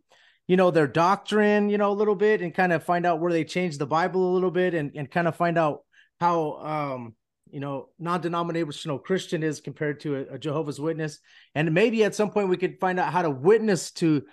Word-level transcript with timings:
you 0.48 0.58
know 0.58 0.72
their 0.72 0.88
doctrine 0.88 1.70
you 1.70 1.78
know 1.78 1.92
a 1.92 2.00
little 2.00 2.16
bit 2.16 2.42
and 2.42 2.54
kind 2.54 2.72
of 2.72 2.84
find 2.84 3.06
out 3.06 3.20
where 3.20 3.32
they 3.32 3.44
changed 3.44 3.80
the 3.80 3.88
bible 3.88 4.32
a 4.32 4.34
little 4.34 4.52
bit 4.52 4.74
and, 4.74 4.92
and 4.96 5.10
kind 5.10 5.28
of 5.28 5.36
find 5.36 5.58
out 5.58 5.80
how 6.20 6.54
um 6.58 7.16
you 7.50 7.60
know 7.60 7.90
non-denominational 8.00 9.00
christian 9.00 9.42
is 9.42 9.60
compared 9.60 10.00
to 10.02 10.16
a, 10.18 10.36
a 10.36 10.40
jehovah's 10.40 10.80
witness. 10.80 11.20
And 11.56 11.74
maybe 11.74 12.04
at 12.04 12.16
some 12.16 12.30
point 12.30 12.50
we 12.50 12.58
could 12.58 12.80
find 12.80 13.00
out 13.00 13.12
how 13.12 13.22
to 13.22 13.30
witness 13.30 13.92
to 13.94 14.24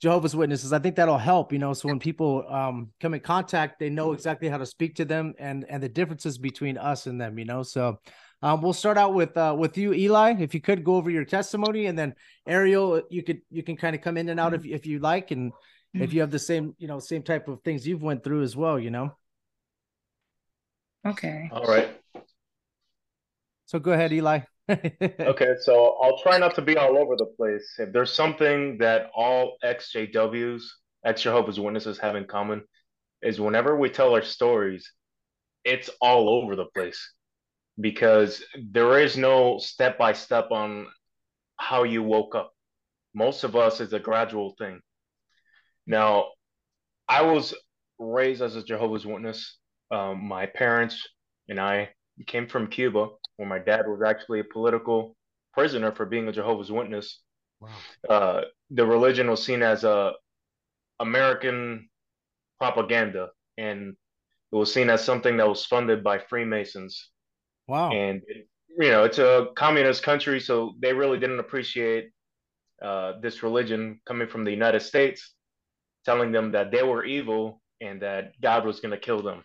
Jehovah's 0.00 0.34
Witnesses. 0.34 0.72
I 0.72 0.78
think 0.78 0.96
that'll 0.96 1.18
help, 1.18 1.52
you 1.52 1.58
know. 1.58 1.74
So 1.74 1.88
when 1.88 1.98
people 1.98 2.44
um, 2.48 2.90
come 3.00 3.14
in 3.14 3.20
contact, 3.20 3.78
they 3.78 3.90
know 3.90 4.12
exactly 4.12 4.48
how 4.48 4.56
to 4.56 4.66
speak 4.66 4.94
to 4.96 5.04
them 5.04 5.34
and 5.38 5.66
and 5.68 5.82
the 5.82 5.88
differences 5.88 6.38
between 6.38 6.78
us 6.78 7.06
and 7.06 7.20
them, 7.20 7.38
you 7.38 7.44
know. 7.44 7.62
So 7.62 8.00
um, 8.42 8.62
we'll 8.62 8.72
start 8.72 8.96
out 8.96 9.12
with 9.12 9.36
uh, 9.36 9.54
with 9.56 9.76
you, 9.76 9.92
Eli. 9.92 10.36
If 10.38 10.54
you 10.54 10.60
could 10.60 10.84
go 10.84 10.94
over 10.96 11.10
your 11.10 11.26
testimony, 11.26 11.86
and 11.86 11.98
then 11.98 12.14
Ariel, 12.46 13.02
you 13.10 13.22
could 13.22 13.42
you 13.50 13.62
can 13.62 13.76
kind 13.76 13.94
of 13.94 14.00
come 14.00 14.16
in 14.16 14.30
and 14.30 14.40
out 14.40 14.54
if 14.54 14.64
if 14.64 14.86
you 14.86 15.00
like, 15.00 15.30
and 15.32 15.52
if 15.92 16.12
you 16.12 16.20
have 16.20 16.30
the 16.30 16.38
same 16.38 16.74
you 16.78 16.88
know 16.88 16.98
same 16.98 17.22
type 17.22 17.48
of 17.48 17.60
things 17.62 17.86
you've 17.86 18.02
went 18.02 18.24
through 18.24 18.42
as 18.42 18.56
well, 18.56 18.78
you 18.78 18.90
know. 18.90 19.14
Okay. 21.06 21.50
All 21.52 21.66
right. 21.66 21.90
So 23.66 23.78
go 23.78 23.92
ahead, 23.92 24.12
Eli. 24.12 24.40
Okay, 25.20 25.54
so 25.60 25.96
I'll 26.00 26.18
try 26.18 26.38
not 26.38 26.54
to 26.56 26.62
be 26.62 26.76
all 26.76 26.96
over 26.96 27.16
the 27.16 27.26
place. 27.36 27.74
If 27.78 27.92
there's 27.92 28.12
something 28.12 28.78
that 28.78 29.10
all 29.14 29.56
ex-JWs, 29.62 30.62
ex-Jehovah's 31.04 31.58
Witnesses 31.58 31.98
have 31.98 32.16
in 32.16 32.26
common, 32.26 32.62
is 33.22 33.40
whenever 33.40 33.76
we 33.76 33.90
tell 33.90 34.14
our 34.14 34.22
stories, 34.22 34.90
it's 35.64 35.90
all 36.00 36.28
over 36.28 36.56
the 36.56 36.66
place 36.66 37.12
because 37.80 38.42
there 38.72 38.98
is 39.00 39.16
no 39.16 39.58
step 39.58 39.98
by 39.98 40.12
step 40.12 40.50
on 40.50 40.86
how 41.56 41.82
you 41.82 42.02
woke 42.02 42.34
up. 42.34 42.52
Most 43.14 43.44
of 43.44 43.56
us 43.56 43.80
is 43.80 43.92
a 43.92 43.98
gradual 43.98 44.54
thing. 44.58 44.80
Now, 45.86 46.28
I 47.08 47.22
was 47.22 47.54
raised 47.98 48.42
as 48.42 48.56
a 48.56 48.62
Jehovah's 48.62 49.06
Witness. 49.06 49.58
Um, 49.90 50.24
my 50.24 50.46
parents 50.46 51.06
and 51.48 51.60
I 51.60 51.90
came 52.26 52.46
from 52.46 52.68
Cuba, 52.68 53.08
where 53.40 53.48
my 53.48 53.58
dad 53.58 53.88
was 53.88 54.02
actually 54.02 54.40
a 54.40 54.44
political 54.44 55.16
prisoner 55.54 55.90
for 55.92 56.04
being 56.04 56.28
a 56.28 56.32
Jehovah's 56.32 56.70
Witness. 56.70 57.22
wow. 57.58 57.70
Uh, 58.06 58.42
the 58.70 58.84
religion 58.84 59.30
was 59.30 59.42
seen 59.42 59.62
as 59.62 59.82
a 59.82 60.12
American 61.00 61.88
propaganda, 62.58 63.30
and 63.56 63.96
it 64.52 64.54
was 64.54 64.70
seen 64.70 64.90
as 64.90 65.02
something 65.02 65.38
that 65.38 65.48
was 65.48 65.64
funded 65.64 66.04
by 66.04 66.18
Freemasons. 66.18 67.08
Wow. 67.66 67.90
And 67.92 68.20
you 68.78 68.90
know, 68.90 69.04
it's 69.04 69.18
a 69.18 69.46
communist 69.56 70.02
country, 70.02 70.38
so 70.38 70.74
they 70.78 70.92
really 70.92 71.18
didn't 71.18 71.40
appreciate 71.40 72.10
uh, 72.82 73.14
this 73.22 73.42
religion 73.42 74.02
coming 74.04 74.28
from 74.28 74.44
the 74.44 74.50
United 74.50 74.80
States, 74.80 75.32
telling 76.04 76.30
them 76.30 76.52
that 76.52 76.70
they 76.70 76.82
were 76.82 77.06
evil 77.06 77.62
and 77.80 78.02
that 78.02 78.38
God 78.38 78.66
was 78.66 78.80
going 78.80 78.92
to 78.92 79.00
kill 79.00 79.22
them. 79.22 79.42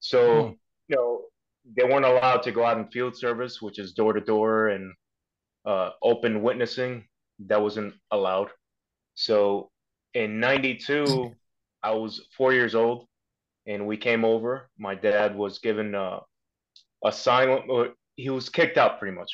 So 0.00 0.56
you 0.88 0.96
know, 0.96 1.29
they 1.64 1.84
weren't 1.84 2.04
allowed 2.04 2.42
to 2.44 2.52
go 2.52 2.64
out 2.64 2.78
in 2.78 2.88
field 2.88 3.16
service, 3.16 3.60
which 3.60 3.78
is 3.78 3.92
door 3.92 4.12
to 4.12 4.20
door 4.20 4.68
and 4.68 4.92
uh, 5.64 5.90
open 6.02 6.42
witnessing. 6.42 7.06
That 7.46 7.62
wasn't 7.62 7.94
allowed. 8.10 8.50
So 9.14 9.70
in 10.14 10.40
92, 10.40 11.32
I 11.82 11.92
was 11.92 12.26
four 12.36 12.52
years 12.52 12.74
old 12.74 13.06
and 13.66 13.86
we 13.86 13.96
came 13.96 14.24
over. 14.24 14.68
My 14.78 14.94
dad 14.94 15.36
was 15.36 15.58
given 15.58 15.94
uh, 15.94 16.20
asylum. 17.04 17.70
or 17.70 17.90
He 18.16 18.30
was 18.30 18.48
kicked 18.48 18.78
out 18.78 18.98
pretty 18.98 19.16
much. 19.16 19.30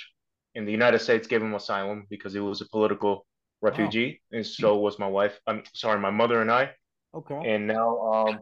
And 0.55 0.67
the 0.67 0.73
United 0.73 1.01
States 1.01 1.27
gave 1.27 1.43
him 1.43 1.55
asylum 1.55 2.07
because 2.09 2.33
he 2.33 2.41
was 2.41 2.61
a 2.61 2.69
political 2.69 3.27
refugee, 3.61 4.21
and 4.33 4.47
so 4.47 4.79
was 4.79 4.99
my 4.99 5.07
wife. 5.07 5.39
I'm 5.47 5.63
sorry, 5.75 6.01
my 6.01 6.11
mother 6.11 6.41
and 6.41 6.51
I. 6.51 6.71
Okay. 7.15 7.55
And 7.55 7.67
now 7.67 7.99
um, 8.01 8.39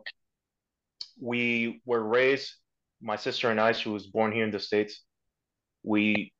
we 1.20 1.80
were 1.84 2.02
raised. 2.02 2.52
My 3.04 3.16
sister 3.16 3.50
and 3.50 3.60
I. 3.60 3.72
She 3.72 3.90
was 3.90 4.06
born 4.06 4.32
here 4.32 4.44
in 4.44 4.50
the 4.50 4.58
states. 4.58 5.02
We 5.82 6.32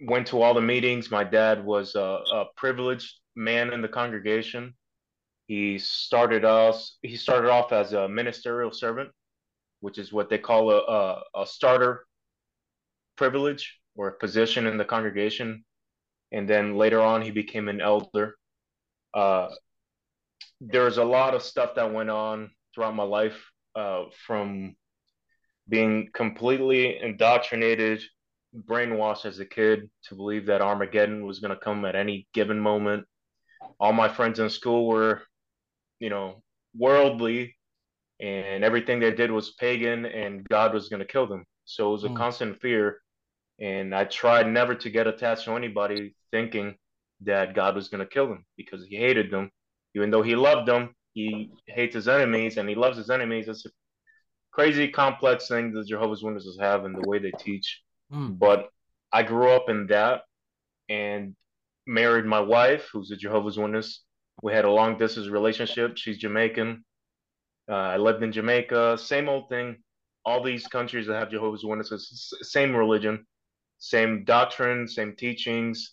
went 0.00 0.26
to 0.28 0.40
all 0.40 0.54
the 0.54 0.62
meetings. 0.62 1.10
My 1.10 1.24
dad 1.24 1.62
was 1.62 1.94
a, 1.94 2.20
a 2.32 2.44
privileged 2.56 3.20
man 3.36 3.72
in 3.72 3.82
the 3.82 3.88
congregation. 3.88 4.74
He 5.46 5.78
started 5.78 6.44
us. 6.44 6.96
He 7.02 7.16
started 7.16 7.50
off 7.50 7.70
as 7.72 7.92
a 7.92 8.08
ministerial 8.08 8.72
servant, 8.72 9.10
which 9.80 9.98
is 9.98 10.10
what 10.10 10.30
they 10.30 10.38
call 10.38 10.70
a, 10.70 10.78
a, 10.78 11.42
a 11.42 11.46
starter 11.46 12.06
privilege 13.16 13.78
or 13.94 14.08
a 14.08 14.18
position 14.18 14.66
in 14.66 14.78
the 14.78 14.84
congregation. 14.86 15.64
And 16.32 16.48
then 16.48 16.76
later 16.76 17.00
on, 17.02 17.20
he 17.20 17.30
became 17.30 17.68
an 17.68 17.82
elder. 17.82 18.36
Uh, 19.12 19.48
there's 20.62 20.96
a 20.96 21.04
lot 21.04 21.34
of 21.34 21.42
stuff 21.42 21.74
that 21.74 21.92
went 21.92 22.10
on 22.10 22.50
throughout 22.74 22.96
my 22.96 23.04
life, 23.04 23.38
uh, 23.74 24.04
from 24.26 24.74
being 25.68 26.08
completely 26.12 26.98
indoctrinated, 27.00 28.02
brainwashed 28.54 29.24
as 29.26 29.38
a 29.38 29.46
kid 29.46 29.90
to 30.04 30.14
believe 30.14 30.46
that 30.46 30.62
Armageddon 30.62 31.26
was 31.26 31.40
going 31.40 31.50
to 31.50 31.64
come 31.64 31.84
at 31.84 31.96
any 31.96 32.26
given 32.32 32.58
moment. 32.60 33.04
All 33.78 33.92
my 33.92 34.08
friends 34.08 34.38
in 34.38 34.48
school 34.48 34.86
were, 34.86 35.22
you 35.98 36.10
know, 36.10 36.42
worldly, 36.74 37.56
and 38.20 38.64
everything 38.64 39.00
they 39.00 39.12
did 39.12 39.30
was 39.30 39.50
pagan, 39.52 40.06
and 40.06 40.48
God 40.48 40.72
was 40.72 40.88
going 40.88 41.00
to 41.00 41.06
kill 41.06 41.26
them. 41.26 41.44
So 41.64 41.88
it 41.88 41.92
was 41.92 42.04
a 42.04 42.08
Mm. 42.08 42.16
constant 42.16 42.60
fear. 42.60 43.02
And 43.58 43.94
I 43.94 44.04
tried 44.04 44.48
never 44.48 44.74
to 44.74 44.90
get 44.90 45.06
attached 45.06 45.44
to 45.44 45.52
anybody 45.56 46.14
thinking 46.30 46.76
that 47.22 47.54
God 47.54 47.74
was 47.74 47.88
going 47.88 48.00
to 48.06 48.06
kill 48.06 48.28
them 48.28 48.44
because 48.56 48.84
he 48.86 48.96
hated 48.96 49.30
them. 49.30 49.50
Even 49.94 50.10
though 50.10 50.22
he 50.22 50.36
loved 50.36 50.68
them, 50.68 50.94
he 51.14 51.50
hates 51.66 51.94
his 51.94 52.08
enemies 52.08 52.58
and 52.58 52.68
he 52.68 52.74
loves 52.74 52.98
his 52.98 53.08
enemies. 53.08 53.48
It's 53.48 53.64
a 53.64 53.70
crazy 54.56 54.88
complex 54.88 55.48
thing 55.48 55.70
that 55.74 55.86
Jehovah's 55.86 56.22
Witnesses 56.22 56.56
have 56.58 56.86
and 56.86 56.94
the 56.94 57.06
way 57.06 57.18
they 57.18 57.32
teach. 57.32 57.82
Mm. 58.10 58.38
But 58.38 58.70
I 59.12 59.22
grew 59.22 59.50
up 59.50 59.68
in 59.68 59.86
that 59.88 60.22
and 60.88 61.36
married 61.86 62.24
my 62.24 62.40
wife, 62.40 62.88
who's 62.90 63.10
a 63.10 63.16
Jehovah's 63.16 63.58
Witness. 63.58 64.02
We 64.42 64.54
had 64.54 64.64
a 64.64 64.70
long 64.70 64.96
distance 64.96 65.28
relationship. 65.28 65.98
She's 65.98 66.16
Jamaican. 66.16 66.82
Uh, 67.68 67.74
I 67.94 67.98
lived 67.98 68.22
in 68.22 68.32
Jamaica. 68.32 68.96
Same 68.96 69.28
old 69.28 69.50
thing. 69.50 69.76
All 70.24 70.42
these 70.42 70.66
countries 70.66 71.06
that 71.06 71.18
have 71.20 71.30
Jehovah's 71.30 71.64
Witnesses, 71.64 72.32
same 72.40 72.74
religion, 72.74 73.26
same 73.78 74.24
doctrine, 74.24 74.88
same 74.88 75.14
teachings. 75.16 75.92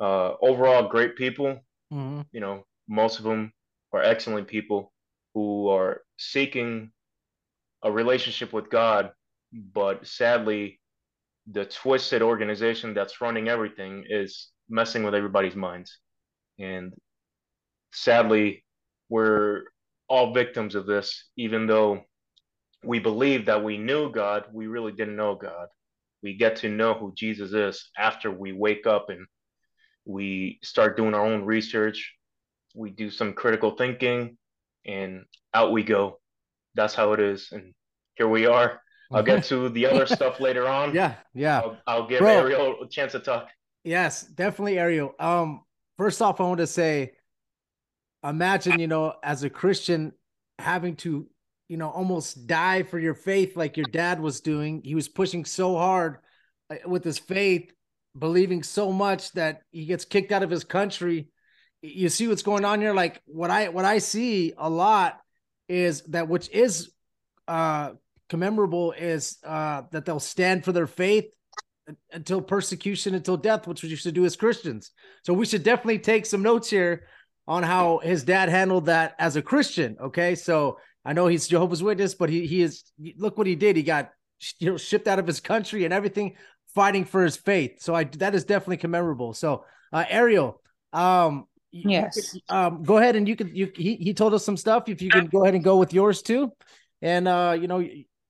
Uh, 0.00 0.32
overall, 0.42 0.88
great 0.88 1.14
people. 1.14 1.60
Mhm. 1.92 2.26
You 2.32 2.40
know, 2.40 2.66
most 2.88 3.18
of 3.20 3.24
them 3.24 3.52
are 3.92 4.02
excellent 4.02 4.48
people 4.48 4.92
who 5.34 5.68
are 5.68 6.02
seeking 6.18 6.90
a 7.82 7.90
relationship 7.90 8.52
with 8.52 8.70
God, 8.70 9.10
but 9.52 10.06
sadly, 10.06 10.80
the 11.50 11.64
twisted 11.64 12.22
organization 12.22 12.94
that's 12.94 13.20
running 13.20 13.48
everything 13.48 14.04
is 14.08 14.48
messing 14.68 15.02
with 15.02 15.14
everybody's 15.14 15.56
minds. 15.56 15.98
And 16.58 16.92
sadly, 17.92 18.64
we're 19.08 19.62
all 20.08 20.32
victims 20.32 20.74
of 20.74 20.86
this, 20.86 21.28
even 21.36 21.66
though 21.66 22.02
we 22.84 22.98
believe 22.98 23.46
that 23.46 23.64
we 23.64 23.78
knew 23.78 24.12
God, 24.12 24.44
we 24.52 24.66
really 24.66 24.92
didn't 24.92 25.16
know 25.16 25.34
God. 25.34 25.68
We 26.22 26.36
get 26.36 26.56
to 26.56 26.68
know 26.68 26.94
who 26.94 27.12
Jesus 27.16 27.52
is 27.52 27.90
after 27.96 28.30
we 28.30 28.52
wake 28.52 28.86
up 28.86 29.08
and 29.08 29.26
we 30.04 30.58
start 30.62 30.96
doing 30.96 31.14
our 31.14 31.24
own 31.24 31.44
research. 31.44 32.14
We 32.74 32.90
do 32.90 33.10
some 33.10 33.32
critical 33.32 33.72
thinking, 33.72 34.36
and 34.86 35.24
out 35.52 35.72
we 35.72 35.82
go. 35.82 36.19
That's 36.74 36.94
how 36.94 37.12
it 37.12 37.20
is. 37.20 37.48
And 37.52 37.74
here 38.14 38.28
we 38.28 38.46
are. 38.46 38.80
I'll 39.12 39.22
get 39.22 39.44
to 39.44 39.68
the 39.68 39.86
other 39.86 40.06
stuff 40.16 40.40
later 40.40 40.68
on. 40.68 40.94
Yeah, 40.94 41.14
yeah. 41.34 41.60
I'll, 41.60 41.76
I'll 41.86 42.06
give 42.06 42.20
Bro. 42.20 42.38
Ariel 42.38 42.82
a 42.82 42.88
chance 42.88 43.12
to 43.12 43.20
talk. 43.20 43.48
Yes, 43.82 44.22
definitely, 44.22 44.78
Ariel. 44.78 45.14
Um, 45.18 45.62
first 45.96 46.22
off, 46.22 46.40
I 46.40 46.44
want 46.44 46.58
to 46.58 46.66
say, 46.66 47.12
imagine, 48.22 48.78
you 48.78 48.86
know, 48.86 49.14
as 49.22 49.42
a 49.42 49.50
Christian 49.50 50.12
having 50.58 50.96
to, 50.96 51.26
you 51.68 51.76
know, 51.76 51.88
almost 51.88 52.46
die 52.46 52.82
for 52.82 52.98
your 52.98 53.14
faith 53.14 53.56
like 53.56 53.76
your 53.76 53.86
dad 53.86 54.20
was 54.20 54.40
doing. 54.40 54.82
He 54.84 54.94
was 54.94 55.08
pushing 55.08 55.44
so 55.44 55.76
hard 55.76 56.18
uh, 56.68 56.76
with 56.86 57.02
his 57.02 57.18
faith, 57.18 57.72
believing 58.16 58.62
so 58.62 58.92
much 58.92 59.32
that 59.32 59.62
he 59.70 59.86
gets 59.86 60.04
kicked 60.04 60.32
out 60.32 60.42
of 60.42 60.50
his 60.50 60.64
country. 60.64 61.28
You 61.82 62.10
see 62.10 62.28
what's 62.28 62.42
going 62.42 62.64
on 62.64 62.80
here? 62.80 62.92
Like 62.92 63.22
what 63.24 63.50
I 63.50 63.70
what 63.70 63.86
I 63.86 63.98
see 63.98 64.52
a 64.58 64.68
lot 64.68 65.18
is 65.70 66.02
that 66.08 66.28
which 66.28 66.50
is 66.50 66.90
uh 67.48 67.92
commemorable 68.28 68.92
is 68.98 69.38
uh 69.44 69.82
that 69.92 70.04
they'll 70.04 70.20
stand 70.20 70.64
for 70.64 70.72
their 70.72 70.86
faith 70.86 71.26
until 72.12 72.40
persecution, 72.40 73.14
until 73.14 73.36
death, 73.36 73.66
which 73.66 73.82
we 73.82 73.94
should 73.94 74.14
do 74.14 74.24
as 74.24 74.36
Christians. 74.36 74.90
So 75.22 75.32
we 75.32 75.46
should 75.46 75.62
definitely 75.62 75.98
take 75.98 76.26
some 76.26 76.42
notes 76.42 76.70
here 76.70 77.04
on 77.46 77.62
how 77.62 77.98
his 77.98 78.22
dad 78.22 78.48
handled 78.48 78.86
that 78.86 79.14
as 79.18 79.36
a 79.36 79.42
Christian. 79.42 79.96
Okay, 80.00 80.34
so 80.34 80.78
I 81.04 81.12
know 81.12 81.26
he's 81.26 81.48
Jehovah's 81.48 81.82
Witness, 81.82 82.14
but 82.14 82.30
he 82.30 82.46
he 82.46 82.62
is. 82.62 82.84
Look 83.16 83.38
what 83.38 83.46
he 83.46 83.56
did. 83.56 83.76
He 83.76 83.82
got 83.82 84.10
you 84.58 84.70
know 84.70 84.76
shipped 84.76 85.08
out 85.08 85.18
of 85.18 85.26
his 85.26 85.40
country 85.40 85.84
and 85.84 85.94
everything, 85.94 86.36
fighting 86.74 87.04
for 87.04 87.24
his 87.24 87.36
faith. 87.36 87.80
So 87.80 87.94
I 87.94 88.04
that 88.04 88.34
is 88.34 88.44
definitely 88.44 88.78
commemorable. 88.78 89.34
So 89.34 89.64
uh, 89.92 90.04
Ariel, 90.08 90.60
um, 90.92 91.46
Yes. 91.72 92.32
could, 92.32 92.42
um, 92.54 92.82
go 92.82 92.98
ahead 92.98 93.16
and 93.16 93.28
you 93.28 93.36
can 93.36 93.54
you 93.54 93.70
he 93.74 93.96
he 93.96 94.14
told 94.14 94.34
us 94.34 94.44
some 94.44 94.56
stuff. 94.56 94.88
If 94.88 95.02
you 95.02 95.10
can 95.10 95.26
go 95.26 95.42
ahead 95.42 95.54
and 95.54 95.62
go 95.62 95.76
with 95.76 95.92
yours 95.92 96.22
too, 96.22 96.52
and 97.00 97.28
uh, 97.28 97.56
you 97.58 97.68
know 97.68 97.84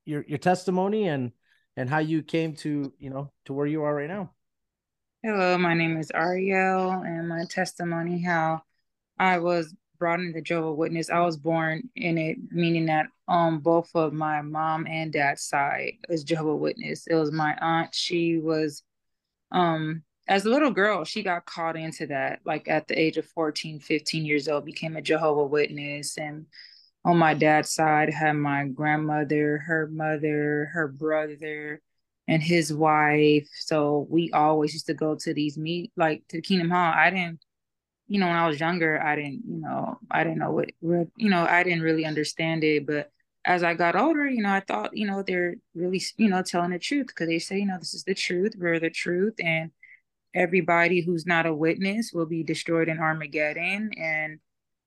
your 0.04 0.24
your 0.26 0.38
testimony 0.38 1.08
and 1.08 1.32
and 1.76 1.88
how 1.88 1.98
you 1.98 2.22
came 2.22 2.54
to 2.56 2.92
you 2.98 3.10
know 3.10 3.32
to 3.46 3.52
where 3.52 3.66
you 3.66 3.82
are 3.82 3.94
right 3.94 4.08
now. 4.08 4.32
Hello, 5.22 5.58
my 5.58 5.74
name 5.74 5.96
is 5.98 6.10
Ariel, 6.14 6.90
and 6.90 7.28
my 7.28 7.44
testimony 7.48 8.22
how 8.22 8.62
I 9.18 9.38
was 9.38 9.74
brought 9.98 10.20
into 10.20 10.40
Jehovah 10.40 10.72
Witness. 10.72 11.10
I 11.10 11.20
was 11.20 11.36
born 11.36 11.90
in 11.94 12.18
it, 12.18 12.38
meaning 12.50 12.86
that 12.86 13.06
on 13.28 13.58
both 13.58 13.90
of 13.94 14.12
my 14.12 14.40
mom 14.40 14.86
and 14.86 15.12
dad's 15.12 15.42
side 15.42 15.92
is 16.08 16.24
Jehovah 16.24 16.56
Witness. 16.56 17.06
It 17.06 17.14
was 17.14 17.30
my 17.30 17.54
aunt. 17.60 17.94
She 17.94 18.38
was, 18.38 18.82
um, 19.52 20.02
as 20.30 20.46
a 20.46 20.48
little 20.48 20.70
girl, 20.70 21.04
she 21.04 21.24
got 21.24 21.44
caught 21.44 21.76
into 21.76 22.06
that. 22.06 22.38
Like 22.44 22.68
at 22.68 22.86
the 22.86 22.98
age 22.98 23.16
of 23.16 23.26
14, 23.26 23.80
15 23.80 24.24
years 24.24 24.46
old, 24.46 24.64
became 24.64 24.96
a 24.96 25.02
Jehovah 25.02 25.44
Witness. 25.44 26.16
And 26.16 26.46
on 27.04 27.18
my 27.18 27.34
dad's 27.34 27.72
side, 27.72 28.10
had 28.10 28.34
my 28.34 28.66
grandmother, 28.66 29.58
her 29.58 29.88
mother, 29.88 30.70
her 30.72 30.86
brother 30.86 31.82
and 32.28 32.40
his 32.40 32.72
wife. 32.72 33.48
So 33.58 34.06
we 34.08 34.30
always 34.30 34.72
used 34.72 34.86
to 34.86 34.94
go 34.94 35.16
to 35.16 35.34
these 35.34 35.58
meet 35.58 35.90
like 35.96 36.22
to 36.28 36.40
Kingdom 36.40 36.70
Hall. 36.70 36.92
I 36.94 37.10
didn't, 37.10 37.40
you 38.06 38.20
know, 38.20 38.28
when 38.28 38.36
I 38.36 38.46
was 38.46 38.60
younger, 38.60 39.02
I 39.02 39.16
didn't, 39.16 39.42
you 39.48 39.60
know, 39.60 39.98
I 40.12 40.22
didn't 40.22 40.38
know 40.38 40.52
what, 40.52 40.70
you 40.80 41.28
know, 41.28 41.44
I 41.44 41.64
didn't 41.64 41.82
really 41.82 42.04
understand 42.04 42.62
it. 42.62 42.86
But 42.86 43.10
as 43.44 43.64
I 43.64 43.74
got 43.74 43.96
older, 43.96 44.28
you 44.28 44.42
know, 44.42 44.52
I 44.52 44.60
thought, 44.60 44.96
you 44.96 45.08
know, 45.08 45.24
they're 45.24 45.56
really, 45.74 46.00
you 46.18 46.28
know, 46.28 46.42
telling 46.42 46.70
the 46.70 46.78
truth 46.78 47.08
because 47.08 47.26
they 47.26 47.40
say, 47.40 47.58
you 47.58 47.66
know, 47.66 47.78
this 47.78 47.94
is 47.94 48.04
the 48.04 48.14
truth, 48.14 48.52
we're 48.56 48.78
the 48.78 48.90
truth, 48.90 49.34
and 49.42 49.72
everybody 50.34 51.00
who's 51.00 51.26
not 51.26 51.46
a 51.46 51.54
witness 51.54 52.12
will 52.12 52.26
be 52.26 52.42
destroyed 52.42 52.88
in 52.88 52.98
Armageddon. 52.98 53.90
And 53.98 54.38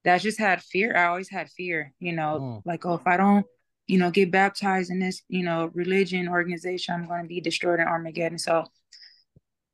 that 0.03 0.21
just 0.21 0.39
had 0.39 0.61
fear. 0.63 0.95
I 0.95 1.05
always 1.05 1.29
had 1.29 1.49
fear, 1.49 1.93
you 1.99 2.13
know, 2.13 2.39
Mm. 2.39 2.61
like, 2.65 2.85
oh, 2.85 2.95
if 2.95 3.07
I 3.07 3.17
don't 3.17 3.45
you 3.87 3.97
know, 3.97 4.09
get 4.11 4.31
baptized 4.31 4.89
in 4.91 4.99
this, 4.99 5.23
you 5.27 5.43
know, 5.43 5.69
religion 5.73 6.29
organization, 6.29 6.95
I'm 6.95 7.05
going 7.05 7.23
to 7.23 7.27
be 7.27 7.41
destroyed 7.41 7.81
in 7.81 7.87
Armageddon. 7.87 8.37
So, 8.37 8.63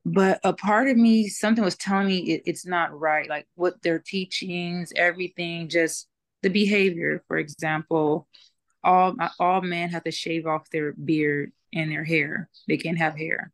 but 0.04 0.40
a 0.42 0.52
part 0.52 0.88
of 0.88 0.96
me, 0.96 1.28
something 1.28 1.62
was 1.62 1.76
telling 1.76 2.08
me 2.08 2.18
it, 2.18 2.42
it's 2.46 2.66
not 2.66 2.98
right. 2.98 3.28
Like 3.28 3.46
what 3.54 3.80
their 3.82 3.98
teachings, 3.98 4.92
everything, 4.96 5.68
just 5.68 6.08
the 6.42 6.48
behavior. 6.48 7.22
For 7.28 7.36
example, 7.36 8.26
all 8.82 9.14
all 9.38 9.60
men 9.60 9.90
have 9.90 10.04
to 10.04 10.10
shave 10.10 10.46
off 10.46 10.68
their 10.70 10.92
beard 10.92 11.52
and 11.72 11.90
their 11.92 12.04
hair. 12.04 12.48
They 12.66 12.78
can't 12.78 12.98
have 12.98 13.16
hair. 13.16 13.52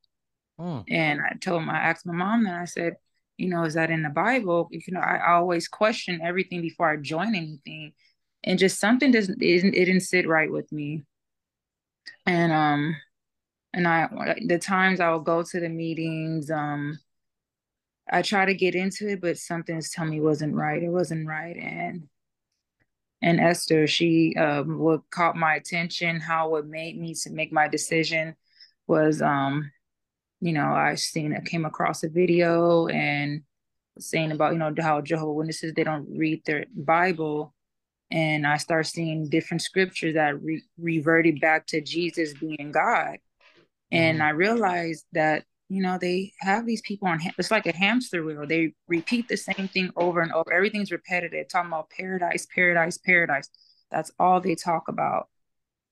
Mm. 0.58 0.84
And 0.88 1.20
I 1.20 1.34
told 1.40 1.62
him, 1.62 1.70
I 1.70 1.78
asked 1.78 2.06
my 2.06 2.14
mom, 2.14 2.46
and 2.46 2.56
I 2.56 2.64
said, 2.64 2.96
you 3.36 3.48
know, 3.48 3.64
is 3.64 3.74
that 3.74 3.90
in 3.90 4.02
the 4.02 4.08
Bible? 4.08 4.68
You 4.70 4.80
know, 4.88 5.00
I 5.00 5.32
always 5.32 5.68
question 5.68 6.20
everything 6.22 6.62
before 6.62 6.90
I 6.90 6.96
join 6.96 7.34
anything, 7.34 7.92
and 8.44 8.58
just 8.58 8.80
something 8.80 9.10
doesn't 9.10 9.42
it 9.42 9.60
didn't, 9.60 9.74
it 9.74 9.84
didn't 9.84 10.00
sit 10.00 10.28
right 10.28 10.50
with 10.50 10.70
me. 10.72 11.02
And 12.24 12.52
um, 12.52 12.96
and 13.74 13.86
I 13.86 14.08
the 14.46 14.58
times 14.58 15.00
I 15.00 15.10
will 15.10 15.20
go 15.20 15.42
to 15.42 15.60
the 15.60 15.68
meetings, 15.68 16.50
um, 16.50 16.98
I 18.10 18.22
try 18.22 18.46
to 18.46 18.54
get 18.54 18.74
into 18.74 19.08
it, 19.08 19.20
but 19.20 19.36
something's 19.36 19.90
telling 19.90 20.12
me 20.12 20.18
it 20.18 20.22
wasn't 20.22 20.54
right. 20.54 20.82
It 20.82 20.88
wasn't 20.88 21.26
right, 21.26 21.56
and 21.56 22.08
and 23.22 23.40
Esther, 23.40 23.86
she 23.86 24.34
um, 24.36 24.78
what 24.78 25.10
caught 25.10 25.36
my 25.36 25.54
attention, 25.54 26.20
how 26.20 26.56
it 26.56 26.66
made 26.66 26.98
me 26.98 27.14
to 27.14 27.30
make 27.30 27.52
my 27.52 27.66
decision 27.68 28.36
was, 28.86 29.20
um, 29.20 29.70
you 30.40 30.52
know, 30.52 30.66
I 30.66 30.94
seen 30.94 31.32
it 31.32 31.46
came 31.46 31.64
across 31.64 32.02
a 32.02 32.08
video 32.08 32.86
and 32.88 33.42
saying 33.98 34.32
about 34.32 34.52
you 34.52 34.58
know 34.58 34.74
how 34.80 35.00
Jehovah 35.00 35.32
Witnesses 35.32 35.72
they 35.74 35.84
don't 35.84 36.06
read 36.10 36.42
their 36.44 36.66
Bible, 36.74 37.54
and 38.10 38.46
I 38.46 38.58
start 38.58 38.86
seeing 38.86 39.28
different 39.28 39.62
scriptures 39.62 40.14
that 40.14 40.42
re- 40.42 40.62
reverted 40.78 41.40
back 41.40 41.66
to 41.68 41.80
Jesus 41.80 42.34
being 42.34 42.70
God, 42.72 43.16
and 43.90 44.18
mm-hmm. 44.18 44.26
I 44.26 44.30
realized 44.30 45.06
that 45.12 45.44
you 45.68 45.82
know 45.82 45.98
they 45.98 46.32
have 46.40 46.66
these 46.66 46.82
people 46.82 47.08
on 47.08 47.18
ha- 47.18 47.32
it's 47.38 47.50
like 47.50 47.66
a 47.66 47.76
hamster 47.76 48.22
wheel. 48.22 48.46
They 48.46 48.74
repeat 48.88 49.28
the 49.28 49.36
same 49.36 49.68
thing 49.68 49.90
over 49.96 50.20
and 50.20 50.32
over. 50.32 50.52
Everything's 50.52 50.92
repetitive 50.92 51.48
talking 51.48 51.70
about 51.70 51.90
paradise 51.90 52.46
paradise 52.54 52.98
paradise. 52.98 53.48
That's 53.90 54.10
all 54.18 54.40
they 54.40 54.54
talk 54.54 54.88
about 54.88 55.28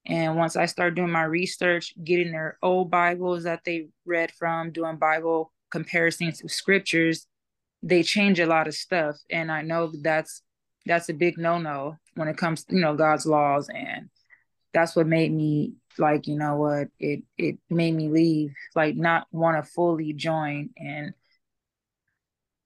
and 0.06 0.37
once 0.37 0.56
i 0.56 0.66
started 0.66 0.94
doing 0.94 1.11
my 1.11 1.25
research 1.25 1.94
getting 2.04 2.32
their 2.32 2.58
old 2.62 2.90
bibles 2.90 3.44
that 3.44 3.61
they 3.64 3.88
read 4.04 4.30
from 4.32 4.70
doing 4.70 4.96
bible 4.96 5.52
comparisons 5.70 6.38
to 6.38 6.49
scriptures 6.49 7.26
they 7.84 8.02
change 8.02 8.40
a 8.40 8.46
lot 8.46 8.66
of 8.66 8.75
stuff. 8.75 9.16
And 9.30 9.52
i 9.52 9.62
know 9.62 9.92
that's 10.02 10.42
that's 10.87 11.08
a 11.08 11.14
big 11.14 11.38
no-no 11.38 11.96
when 12.14 12.28
it 12.28 12.37
comes 12.37 12.64
to 12.64 12.75
you 12.75 12.80
know 12.80 12.96
god's 12.96 13.26
laws. 13.26 13.68
And 13.68 14.08
that's 14.73 14.96
what 14.96 15.06
made 15.06 15.32
me 15.32 15.75
like 15.99 16.26
you 16.26 16.37
know 16.37 16.56
what 16.56 16.88
it 16.99 17.23
it 17.38 17.58
made 17.70 17.94
me 17.94 18.08
leave 18.08 18.54
like 18.75 18.96
not 18.96 19.26
want 19.30 19.62
to 19.62 19.70
fully 19.70 20.12
join. 20.14 20.70
And 20.76 21.12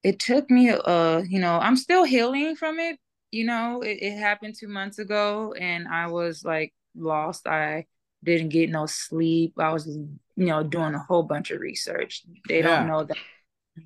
it 0.01 0.19
took 0.19 0.49
me 0.49 0.69
uh 0.69 1.21
you 1.27 1.39
know 1.39 1.59
i'm 1.59 1.75
still 1.75 2.05
healing 2.05 2.55
from 2.55 2.79
it 2.79 2.97
you 3.31 3.43
know 3.43 3.81
it, 3.81 3.97
it 4.01 4.17
happened 4.17 4.55
two 4.57 4.69
months 4.69 4.99
ago. 4.99 5.53
And 5.59 5.87
i 5.87 6.07
was 6.07 6.45
like 6.45 6.73
lost. 6.95 7.47
I 7.47 7.85
didn't 8.23 8.49
get 8.49 8.69
no 8.69 8.85
sleep. 8.85 9.53
I 9.59 9.71
was 9.71 9.87
you 9.87 10.45
know 10.45 10.63
doing 10.63 10.93
a 10.93 10.99
whole 10.99 11.23
bunch 11.23 11.51
of 11.51 11.59
research. 11.61 12.23
They 12.47 12.59
Yeah. 12.59 12.79
don't 12.79 12.87
know 12.87 13.03
that. 13.03 13.17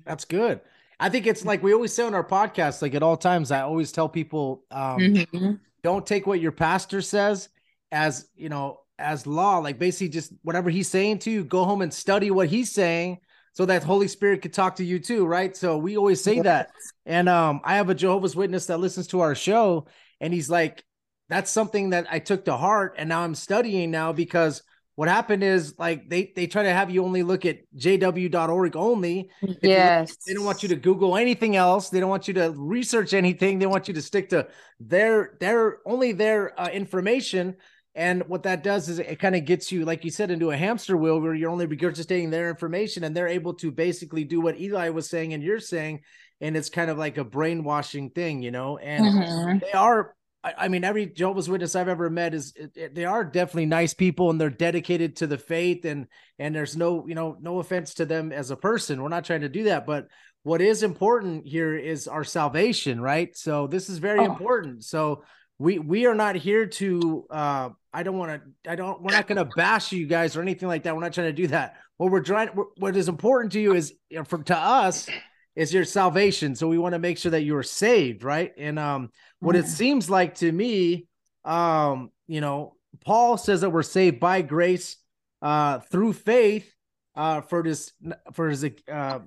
That's 0.04 0.24
good. 0.24 0.60
I 0.98 1.08
think 1.08 1.26
it's 1.26 1.44
like 1.44 1.62
we 1.62 1.72
always 1.74 1.92
say 1.92 2.04
on 2.04 2.14
our 2.14 2.24
podcast, 2.24 2.82
like 2.82 2.94
at 2.94 3.02
all 3.02 3.16
times, 3.16 3.50
I 3.50 3.60
always 3.60 3.92
tell 3.92 4.08
people, 4.08 4.64
um, 4.70 4.98
Mhm. 5.00 5.60
don't 5.82 6.06
take 6.06 6.26
what 6.26 6.40
your 6.40 6.52
pastor 6.52 7.00
says 7.02 7.48
as 7.92 8.28
you 8.36 8.48
know 8.48 8.80
as 8.98 9.26
law. 9.26 9.58
Like 9.58 9.78
basically 9.78 10.08
just 10.08 10.32
whatever 10.42 10.70
he's 10.70 10.88
saying 10.88 11.18
to 11.20 11.30
you 11.30 11.44
go 11.44 11.64
home 11.64 11.82
and 11.82 11.92
study 11.92 12.30
what 12.30 12.48
he's 12.48 12.70
saying 12.72 13.18
so 13.52 13.66
that 13.66 13.82
holy 13.84 14.08
spirit 14.08 14.42
could 14.42 14.52
talk 14.52 14.76
to 14.76 14.84
you 14.84 14.98
too 14.98 15.26
right? 15.26 15.56
So 15.56 15.76
we 15.78 15.96
always 15.96 16.22
say 16.22 16.40
that. 16.40 16.70
And 17.06 17.28
um 17.28 17.60
i 17.64 17.76
have 17.76 17.90
a 17.90 17.94
jehovah's 17.94 18.34
witness 18.36 18.66
that 18.66 18.78
listens 18.78 19.08
to 19.08 19.20
our 19.20 19.34
show 19.34 19.86
and 20.20 20.32
he's 20.32 20.48
like 20.48 20.82
that's 21.28 21.50
something 21.50 21.90
that 21.90 22.06
i 22.10 22.18
took 22.18 22.44
to 22.44 22.56
heart 22.56 22.94
and 22.98 23.08
now 23.08 23.20
i'm 23.20 23.34
studying 23.34 23.90
now 23.90 24.12
because 24.12 24.62
what 24.96 25.08
happened 25.08 25.42
is 25.42 25.74
like 25.78 26.08
they 26.08 26.32
they 26.36 26.46
try 26.46 26.62
to 26.62 26.72
have 26.72 26.90
you 26.90 27.04
only 27.04 27.22
look 27.22 27.44
at 27.44 27.58
jw.org 27.76 28.76
only 28.76 29.28
yes 29.62 30.16
they 30.26 30.34
don't 30.34 30.44
want 30.44 30.62
you 30.62 30.68
to 30.68 30.76
Google 30.76 31.16
anything 31.16 31.56
else. 31.56 31.88
They 31.88 32.00
don't 32.00 32.10
want 32.10 32.28
you 32.28 32.34
to 32.34 32.54
research 32.56 33.12
anything. 33.14 33.58
They 33.58 33.66
want 33.66 33.88
you 33.88 33.94
to 33.94 34.02
stick 34.02 34.28
to 34.30 34.46
their 34.80 35.36
their 35.40 35.78
only 35.86 36.12
their 36.12 36.58
uh, 36.60 36.68
information. 36.68 37.56
And 37.94 38.26
what 38.28 38.42
that 38.42 38.62
does 38.64 38.88
is 38.88 38.98
it 38.98 39.18
kind 39.20 39.36
of 39.36 39.44
gets 39.44 39.70
you, 39.70 39.84
like 39.84 40.04
you 40.04 40.10
said, 40.10 40.30
into 40.30 40.50
a 40.50 40.56
hamster 40.56 40.96
wheel 40.96 41.20
where 41.20 41.34
you're 41.34 41.50
only 41.50 41.66
regurgitating 41.66 42.30
their 42.30 42.48
information, 42.50 43.04
and 43.04 43.16
they're 43.16 43.28
able 43.28 43.54
to 43.54 43.70
basically 43.70 44.24
do 44.24 44.40
what 44.40 44.60
Eli 44.60 44.88
was 44.88 45.08
saying 45.08 45.32
and 45.32 45.42
you're 45.42 45.60
saying, 45.60 46.00
and 46.40 46.56
it's 46.56 46.70
kind 46.70 46.90
of 46.90 46.98
like 46.98 47.18
a 47.18 47.24
brainwashing 47.24 48.10
thing, 48.10 48.42
you 48.42 48.50
know. 48.50 48.78
And 48.78 49.06
Mhm. 49.06 49.60
they 49.60 49.72
are. 49.72 50.14
I 50.44 50.54
I 50.64 50.68
mean, 50.68 50.84
every 50.84 51.06
Jehovah's 51.06 51.48
Witness 51.48 51.74
I've 51.74 51.88
ever 51.88 52.10
met 52.10 52.34
is 52.34 52.52
it- 52.56 52.76
it- 52.76 52.94
they 52.94 53.04
are 53.06 53.24
definitely 53.24 53.66
nice 53.66 53.94
people 53.94 54.30
and 54.30 54.40
they're 54.40 54.50
dedicated 54.50 55.16
to 55.16 55.26
the 55.26 55.38
faith 55.38 55.84
and 55.84 56.06
and 56.38 56.54
there's 56.54 56.76
no 56.76 57.06
you 57.08 57.14
know 57.14 57.36
no 57.40 57.58
offense 57.60 57.94
to 57.94 58.04
them 58.04 58.30
as 58.32 58.50
a 58.50 58.56
person. 58.56 59.02
We're 59.02 59.08
not 59.08 59.24
trying 59.24 59.40
to 59.42 59.48
do 59.48 59.64
that, 59.64 59.86
but 59.86 60.08
what 60.42 60.60
is 60.60 60.82
important 60.82 61.46
here 61.46 61.74
is 61.74 62.06
our 62.06 62.24
salvation, 62.24 63.00
right? 63.00 63.34
So 63.36 63.66
this 63.66 63.88
is 63.88 63.98
very 63.98 64.20
Oh. 64.20 64.24
important. 64.26 64.84
So 64.84 65.24
we 65.58 65.78
we 65.78 66.04
are 66.06 66.14
not 66.14 66.36
here 66.36 66.66
to 66.66 67.26
uh 67.30 67.70
I 67.92 68.02
don't 68.02 68.18
want 68.18 68.42
to 68.42 68.70
I 68.70 68.74
don't 68.76 69.00
we're 69.02 69.12
not 69.12 69.26
going 69.28 69.38
to 69.38 69.50
bash 69.56 69.92
you 69.92 70.06
guys 70.06 70.36
or 70.36 70.42
anything 70.42 70.68
like 70.68 70.82
that. 70.82 70.94
We're 70.94 71.00
not 71.02 71.14
trying 71.14 71.28
to 71.34 71.42
do 71.42 71.46
that. 71.48 71.76
What 71.96 72.10
we're 72.10 72.22
trying 72.22 72.48
what 72.76 72.96
is 72.96 73.08
important 73.08 73.52
to 73.52 73.60
you 73.60 73.72
is 73.74 73.94
for 74.26 74.38
to 74.42 74.56
us 74.56 75.08
is 75.54 75.72
your 75.72 75.84
salvation. 75.84 76.56
So 76.56 76.66
we 76.66 76.76
want 76.78 76.94
to 76.94 76.98
make 76.98 77.16
sure 77.18 77.30
that 77.30 77.44
you're 77.44 77.62
saved, 77.62 78.24
right? 78.24 78.52
And 78.58 78.78
um 78.80 79.10
what 79.44 79.56
it 79.56 79.66
seems 79.66 80.08
like 80.10 80.34
to 80.36 80.50
me 80.50 81.06
um 81.44 82.10
you 82.26 82.40
know 82.40 82.74
Paul 83.04 83.36
says 83.36 83.60
that 83.60 83.70
we're 83.70 83.82
saved 83.82 84.20
by 84.20 84.42
grace 84.42 84.96
uh 85.42 85.78
through 85.78 86.14
faith 86.14 86.72
uh 87.14 87.42
for 87.42 87.62
this 87.62 87.92
for 88.32 88.48
his 88.48 88.64
uh 88.90 89.20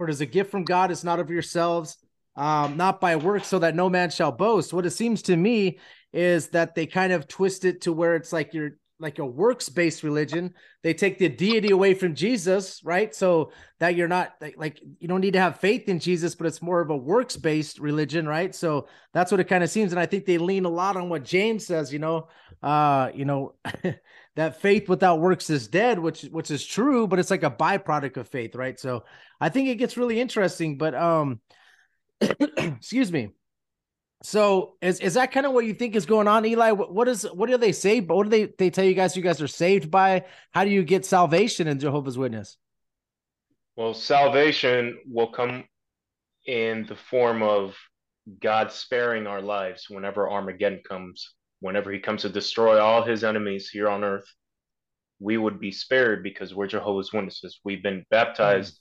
for 0.00 0.08
is 0.08 0.22
a 0.22 0.26
gift 0.26 0.50
from 0.50 0.64
God, 0.64 0.90
it's 0.90 1.04
not 1.04 1.20
of 1.20 1.28
yourselves, 1.28 1.98
um, 2.34 2.78
not 2.78 3.02
by 3.02 3.16
works, 3.16 3.48
so 3.48 3.58
that 3.58 3.74
no 3.74 3.90
man 3.90 4.08
shall 4.08 4.32
boast. 4.32 4.72
What 4.72 4.86
it 4.86 4.92
seems 4.92 5.20
to 5.24 5.36
me 5.36 5.78
is 6.10 6.48
that 6.48 6.74
they 6.74 6.86
kind 6.86 7.12
of 7.12 7.28
twist 7.28 7.66
it 7.66 7.82
to 7.82 7.92
where 7.92 8.16
it's 8.16 8.32
like 8.32 8.54
you're 8.54 8.78
like 9.00 9.18
a 9.18 9.26
works-based 9.26 10.02
religion. 10.02 10.54
They 10.82 10.94
take 10.94 11.18
the 11.18 11.28
deity 11.28 11.70
away 11.70 11.94
from 11.94 12.14
Jesus, 12.14 12.80
right? 12.84 13.14
So 13.14 13.52
that 13.78 13.96
you're 13.96 14.08
not 14.08 14.34
like, 14.56 14.80
you 14.98 15.08
don't 15.08 15.20
need 15.20 15.32
to 15.32 15.40
have 15.40 15.58
faith 15.58 15.88
in 15.88 15.98
Jesus, 15.98 16.34
but 16.34 16.46
it's 16.46 16.62
more 16.62 16.80
of 16.80 16.90
a 16.90 16.96
works-based 16.96 17.78
religion, 17.78 18.28
right? 18.28 18.54
So 18.54 18.86
that's 19.12 19.30
what 19.32 19.40
it 19.40 19.48
kind 19.48 19.64
of 19.64 19.70
seems. 19.70 19.92
And 19.92 20.00
I 20.00 20.06
think 20.06 20.26
they 20.26 20.38
lean 20.38 20.66
a 20.66 20.70
lot 20.70 20.96
on 20.96 21.08
what 21.08 21.24
James 21.24 21.66
says, 21.66 21.92
you 21.92 21.98
know, 21.98 22.28
uh, 22.62 23.10
you 23.14 23.24
know, 23.24 23.54
that 24.36 24.60
faith 24.60 24.88
without 24.88 25.20
works 25.20 25.50
is 25.50 25.68
dead, 25.68 25.98
which 25.98 26.22
which 26.22 26.50
is 26.50 26.64
true, 26.64 27.06
but 27.06 27.18
it's 27.18 27.30
like 27.30 27.42
a 27.42 27.50
byproduct 27.50 28.16
of 28.16 28.28
faith, 28.28 28.54
right? 28.54 28.78
So 28.78 29.04
I 29.40 29.48
think 29.48 29.68
it 29.68 29.76
gets 29.76 29.96
really 29.96 30.20
interesting, 30.20 30.78
but 30.78 30.94
um 30.94 31.40
excuse 32.20 33.10
me. 33.10 33.30
So 34.22 34.76
is 34.82 35.00
is 35.00 35.14
that 35.14 35.32
kind 35.32 35.46
of 35.46 35.52
what 35.52 35.64
you 35.64 35.72
think 35.72 35.96
is 35.96 36.04
going 36.04 36.28
on, 36.28 36.44
Eli? 36.44 36.72
What, 36.72 36.92
what 36.92 37.08
is 37.08 37.22
what 37.22 37.48
do 37.48 37.56
they 37.56 37.72
say? 37.72 38.00
But 38.00 38.16
what 38.16 38.24
do 38.24 38.30
they 38.30 38.52
they 38.58 38.70
tell 38.70 38.84
you 38.84 38.94
guys 38.94 39.16
you 39.16 39.22
guys 39.22 39.40
are 39.40 39.48
saved 39.48 39.90
by? 39.90 40.26
How 40.50 40.64
do 40.64 40.70
you 40.70 40.82
get 40.84 41.06
salvation 41.06 41.66
in 41.66 41.78
Jehovah's 41.78 42.18
Witness? 42.18 42.58
Well, 43.76 43.94
salvation 43.94 44.98
will 45.06 45.28
come 45.28 45.64
in 46.46 46.84
the 46.86 46.96
form 46.96 47.42
of 47.42 47.74
God 48.40 48.70
sparing 48.70 49.26
our 49.26 49.40
lives 49.40 49.86
whenever 49.88 50.30
Armageddon 50.30 50.82
comes, 50.86 51.34
whenever 51.60 51.90
he 51.90 51.98
comes 51.98 52.22
to 52.22 52.28
destroy 52.28 52.78
all 52.78 53.02
his 53.02 53.24
enemies 53.24 53.70
here 53.70 53.88
on 53.88 54.04
earth. 54.04 54.26
We 55.18 55.38
would 55.38 55.60
be 55.60 55.70
spared 55.70 56.22
because 56.22 56.54
we're 56.54 56.66
Jehovah's 56.66 57.12
Witnesses. 57.12 57.60
We've 57.64 57.82
been 57.82 58.04
baptized 58.10 58.80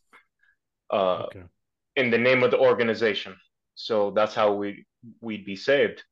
uh, 0.91 1.23
Okay. 1.27 1.43
in 1.95 2.09
the 2.11 2.17
name 2.17 2.43
of 2.43 2.51
the 2.51 2.59
organization. 2.59 3.35
So 3.75 4.11
that's 4.11 4.33
how 4.33 4.53
we 4.53 4.85
we'd 5.21 5.45
be 5.45 5.55
saved. 5.55 6.03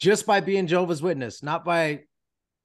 Just 0.00 0.26
by 0.26 0.40
being 0.40 0.66
Jehovah's 0.66 1.02
Witness, 1.02 1.42
not 1.42 1.64
by 1.64 2.00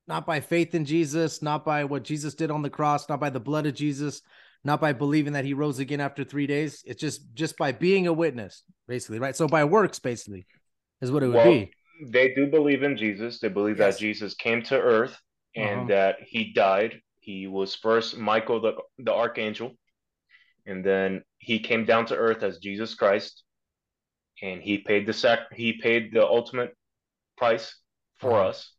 not 0.08 0.26
by 0.26 0.40
faith 0.40 0.74
in 0.74 0.86
Jesus, 0.86 1.42
not 1.44 1.64
by 1.64 1.84
what 1.84 2.04
Jesus 2.04 2.34
did 2.34 2.50
on 2.50 2.64
the 2.64 2.70
cross, 2.70 3.08
not 3.08 3.20
by 3.20 3.30
the 3.30 3.40
blood 3.40 3.68
of 3.68 3.76
Jesus, 3.76 4.22
not 4.64 4.82
by 4.82 4.92
believing 4.92 5.34
that 5.34 5.46
he 5.46 5.54
rose 5.54 5.78
again 5.78 6.02
after 6.02 6.24
three 6.24 6.48
days. 6.48 6.82
It's 6.86 7.00
just 7.00 7.34
just 7.34 7.58
by 7.58 7.72
being 7.72 8.08
a 8.08 8.14
witness, 8.14 8.64
basically, 8.88 9.20
right? 9.20 9.36
So 9.36 9.48
by 9.48 9.64
works, 9.66 10.00
basically, 10.00 10.48
is 11.02 11.12
what 11.12 11.24
it 11.24 11.28
would 11.28 11.36
Well, 11.36 11.52
be. 11.52 11.72
They 12.08 12.34
do 12.34 12.48
believe 12.48 12.82
in 12.84 12.98
Jesus. 12.98 13.40
They 13.40 13.50
believe 13.50 13.78
Yes. 13.78 13.96
that 13.96 14.00
Jesus 14.02 14.34
came 14.34 14.64
to 14.64 14.80
earth 14.80 15.18
and 15.56 15.82
Uh-huh. 15.82 15.88
that 15.90 16.16
he 16.22 16.54
died. 16.54 17.02
He 17.20 17.46
was 17.48 17.76
first 17.76 18.18
Michael 18.18 18.62
the, 18.62 18.74
the 18.98 19.14
archangel, 19.14 19.78
and 20.66 20.84
then 20.84 21.24
he 21.38 21.60
came 21.60 21.86
down 21.86 22.06
to 22.08 22.16
earth 22.16 22.42
as 22.42 22.58
Jesus 22.58 22.96
Christ, 22.96 23.44
and 24.42 24.62
he 24.62 24.78
paid 24.80 25.06
the 25.06 25.14
sac 25.14 25.40
he 25.54 25.74
paid 25.74 26.14
the 26.14 26.26
ultimate 26.26 26.76
price 27.38 27.76
for 28.20 28.32
Uh-huh. 28.34 28.50
us. 28.50 28.74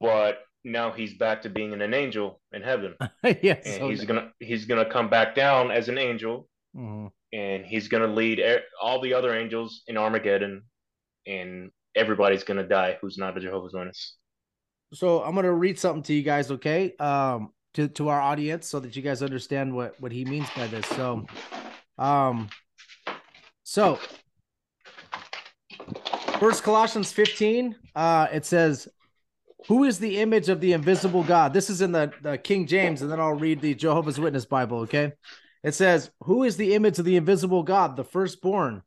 But 0.00 0.40
now 0.64 0.90
he's 0.92 1.14
back 1.16 1.42
to 1.42 1.50
being 1.50 1.72
an 1.72 1.94
angel 1.94 2.40
in 2.52 2.62
heaven, 2.62 2.94
yes. 3.42 3.64
and 3.66 3.80
so- 3.80 3.88
he's 3.88 4.04
gonna 4.04 4.32
he's 4.40 4.64
gonna 4.66 4.88
come 4.90 5.08
back 5.08 5.34
down 5.34 5.70
as 5.70 5.88
an 5.88 5.98
angel, 5.98 6.48
Mhm. 6.76 7.10
and 7.32 7.64
he's 7.64 7.88
gonna 7.88 8.06
lead 8.08 8.42
all 8.82 9.00
the 9.00 9.14
other 9.14 9.34
angels 9.34 9.82
in 9.86 9.96
Armageddon, 9.96 10.64
and 11.26 11.70
everybody's 11.94 12.44
gonna 12.44 12.66
die 12.66 12.98
who's 13.00 13.18
not 13.18 13.36
a 13.36 13.40
Jehovah's 13.40 13.72
Witness. 13.72 14.16
So 14.92 15.22
I'm 15.22 15.34
gonna 15.34 15.52
read 15.52 15.78
something 15.78 16.02
to 16.04 16.14
you 16.14 16.22
guys, 16.22 16.50
okay? 16.50 16.94
Um, 16.96 17.52
to 17.74 17.86
to 17.88 18.08
our 18.08 18.20
audience, 18.20 18.66
so 18.66 18.80
that 18.80 18.96
you 18.96 19.02
guys 19.02 19.22
understand 19.22 19.74
what 19.74 19.98
what 20.00 20.10
he 20.12 20.24
means 20.24 20.48
by 20.56 20.66
this. 20.66 20.86
So, 20.86 21.24
um, 21.98 22.48
so 23.68 23.98
First 26.40 26.62
Colossians 26.62 27.12
15, 27.12 27.76
uh, 27.94 28.28
it 28.32 28.46
says, 28.46 28.88
Who 29.66 29.84
is 29.84 29.98
the 29.98 30.20
image 30.20 30.48
of 30.48 30.62
the 30.62 30.72
invisible 30.72 31.22
God? 31.22 31.52
This 31.52 31.68
is 31.68 31.82
in 31.82 31.92
the, 31.92 32.10
the 32.22 32.38
King 32.38 32.66
James, 32.66 33.02
and 33.02 33.10
then 33.12 33.20
I'll 33.20 33.34
read 33.34 33.60
the 33.60 33.74
Jehovah's 33.74 34.18
Witness 34.18 34.46
Bible. 34.46 34.78
Okay. 34.80 35.12
It 35.62 35.74
says, 35.74 36.10
Who 36.22 36.44
is 36.44 36.56
the 36.56 36.74
image 36.74 36.98
of 36.98 37.04
the 37.04 37.16
invisible 37.16 37.62
God, 37.62 37.96
the 37.96 38.04
firstborn? 38.04 38.82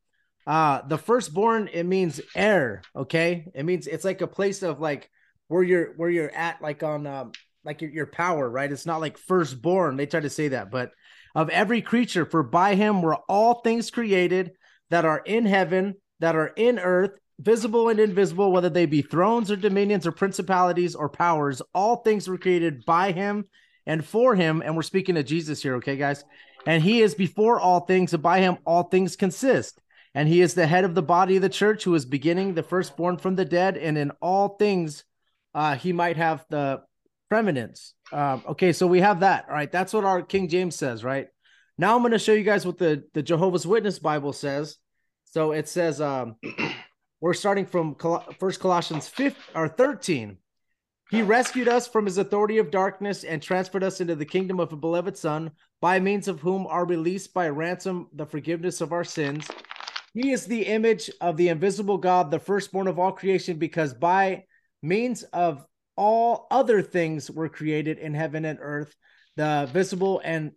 Uh, 0.48 0.82
the 0.88 0.98
firstborn, 0.98 1.70
it 1.72 1.84
means 1.84 2.20
heir. 2.36 2.82
Okay. 2.96 3.52
It 3.54 3.64
means 3.64 3.86
it's 3.86 4.06
like 4.06 4.22
a 4.22 4.28
place 4.28 4.64
of 4.64 4.80
like 4.80 5.12
where 5.48 5.62
you're 5.62 5.94
where 5.94 6.10
you're 6.10 6.34
at, 6.34 6.60
like 6.60 6.82
on 6.82 7.06
um 7.06 7.34
like 7.64 7.84
your, 7.84 7.92
your 7.92 8.08
power, 8.08 8.50
right? 8.50 8.72
It's 8.72 8.88
not 8.88 9.02
like 9.02 9.20
firstborn. 9.20 9.98
They 9.98 10.08
try 10.08 10.22
to 10.22 10.30
say 10.32 10.48
that, 10.48 10.72
but 10.72 10.92
of 11.36 11.50
every 11.50 11.82
creature, 11.82 12.26
for 12.26 12.42
by 12.42 12.74
him 12.74 13.02
were 13.04 13.18
all 13.30 13.56
things 13.62 13.92
created 13.92 14.54
that 14.92 15.06
are 15.06 15.20
in 15.26 15.46
heaven, 15.46 15.96
that 16.20 16.36
are 16.36 16.54
in 16.56 16.78
earth, 16.78 17.18
visible 17.40 17.90
and 17.90 18.00
invisible, 18.00 18.52
whether 18.52 18.70
they 18.70 18.86
be 18.86 19.02
thrones 19.02 19.50
or 19.50 19.56
dominions 19.56 20.06
or 20.06 20.12
principalities 20.12 20.96
or 20.96 21.10
powers, 21.10 21.62
all 21.74 21.98
things 21.98 22.28
were 22.28 22.38
created 22.38 22.86
by 22.86 23.12
him 23.12 23.46
and 23.86 24.06
for 24.06 24.36
him. 24.36 24.62
And 24.64 24.76
we're 24.76 24.84
speaking 24.84 25.18
of 25.18 25.26
Jesus 25.26 25.64
here, 25.64 25.76
okay, 25.76 25.98
guys? 25.98 26.24
And 26.68 26.84
he 26.84 27.02
is 27.02 27.16
before 27.16 27.60
all 27.60 27.80
things, 27.80 28.14
and 28.14 28.22
by 28.22 28.40
him 28.40 28.58
all 28.66 28.84
things 28.84 29.16
consist. 29.16 29.82
And 30.14 30.28
he 30.28 30.42
is 30.42 30.54
the 30.54 30.68
head 30.68 30.84
of 30.84 30.94
the 30.94 31.02
body 31.02 31.38
of 31.38 31.42
the 31.42 31.50
church, 31.50 31.84
who 31.84 31.96
is 31.96 32.06
beginning 32.06 32.54
the 32.54 32.64
firstborn 32.64 33.18
from 33.18 33.36
the 33.36 33.46
dead, 33.46 33.78
and 33.78 33.98
in 33.98 34.12
all 34.22 34.50
things 34.50 35.04
uh, 35.56 35.76
he 35.76 35.94
might 35.94 36.18
have 36.18 36.46
the 36.50 36.82
preeminence. 37.30 37.94
Um, 38.12 38.44
okay, 38.50 38.74
so 38.74 38.86
we 38.88 39.00
have 39.00 39.22
that. 39.22 39.46
All 39.48 39.56
right, 39.56 39.72
that's 39.72 39.94
what 39.94 40.04
our 40.04 40.22
King 40.22 40.50
James 40.50 40.76
says, 40.76 41.04
right? 41.04 41.28
Now 41.78 41.96
I'm 41.96 42.02
going 42.02 42.12
to 42.12 42.20
show 42.20 42.34
you 42.34 42.44
guys 42.44 42.66
what 42.66 42.78
the, 42.78 43.06
the 43.14 43.24
Jehovah's 43.24 43.66
Witness 43.66 43.98
Bible 43.98 44.34
says. 44.34 44.78
So 45.32 45.54
it 45.54 45.70
says, 45.70 46.02
um, 46.02 46.36
we're 47.22 47.34
starting 47.34 47.66
from 47.66 47.96
Col- 47.96 48.26
First 48.38 48.60
Colossians 48.60 49.08
5 49.08 49.36
or 49.56 49.68
13. 49.70 50.38
He 51.10 51.22
rescued 51.22 51.68
us 51.68 51.88
from 51.88 52.06
his 52.06 52.18
authority 52.18 52.58
of 52.58 52.70
darkness 52.70 53.24
and 53.24 53.42
transferred 53.42 53.84
us 53.84 54.02
into 54.02 54.16
the 54.16 54.26
kingdom 54.26 54.60
of 54.60 54.72
a 54.72 54.78
beloved 54.78 55.18
Son, 55.18 55.52
by 55.82 56.00
means 56.00 56.28
of 56.28 56.42
whom 56.42 56.68
are 56.68 56.86
released 56.86 57.34
by 57.34 57.50
ransom 57.50 58.08
the 58.14 58.26
forgiveness 58.26 58.82
of 58.82 58.92
our 58.92 59.04
sins. 59.04 59.50
He 60.14 60.32
is 60.32 60.46
the 60.46 60.66
image 60.66 61.10
of 61.22 61.38
the 61.38 61.48
invisible 61.48 61.98
God, 61.98 62.30
the 62.30 62.40
firstborn 62.40 62.88
of 62.88 63.00
all 63.00 63.14
creation, 63.14 63.58
because 63.58 63.94
by 63.94 64.44
means 64.82 65.24
of 65.24 65.66
all 65.96 66.48
other 66.52 66.82
things 66.82 67.32
were 67.32 67.50
created 67.50 68.00
in 68.00 68.14
heaven 68.14 68.44
and 68.44 68.60
earth, 68.62 68.94
the 69.38 69.70
visible 69.72 70.22
and 70.24 70.52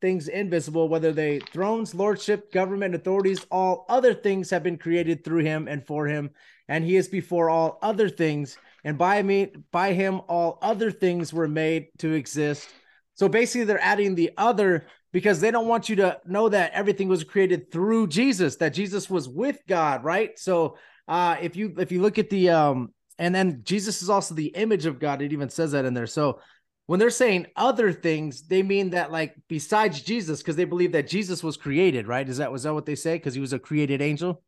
things 0.00 0.28
invisible, 0.28 0.88
whether 0.88 1.12
they 1.12 1.40
thrones, 1.40 1.94
lordship, 1.94 2.52
government, 2.52 2.94
authorities, 2.94 3.46
all 3.50 3.86
other 3.88 4.14
things 4.14 4.50
have 4.50 4.62
been 4.62 4.78
created 4.78 5.24
through 5.24 5.44
him 5.44 5.68
and 5.68 5.86
for 5.86 6.06
him, 6.06 6.30
and 6.68 6.84
he 6.84 6.96
is 6.96 7.08
before 7.08 7.50
all 7.50 7.78
other 7.82 8.08
things, 8.08 8.56
and 8.84 8.96
by 8.96 9.22
me, 9.22 9.52
by 9.72 9.92
him, 9.92 10.20
all 10.28 10.58
other 10.62 10.90
things 10.90 11.32
were 11.32 11.48
made 11.48 11.88
to 11.98 12.12
exist. 12.12 12.68
So 13.14 13.28
basically, 13.28 13.64
they're 13.64 13.82
adding 13.82 14.14
the 14.14 14.30
other 14.36 14.86
because 15.12 15.40
they 15.40 15.50
don't 15.50 15.68
want 15.68 15.88
you 15.88 15.96
to 15.96 16.20
know 16.26 16.48
that 16.48 16.72
everything 16.72 17.08
was 17.08 17.24
created 17.24 17.72
through 17.72 18.08
Jesus, 18.08 18.56
that 18.56 18.74
Jesus 18.74 19.08
was 19.08 19.28
with 19.28 19.58
God, 19.66 20.04
right? 20.04 20.38
So 20.38 20.76
uh 21.08 21.36
if 21.40 21.56
you 21.56 21.74
if 21.78 21.90
you 21.90 22.02
look 22.02 22.18
at 22.18 22.28
the 22.28 22.50
um 22.50 22.92
and 23.18 23.34
then 23.34 23.62
Jesus 23.64 24.02
is 24.02 24.10
also 24.10 24.34
the 24.34 24.48
image 24.48 24.86
of 24.86 25.00
God, 25.00 25.22
it 25.22 25.32
even 25.32 25.48
says 25.48 25.72
that 25.72 25.84
in 25.84 25.94
there. 25.94 26.06
So 26.06 26.40
when 26.88 26.98
they're 26.98 27.10
saying 27.10 27.46
other 27.54 27.92
things, 27.92 28.44
they 28.44 28.62
mean 28.62 28.90
that 28.90 29.12
like 29.12 29.34
besides 29.46 30.00
Jesus, 30.00 30.38
because 30.38 30.56
they 30.56 30.64
believe 30.64 30.92
that 30.92 31.06
Jesus 31.06 31.44
was 31.44 31.58
created, 31.58 32.08
right? 32.08 32.26
Is 32.26 32.38
that 32.38 32.50
was 32.50 32.62
that 32.62 32.72
what 32.72 32.86
they 32.86 32.94
say? 32.94 33.16
Because 33.16 33.34
he 33.34 33.42
was 33.42 33.52
a 33.52 33.58
created 33.58 34.00
angel. 34.00 34.42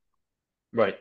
Right. 0.73 0.97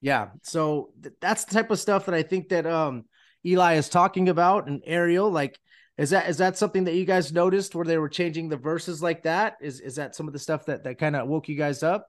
Yeah. 0.00 0.30
So 0.42 0.90
th- 1.00 1.14
that's 1.20 1.44
the 1.44 1.54
type 1.54 1.70
of 1.70 1.78
stuff 1.78 2.06
that 2.06 2.16
I 2.16 2.24
think 2.24 2.48
that 2.48 2.66
um 2.66 3.04
Eli 3.46 3.74
is 3.74 3.88
talking 3.88 4.28
about 4.28 4.66
and 4.66 4.82
Ariel. 4.84 5.30
Like, 5.30 5.56
is 5.98 6.10
that 6.10 6.28
is 6.28 6.38
that 6.38 6.58
something 6.58 6.82
that 6.84 6.94
you 6.94 7.04
guys 7.04 7.32
noticed 7.32 7.76
where 7.76 7.86
they 7.86 7.98
were 7.98 8.08
changing 8.08 8.48
the 8.48 8.56
verses 8.56 9.00
like 9.00 9.22
that? 9.22 9.58
Is 9.60 9.78
is 9.78 9.94
that 9.94 10.16
some 10.16 10.26
of 10.26 10.32
the 10.32 10.40
stuff 10.40 10.66
that 10.66 10.82
that 10.82 10.98
kind 10.98 11.14
of 11.14 11.28
woke 11.28 11.48
you 11.48 11.54
guys 11.54 11.84
up? 11.84 12.08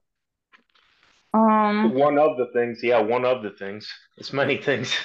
Um, 1.36 1.94
One 1.94 2.18
of 2.18 2.38
the 2.38 2.48
things, 2.54 2.80
yeah, 2.82 3.00
one 3.00 3.24
of 3.24 3.44
the 3.44 3.52
things. 3.52 3.88
It's 4.18 4.34
many 4.34 4.58
things. 4.58 4.98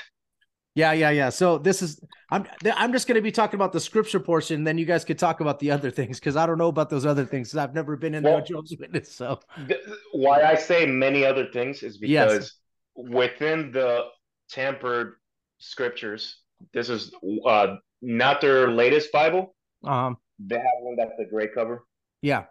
Yeah, 0.79 0.93
yeah, 0.93 1.11
yeah. 1.11 1.29
So 1.31 1.59
this 1.59 1.83
is 1.83 2.01
I'm 2.31 2.47
I'm 2.77 2.93
just 2.93 3.09
going 3.09 3.17
to 3.17 3.21
be 3.23 3.33
talking 3.33 3.57
about 3.57 3.73
the 3.73 3.81
scripture 3.81 4.21
portion. 4.21 4.63
Then 4.63 4.79
you 4.79 4.85
guys 4.85 5.05
could 5.05 5.19
talk 5.19 5.41
about 5.41 5.59
the 5.59 5.73
other 5.73 5.91
things 5.91 6.21
because 6.21 6.37
I 6.37 6.47
don't 6.47 6.57
know 6.57 6.69
about 6.69 6.89
those 6.89 7.05
other 7.05 7.25
things. 7.25 7.57
I've 7.57 7.75
never 7.75 7.97
been 7.97 8.15
in 8.15 8.23
Well- 8.23 8.37
the 8.37 8.43
Jehovah's 8.47 8.77
Witness. 8.79 9.13
So 9.13 9.41
Th- 9.67 9.81
Why 10.13 10.43
I 10.43 10.55
say 10.55 10.87
many 10.87 11.25
other 11.25 11.47
things 11.47 11.83
is 11.83 11.99
Yes. 12.01 12.31
because 12.31 12.55
within 12.95 13.73
the 13.73 14.05
tampered 14.51 15.15
scriptures, 15.59 16.43
this 16.73 16.89
is 16.91 17.13
uh, 17.45 17.75
not 18.01 18.41
their 18.41 18.71
latest 18.71 19.11
Bible. 19.11 19.57
um 19.85 20.17
They 20.39 20.59
have 20.59 20.79
one 20.83 20.95
that's 20.97 21.17
the 21.19 21.25
gray 21.33 21.49
cover, 21.49 21.85
yeah 22.23 22.45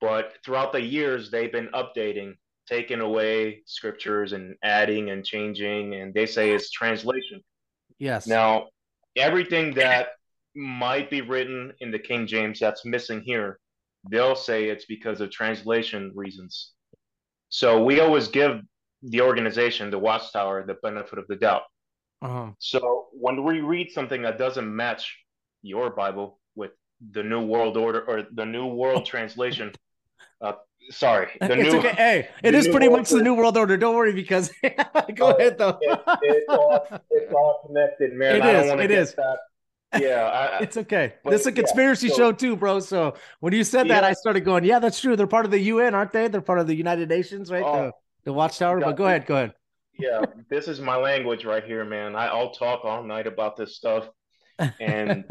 but 0.00 0.34
throughout 0.44 0.70
the 0.72 0.80
years, 0.96 1.30
they've 1.32 1.50
been 1.58 1.70
updating, 1.82 2.30
taking 2.68 3.00
away 3.00 3.62
scriptures 3.64 4.34
and 4.34 4.54
adding 4.62 5.10
and 5.10 5.24
changing, 5.24 5.94
and 5.94 6.12
they 6.14 6.26
say 6.26 6.44
it's 6.56 6.70
translation. 6.70 7.40
Yes 7.98 8.26
Now, 8.26 8.68
everything 9.16 9.74
that 9.74 10.08
might 10.54 11.10
be 11.10 11.20
written 11.20 11.72
in 11.80 11.90
the 11.90 11.98
King 11.98 12.26
James 12.26 12.58
that's 12.58 12.84
missing 12.84 13.20
here, 13.22 13.58
they'll 14.10 14.36
say 14.36 14.68
it's 14.68 14.86
because 14.86 15.20
of 15.20 15.30
translation 15.30 16.12
reasons. 16.14 16.72
So 17.48 17.82
we 17.84 18.00
always 18.00 18.28
give 18.28 18.60
the 19.02 19.20
organization, 19.20 19.90
the 19.90 19.98
Watchtower, 19.98 20.64
the 20.66 20.74
benefit 20.82 21.18
of 21.18 21.26
the 21.28 21.36
doubt. 21.36 21.62
uh-huh. 22.22 22.52
So 22.58 23.06
when 23.12 23.44
we 23.44 23.60
read 23.60 23.90
something 23.90 24.22
that 24.22 24.38
doesn't 24.38 24.74
match 24.74 25.16
your 25.62 25.90
Bible 25.90 26.40
with 26.54 26.72
the 27.12 27.22
New 27.22 27.44
World 27.44 27.76
Order 27.76 28.02
or 28.02 28.24
the 28.32 28.46
New 28.46 28.66
World 28.66 29.04
Translation, 29.12 29.72
uh, 30.40 30.54
sorry, 30.90 31.28
the 31.40 31.52
it's 31.58 31.72
new 31.72 31.78
okay. 31.78 31.94
Hey, 31.94 32.28
it 32.42 32.54
is 32.54 32.68
pretty 32.68 32.88
much 32.88 33.08
the 33.10 33.22
New 33.22 33.34
World 33.34 33.56
Order. 33.56 33.76
Don't 33.76 33.94
worry 33.94 34.12
because 34.12 34.50
go 34.62 35.26
Oh, 35.26 35.30
ahead 35.36 35.58
though. 35.58 35.78
it, 35.80 36.00
it's 36.22 36.46
all 36.48 36.86
it's 37.10 37.32
all 37.32 37.62
connected, 37.66 38.12
man. 38.14 38.36
It 38.36 38.42
I 38.42 38.60
is, 38.62 38.70
it 38.84 38.90
is. 38.90 39.14
that. 39.14 39.38
Yeah, 40.00 40.24
I, 40.24 40.58
It's 40.62 40.76
okay. 40.76 41.14
But, 41.24 41.30
this 41.30 41.42
is 41.42 41.46
a 41.46 41.50
yeah, 41.50 41.54
conspiracy 41.56 42.08
so- 42.08 42.16
show 42.16 42.32
too, 42.32 42.56
bro. 42.56 42.80
So 42.80 43.14
when 43.40 43.52
you 43.52 43.64
said 43.64 43.88
that, 43.88 44.02
Yeah. 44.02 44.08
I 44.08 44.12
started 44.12 44.40
going, 44.44 44.64
"Yeah, 44.64 44.78
that's 44.78 45.00
true. 45.00 45.16
They're 45.16 45.26
part 45.26 45.44
of 45.44 45.50
the 45.50 45.60
UN, 45.60 45.94
aren't 45.94 46.12
they? 46.12 46.28
They're 46.28 46.40
part 46.40 46.58
of 46.58 46.66
the 46.66 46.74
United 46.74 47.08
Nations, 47.08 47.50
right? 47.50 47.62
Oh, 47.64 47.76
the 47.86 47.92
the 48.24 48.32
Watchtower." 48.32 48.80
But 48.80 48.96
go 48.96 49.04
it. 49.04 49.08
ahead, 49.08 49.26
go 49.26 49.36
ahead. 49.36 49.52
yeah, 49.98 50.22
this 50.50 50.68
is 50.68 50.80
my 50.80 50.96
language 50.96 51.44
right 51.46 51.64
here, 51.64 51.84
man. 51.84 52.14
I, 52.16 52.26
I'll 52.26 52.50
talk 52.52 52.84
all 52.84 53.02
night 53.02 53.26
about 53.26 53.56
this 53.56 53.76
stuff. 53.76 54.08
And 54.80 55.24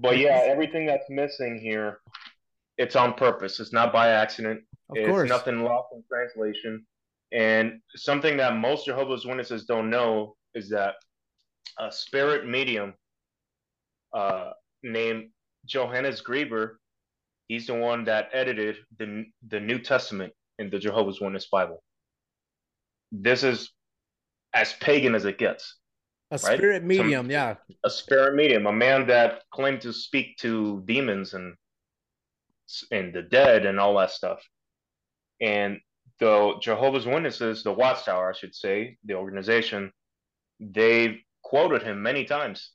but 0.00 0.18
yeah, 0.18 0.40
everything 0.44 0.86
that's 0.86 1.08
missing 1.10 1.58
here, 1.60 2.00
it's 2.78 2.96
on 2.96 3.14
purpose. 3.14 3.60
It's 3.60 3.72
not 3.72 3.92
by 3.92 4.08
accident. 4.08 4.60
of 4.90 4.96
it's 4.96 5.08
course. 5.08 5.28
nothing 5.28 5.62
lost 5.62 5.88
in 5.94 6.02
translation. 6.10 6.84
And 7.32 7.80
something 7.96 8.36
that 8.36 8.56
most 8.56 8.86
Jehovah's 8.86 9.26
Witnesses 9.26 9.64
don't 9.64 9.90
know 9.90 10.36
is 10.54 10.68
that 10.70 10.94
a 11.78 11.90
spirit 11.90 12.48
medium 12.48 12.94
uh, 14.12 14.50
named 14.82 15.30
Johannes 15.66 16.22
Greber, 16.22 16.76
he's 17.48 17.66
the 17.66 17.74
one 17.74 18.04
that 18.04 18.28
edited 18.32 18.76
the 18.98 19.24
the 19.48 19.58
New 19.60 19.78
Testament 19.78 20.32
in 20.58 20.70
the 20.70 20.78
Jehovah's 20.78 21.20
Witness 21.20 21.48
Bible. 21.50 21.82
This 23.10 23.42
is 23.42 23.70
as 24.54 24.72
pagan 24.74 25.14
as 25.14 25.24
it 25.24 25.38
gets. 25.38 25.76
A 26.30 26.38
right? 26.44 26.56
spirit 26.56 26.80
Some- 26.80 26.88
medium, 26.88 27.30
yeah. 27.30 27.56
A 27.84 27.90
spirit 27.90 28.34
medium, 28.34 28.66
a 28.66 28.72
man 28.72 29.06
that 29.08 29.42
claimed 29.52 29.80
to 29.82 29.92
speak 29.92 30.36
to 30.38 30.82
demons 30.86 31.34
and 31.34 31.54
and 32.90 33.12
the 33.12 33.22
dead 33.22 33.66
and 33.66 33.78
all 33.78 33.96
that 33.98 34.10
stuff. 34.10 34.40
And 35.40 35.80
the 36.20 36.54
Jehovah's 36.60 37.06
Witnesses, 37.06 37.62
the 37.62 37.72
Watchtower, 37.72 38.30
I 38.30 38.36
should 38.36 38.54
say, 38.54 38.98
the 39.04 39.14
organization, 39.14 39.92
they've 40.60 41.18
quoted 41.42 41.82
him 41.82 42.02
many 42.02 42.24
times. 42.24 42.70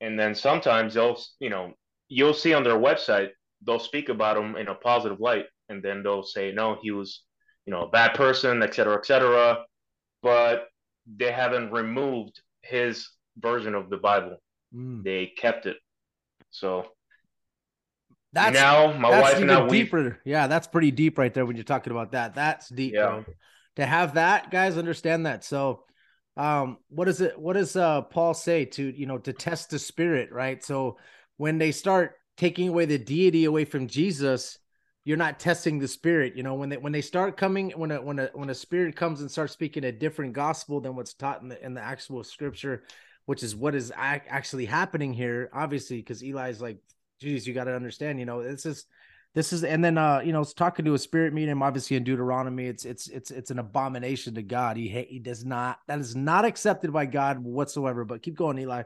And 0.00 0.18
then 0.18 0.34
sometimes 0.34 0.94
they'll, 0.94 1.20
you 1.40 1.50
know, 1.50 1.72
you'll 2.08 2.34
see 2.34 2.54
on 2.54 2.62
their 2.62 2.78
website, 2.78 3.30
they'll 3.66 3.78
speak 3.78 4.08
about 4.08 4.36
him 4.36 4.56
in 4.56 4.68
a 4.68 4.74
positive 4.74 5.20
light. 5.20 5.46
And 5.68 5.82
then 5.82 6.02
they'll 6.02 6.22
say, 6.22 6.52
no, 6.52 6.78
he 6.80 6.90
was, 6.90 7.24
you 7.66 7.72
know, 7.72 7.82
a 7.82 7.90
bad 7.90 8.14
person, 8.14 8.62
et 8.62 8.74
cetera, 8.74 8.96
et 8.96 9.04
cetera. 9.04 9.64
But 10.22 10.68
they 11.06 11.30
haven't 11.30 11.70
removed 11.70 12.40
his 12.62 13.10
version 13.36 13.74
of 13.74 13.90
the 13.90 13.98
Bible. 13.98 14.38
Mm. 14.74 15.04
They 15.04 15.32
kept 15.36 15.66
it. 15.66 15.76
So 16.50 16.86
That's 18.32 18.54
now 18.54 18.92
my 18.98 19.10
that's 19.10 19.22
wife 19.22 19.42
and 19.42 19.50
I, 19.50 19.66
we 19.66 19.84
deeper. 19.84 20.18
Yeah, 20.24 20.46
that's 20.46 20.66
pretty 20.66 20.90
deep 20.90 21.18
right 21.18 21.32
there 21.32 21.46
when 21.46 21.56
you're 21.56 21.64
talking 21.64 21.92
about 21.92 22.12
that. 22.12 22.34
That's 22.34 22.68
deep, 22.68 22.94
Yeah. 22.94 23.06
bro. 23.06 23.24
To 23.76 23.86
have 23.86 24.14
that, 24.14 24.50
guys, 24.50 24.76
understand 24.76 25.26
that. 25.26 25.44
So, 25.44 25.84
um, 26.36 26.78
what 26.88 27.08
is 27.08 27.20
it? 27.20 27.38
What 27.38 27.54
does 27.54 27.74
uh 27.76 28.02
Paul 28.02 28.34
say 28.34 28.64
to 28.66 28.82
you 28.82 29.06
know 29.06 29.18
to 29.18 29.32
test 29.32 29.70
the 29.70 29.78
spirit, 29.78 30.30
right? 30.32 30.62
So 30.62 30.98
when 31.36 31.58
they 31.58 31.72
start 31.72 32.14
taking 32.36 32.68
away 32.68 32.84
the 32.84 32.98
deity 32.98 33.44
away 33.46 33.64
from 33.64 33.86
Jesus, 33.88 34.58
you're 35.04 35.16
not 35.16 35.40
testing 35.40 35.78
the 35.78 35.88
spirit. 35.88 36.36
You 36.36 36.42
know 36.42 36.54
when 36.54 36.68
they 36.68 36.76
when 36.76 36.92
they 36.92 37.00
start 37.00 37.36
coming 37.36 37.70
when 37.70 37.90
a 37.92 38.02
when 38.02 38.18
a 38.18 38.30
when 38.34 38.50
a 38.50 38.54
spirit 38.54 38.94
comes 38.94 39.20
and 39.20 39.30
starts 39.30 39.52
speaking 39.54 39.84
a 39.84 39.92
different 39.92 40.34
gospel 40.34 40.80
than 40.80 40.94
what's 40.96 41.14
taught 41.14 41.40
in 41.42 41.48
the 41.48 41.64
in 41.64 41.74
the 41.74 41.80
actual 41.82 42.22
scripture. 42.24 42.84
which 43.26 43.42
is 43.42 43.54
what 43.54 43.74
is 43.74 43.90
ac- 43.90 44.24
actually 44.28 44.64
happening 44.66 45.12
here. 45.12 45.50
Obviously, 45.52 45.98
because 45.98 46.22
Eli's 46.22 46.60
like, 46.62 46.78
geez, 47.20 47.46
you 47.46 47.54
got 47.54 47.64
to 47.64 47.74
understand, 47.74 48.18
you 48.18 48.26
know, 48.26 48.42
this 48.42 48.66
is 48.66 48.86
this 49.34 49.52
is 49.52 49.62
and 49.62 49.84
then 49.84 49.98
uh 49.98 50.20
you 50.24 50.32
know 50.32 50.40
it's 50.40 50.54
talking 50.54 50.86
to 50.86 50.94
a 50.94 50.98
spirit 50.98 51.34
medium 51.34 51.62
obviously 51.62 51.98
in 51.98 52.02
deuteronomy 52.02 52.64
it's 52.66 52.86
it's 52.86 53.08
it's 53.08 53.30
it's 53.30 53.50
an 53.50 53.58
abomination 53.58 54.34
to 54.34 54.42
god 54.42 54.78
he 54.78 54.88
he 54.88 55.18
does 55.18 55.44
not 55.44 55.78
that 55.86 55.98
is 55.98 56.16
not 56.16 56.46
accepted 56.46 56.90
by 56.94 57.04
god 57.04 57.38
whatsoever 57.38 58.06
but 58.06 58.22
keep 58.22 58.34
going 58.34 58.58
eli 58.58 58.82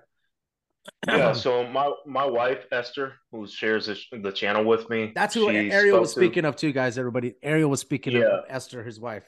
Yeah, 1.06 1.32
so 1.32 1.64
my 1.68 1.92
my 2.06 2.24
wife 2.26 2.66
Esther, 2.72 3.12
who 3.30 3.46
shares 3.46 3.86
the, 3.86 3.96
the 4.18 4.32
channel 4.32 4.64
with 4.64 4.90
me, 4.90 5.12
that's 5.14 5.32
who 5.32 5.48
ariel 5.48 6.00
was 6.00 6.10
spoke 6.10 6.20
to- 6.22 6.26
speaking 6.26 6.44
of 6.44 6.56
too 6.56 6.72
guys 6.72 6.98
everybody 6.98 7.34
ariel 7.40 7.70
was 7.70 7.80
speaking 7.80 8.14
Yeah. 8.14 8.22
of 8.40 8.44
esther 8.48 8.82
his 8.82 8.98
wife 8.98 9.24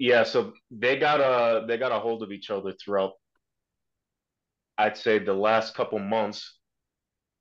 Yeah, 0.00 0.24
so 0.24 0.52
they 0.72 0.98
got 0.98 1.20
a 1.20 1.64
they 1.68 1.78
got 1.78 1.92
a 1.92 2.00
hold 2.00 2.24
of 2.24 2.32
each 2.32 2.50
other 2.50 2.72
throughout. 2.72 3.12
I'd 4.76 4.96
say 4.96 5.20
the 5.20 5.32
last 5.32 5.76
couple 5.76 6.00
months, 6.00 6.58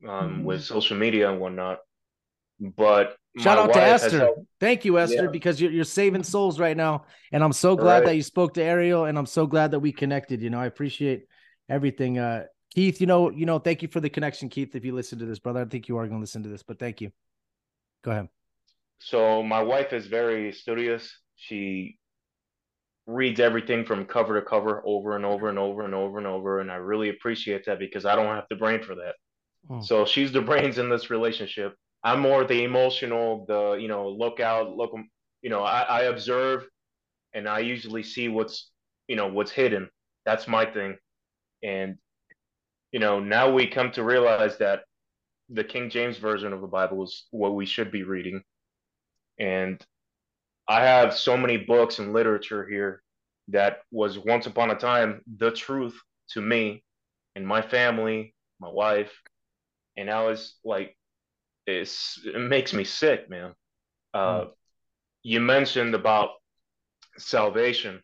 um, 0.08 0.44
with 0.44 0.64
social 0.64 0.98
media 0.98 1.30
and 1.32 1.40
whatnot. 1.40 1.80
But 2.60 3.16
shout 3.40 3.58
out 3.58 3.74
to 3.74 3.82
esther 3.82 4.20
helped- 4.20 4.42
thank 4.60 4.86
you 4.86 5.00
esther 5.00 5.24
Yeah. 5.24 5.30
because 5.32 5.60
you're, 5.60 5.72
you're 5.72 5.84
saving 5.84 6.22
souls 6.24 6.60
right 6.60 6.78
now 6.78 7.06
and 7.32 7.44
i'm 7.44 7.52
so 7.52 7.76
glad 7.76 8.00
Right. 8.00 8.06
that 8.06 8.16
you 8.16 8.22
spoke 8.22 8.54
to 8.54 8.64
ariel 8.64 9.06
and 9.06 9.18
i'm 9.18 9.26
so 9.26 9.48
glad 9.48 9.72
that 9.72 9.80
we 9.80 9.92
connected 9.92 10.40
you 10.40 10.52
know 10.52 10.60
i 10.60 10.68
appreciate 10.68 11.26
everything 11.68 12.20
uh 12.20 12.44
keith 12.76 13.02
you 13.02 13.08
know 13.08 13.32
you 13.32 13.48
know 13.48 13.58
thank 13.58 13.82
you 13.82 13.88
for 13.88 14.00
the 14.00 14.10
connection 14.10 14.50
keith 14.50 14.76
if 14.76 14.86
you 14.86 14.94
listen 14.94 15.18
to 15.18 15.26
this 15.26 15.40
brother 15.40 15.62
i 15.62 15.66
think 15.66 15.88
you 15.88 15.98
are 15.98 16.06
going 16.08 16.20
to 16.20 16.22
listen 16.22 16.44
to 16.44 16.50
this 16.50 16.62
but 16.62 16.78
thank 16.78 17.02
you 17.02 17.12
go 18.04 18.12
ahead 18.12 18.28
So 19.00 19.42
my 19.42 19.64
wife 19.64 19.92
is 19.94 20.06
very 20.06 20.54
studious. 20.54 21.04
She 21.36 21.98
reads 23.08 23.40
everything 23.40 23.84
from 23.84 24.06
cover 24.06 24.40
to 24.40 24.46
cover 24.46 24.82
over 24.86 25.16
and 25.16 25.26
over 25.26 25.50
and 25.50 25.58
over 25.60 25.84
and 25.86 25.96
over 25.96 26.20
and 26.20 26.28
over, 26.28 26.60
and 26.62 26.72
I 26.72 26.76
really 26.76 27.10
appreciate 27.10 27.66
that 27.66 27.80
because 27.80 28.06
I 28.06 28.16
don't 28.16 28.28
have 28.28 28.46
the 28.50 28.56
brain 28.56 28.82
for 28.84 28.96
that. 28.96 29.16
Hmm. 29.68 29.82
So 29.82 30.06
she's 30.06 30.32
the 30.32 30.42
brains 30.42 30.78
in 30.78 30.90
this 30.90 31.10
relationship. 31.10 31.76
I'm 32.04 32.20
more 32.20 32.44
the 32.44 32.64
emotional, 32.64 33.46
the 33.48 33.74
you 33.74 33.88
know, 33.88 34.10
look 34.10 34.40
out, 34.40 34.76
look, 34.76 34.92
you 35.42 35.50
know, 35.50 35.64
I, 35.64 35.82
I 35.82 36.02
observe, 36.04 36.68
and 37.34 37.48
I 37.48 37.60
usually 37.60 38.04
see 38.04 38.28
what's 38.28 38.72
you 39.08 39.16
know 39.16 39.28
what's 39.28 39.52
hidden. 39.52 39.90
That's 40.26 40.48
my 40.48 40.66
thing, 40.66 40.98
and 41.64 41.98
you 42.92 43.00
know 43.00 43.20
now 43.20 43.52
we 43.52 43.68
come 43.68 43.92
to 43.92 44.04
realize 44.04 44.58
that 44.58 44.82
the 45.50 45.64
King 45.64 45.90
James 45.90 46.18
version 46.18 46.54
of 46.54 46.62
the 46.62 46.68
Bible 46.68 47.04
is 47.04 47.26
what 47.32 47.56
we 47.56 47.66
should 47.66 47.92
be 47.92 48.04
reading 48.04 48.42
and 49.40 49.84
I 50.68 50.84
have 50.84 51.14
so 51.14 51.36
many 51.36 51.58
books 51.58 52.00
and 52.00 52.14
literature 52.14 52.66
here 52.66 53.04
that 53.50 53.80
was 53.92 54.18
once 54.18 54.46
upon 54.46 54.72
a 54.72 54.76
time 54.76 55.22
the 55.38 55.52
truth 55.52 56.00
to 56.30 56.42
me 56.42 56.84
and 57.36 57.46
my 57.46 57.62
family, 57.62 58.34
my 58.60 58.70
wife, 58.70 59.12
and 59.98 60.08
now 60.08 60.30
it's 60.30 60.58
like 60.64 60.96
it's 61.68 62.20
it 62.26 62.40
makes 62.40 62.74
me 62.74 62.84
sick, 62.84 63.30
man. 63.30 63.54
Uh, 64.14 64.46
You 65.24 65.40
mentioned 65.40 65.96
about 65.96 66.30
salvation. 67.18 68.02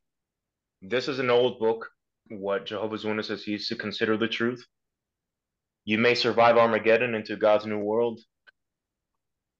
This 0.82 1.08
is 1.08 1.20
an 1.20 1.30
old 1.30 1.60
book. 1.60 1.90
What 2.30 2.66
Jehovah's 2.66 3.04
Witnesses 3.04 3.48
used 3.48 3.70
to 3.70 3.76
consider 3.76 4.18
the 4.18 4.28
truth. 4.28 4.64
You 5.86 5.98
may 5.98 6.16
survive 6.16 6.58
Armageddon 6.58 7.16
into 7.16 7.36
God's 7.36 7.66
new 7.66 7.80
world. 7.80 8.20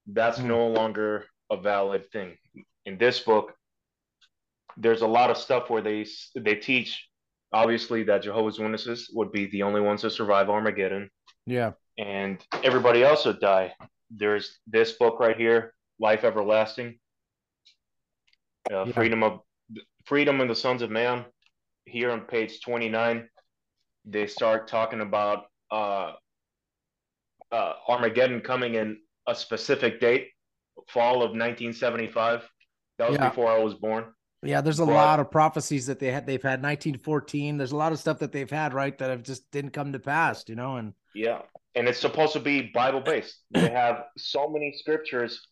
That's 0.08 0.40
Hmm. 0.40 0.48
no 0.48 0.68
longer 0.68 1.26
a 1.50 1.58
valid 1.58 2.12
thing. 2.12 2.38
In 2.86 2.98
this 2.98 3.20
book, 3.20 3.54
there's 4.78 5.02
a 5.02 5.08
lot 5.08 5.30
of 5.30 5.38
stuff 5.38 5.70
where 5.70 5.82
they 5.82 6.06
they 6.36 6.56
teach, 6.56 7.08
obviously, 7.52 8.04
that 8.04 8.24
Jehovah's 8.24 8.60
Witnesses 8.60 9.10
would 9.14 9.32
be 9.32 9.48
the 9.48 9.64
only 9.64 9.82
ones 9.82 10.02
to 10.02 10.10
survive 10.10 10.50
Armageddon, 10.50 11.10
yeah 11.46 11.72
and 12.00 12.44
everybody 12.64 13.04
else 13.04 13.26
would 13.26 13.40
die. 13.42 13.74
There's 14.10 14.60
this 14.66 14.94
book 14.94 15.20
right 15.20 15.38
here, 15.38 15.74
Life 16.00 16.24
Everlasting, 16.24 16.98
uh, 18.72 18.86
Yeah. 18.86 18.92
Freedom 18.94 19.22
of 19.24 19.42
Freedom 20.06 20.42
and 20.42 20.50
the 20.50 20.56
Sons 20.56 20.82
of 20.82 20.90
Man. 20.90 21.26
Here 21.86 22.10
on 22.12 22.22
page 22.22 22.62
29, 22.62 23.30
they 24.06 24.26
start 24.28 24.68
talking 24.68 25.02
about 25.02 25.46
uh, 25.72 26.14
uh, 27.52 27.74
Armageddon 27.88 28.42
coming 28.42 28.76
in 28.76 29.00
a 29.28 29.36
specific 29.36 30.00
date, 30.00 30.30
fall 30.88 31.16
of 31.18 31.32
1975. 31.32 32.50
That 32.98 33.10
was 33.10 33.18
Yeah. 33.20 33.30
before 33.30 33.52
I 33.52 33.60
was 33.60 33.74
born. 33.76 34.14
Yeah, 34.42 34.62
there's 34.62 34.80
a 34.80 34.86
But- 34.86 34.94
lot 34.94 35.20
of 35.20 35.32
prophecies 35.32 35.88
that 35.88 36.00
they 36.00 36.12
had. 36.12 36.26
They've 36.26 36.42
had 36.42 36.62
1914. 36.62 37.58
There's 37.58 37.74
a 37.74 37.78
lot 37.78 37.92
of 37.92 38.00
stuff 38.00 38.20
that 38.20 38.32
they've 38.32 38.50
had, 38.50 38.74
right, 38.74 38.98
that 38.98 39.10
have 39.10 39.24
just 39.24 39.50
didn't 39.52 39.72
come 39.72 39.92
to 39.94 40.00
pass, 40.00 40.48
you 40.48 40.56
know. 40.56 40.78
And 40.78 40.94
Yeah, 41.14 41.42
and 41.76 41.88
it's 41.88 42.00
supposed 42.00 42.34
to 42.34 42.40
be 42.40 42.62
Bible 42.74 43.02
based. 43.02 43.38
They 43.52 43.70
have 43.72 44.06
so 44.18 44.50
many 44.50 44.72
scriptures, 44.78 45.46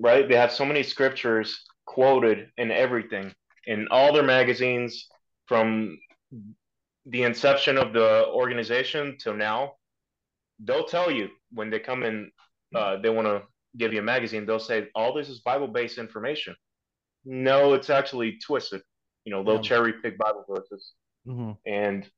right? 0.00 0.28
They 0.28 0.36
have 0.36 0.50
so 0.52 0.64
many 0.64 0.82
scriptures 0.82 1.64
quoted 1.86 2.50
in 2.56 2.70
everything 2.70 3.34
in 3.66 3.86
all 3.90 4.12
their 4.12 4.22
magazines 4.24 5.06
from 5.46 5.98
the 7.06 7.22
inception 7.22 7.78
of 7.78 7.92
the 7.92 8.26
organization 8.28 9.16
till 9.18 9.34
now. 9.34 9.74
They'll 10.58 10.84
tell 10.84 11.10
you 11.10 11.28
when 11.52 11.70
they 11.70 11.78
come 11.78 12.02
in, 12.02 12.30
uh, 12.74 12.96
they 12.96 13.10
want 13.10 13.26
to 13.28 13.42
give 13.76 13.92
you 13.92 14.00
a 14.00 14.02
magazine. 14.02 14.44
They'll 14.44 14.58
say 14.58 14.88
all 14.94 15.14
this 15.14 15.28
is 15.28 15.38
Bible 15.40 15.68
based 15.68 15.98
information. 15.98 16.54
No, 17.30 17.74
it's 17.74 17.90
actually 17.90 18.38
twisted. 18.38 18.82
You 19.24 19.32
know, 19.32 19.44
they'll 19.44 19.56
Yeah. 19.56 19.60
cherry 19.60 19.92
pick 20.00 20.16
Bible 20.16 20.44
verses 20.48 20.94
Mhm. 21.26 21.58
and 21.66 22.10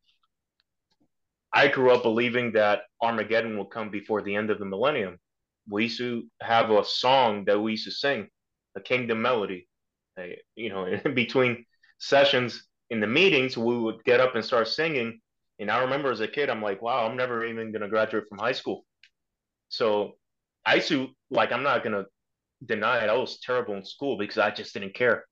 I 1.53 1.67
grew 1.67 1.91
up 1.91 2.05
believing 2.05 2.53
that 2.53 2.83
Armageddon 3.03 3.59
will 3.59 3.67
come 3.67 3.91
before 3.91 4.23
the 4.23 4.37
end 4.37 4.51
of 4.51 4.61
the 4.61 4.65
millennium. 4.65 5.19
We 5.69 5.85
used 5.85 5.99
to 5.99 6.31
have 6.41 6.71
a 6.71 6.85
song 6.85 7.45
that 7.47 7.59
we 7.59 7.73
used 7.73 7.87
to 7.87 7.91
sing, 7.91 8.31
a 8.77 8.81
kingdom 8.81 9.21
melody. 9.21 9.69
You 10.55 10.69
know, 10.69 10.85
in 11.05 11.15
between 11.15 11.67
sessions 11.99 12.69
in 12.89 13.01
the 13.01 13.09
meetings, 13.09 13.57
we 13.57 13.77
would 13.77 14.05
get 14.05 14.21
up 14.21 14.37
and 14.37 14.45
start 14.45 14.69
singing. 14.69 15.21
And 15.59 15.71
I 15.73 15.83
remember 15.83 16.13
as 16.13 16.21
a 16.21 16.29
kid, 16.29 16.49
I'm 16.51 16.63
like, 16.63 16.81
wow, 16.83 17.05
I'm 17.05 17.17
never 17.17 17.45
even 17.45 17.73
going 17.73 17.83
to 17.83 17.89
graduate 17.89 18.29
from 18.29 18.39
high 18.39 18.53
school. 18.53 18.87
So 19.71 20.19
I 20.65 20.77
used 20.77 20.89
to, 20.89 21.09
like, 21.31 21.51
I'm 21.51 21.65
not 21.65 21.83
going 21.83 21.95
to 21.95 22.07
deny 22.65 22.99
it. 23.05 23.09
I 23.11 23.15
was 23.17 23.39
terrible 23.41 23.75
in 23.75 23.85
school 23.85 24.17
because 24.19 24.39
I 24.39 24.51
just 24.51 24.75
didn't 24.75 24.95
care. 24.95 25.25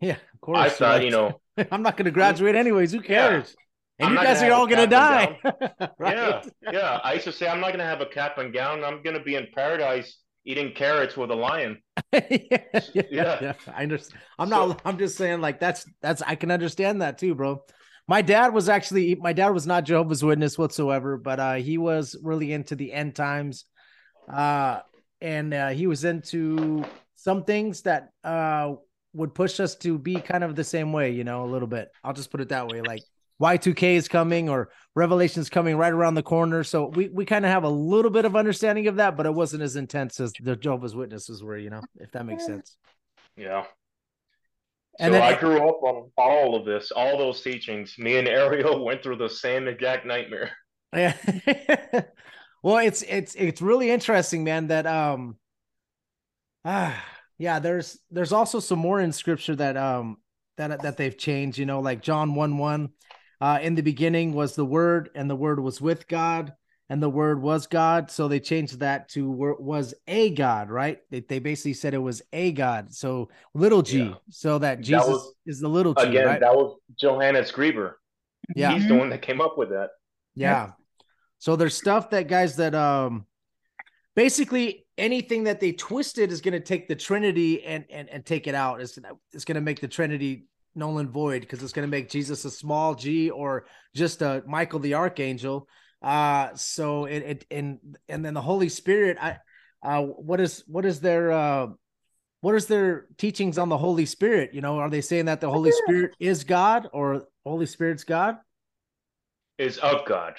yeah, 0.00 0.12
of 0.34 0.40
course. 0.40 0.58
I 0.58 0.68
thought, 0.68 0.88
right. 0.96 1.04
you 1.04 1.10
know, 1.10 1.40
I'm 1.70 1.82
not 1.82 1.96
going 1.96 2.04
to 2.06 2.10
graduate 2.10 2.54
anyways. 2.54 2.92
Who 2.92 2.98
Yeah. 2.98 3.06
cares? 3.30 3.54
And 4.00 4.08
I'm 4.08 4.14
you 4.16 4.22
guys 4.24 4.42
are 4.42 4.52
all 4.52 4.66
going 4.66 4.80
to 4.80 4.86
die, 4.88 5.38
right? 5.98 6.16
Yeah, 6.16 6.42
yeah. 6.72 7.00
I 7.04 7.12
used 7.12 7.24
to 7.26 7.32
say 7.32 7.46
I'm 7.46 7.60
not 7.60 7.70
gonna 7.70 7.84
have 7.84 8.00
a 8.00 8.06
cap 8.06 8.38
and 8.38 8.52
gown. 8.52 8.82
I'm 8.82 9.04
gonna 9.04 9.22
be 9.22 9.36
in 9.36 9.46
paradise 9.54 10.18
eating 10.44 10.72
carrots 10.74 11.16
with 11.16 11.30
a 11.30 11.34
lion. 11.34 11.78
yeah, 12.12 12.20
yeah, 12.28 12.82
Yeah. 12.92 13.38
yeah. 13.40 13.52
I 13.72 13.84
understand. 13.84 14.20
I'm 14.36 14.48
So- 14.48 14.66
not. 14.66 14.82
I'm 14.84 14.98
just 14.98 15.16
saying, 15.16 15.40
like 15.40 15.60
that's 15.60 15.86
that's. 16.02 16.22
I 16.22 16.34
can 16.34 16.50
understand 16.50 17.02
that 17.02 17.18
too, 17.18 17.36
bro. 17.36 17.62
My 18.08 18.20
dad 18.20 18.52
was 18.52 18.68
actually. 18.68 19.14
My 19.14 19.32
dad 19.32 19.50
was 19.50 19.64
not 19.64 19.84
Jehovah's 19.84 20.24
Witness 20.24 20.58
whatsoever, 20.58 21.16
but 21.16 21.38
uh, 21.38 21.54
he 21.54 21.78
was 21.78 22.16
really 22.20 22.52
into 22.52 22.74
the 22.74 22.92
end 22.92 23.14
times, 23.14 23.64
uh, 24.28 24.80
and 25.24 25.54
uh, 25.54 25.68
he 25.70 25.86
was 25.86 26.04
into 26.04 26.84
some 27.16 27.44
things 27.44 27.82
that 27.82 28.10
uh 28.22 28.74
would 29.14 29.34
push 29.34 29.58
us 29.60 29.76
to 29.76 29.96
be 29.96 30.16
kind 30.16 30.44
of 30.44 30.54
the 30.54 30.64
same 30.64 30.92
way, 30.92 31.12
you 31.12 31.24
know, 31.24 31.44
a 31.44 31.50
little 31.50 31.68
bit. 31.68 31.88
I'll 32.02 32.12
just 32.12 32.30
put 32.30 32.40
it 32.40 32.50
that 32.50 32.68
way, 32.68 32.80
like. 32.80 33.02
Y2K 33.42 33.96
is 33.96 34.06
coming 34.06 34.48
or 34.48 34.70
Revelation 34.94 35.40
is 35.40 35.50
coming 35.50 35.76
right 35.76 35.92
around 35.92 36.14
the 36.14 36.22
corner. 36.22 36.62
So 36.62 36.86
we, 36.86 37.08
we 37.08 37.24
kind 37.24 37.44
of 37.44 37.50
have 37.50 37.64
a 37.64 37.68
little 37.68 38.10
bit 38.12 38.24
of 38.24 38.36
understanding 38.36 38.86
of 38.86 38.96
that, 38.96 39.16
but 39.16 39.26
it 39.26 39.34
wasn't 39.34 39.64
as 39.64 39.74
intense 39.74 40.20
as 40.20 40.32
the 40.40 40.54
Jehovah's 40.54 40.94
Witnesses 40.94 41.42
were, 41.42 41.58
you 41.58 41.68
know, 41.68 41.80
if 41.96 42.12
that 42.12 42.24
makes 42.26 42.46
sense. 42.46 42.76
Yeah. 43.36 43.64
And 45.00 45.12
so 45.12 45.18
then- 45.18 45.34
I 45.34 45.38
grew 45.38 45.68
up 45.68 45.82
on 45.82 46.10
all 46.16 46.54
of 46.54 46.64
this, 46.64 46.92
all 46.92 47.18
those 47.18 47.42
teachings. 47.42 47.96
Me 47.98 48.18
and 48.18 48.28
Ariel 48.28 48.84
went 48.88 49.02
through 49.02 49.16
the 49.16 49.28
same 49.28 49.66
exact 49.66 50.06
nightmare. 50.06 50.52
Yeah. 50.92 51.16
well, 52.64 52.78
it's 52.78 53.02
it's 53.02 53.34
it's 53.34 53.60
really 53.60 53.90
interesting, 53.90 54.42
man, 54.42 54.68
that 54.68 54.86
um 54.86 55.36
ah 56.64 56.96
yeah, 57.38 57.58
there's 57.58 57.98
there's 58.10 58.32
also 58.32 58.58
some 58.58 58.78
more 58.78 59.00
in 59.00 59.12
scripture 59.12 59.54
that 59.56 59.76
um 59.76 60.16
that 60.56 60.82
that 60.82 60.96
they've 60.96 61.16
changed, 61.18 61.58
you 61.58 61.66
know, 61.66 61.80
like 61.80 62.00
John 62.00 62.34
1 62.34 62.58
1. 62.58 62.88
Uh 63.40 63.58
in 63.60 63.74
the 63.74 63.82
beginning 63.82 64.32
was 64.32 64.54
the 64.56 64.64
word, 64.64 65.10
and 65.14 65.28
the 65.28 65.36
word 65.36 65.60
was 65.60 65.78
with 65.80 66.08
God, 66.08 66.54
and 66.88 67.02
the 67.02 67.10
word 67.10 67.42
was 67.42 67.66
God. 67.66 68.10
So 68.10 68.28
they 68.28 68.40
changed 68.40 68.78
that 68.80 69.10
to 69.10 69.28
was 69.60 69.92
a 70.06 70.30
God, 70.30 70.70
right? 70.70 71.00
They 71.10 71.20
they 71.20 71.40
basically 71.40 71.74
said 71.74 71.92
it 71.92 71.98
was 71.98 72.22
a 72.32 72.52
God. 72.52 72.94
So 72.94 73.28
little 73.52 73.82
g, 73.82 74.04
Yeah. 74.04 74.14
so 74.30 74.58
that 74.58 74.80
Jesus 74.80 75.06
was- 75.06 75.34
is 75.44 75.60
the 75.60 75.68
little 75.68 75.92
g, 75.92 76.02
Again, 76.08 76.26
right? 76.26 76.40
that 76.40 76.54
was 76.54 76.78
Johannes 76.96 77.52
Greber. 77.52 77.96
yeah. 78.56 78.72
He's 78.72 78.88
the 78.88 78.94
one 78.94 79.10
that 79.10 79.20
came 79.20 79.42
up 79.42 79.58
with 79.58 79.68
that. 79.70 79.90
Yeah. 80.34 80.70
So 81.44 81.56
there's 81.56 81.76
stuff 81.76 82.08
that 82.08 82.26
guys 82.26 82.56
that 82.56 82.74
um 82.74 83.26
basically 84.16 84.86
anything 84.96 85.44
that 85.44 85.60
they 85.60 85.72
twisted 85.72 86.32
is 86.32 86.40
going 86.40 86.54
to 86.54 86.58
take 86.58 86.88
the 86.88 86.96
Trinity 86.96 87.62
and 87.62 87.84
and 87.90 88.08
and 88.08 88.24
take 88.24 88.46
it 88.46 88.54
out. 88.54 88.80
It's 88.80 88.98
it's 89.30 89.44
going 89.44 89.56
to 89.56 89.60
make 89.60 89.78
the 89.78 89.86
Trinity 89.86 90.46
null 90.74 91.00
and 91.00 91.10
void 91.10 91.42
because 91.42 91.62
it's 91.62 91.74
going 91.74 91.86
to 91.86 91.90
make 91.90 92.08
Jesus 92.08 92.46
a 92.46 92.50
small 92.50 92.94
G 92.94 93.28
or 93.28 93.66
just 93.94 94.22
a 94.22 94.42
Michael 94.46 94.80
the 94.80 94.94
Archangel. 94.94 95.68
Uh, 96.00 96.48
so 96.54 97.04
it, 97.04 97.18
it 97.18 97.46
and 97.50 97.98
and 98.08 98.24
then 98.24 98.32
the 98.32 98.40
Holy 98.40 98.70
Spirit. 98.70 99.18
I 99.20 99.36
uh, 99.82 100.00
what 100.00 100.40
is 100.40 100.64
what 100.66 100.86
is 100.86 101.00
their 101.00 101.30
uh, 101.30 101.66
what 102.40 102.54
is 102.54 102.64
their 102.68 103.04
teachings 103.18 103.58
on 103.58 103.68
the 103.68 103.76
Holy 103.76 104.06
Spirit? 104.06 104.54
You 104.54 104.62
know, 104.62 104.78
are 104.78 104.88
they 104.88 105.02
saying 105.02 105.26
that 105.26 105.42
the 105.42 105.50
Holy 105.50 105.72
Spirit 105.72 106.12
is 106.18 106.42
God 106.44 106.88
or 106.94 107.26
Holy 107.44 107.66
Spirit's 107.66 108.04
God? 108.04 108.38
Is 109.58 109.76
of 109.76 110.06
God. 110.06 110.36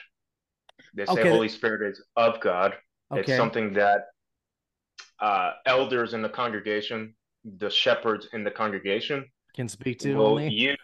They 0.96 1.06
say 1.06 1.12
Okay. 1.12 1.30
Holy 1.30 1.50
Spirit 1.50 1.92
is 1.92 2.04
of 2.16 2.40
God. 2.40 2.74
Okay. 3.12 3.22
It's 3.22 3.38
something 3.38 3.74
that 3.74 4.06
uh, 5.20 5.52
elders 5.66 6.14
in 6.14 6.22
the 6.22 6.30
congregation, 6.30 7.16
the 7.58 7.70
shepherds 7.70 8.28
in 8.34 8.44
the 8.44 8.52
congregation, 8.52 9.26
Can 9.54 9.68
speak 9.68 10.00
to 10.00 10.14
only. 10.14 10.50
use. 10.50 10.78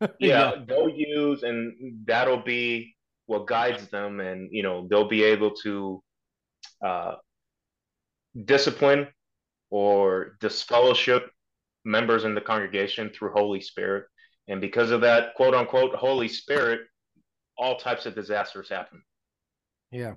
Yeah, 0.20 0.52
they'll 0.66 0.88
use, 0.88 1.42
and 1.42 2.06
that'll 2.06 2.42
be 2.42 2.94
what 3.26 3.48
guides 3.48 3.88
them, 3.88 4.20
and 4.20 4.48
you 4.52 4.62
know 4.62 4.86
they'll 4.88 5.08
be 5.08 5.24
able 5.24 5.50
to 5.64 6.02
uh, 6.84 7.14
discipline 8.44 9.08
or 9.70 10.36
disfellowship 10.40 11.30
members 11.84 12.24
in 12.24 12.34
the 12.34 12.40
congregation 12.40 13.10
through 13.10 13.32
Holy 13.32 13.60
Spirit, 13.60 14.04
and 14.46 14.60
because 14.60 14.92
of 14.92 15.00
that, 15.00 15.34
quote 15.34 15.54
unquote, 15.54 15.94
Holy 15.96 16.28
Spirit, 16.28 16.82
all 17.56 17.76
types 17.76 18.06
of 18.06 18.14
disasters 18.14 18.68
happen. 18.68 19.02
Yeah. 19.90 20.14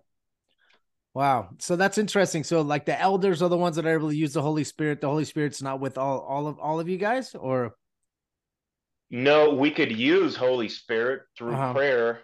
Wow. 1.14 1.50
So 1.60 1.76
that's 1.76 1.98
interesting. 1.98 2.44
So 2.44 2.62
like 2.62 2.86
the 2.86 3.00
elders 3.00 3.42
are 3.42 3.50
the 3.50 3.58
ones 3.58 3.76
that 3.76 3.86
are 3.86 3.94
able 3.94 4.10
to 4.10 4.16
use 4.16 4.34
the 4.34 4.42
Holy 4.42 4.64
Spirit. 4.64 5.02
The 5.02 5.08
Holy 5.08 5.26
Spirit's 5.26 5.62
not 5.62 5.80
with 5.80 5.98
all 5.98 6.20
all 6.20 6.48
of 6.48 6.58
all 6.60 6.80
of 6.80 6.88
you 6.88 6.98
guys, 6.98 7.36
or 7.36 7.76
No, 9.10 9.54
we 9.54 9.72
could 9.72 9.92
use 9.92 10.36
Holy 10.36 10.70
Spirit 10.70 11.24
through 11.38 11.54
Uh-huh. 11.54 11.74
prayer 11.74 12.22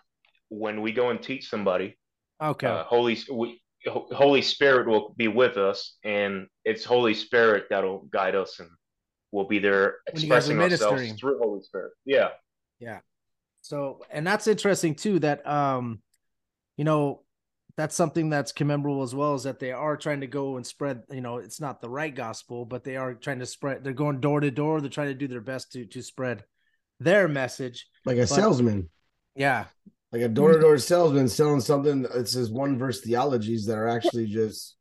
when 0.49 0.81
we 0.81 0.93
go 0.93 1.10
and 1.10 1.21
teach 1.21 1.49
somebody. 1.49 1.97
okay. 2.41 2.67
Uh, 2.67 2.83
Holy 2.86 3.17
we, 3.31 3.62
Holy 3.86 4.41
Spirit 4.41 4.88
will 4.88 5.13
be 5.17 5.27
with 5.27 5.57
us, 5.57 5.97
and 6.03 6.47
it's 6.63 6.86
Holy 6.86 7.13
Spirit 7.13 7.65
that'll 7.69 8.03
guide 8.05 8.36
us, 8.36 8.60
and 8.60 8.69
we'll 9.33 9.47
be 9.47 9.60
there 9.60 9.97
When 10.12 10.21
you 10.23 10.29
guys 10.29 10.49
are 10.49 10.53
expressing 10.53 10.62
ourselves 10.62 11.19
through 11.19 11.39
Holy 11.39 11.62
Spirit. 11.62 11.91
Yeah. 12.05 12.29
Yeah, 12.79 12.99
So, 13.62 14.01
and 14.12 14.25
that's 14.25 14.47
interesting 14.47 14.95
too. 14.95 15.19
That 15.19 15.45
um, 15.47 16.01
you 16.77 16.86
know, 16.86 17.23
that's 17.77 17.95
something 17.95 18.29
that's 18.29 18.51
commemorable 18.51 19.03
as 19.03 19.13
well. 19.13 19.35
Is 19.35 19.43
that 19.43 19.59
they 19.59 19.71
are 19.71 19.95
trying 19.95 20.21
to 20.21 20.27
go 20.27 20.57
and 20.57 20.65
spread. 20.65 21.03
You 21.11 21.21
know, 21.21 21.37
it's 21.37 21.61
not 21.61 21.79
the 21.79 21.89
right 21.89 22.13
gospel, 22.13 22.65
but 22.65 22.83
they 22.83 22.97
are 22.97 23.13
trying 23.13 23.39
to 23.39 23.45
spread. 23.45 23.83
They're 23.83 23.93
going 23.93 24.19
door 24.19 24.39
to 24.39 24.49
door. 24.49 24.81
They're 24.81 24.89
trying 24.89 25.09
to 25.09 25.13
do 25.13 25.27
their 25.27 25.41
best 25.41 25.71
to 25.73 25.85
to 25.85 26.01
spread 26.01 26.43
their 26.99 27.27
message. 27.27 27.87
Like 28.03 28.17
a 28.17 28.21
But- 28.21 28.29
salesman, 28.29 28.89
Yeah. 29.35 29.65
like 30.11 30.23
a 30.23 30.27
door 30.27 30.53
to 30.53 30.57
mm. 30.57 30.61
door 30.61 30.77
salesman 30.79 31.29
selling 31.29 31.61
something. 31.61 32.07
It 32.15 32.27
says 32.27 32.49
one 32.49 32.79
verse 32.79 33.01
theologies 33.01 33.67
that 33.67 33.77
are 33.77 33.87
actually 33.87 34.25
just 34.25 34.75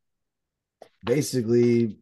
basically, 1.04 1.98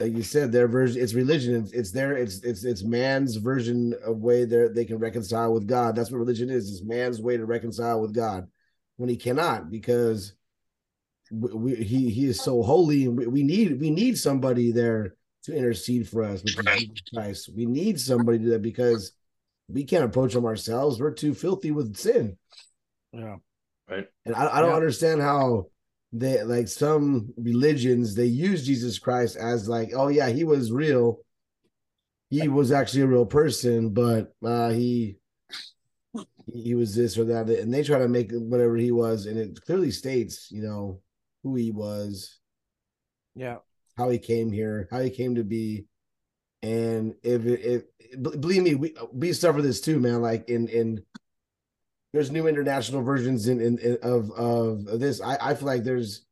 like 0.00 0.16
you 0.16 0.22
said, 0.22 0.50
their 0.50 0.66
version. 0.66 1.02
It's 1.02 1.12
religion. 1.12 1.56
It's, 1.56 1.72
it's 1.72 1.92
their. 1.92 2.16
It's 2.16 2.42
it's 2.42 2.64
it's 2.64 2.82
man's 2.82 3.36
version 3.36 3.92
of 4.02 4.22
way 4.22 4.46
they 4.46 4.68
they 4.68 4.86
can 4.86 4.96
reconcile 4.96 5.52
with 5.52 5.66
God. 5.66 5.94
That's 5.94 6.10
what 6.10 6.20
religion 6.20 6.48
is. 6.48 6.70
It's 6.70 6.82
man's 6.82 7.20
way 7.20 7.36
to 7.36 7.44
reconcile 7.44 8.00
with 8.00 8.14
God 8.14 8.48
when 9.02 9.10
he 9.10 9.16
cannot 9.16 9.68
because 9.68 10.32
we, 11.32 11.52
we, 11.52 11.74
he 11.74 12.08
he 12.08 12.26
is 12.26 12.40
so 12.40 12.62
holy 12.62 13.04
and 13.06 13.18
we, 13.18 13.26
we 13.26 13.42
need 13.42 13.80
we 13.80 13.90
need 13.90 14.16
somebody 14.16 14.70
there 14.70 15.16
to 15.42 15.52
intercede 15.56 16.08
for 16.08 16.22
us, 16.22 16.44
which 16.44 16.56
is 16.56 16.64
Jesus 16.64 17.02
Christ. 17.12 17.50
We 17.52 17.66
need 17.66 17.98
somebody 17.98 18.38
to 18.38 18.50
that 18.50 18.62
because 18.62 19.12
we 19.68 19.82
can't 19.82 20.04
approach 20.04 20.36
him 20.36 20.44
ourselves. 20.44 21.00
We're 21.00 21.10
too 21.10 21.34
filthy 21.34 21.72
with 21.72 21.96
sin. 21.96 22.38
Yeah. 23.12 23.38
Right 23.90 24.06
and 24.24 24.36
I, 24.36 24.58
I 24.58 24.60
don't 24.60 24.70
Yeah. 24.70 24.76
understand 24.76 25.20
how 25.20 25.66
they 26.12 26.44
like 26.44 26.68
some 26.68 27.34
religions 27.36 28.14
they 28.14 28.26
use 28.26 28.64
Jesus 28.64 29.00
Christ 29.00 29.36
as 29.36 29.68
like, 29.68 29.90
oh 29.96 30.06
yeah, 30.06 30.28
he 30.28 30.44
was 30.44 30.70
real. 30.70 31.18
He 32.30 32.46
was 32.46 32.70
actually 32.70 33.02
a 33.02 33.08
real 33.08 33.26
person, 33.26 33.90
but 33.90 34.32
uh 34.44 34.70
he 34.70 35.16
he 36.46 36.74
was 36.74 36.94
this 36.94 37.18
or 37.18 37.24
that, 37.24 37.48
and 37.48 37.72
they 37.72 37.82
try 37.82 37.98
to 37.98 38.08
make 38.08 38.30
whatever 38.32 38.76
he 38.76 38.92
was, 38.92 39.26
and 39.26 39.38
it 39.38 39.60
clearly 39.64 39.90
states, 39.90 40.48
you 40.50 40.62
know, 40.62 41.00
who 41.42 41.54
he 41.56 41.70
was, 41.70 42.38
Yeah. 43.34 43.58
how 43.96 44.08
he 44.08 44.18
came 44.18 44.50
here, 44.52 44.88
how 44.90 45.00
he 45.00 45.10
came 45.10 45.34
to 45.36 45.44
be, 45.44 45.86
and 46.62 47.14
if 47.22 47.44
it, 47.46 47.60
if 47.60 48.22
believe 48.22 48.62
me, 48.62 48.74
we 48.74 48.94
we 49.12 49.32
suffer 49.32 49.60
this 49.62 49.80
too, 49.80 49.98
man. 49.98 50.22
Like 50.22 50.48
in 50.48 50.68
in 50.68 51.02
there's 52.12 52.30
new 52.30 52.46
international 52.46 53.02
versions 53.02 53.48
in, 53.48 53.60
in, 53.60 53.78
in 53.78 53.98
of 54.02 54.30
of 54.32 55.00
this. 55.00 55.20
I 55.20 55.38
I 55.40 55.54
feel 55.54 55.66
like 55.66 55.82
there's 55.84 56.24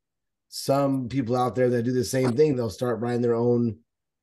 some 0.48 1.08
people 1.08 1.36
out 1.36 1.54
there 1.54 1.70
that 1.70 1.84
do 1.84 1.92
the 1.92 2.04
same 2.04 2.32
thing. 2.36 2.54
They'll 2.56 2.70
start 2.70 3.00
writing 3.00 3.22
their 3.22 3.34
own 3.34 3.78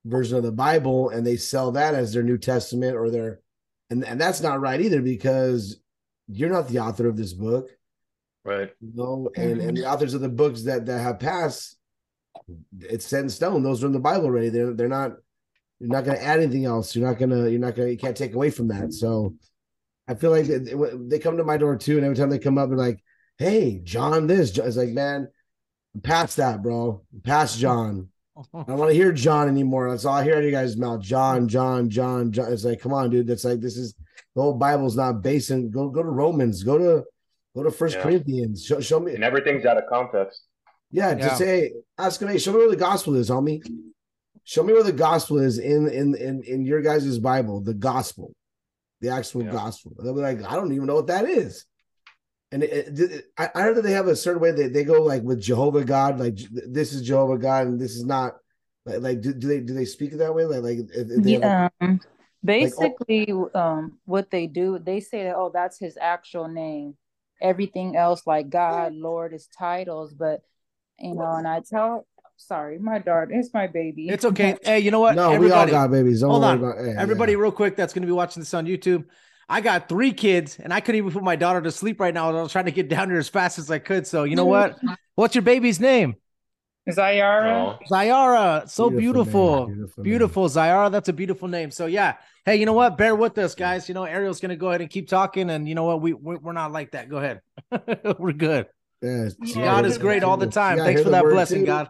version 0.05 0.37
of 0.37 0.43
the 0.43 0.51
Bible 0.51 1.09
and 1.09 1.25
they 1.25 1.35
sell 1.35 1.71
that 1.71 1.95
as 1.95 2.13
their 2.13 2.23
New 2.23 2.37
Testament 2.37 2.95
or 2.95 3.09
their 3.09 3.41
and 3.89 4.03
and 4.03 4.19
that's 4.19 4.41
not 4.41 4.59
right 4.59 4.81
either 4.81 5.01
because 5.01 5.79
you're 6.27 6.49
not 6.49 6.67
the 6.67 6.79
author 6.79 7.07
of 7.07 7.17
this 7.17 7.33
book. 7.33 7.69
Right. 8.43 8.71
you 8.79 8.91
know 8.95 9.29
and 9.35 9.59
and 9.59 9.75
the 9.75 9.81
mm-hmm. 9.81 9.91
authors 9.91 10.13
of 10.13 10.21
the 10.21 10.29
books 10.29 10.63
that 10.63 10.85
that 10.85 10.99
have 10.99 11.19
passed 11.19 11.77
it's 12.79 13.05
set 13.05 13.23
in 13.23 13.29
stone. 13.29 13.63
Those 13.63 13.83
are 13.83 13.87
in 13.87 13.93
the 13.93 13.99
bible 13.99 14.25
already. 14.25 14.49
They're 14.49 14.73
they're 14.73 14.87
not 14.87 15.13
you're 15.79 15.89
not 15.89 16.05
going 16.05 16.17
to 16.17 16.23
add 16.23 16.39
anything 16.39 16.65
else. 16.65 16.95
You're 16.95 17.07
not 17.07 17.19
going 17.19 17.29
to 17.31 17.49
you're 17.49 17.59
not 17.59 17.75
going 17.75 17.87
to 17.87 17.91
you 17.91 17.97
can't 17.97 18.15
take 18.15 18.33
away 18.33 18.49
from 18.49 18.69
that. 18.69 18.93
So 18.93 19.35
i 20.07 20.15
feel 20.15 20.31
like 20.31 20.45
they, 20.45 20.73
they 21.07 21.19
come 21.19 21.37
to 21.37 21.43
my 21.43 21.57
door 21.57 21.75
too 21.75 21.97
and 21.97 22.05
every 22.05 22.15
time 22.15 22.29
they 22.29 22.39
come 22.39 22.57
up 22.57 22.69
they're 22.69 22.77
like 22.77 23.03
hey 23.37 23.81
john 23.83 24.27
this 24.27 24.51
John. 24.51 24.67
it's 24.67 24.77
like 24.77 24.89
man 24.89 25.27
I'm 25.93 26.01
past 26.01 26.37
that 26.37 26.61
bro. 26.61 27.03
I'm 27.13 27.21
past 27.21 27.59
john 27.59 28.09
I 28.53 28.63
don't 28.63 28.77
want 28.77 28.91
to 28.91 28.95
hear 28.95 29.11
John 29.11 29.47
anymore. 29.47 29.89
That's 29.89 30.05
all 30.05 30.15
I 30.15 30.23
hear 30.23 30.33
out 30.33 30.39
of 30.39 30.45
you 30.45 30.51
guys' 30.51 30.77
mouth. 30.77 31.01
John, 31.01 31.47
John, 31.47 31.89
John, 31.89 32.31
John. 32.31 32.51
It's 32.53 32.63
like, 32.63 32.79
come 32.79 32.93
on, 32.93 33.09
dude. 33.09 33.27
That's 33.27 33.43
like 33.45 33.59
this 33.59 33.77
is 33.77 33.93
the 34.35 34.41
whole 34.41 34.53
Bible's 34.53 34.95
not 34.95 35.21
based 35.21 35.49
in 35.51 35.71
go 35.71 35.89
go 35.89 36.03
to 36.03 36.09
Romans, 36.09 36.63
go 36.63 36.77
to 36.77 37.03
go 37.55 37.63
to 37.63 37.71
First 37.71 37.95
Yeah. 37.95 38.03
Corinthians. 38.03 38.63
Show, 38.65 38.79
show 38.79 38.99
me, 38.99 39.15
And 39.15 39.23
everything's 39.23 39.65
out 39.65 39.77
of 39.77 39.83
context. 39.89 40.43
yeah, 40.91 41.09
Yeah. 41.09 41.15
just 41.15 41.37
say, 41.39 41.73
ask 41.97 42.21
me, 42.21 42.27
hey, 42.33 42.37
show 42.37 42.51
me 42.51 42.59
where 42.59 42.69
the 42.69 42.75
gospel 42.75 43.15
is, 43.15 43.29
homie. 43.29 43.61
Show 44.43 44.63
me 44.63 44.73
where 44.73 44.83
the 44.83 44.93
gospel 44.93 45.39
is 45.39 45.57
in 45.59 45.87
in 45.89 46.15
in, 46.15 46.43
in 46.43 46.65
your 46.65 46.81
guys' 46.81 47.19
Bible, 47.19 47.61
the 47.61 47.73
gospel, 47.73 48.33
the 49.01 49.09
actual 49.09 49.43
Yeah. 49.43 49.51
gospel. 49.51 49.93
And 49.97 50.05
they'll 50.07 50.13
be 50.15 50.21
like, 50.21 50.41
I 50.43 50.55
don't 50.55 50.71
even 50.73 50.85
know 50.87 50.95
what 50.95 51.07
that 51.07 51.25
is. 51.27 51.65
And 52.51 52.63
it, 52.63 52.99
it, 52.99 53.25
I 53.37 53.49
I 53.53 53.61
heard 53.61 53.75
that 53.75 53.81
they 53.81 53.91
have 53.91 54.07
a 54.07 54.15
certain 54.15 54.41
way 54.41 54.51
that 54.51 54.73
they 54.73 54.83
go 54.83 55.01
like 55.01 55.23
with 55.23 55.41
Jehovah 55.41 55.83
God, 55.83 56.19
like 56.19 56.37
this 56.51 56.93
is 56.93 57.01
Jehovah 57.01 57.37
God, 57.37 57.67
and 57.67 57.79
this 57.79 57.95
is 57.95 58.05
not. 58.05 58.37
Like, 58.85 59.01
like 59.01 59.21
do, 59.21 59.33
do 59.33 59.47
they 59.47 59.59
do 59.59 59.73
they 59.73 59.83
speak 59.83 60.13
it 60.13 60.17
that 60.17 60.33
way? 60.33 60.45
Like, 60.45 60.63
like 60.63 60.77
if, 60.93 61.11
if 61.11 61.23
they 61.23 61.31
have 61.33 61.43
a- 61.43 61.45
Yeah. 61.45 61.69
Um, 61.81 61.99
oh 62.01 62.07
basically, 62.45 63.33
um, 63.53 63.99
what 64.05 64.31
they 64.31 64.47
do, 64.47 64.79
they 64.79 65.01
say 65.01 65.25
that, 65.25 65.35
oh, 65.35 65.51
that's 65.53 65.77
his 65.77 65.97
actual 65.99 66.47
name. 66.47 66.95
Everything 67.41 67.95
else, 67.95 68.25
like 68.25 68.49
God, 68.49 68.95
Lord, 68.95 69.33
is 69.33 69.47
titles. 69.47 70.13
But, 70.13 70.41
you 70.97 71.13
know, 71.13 71.33
and 71.33 71.47
I 71.47 71.59
tell, 71.59 72.07
sorry, 72.37 72.79
my 72.79 72.99
daughter, 72.99 73.27
it's 73.31 73.53
my 73.53 73.67
baby. 73.67 74.07
It's 74.09 74.25
okay. 74.25 74.57
Hey, 74.63 74.79
you 74.79 74.89
know 74.89 75.01
what? 75.01 75.15
no, 75.15 75.37
we 75.37 75.51
all 75.51 75.67
got 75.67 75.91
babies. 75.91 76.21
Don't 76.21 76.31
hold 76.31 76.43
worry 76.43 76.51
on. 76.51 76.57
about 76.57 76.77
hey, 76.79 76.95
Everybody, 76.97 77.33
yeah. 77.33 77.39
real 77.39 77.51
quick, 77.51 77.75
that's 77.75 77.93
going 77.93 78.03
to 78.03 78.07
be 78.07 78.13
watching 78.13 78.41
this 78.41 78.53
on 78.53 78.65
YouTube. 78.65 79.05
I 79.49 79.61
got 79.61 79.87
three 79.87 80.11
kids, 80.11 80.57
and 80.59 80.73
I 80.73 80.81
couldn't 80.81 80.97
even 80.99 81.11
put 81.11 81.23
my 81.23 81.35
daughter 81.37 81.61
to 81.61 81.71
sleep 81.71 81.99
right 81.99 82.13
now. 82.13 82.29
I 82.29 82.41
was 82.41 82.51
trying 82.51 82.65
to 82.65 82.71
get 82.71 82.89
down 82.89 83.09
here 83.09 83.19
as 83.19 83.29
fast 83.29 83.59
as 83.59 83.71
I 83.71 83.79
could. 83.79 84.05
So, 84.05 84.23
you 84.25 84.35
know 84.35 84.45
what? 84.45 84.77
What's 85.15 85.35
your 85.35 85.41
baby's 85.41 85.79
name? 85.79 86.15
Zayara. 86.89 87.77
Oh, 87.79 87.79
Zyara. 87.89 88.69
So 88.69 88.89
beautiful. 88.89 89.67
name, 89.67 89.75
beautiful, 89.75 90.03
Beautiful, 90.03 90.43
name. 90.43 90.49
Zyara. 90.55 90.91
That's 90.91 91.09
a 91.09 91.13
beautiful 91.13 91.47
name. 91.47 91.71
So 91.71 91.85
yeah. 91.85 92.15
Hey, 92.45 92.55
you 92.55 92.65
know 92.65 92.73
what? 92.73 92.97
Bear 92.97 93.13
with 93.13 93.37
us, 93.37 93.55
guys. 93.55 93.89
You 93.89 93.93
know, 93.95 94.05
Ariel's 94.05 94.39
gonna 94.39 94.55
go 94.55 94.69
ahead 94.69 94.79
and 94.81 94.89
keep 94.89 95.09
talking, 95.09 95.49
and 95.49 95.67
you 95.67 95.75
know 95.75 95.83
what? 95.83 96.01
We 96.01 96.13
we- 96.13 96.37
we're 96.37 96.53
not 96.53 96.71
like 96.71 96.91
that. 96.91 97.09
Go 97.09 97.17
ahead. 97.17 97.41
we're 98.19 98.31
good. 98.31 98.67
Yeah, 99.01 99.29
Yeah, 99.43 99.65
God 99.65 99.85
is 99.85 99.97
great 99.97 100.23
all 100.23 100.37
the 100.37 100.47
time. 100.47 100.77
hear 100.77 100.85
Thanks 100.85 101.03
for 101.03 101.09
that 101.09 101.25
blessing, 101.25 101.61
too. 101.61 101.65
God. 101.65 101.89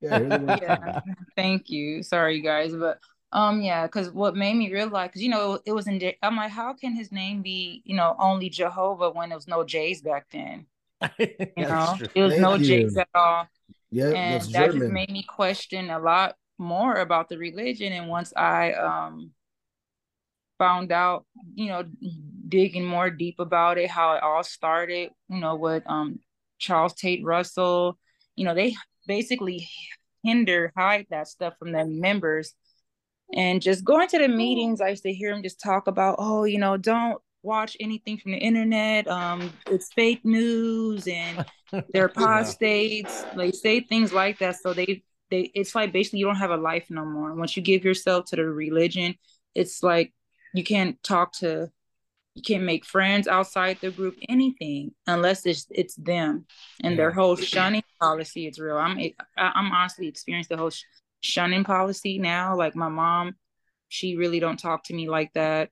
Yeah, 0.00 0.18
hear 0.20 0.28
the 0.28 0.38
word 0.38 0.58
too. 0.60 0.64
yeah 0.66 1.00
thank 1.36 1.70
you 1.70 2.02
sorry 2.02 2.42
guys 2.42 2.74
but 2.74 2.98
um 3.32 3.60
yeah 3.60 3.86
because 3.86 4.10
what 4.10 4.36
made 4.36 4.54
me 4.54 4.72
realize 4.72 5.08
because 5.08 5.22
you 5.22 5.28
know 5.28 5.58
it 5.66 5.72
was 5.72 5.86
in 5.86 6.00
I'm 6.22 6.36
like 6.36 6.50
how 6.50 6.72
can 6.74 6.94
his 6.94 7.10
name 7.12 7.42
be 7.42 7.82
you 7.84 7.96
know 7.96 8.14
only 8.18 8.48
jehovah 8.48 9.10
when 9.10 9.30
there 9.30 9.38
was 9.38 9.48
no 9.48 9.64
j's 9.64 10.00
back 10.02 10.26
then 10.30 10.66
you 11.18 11.66
know 11.66 11.96
That's 11.96 11.98
true. 11.98 12.08
it 12.14 12.22
was 12.22 12.36
Thank 12.36 12.38
no 12.38 12.58
you. 12.58 12.88
j's 12.88 12.96
at 12.96 13.08
all 13.14 13.46
Yeah, 13.90 14.14
and 14.14 14.42
that's 14.42 14.52
that 14.52 14.72
just 14.72 14.88
made 14.88 15.10
me 15.10 15.22
question 15.22 15.90
a 15.90 15.98
lot 15.98 16.36
more 16.58 16.94
about 16.96 17.28
the 17.28 17.38
religion 17.38 17.92
and 17.92 18.08
once 18.08 18.32
i 18.36 18.72
um 18.72 19.32
found 20.58 20.90
out 20.90 21.26
you 21.54 21.66
know 21.66 21.84
digging 22.48 22.84
more 22.84 23.10
deep 23.10 23.38
about 23.38 23.76
it 23.78 23.90
how 23.90 24.14
it 24.14 24.22
all 24.22 24.42
started 24.42 25.10
you 25.28 25.38
know 25.38 25.54
with 25.54 25.82
um 25.86 26.18
charles 26.58 26.94
taze 26.94 27.22
russell 27.24 27.98
you 28.36 28.44
know 28.44 28.54
they 28.54 28.74
basically 29.06 29.68
hinder 30.24 30.72
hide 30.76 31.06
that 31.10 31.28
stuff 31.28 31.54
from 31.58 31.72
their 31.72 31.84
members 31.84 32.54
And 33.34 33.60
just 33.60 33.84
going 33.84 34.08
to 34.08 34.18
the 34.18 34.28
meetings, 34.28 34.80
I 34.80 34.88
used 34.88 35.02
to 35.02 35.12
hear 35.12 35.32
him 35.32 35.42
just 35.42 35.60
talk 35.60 35.88
about, 35.88 36.16
oh, 36.18 36.44
you 36.44 36.58
know, 36.58 36.76
don't 36.76 37.20
watch 37.42 37.76
anything 37.80 38.18
from 38.18 38.32
the 38.32 38.38
internet. 38.38 39.08
Um, 39.08 39.52
it's 39.70 39.92
fake 39.92 40.24
news 40.24 41.06
and 41.06 41.44
they're 41.92 42.06
apostates. 42.06 43.24
Like 43.34 43.54
say 43.54 43.80
things 43.80 44.12
like 44.12 44.38
that. 44.38 44.56
So 44.56 44.72
they 44.72 45.02
they 45.30 45.50
it's 45.54 45.74
like 45.74 45.92
basically 45.92 46.20
you 46.20 46.26
don't 46.26 46.36
have 46.36 46.50
a 46.50 46.56
life 46.56 46.86
no 46.88 47.04
more. 47.04 47.34
Once 47.34 47.56
you 47.56 47.62
give 47.62 47.84
yourself 47.84 48.26
to 48.26 48.36
the 48.36 48.44
religion, 48.44 49.14
it's 49.54 49.82
like 49.82 50.12
you 50.54 50.62
can't 50.64 51.02
talk 51.02 51.32
to 51.38 51.70
you 52.36 52.42
can't 52.42 52.64
make 52.64 52.84
friends 52.84 53.26
outside 53.26 53.78
the 53.80 53.90
group 53.90 54.14
anything 54.28 54.92
unless 55.06 55.46
it's 55.46 55.66
it's 55.70 55.94
them 55.96 56.44
and 56.84 56.98
their 56.98 57.10
whole 57.10 57.34
shunning 57.34 57.82
policy 57.98 58.46
is 58.46 58.58
real 58.58 58.76
i'm 58.76 58.98
i'm 59.38 59.72
honestly 59.72 60.06
experienced 60.06 60.50
the 60.50 60.56
whole 60.56 60.68
sh- 60.68 60.84
shunning 61.26 61.64
policy 61.64 62.18
now 62.18 62.56
like 62.56 62.74
my 62.76 62.88
mom 62.88 63.34
she 63.88 64.16
really 64.16 64.40
don't 64.40 64.58
talk 64.58 64.84
to 64.84 64.94
me 64.94 65.08
like 65.08 65.32
that 65.34 65.70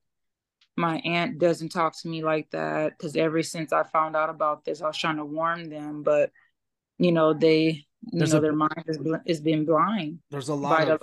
my 0.77 0.99
aunt 1.05 1.39
doesn't 1.39 1.69
talk 1.71 1.97
to 2.01 2.09
me 2.09 2.23
like 2.23 2.51
that 2.51 2.93
because 2.97 3.17
ever 3.17 3.43
since 3.43 3.73
i 3.73 3.83
found 3.85 4.17
out 4.17 4.31
about 4.31 4.65
this 4.65 4.83
i 4.83 4.87
was 4.87 4.99
trying 4.99 5.17
to 5.17 5.25
warn 5.25 5.69
them 5.69 6.03
but 6.03 6.31
you 6.99 7.13
know 7.13 7.33
they 7.33 7.85
you 8.13 8.19
There's 8.19 8.33
know 8.33 8.39
a- 8.39 8.41
their 8.43 8.53
mind 8.53 8.85
has, 8.87 8.99
bl- 8.99 9.15
has 9.27 9.41
been 9.41 9.65
blind 9.65 10.19
There's 10.31 10.49
a 10.51 10.55
lot 10.55 10.89
of 10.91 11.01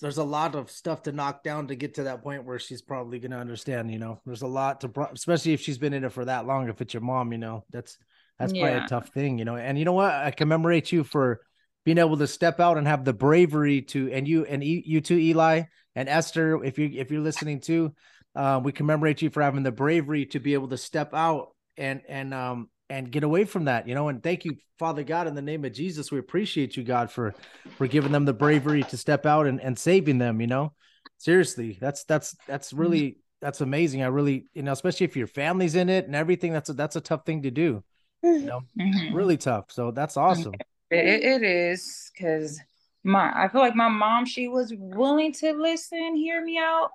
there's 0.00 0.18
a 0.18 0.24
lot 0.24 0.54
of 0.54 0.70
stuff 0.70 1.02
to 1.04 1.12
knock 1.12 1.42
down 1.42 1.68
to 1.68 1.74
get 1.74 1.94
to 1.94 2.02
that 2.04 2.22
point 2.22 2.44
where 2.44 2.58
she's 2.58 2.82
probably 2.82 3.18
gonna 3.18 3.38
understand. 3.38 3.90
You 3.90 3.98
know, 3.98 4.20
there's 4.26 4.42
a 4.42 4.46
lot 4.46 4.82
to, 4.82 4.88
pro- 4.90 5.06
especially 5.12 5.54
if 5.54 5.62
she's 5.62 5.78
been 5.78 5.94
in 5.94 6.04
it 6.04 6.12
for 6.12 6.24
that 6.26 6.46
long. 6.46 6.68
If 6.68 6.82
it's 6.82 6.92
your 6.92 7.00
mom, 7.02 7.32
you 7.32 7.38
know, 7.38 7.64
that's 7.70 7.96
that's 8.38 8.52
probably 8.52 8.72
a 8.84 8.88
tough 8.88 9.08
thing. 9.08 9.38
You 9.38 9.46
know, 9.46 9.56
and 9.56 9.78
you 9.78 9.86
know 9.86 9.94
what? 9.94 10.12
I 10.12 10.32
commemorate 10.32 10.92
you 10.92 11.02
for 11.02 11.40
being 11.84 11.98
able 11.98 12.16
to 12.16 12.26
step 12.26 12.60
out 12.60 12.78
and 12.78 12.86
have 12.86 13.04
the 13.04 13.12
bravery 13.12 13.82
to, 13.82 14.10
and 14.10 14.26
you 14.26 14.44
and 14.44 14.62
E- 14.64 14.82
you 14.86 15.00
too, 15.00 15.18
Eli 15.18 15.62
and 15.94 16.08
Esther. 16.08 16.62
If 16.64 16.78
you 16.78 16.90
if 16.94 17.10
you're 17.10 17.20
listening 17.20 17.60
too, 17.60 17.94
uh, 18.34 18.60
we 18.62 18.72
commemorate 18.72 19.22
you 19.22 19.30
for 19.30 19.42
having 19.42 19.62
the 19.62 19.72
bravery 19.72 20.26
to 20.26 20.40
be 20.40 20.54
able 20.54 20.68
to 20.68 20.76
step 20.78 21.14
out 21.14 21.48
and 21.76 22.02
and 22.08 22.32
um 22.34 22.70
and 22.90 23.10
get 23.10 23.24
away 23.24 23.44
from 23.44 23.64
that, 23.66 23.88
you 23.88 23.94
know. 23.94 24.08
And 24.08 24.22
thank 24.22 24.44
you, 24.44 24.56
Father 24.78 25.04
God, 25.04 25.26
in 25.26 25.34
the 25.34 25.42
name 25.42 25.64
of 25.64 25.72
Jesus. 25.72 26.10
We 26.12 26.18
appreciate 26.18 26.76
you, 26.76 26.84
God, 26.84 27.10
for 27.10 27.34
for 27.78 27.86
giving 27.86 28.12
them 28.12 28.24
the 28.24 28.32
bravery 28.32 28.84
to 28.84 28.96
step 28.96 29.26
out 29.26 29.46
and, 29.46 29.60
and 29.60 29.78
saving 29.78 30.18
them, 30.18 30.40
you 30.40 30.46
know. 30.46 30.72
Seriously, 31.18 31.78
that's 31.80 32.04
that's 32.04 32.36
that's 32.46 32.72
really 32.72 33.18
that's 33.40 33.60
amazing. 33.60 34.02
I 34.02 34.06
really, 34.06 34.46
you 34.54 34.62
know, 34.62 34.72
especially 34.72 35.04
if 35.04 35.16
your 35.16 35.26
family's 35.26 35.74
in 35.74 35.88
it 35.90 36.06
and 36.06 36.14
everything, 36.16 36.52
that's 36.52 36.70
a 36.70 36.72
that's 36.72 36.96
a 36.96 37.00
tough 37.00 37.24
thing 37.26 37.42
to 37.42 37.50
do. 37.50 37.82
You 38.22 38.40
know, 38.46 38.60
Mhm. 38.78 39.14
really 39.14 39.36
tough. 39.36 39.66
So 39.70 39.90
that's 39.90 40.16
awesome. 40.16 40.54
Mm-hmm. 40.94 41.08
It, 41.08 41.24
it 41.24 41.42
is 41.42 42.10
because 42.12 42.60
my 43.02 43.32
I 43.34 43.48
feel 43.48 43.60
like 43.60 43.74
my 43.76 43.88
mom 43.88 44.26
she 44.26 44.48
was 44.48 44.72
willing 44.76 45.32
to 45.34 45.52
listen, 45.52 46.16
hear 46.16 46.42
me 46.42 46.58
out, 46.58 46.90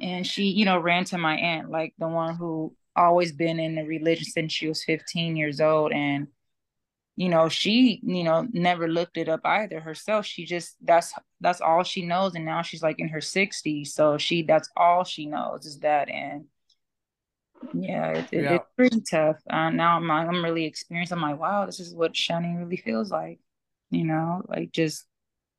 and 0.00 0.26
she 0.26 0.44
you 0.44 0.64
know 0.64 0.78
ran 0.78 1.04
to 1.06 1.18
my 1.18 1.36
aunt 1.36 1.70
like 1.70 1.94
the 1.98 2.08
one 2.08 2.36
who 2.36 2.74
always 2.96 3.32
been 3.32 3.58
in 3.58 3.74
the 3.74 3.84
religion 3.84 4.24
since 4.24 4.52
she 4.52 4.68
was 4.68 4.84
15 4.84 5.36
years 5.36 5.60
old 5.60 5.92
and 5.92 6.28
you 7.16 7.28
know 7.28 7.48
she 7.48 8.00
you 8.04 8.22
know 8.24 8.46
never 8.52 8.88
looked 8.88 9.16
it 9.16 9.28
up 9.28 9.40
either 9.44 9.80
herself. 9.80 10.26
She 10.26 10.44
just 10.44 10.76
that's 10.82 11.12
that's 11.40 11.60
all 11.60 11.82
she 11.84 12.04
knows 12.04 12.34
and 12.34 12.44
now 12.44 12.62
she's 12.62 12.82
like 12.82 12.98
in 12.98 13.08
her 13.08 13.20
60s 13.20 13.88
so 13.88 14.18
she 14.18 14.42
that's 14.42 14.68
all 14.76 15.04
she 15.04 15.26
knows 15.26 15.66
is 15.66 15.80
that 15.80 16.08
and 16.08 16.46
yeah, 17.72 18.10
it, 18.12 18.32
it- 18.32 18.42
Yeah. 18.44 18.54
it's 18.54 18.66
pretty 18.76 19.00
tough. 19.00 19.36
Uh, 19.48 19.70
now 19.70 19.96
I'm 19.96 20.10
I'm 20.10 20.44
really 20.44 20.64
experienced. 20.64 21.12
I'm 21.12 21.22
like, 21.22 21.38
wow, 21.38 21.66
this 21.66 21.80
is 21.80 21.94
what 21.94 22.16
shunning 22.16 22.56
really 22.56 22.76
feels 22.76 23.10
like. 23.10 23.40
You 23.90 24.04
know, 24.04 24.42
like 24.48 24.72
just 24.72 25.06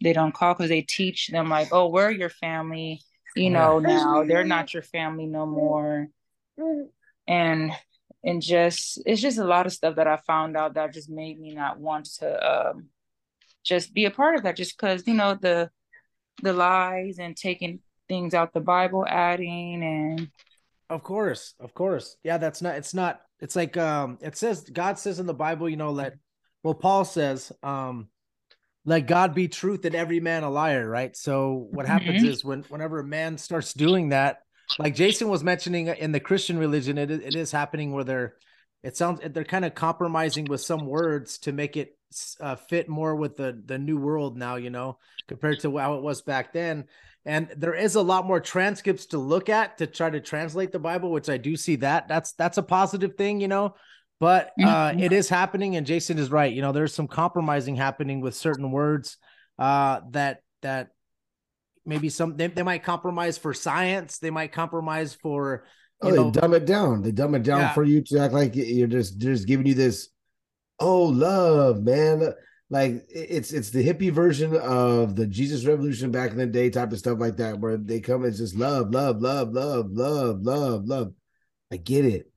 they 0.03 0.13
don't 0.13 0.33
call 0.33 0.53
because 0.53 0.69
they 0.69 0.81
teach 0.81 1.27
them 1.29 1.49
like, 1.49 1.69
oh, 1.71 1.87
we're 1.89 2.11
your 2.11 2.29
family. 2.29 3.01
You 3.35 3.49
know, 3.49 3.79
now 3.79 4.23
they're 4.27 4.43
not 4.43 4.73
your 4.73 4.83
family 4.83 5.25
no 5.25 5.45
more. 5.45 6.07
And 7.27 7.71
and 8.23 8.41
just 8.41 9.01
it's 9.05 9.21
just 9.21 9.37
a 9.37 9.43
lot 9.45 9.65
of 9.65 9.73
stuff 9.73 9.95
that 9.95 10.07
I 10.07 10.17
found 10.17 10.57
out 10.57 10.73
that 10.75 10.93
just 10.93 11.09
made 11.09 11.39
me 11.39 11.53
not 11.53 11.79
want 11.79 12.05
to 12.19 12.27
um 12.71 12.85
just 13.63 13.93
be 13.93 14.05
a 14.05 14.11
part 14.11 14.35
of 14.35 14.43
that 14.43 14.55
just 14.57 14.77
because 14.77 15.07
you 15.07 15.13
know 15.13 15.35
the 15.35 15.69
the 16.43 16.53
lies 16.53 17.19
and 17.19 17.35
taking 17.35 17.79
things 18.07 18.33
out 18.33 18.53
the 18.53 18.59
Bible, 18.59 19.05
adding 19.07 19.83
and 19.83 20.29
Of 20.89 21.03
course, 21.03 21.53
of 21.59 21.73
course. 21.73 22.17
Yeah, 22.23 22.37
that's 22.37 22.61
not 22.61 22.75
it's 22.75 22.93
not 22.93 23.21
it's 23.39 23.55
like 23.55 23.75
um 23.77 24.17
it 24.21 24.37
says 24.37 24.61
God 24.69 24.99
says 24.99 25.19
in 25.19 25.25
the 25.25 25.33
Bible, 25.33 25.67
you 25.69 25.77
know, 25.77 25.91
let 25.91 26.13
well 26.63 26.75
Paul 26.75 27.05
says, 27.05 27.51
um 27.63 28.09
let 28.85 29.07
God 29.07 29.33
be 29.33 29.47
truth 29.47 29.83
and 29.85 29.95
every 29.95 30.19
man 30.19 30.43
a 30.43 30.49
liar, 30.49 30.87
right? 30.87 31.15
So 31.15 31.67
what 31.71 31.87
happens 31.87 32.23
Mhm. 32.23 32.27
is 32.27 32.45
when 32.45 32.65
whenever 32.67 32.99
a 32.99 33.03
man 33.03 33.37
starts 33.39 33.73
doing 33.73 34.09
that, 34.09 34.39
like 34.77 34.93
Jason 34.95 35.27
was 35.27 35.43
mentioning 35.43 35.87
in 35.87 36.11
the 36.11 36.19
Christian 36.19 36.59
religion, 36.59 36.97
it, 36.99 37.09
it 37.09 37.35
is 37.35 37.51
happening 37.51 37.91
where 37.91 38.03
they're 38.03 38.35
it 38.83 38.95
sounds 38.95 39.21
they're 39.31 39.43
kind 39.43 39.65
of 39.65 39.73
compromising 39.73 40.47
with 40.47 40.61
some 40.61 40.85
words 40.85 41.39
to 41.39 41.51
make 41.51 41.77
it 41.77 41.97
uh, 42.39 42.55
fit 42.55 42.87
more 42.89 43.15
with 43.15 43.37
the 43.37 43.61
the 43.65 43.77
new 43.77 43.97
world 43.97 44.37
now, 44.37 44.55
you 44.55 44.69
know, 44.69 44.97
compared 45.27 45.59
to 45.61 45.77
how 45.77 45.95
it 45.95 46.03
was 46.03 46.21
back 46.21 46.53
then. 46.53 46.85
And 47.25 47.49
there 47.57 47.73
is 47.73 47.95
a 47.95 48.01
lot 48.01 48.25
more 48.27 48.39
transcripts 48.39 49.07
to 49.07 49.17
look 49.17 49.49
at 49.49 49.79
to 49.79 49.87
try 49.87 50.09
to 50.09 50.19
translate 50.19 50.71
the 50.71 50.79
Bible, 50.79 51.11
which 51.11 51.29
I 51.29 51.37
do 51.37 51.55
see 51.55 51.77
that. 51.77 52.07
That's 52.07 52.33
that's 52.33 52.57
a 52.57 52.63
positive 52.63 53.15
thing, 53.15 53.41
you 53.41 53.47
know. 53.47 53.75
But 54.19 54.51
uh, 54.63 54.93
it 54.97 55.11
is 55.11 55.27
happening, 55.27 55.75
and 55.75 55.85
Jason 55.85 56.17
is 56.17 56.31
right. 56.31 56.53
You 56.53 56.61
know, 56.61 56.71
there's 56.71 56.93
some 56.93 57.07
compromising 57.07 57.75
happening 57.75 58.21
with 58.21 58.33
certain 58.35 58.71
words 58.71 59.17
uh, 59.59 60.01
that 60.11 60.41
that 60.61 60.89
maybe 61.85 62.09
some 62.09 62.37
they, 62.37 62.47
they 62.47 62.63
might 62.63 62.83
compromise 62.83 63.37
for 63.37 63.53
science. 63.53 64.19
They 64.19 64.29
might 64.29 64.51
compromise 64.51 65.13
for 65.13 65.65
Oh, 66.01 66.09
you 66.09 66.13
they 66.15 66.23
know, 66.23 66.31
dumb 66.31 66.53
it 66.53 66.65
down. 66.65 67.01
They 67.01 67.11
dumb 67.11 67.35
it 67.35 67.43
down 67.43 67.59
Yeah. 67.61 67.73
for 67.73 67.83
you 67.83 68.01
to 68.03 68.19
act 68.19 68.33
like 68.33 68.55
you're 68.55 68.87
just 68.87 69.17
just 69.17 69.47
giving 69.47 69.65
you 69.65 69.73
this. 69.73 70.09
Oh, 70.79 71.03
love, 71.03 71.83
man. 71.83 72.33
Like 72.69 73.05
it's 73.09 73.53
it's 73.53 73.69
the 73.69 73.87
hippie 73.87 74.11
version 74.11 74.55
of 74.55 75.15
the 75.15 75.27
Jesus 75.27 75.65
Revolution 75.65 76.11
back 76.11 76.31
in 76.31 76.37
the 76.37 76.47
day 76.47 76.69
type 76.69 76.91
of 76.91 76.97
stuff 76.97 77.19
like 77.19 77.37
that, 77.37 77.59
where 77.59 77.77
they 77.77 77.99
come 77.99 78.25
as 78.25 78.39
just 78.39 78.55
love, 78.55 78.91
love, 78.91 79.21
love, 79.21 79.53
love, 79.53 79.91
love, 79.91 80.41
love, 80.41 80.85
love. 80.85 81.13
I 81.71 81.77
get 81.77 82.05
it. 82.05 82.31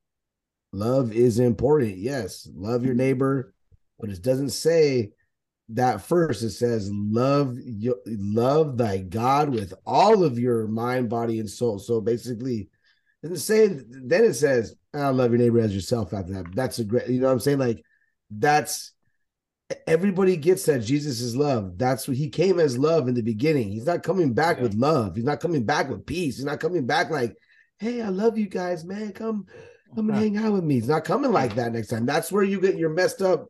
Love 0.72 1.12
is 1.12 1.38
important. 1.38 1.96
Yes, 1.96 2.46
love 2.54 2.84
your 2.84 2.94
neighbor, 2.94 3.54
but 3.98 4.10
it 4.10 4.22
doesn't 4.22 4.50
say 4.50 5.12
that 5.70 6.02
first. 6.02 6.42
It 6.42 6.50
says 6.50 6.90
love 6.92 7.56
you 7.58 7.98
love 8.06 8.76
thy 8.76 8.98
God 8.98 9.48
with 9.48 9.72
all 9.86 10.24
of 10.24 10.38
your 10.38 10.68
mind, 10.68 11.08
body, 11.08 11.40
and 11.40 11.48
soul. 11.48 11.78
So 11.78 12.02
basically, 12.02 12.68
then 13.22 13.32
it 13.32 14.34
says 14.34 14.74
I 14.92 15.08
love 15.08 15.30
your 15.30 15.38
neighbor 15.38 15.60
as 15.60 15.74
yourself 15.74 16.12
after 16.12 16.34
that. 16.34 16.54
That's 16.54 16.78
a 16.80 16.84
great, 16.84 17.08
you 17.08 17.20
know 17.20 17.28
what 17.28 17.32
I'm 17.32 17.40
saying? 17.40 17.58
Like 17.58 17.82
that's 18.30 18.92
everybody 19.86 20.36
gets 20.36 20.64
that 20.66 20.80
Jesus 20.80 21.20
is 21.20 21.36
love. 21.36 21.76
That's 21.76 22.08
what 22.08 22.16
he 22.16 22.30
came 22.30 22.58
as 22.58 22.78
love 22.78 23.08
in 23.08 23.14
the 23.14 23.22
beginning. 23.22 23.70
He's 23.70 23.86
not 23.86 24.02
coming 24.02 24.32
back 24.32 24.56
Yeah. 24.56 24.64
with 24.64 24.74
love. 24.74 25.16
He's 25.16 25.24
not 25.24 25.40
coming 25.40 25.64
back 25.64 25.90
with 25.90 26.06
peace. 26.06 26.36
He's 26.36 26.44
not 26.44 26.60
coming 26.60 26.86
back 26.86 27.10
like, 27.10 27.36
hey, 27.78 28.00
I 28.02 28.08
love 28.08 28.38
you 28.38 28.48
guys, 28.48 28.84
man. 28.84 29.12
Come, 29.12 29.46
come 29.94 30.08
and 30.08 30.18
hang 30.18 30.36
out 30.38 30.54
with 30.54 30.64
me. 30.64 30.74
He's 30.76 30.88
not 30.88 31.04
coming 31.04 31.32
like 31.32 31.54
that 31.56 31.72
next 31.72 31.88
time. 31.88 32.06
That's 32.06 32.32
where 32.32 32.42
you 32.44 32.60
get 32.60 32.76
your 32.76 32.90
messed 32.90 33.20
up. 33.20 33.46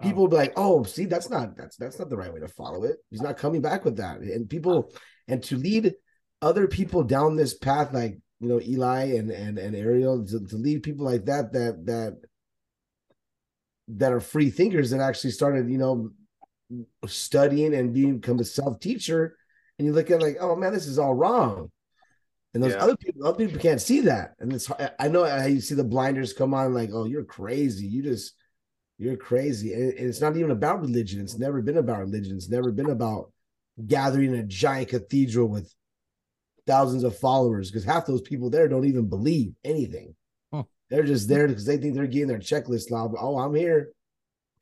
Oh. 0.00 0.04
People 0.04 0.28
be 0.28 0.36
like, 0.36 0.52
oh, 0.56 0.84
see, 0.84 1.04
that's 1.04 1.28
not 1.28 1.56
that's 1.56 1.76
that's 1.76 1.98
not 1.98 2.08
the 2.08 2.16
right 2.16 2.32
way 2.32 2.40
to 2.40 2.48
follow 2.48 2.84
it. 2.84 2.96
He's 3.10 3.22
not 3.22 3.36
coming 3.36 3.60
back 3.60 3.84
with 3.84 3.96
that. 3.96 4.20
And 4.20 4.48
people 4.48 4.90
oh. 4.90 4.98
and 5.26 5.42
to 5.44 5.56
lead 5.56 5.94
other 6.40 6.66
people 6.66 7.02
down 7.02 7.36
this 7.36 7.54
path, 7.54 7.92
like 7.92 8.18
you 8.40 8.48
know, 8.48 8.60
Eli 8.60 9.16
and 9.16 9.30
and 9.30 9.58
and 9.58 9.74
Ariel, 9.76 10.24
to, 10.24 10.40
to 10.46 10.56
lead 10.56 10.82
people 10.82 11.04
like 11.04 11.26
that, 11.26 11.52
that 11.52 11.84
that 11.86 12.18
that 13.88 14.12
are 14.12 14.20
free 14.20 14.50
thinkers 14.50 14.90
that 14.90 15.00
actually 15.00 15.30
started, 15.30 15.70
you 15.70 15.78
know, 15.78 16.10
studying 17.06 17.74
and 17.74 17.94
being 17.94 18.18
become 18.18 18.38
a 18.40 18.44
self 18.44 18.80
teacher, 18.80 19.36
and 19.78 19.86
you 19.86 19.92
look 19.92 20.10
at 20.10 20.20
like, 20.20 20.36
oh 20.40 20.56
man, 20.56 20.72
this 20.72 20.86
is 20.86 20.98
all 20.98 21.14
wrong. 21.14 21.70
And 22.54 22.62
those 22.62 22.74
Yeah. 22.74 22.82
other 22.82 22.96
people, 22.96 23.26
other 23.26 23.46
people 23.46 23.60
can't 23.60 23.80
see 23.80 24.00
that. 24.02 24.34
And 24.40 24.52
it's 24.52 24.70
I 24.98 25.08
know 25.08 25.24
how 25.24 25.46
you 25.46 25.60
see 25.60 25.74
the 25.74 25.84
blinders 25.84 26.32
come 26.32 26.54
on, 26.54 26.74
like, 26.74 26.90
oh, 26.92 27.04
you're 27.04 27.24
crazy. 27.24 27.86
You 27.86 28.02
just 28.02 28.34
you're 28.98 29.16
crazy. 29.16 29.72
And 29.74 29.92
and 29.92 30.08
it's 30.08 30.20
not 30.20 30.36
even 30.36 30.50
about 30.50 30.80
religion. 30.80 31.20
It's 31.20 31.38
never 31.38 31.62
been 31.62 31.78
about 31.78 32.00
religion. 32.00 32.36
It's 32.36 32.48
never 32.48 32.72
been 32.72 32.90
about 32.90 33.32
gathering 33.86 34.34
in 34.34 34.40
a 34.40 34.44
giant 34.44 34.88
cathedral 34.88 35.48
with 35.48 35.72
thousands 36.66 37.04
of 37.04 37.16
followers 37.18 37.70
because 37.70 37.84
half 37.84 38.06
those 38.06 38.20
people 38.22 38.50
there 38.50 38.68
don't 38.68 38.84
even 38.84 39.08
believe 39.08 39.54
anything. 39.64 40.14
Huh. 40.90 40.96
They're 40.96 41.04
just 41.06 41.28
there 41.28 41.48
because 41.48 41.66
they 41.66 41.76
think 41.76 41.94
they're 41.94 42.06
getting 42.06 42.28
their 42.28 42.38
checklist 42.38 42.90
now. 42.90 43.12
Oh, 43.18 43.38
I'm 43.38 43.54
here. 43.54 43.90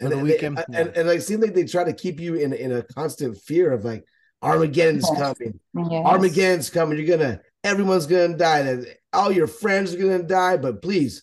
For 0.01 0.11
the 0.11 0.19
weekend, 0.19 0.59
and, 0.59 0.67
yeah. 0.69 0.81
and, 0.81 0.97
and 0.97 1.09
like 1.09 1.23
seems 1.23 1.41
like 1.41 1.55
they 1.55 1.65
try 1.65 1.83
to 1.83 1.93
keep 1.95 2.21
you 2.21 2.35
in, 2.35 2.53
in 2.53 2.71
a 2.71 2.83
constant 2.83 3.39
fear 3.39 3.73
of 3.73 3.83
like 3.83 4.05
Armageddon's 4.43 5.09
Yes. 5.11 5.19
coming. 5.19 5.59
Yes. 5.75 6.05
Armageddon's 6.07 6.69
coming. 6.69 6.99
You're 6.99 7.17
gonna 7.17 7.41
everyone's 7.65 8.05
gonna 8.07 8.37
die. 8.37 8.63
That 8.63 8.99
all 9.15 9.33
your 9.33 9.47
friends 9.47 9.95
are 9.95 9.99
gonna 9.99 10.23
die. 10.23 10.59
But 10.59 10.83
please, 10.83 11.23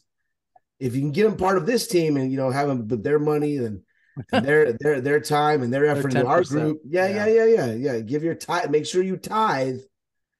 if 0.79 0.95
you 0.95 1.01
can 1.01 1.11
get 1.11 1.25
them 1.25 1.37
part 1.37 1.57
of 1.57 1.67
this 1.67 1.85
team 1.87 2.17
and 2.17 2.31
you 2.31 2.37
know 2.37 2.49
have 2.49 2.67
them 2.67 2.87
with 2.87 3.03
their 3.03 3.19
money, 3.19 3.57
then 3.57 3.83
and 4.31 4.43
their 4.43 4.73
their 4.79 5.01
their 5.01 5.19
time 5.19 5.61
and 5.61 5.71
their 5.71 5.85
effort 5.85 6.15
into 6.15 6.25
our 6.25 6.43
group. 6.43 6.81
Yeah, 6.83 7.07
yeah, 7.09 7.27
Yeah. 7.27 7.45
yeah, 7.45 7.65
yeah, 7.65 7.73
yeah. 7.73 7.99
Give 7.99 8.23
your 8.23 8.33
tithe. 8.33 8.71
Make 8.71 8.87
sure 8.87 9.03
you 9.03 9.17
tithe, 9.17 9.81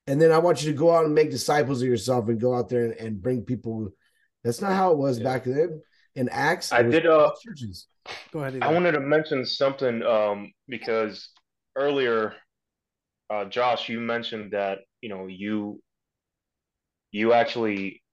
and 0.07 0.20
then 0.20 0.32
I 0.32 0.39
want 0.39 0.64
you 0.64 0.72
to 0.72 0.78
go 0.78 0.91
out 0.91 1.05
and 1.05 1.14
make 1.14 1.30
disciples 1.30 1.84
of 1.84 1.88
yourself 1.88 2.28
and 2.30 2.41
go 2.41 2.55
out 2.55 2.68
there 2.68 2.86
and, 2.86 2.93
and 2.93 3.22
bring 3.22 3.43
people. 3.43 3.91
That's 4.44 4.62
not 4.62 4.74
how 4.74 4.91
it 4.91 4.98
was 4.98 5.20
Yeah. 5.20 5.24
back 5.24 5.44
then. 5.46 5.82
In 6.16 6.30
Acts, 6.30 6.72
I 6.72 6.84
did, 6.84 7.06
uh, 7.08 7.32
churches. 7.41 7.88
Go 8.32 8.39
ahead. 8.44 8.62
I 8.62 8.72
wanted 8.72 8.91
to 8.91 9.00
mention 9.00 9.46
something 9.46 10.04
um, 10.04 10.54
because 10.68 11.30
earlier, 11.76 12.36
uh, 13.30 13.46
Josh, 13.46 13.89
you 13.89 14.00
mentioned 14.00 14.52
that 14.52 14.80
you 15.02 15.10
know 15.10 15.28
you 15.28 15.82
you 17.12 17.34
actually 17.34 18.04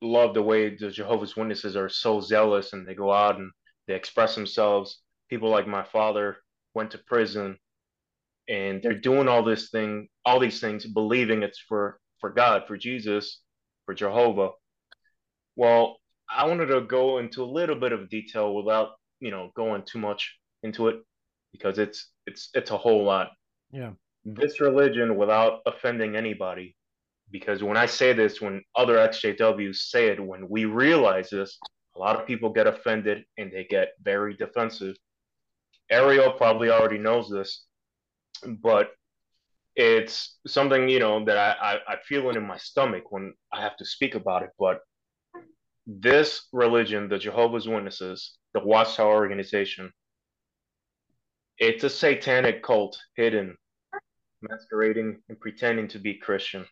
love 0.00 0.34
the 0.34 0.42
way 0.42 0.76
the 0.76 0.90
Jehovah's 0.90 1.36
Witnesses 1.36 1.76
are 1.76 1.88
so 1.88 2.20
zealous 2.20 2.72
and 2.72 2.86
they 2.86 2.94
go 2.94 3.12
out 3.12 3.36
and 3.36 3.50
they 3.86 3.94
express 3.94 4.34
themselves. 4.34 5.00
People 5.30 5.50
like 5.50 5.66
my 5.66 5.82
father 5.82 6.36
went 6.74 6.90
to 6.92 6.98
prison 6.98 7.58
and 8.48 8.82
they're 8.82 8.98
doing 8.98 9.26
all 9.28 9.42
this 9.42 9.70
thing, 9.70 10.08
all 10.24 10.38
these 10.38 10.60
things, 10.60 10.86
believing 10.86 11.42
it's 11.42 11.58
for 11.58 11.98
for 12.20 12.30
God, 12.30 12.66
for 12.66 12.76
Jesus, 12.76 13.40
for 13.84 13.94
Jehovah. 13.94 14.50
Well, 15.56 15.98
I 16.28 16.46
wanted 16.46 16.66
to 16.66 16.80
go 16.82 17.18
into 17.18 17.42
a 17.42 17.46
little 17.46 17.76
bit 17.76 17.92
of 17.92 18.08
detail 18.08 18.54
without, 18.54 18.92
you 19.20 19.30
know, 19.30 19.50
going 19.54 19.82
too 19.84 19.98
much 19.98 20.36
into 20.62 20.88
it 20.88 20.96
because 21.52 21.78
it's 21.78 22.10
it's 22.26 22.50
it's 22.54 22.70
a 22.70 22.78
whole 22.78 23.04
lot. 23.04 23.30
Yeah. 23.70 23.92
This 24.24 24.60
religion 24.60 25.16
without 25.16 25.60
offending 25.66 26.16
anybody 26.16 26.76
because 27.30 27.62
when 27.62 27.76
I 27.76 27.86
say 27.86 28.12
this, 28.12 28.40
when 28.40 28.62
other 28.76 28.96
XJWs 28.96 29.76
say 29.76 30.08
it, 30.08 30.24
when 30.24 30.48
we 30.48 30.64
realize 30.64 31.30
this, 31.30 31.58
a 31.96 31.98
lot 31.98 32.18
of 32.18 32.26
people 32.26 32.50
get 32.50 32.66
offended 32.66 33.24
and 33.38 33.52
they 33.52 33.64
get 33.64 33.88
very 34.02 34.34
defensive. 34.34 34.96
Ariel 35.90 36.32
probably 36.32 36.70
already 36.70 36.98
knows 36.98 37.28
this, 37.28 37.64
but 38.62 38.90
it's 39.76 40.38
something 40.46 40.88
you 40.88 40.98
know 40.98 41.24
that 41.24 41.36
I, 41.36 41.74
I, 41.74 41.94
I 41.94 41.96
feel 42.06 42.30
it 42.30 42.36
in 42.36 42.46
my 42.46 42.56
stomach 42.56 43.10
when 43.10 43.34
I 43.52 43.60
have 43.60 43.76
to 43.78 43.84
speak 43.84 44.14
about 44.14 44.42
it. 44.42 44.50
But 44.58 44.80
this 45.86 46.48
religion, 46.52 47.08
the 47.08 47.18
Jehovah's 47.18 47.68
Witnesses, 47.68 48.36
the 48.54 48.60
Watchtower 48.60 49.14
organization, 49.14 49.92
it's 51.58 51.84
a 51.84 51.90
satanic 51.90 52.62
cult 52.62 52.98
hidden, 53.16 53.56
masquerading 54.42 55.22
and 55.28 55.38
pretending 55.40 55.88
to 55.88 55.98
be 55.98 56.14
Christian 56.14 56.66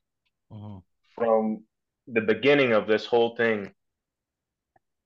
Mhm. 0.50 0.82
from 1.14 1.66
the 2.06 2.20
beginning 2.20 2.72
of 2.72 2.86
this 2.86 3.06
whole 3.06 3.36
thing, 3.36 3.74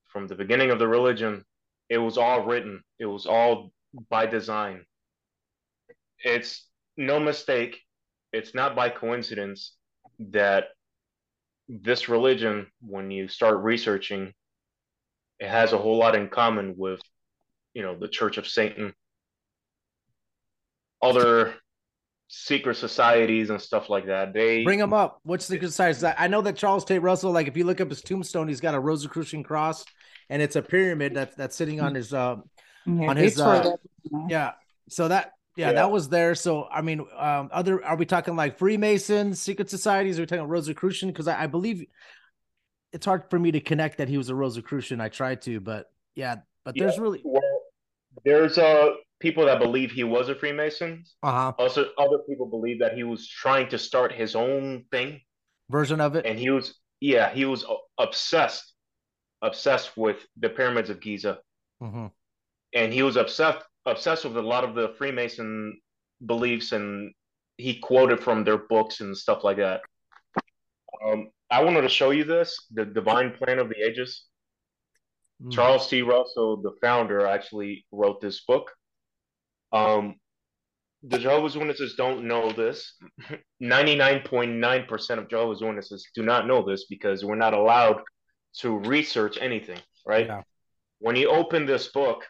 from 0.07 0.27
the 0.27 0.35
beginning 0.35 0.71
of 0.71 0.79
the 0.79 0.89
religion, 0.89 1.45
it 1.89 1.99
was 1.99 2.17
all 2.17 2.45
written. 2.45 2.83
It 2.99 3.07
was 3.07 3.27
all 3.27 3.73
by 4.09 4.27
design. 4.27 4.87
It's 6.19 6.69
no 6.97 7.21
mistake. 7.21 7.85
It's 8.33 8.55
not 8.55 8.75
by 8.75 8.91
coincidence 8.91 9.77
that 10.19 10.76
this 11.69 12.09
religion, 12.09 12.67
when 12.81 13.11
you 13.11 13.29
start 13.29 13.63
researching, 13.63 14.33
it 15.39 15.49
has 15.49 15.73
a 15.73 15.79
whole 15.79 15.99
lot 15.99 16.15
in 16.15 16.29
common 16.29 16.75
with, 16.77 17.01
you 17.75 17.83
know, 17.83 17.99
the 17.99 18.09
Church 18.09 18.39
of 18.39 18.47
Satan, 18.47 18.95
other 21.03 21.55
secret 22.29 22.77
societies 22.77 23.51
and 23.51 23.61
stuff 23.61 23.89
like 23.91 24.07
that. 24.07 24.33
They 24.33 24.65
Bring 24.65 24.79
them 24.79 24.93
up. 24.93 25.21
What's 25.23 25.47
the 25.47 25.59
good 25.59 25.73
size? 25.73 26.03
I 26.03 26.15
I 26.19 26.29
know 26.29 26.43
that 26.43 26.57
Charles 26.57 26.85
Taze 26.85 27.03
Russell, 27.03 27.33
like 27.33 27.49
if 27.49 27.57
you 27.57 27.65
look 27.65 27.81
up 27.81 27.91
his 27.91 28.03
tombstone, 28.03 28.49
he's 28.49 28.61
got 28.61 28.75
a 28.75 28.81
Rosicrucian 28.81 29.43
cross 29.43 29.85
and 30.29 30.43
it's 30.43 30.57
a 30.57 30.63
pyramid 30.63 31.15
that's 31.15 31.37
that's 31.37 31.57
sitting 31.57 31.81
on 31.81 31.95
his 31.95 32.13
uh 32.13 32.37
Yeah, 32.87 33.11
On 33.11 33.17
his, 33.17 33.41
uh, 33.41 33.77
yeah. 34.29 34.53
So 34.89 35.09
that 35.09 35.33
yeah, 35.57 35.69
Yeah. 35.69 35.73
that 35.75 35.91
was 35.91 36.09
there. 36.09 36.35
So 36.35 36.69
I 36.71 36.83
mean, 36.83 37.01
um 37.17 37.49
other 37.53 37.85
are 37.85 37.97
we 37.97 38.07
talking 38.07 38.37
like 38.37 38.59
Freemasons, 38.59 39.41
secret 39.41 39.71
societies? 39.71 40.19
Are 40.19 40.23
we 40.23 40.27
talking 40.27 40.47
Rosicrucian? 40.47 41.09
Because 41.09 41.29
I, 41.29 41.45
I 41.45 41.47
believe 41.47 41.85
it's 42.93 43.07
hard 43.07 43.25
for 43.31 43.39
me 43.39 43.51
to 43.53 43.61
connect 43.61 43.99
that 43.99 44.09
he 44.09 44.17
was 44.19 44.29
a 44.29 44.35
Rosicrucian. 44.35 45.01
I 45.01 45.09
tried 45.09 45.43
to, 45.43 45.61
but 45.61 45.87
yeah, 46.15 46.37
but 46.65 46.75
there's 46.77 46.99
really 46.99 47.21
Well, 47.25 47.43
there's 48.25 48.59
uh 48.59 48.91
people 49.21 49.47
that 49.47 49.59
believe 49.59 49.91
he 49.91 50.05
was 50.05 50.29
a 50.29 50.35
Freemason. 50.35 51.03
uh-huh 51.23 51.53
Also, 51.59 51.87
other 51.99 52.19
people 52.29 52.47
believe 52.47 52.79
that 52.81 52.95
he 52.95 53.03
was 53.03 53.27
trying 53.29 53.69
to 53.71 53.79
start 53.79 54.13
his 54.13 54.37
own 54.37 54.85
thing, 54.91 55.21
version 55.71 56.01
of 56.01 56.17
it. 56.17 56.27
and 56.27 56.39
he 56.39 56.51
was 56.51 56.75
yeah 57.01 57.33
he 57.33 57.45
was 57.45 57.65
obsessed, 57.99 58.73
obsessed 59.43 59.97
with 59.97 60.19
the 60.39 60.49
pyramids 60.51 60.91
of 60.91 61.01
Giza, 61.01 61.39
Mhm. 61.83 62.11
and 62.75 62.93
he 62.93 63.03
was 63.03 63.17
obsessed 63.17 63.65
obsessed 63.87 64.25
with 64.25 64.37
a 64.37 64.43
lot 64.43 64.65
of 64.65 64.75
the 64.75 64.95
Freemason 64.99 65.79
beliefs, 66.25 66.73
and 66.73 67.13
he 67.57 67.79
quoted 67.79 68.21
from 68.23 68.45
their 68.45 68.59
books 68.59 69.01
and 69.01 69.17
stuff 69.17 69.45
like 69.45 69.57
that. 69.59 69.81
Um, 71.05 71.31
I 71.51 71.63
wanted 71.63 71.83
to 71.83 71.89
show 71.89 72.11
you 72.11 72.25
this, 72.25 72.67
the 72.73 72.85
Divine 72.85 73.33
Plan 73.33 73.59
of 73.59 73.69
the 73.69 73.83
Ages. 73.83 74.25
Mm. 75.43 75.53
Charles 75.53 75.89
T. 75.89 76.03
Russell, 76.03 76.61
the 76.63 76.73
founder, 76.81 77.27
actually 77.27 77.87
wrote 77.93 78.21
this 78.21 78.43
book. 78.45 78.71
Um, 79.73 80.17
the 81.03 81.19
Jehovah's 81.19 81.57
Witnesses 81.57 81.95
don't 81.97 82.27
know 82.27 82.51
this. 82.51 82.95
99.9% 83.63 85.19
of 85.19 85.29
Jehovah's 85.29 85.63
Witnesses 85.63 86.09
do 86.15 86.23
not 86.23 86.47
know 86.47 86.65
this 86.67 86.87
because 86.87 87.25
we're 87.25 87.37
not 87.37 87.55
allowed 87.55 88.03
to 88.59 88.79
research 88.79 89.39
anything, 89.41 89.79
right? 90.07 90.27
Yeah. 90.27 90.43
When 90.99 91.15
you 91.15 91.29
open 91.29 91.67
this 91.67 91.89
book, 91.89 92.25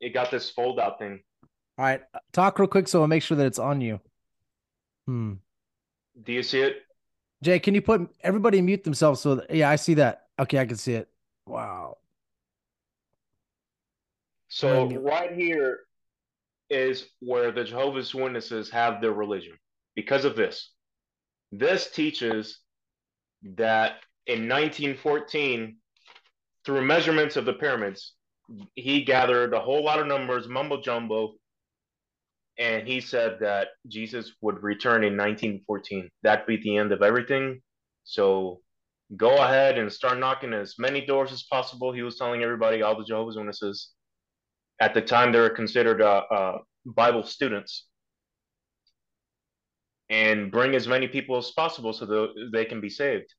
it 0.00 0.14
got 0.14 0.30
this 0.30 0.50
fold 0.50 0.78
out 0.78 0.98
thing. 0.98 1.20
All 1.78 1.84
right, 1.84 2.02
talk 2.32 2.58
real 2.58 2.68
quick 2.68 2.88
so 2.88 3.02
I'll 3.02 3.08
make 3.08 3.22
sure 3.22 3.36
that 3.36 3.46
it's 3.46 3.58
on 3.58 3.80
you. 3.80 4.00
Hmm. 5.06 5.34
Do 6.22 6.32
you 6.32 6.42
see 6.42 6.60
it? 6.60 6.82
Jay, 7.42 7.60
can 7.60 7.74
you 7.74 7.82
put 7.82 8.10
everybody 8.22 8.60
mute 8.60 8.82
themselves 8.82 9.20
so 9.20 9.36
that, 9.36 9.54
yeah, 9.54 9.70
I 9.70 9.76
see 9.76 9.94
that. 9.94 10.26
Okay, 10.40 10.58
I 10.58 10.66
can 10.66 10.76
see 10.76 10.94
it. 10.94 11.08
Wow. 11.46 11.98
So 14.48 14.86
Right. 14.86 15.02
right 15.02 15.32
here 15.32 15.80
is 16.70 17.06
where 17.20 17.52
the 17.52 17.64
Jehovah's 17.64 18.14
Witnesses 18.14 18.70
have 18.70 19.00
their 19.00 19.12
religion. 19.12 19.56
Because 19.94 20.24
of 20.24 20.36
this. 20.36 20.72
This 21.52 21.90
teaches 21.90 22.60
that 23.42 24.02
in 24.26 24.48
1914, 24.48 25.76
through 26.64 26.84
measurements 26.84 27.36
of 27.36 27.44
the 27.46 27.54
pyramids, 27.54 28.14
he 28.74 29.02
gathered 29.02 29.54
a 29.54 29.60
whole 29.60 29.84
lot 29.84 30.00
of 30.00 30.06
numbers, 30.06 30.48
mumbo 30.48 30.80
jumbo, 30.80 31.34
and 32.58 32.86
he 32.86 33.00
said 33.00 33.38
that 33.40 33.68
Jesus 33.86 34.32
would 34.40 34.62
return 34.62 35.04
in 35.04 35.16
1914. 35.16 36.08
That'd 36.22 36.46
be 36.46 36.56
the 36.56 36.76
end 36.76 36.92
of 36.92 37.02
everything. 37.02 37.60
So 38.04 38.60
go 39.16 39.36
ahead 39.36 39.78
and 39.78 39.92
start 39.92 40.18
knocking 40.18 40.52
as 40.52 40.74
many 40.78 41.04
doors 41.04 41.32
as 41.32 41.44
possible. 41.44 41.92
He 41.92 42.02
was 42.02 42.16
telling 42.16 42.42
everybody, 42.42 42.82
all 42.82 42.98
the 42.98 43.04
Jehovah's 43.04 43.36
Witnesses, 43.36 43.90
at 44.80 44.94
the 44.94 45.02
time 45.02 45.32
they 45.32 45.40
were 45.40 45.50
considered 45.50 46.02
uh, 46.02 46.24
uh, 46.30 46.58
Bible 46.84 47.22
students, 47.22 47.86
and 50.10 50.50
bring 50.50 50.74
as 50.74 50.88
many 50.88 51.06
people 51.06 51.36
as 51.36 51.50
possible 51.50 51.92
so 51.92 52.06
that 52.06 52.48
they 52.52 52.64
can 52.64 52.80
be 52.80 52.88
saved. 52.88 53.32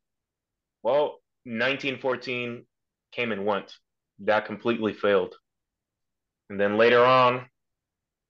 Well, 0.84 1.20
1914 1.46 2.66
came 3.12 3.32
and 3.32 3.46
went. 3.46 3.74
That 4.20 4.46
completely 4.46 4.94
failed. 4.94 5.36
And 6.50 6.60
then 6.60 6.78
later 6.78 7.04
on, 7.04 7.46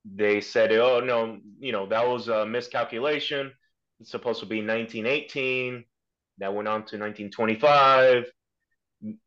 they 0.06 0.42
said, 0.42 0.72
oh, 0.74 1.00
no, 1.00 1.40
you 1.60 1.72
know, 1.72 1.88
that 1.88 2.08
was 2.08 2.28
a 2.28 2.46
miscalculation. 2.46 3.52
It's 4.00 4.12
supposed 4.12 4.40
to 4.42 4.46
be 4.46 4.62
1918. 4.62 5.84
That 6.40 6.54
went 6.54 6.68
on 6.68 6.86
to 6.86 6.98
1925 6.98 8.26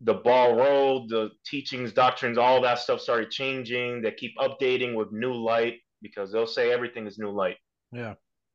the 0.01 0.15
ball 0.15 0.55
rolled, 0.55 1.09
the 1.09 1.31
teachings, 1.47 1.93
doctrines, 1.93 2.37
all 2.37 2.61
that 2.63 2.79
stuff 2.79 3.01
started 3.01 3.31
changing. 3.31 4.03
They 4.03 4.13
keep 4.13 4.37
updating 4.39 4.95
with 4.95 5.13
new 5.13 5.33
light 5.33 5.79
because 6.03 6.33
they'll 6.33 6.47
say 6.47 6.73
everything 6.73 7.07
is 7.07 7.19
new 7.19 7.31
light, 7.31 7.57
Yeah. 7.93 8.15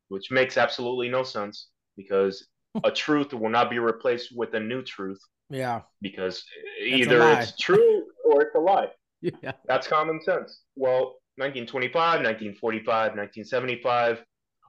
which 0.09 0.31
makes 0.31 0.57
absolutely 0.57 1.09
no 1.09 1.23
sense 1.23 1.69
because 1.95 2.47
a 2.83 2.91
truth 2.91 3.33
will 3.33 3.49
not 3.49 3.69
be 3.69 3.79
replaced 3.79 4.31
with 4.35 4.53
a 4.53 4.59
new 4.59 4.83
truth 4.83 5.19
Yeah. 5.49 5.81
because 6.01 6.43
either 6.81 7.21
it's 7.31 7.55
true 7.57 8.03
or 8.25 8.41
it's 8.41 8.55
a 8.55 8.59
lie. 8.59 8.89
Yeah. 9.19 9.53
That's 9.65 9.87
common 9.87 10.21
sense. 10.21 10.61
Well, 10.75 11.15
1925, 11.37 11.93
1945, 12.21 12.85
1975, 12.85 14.23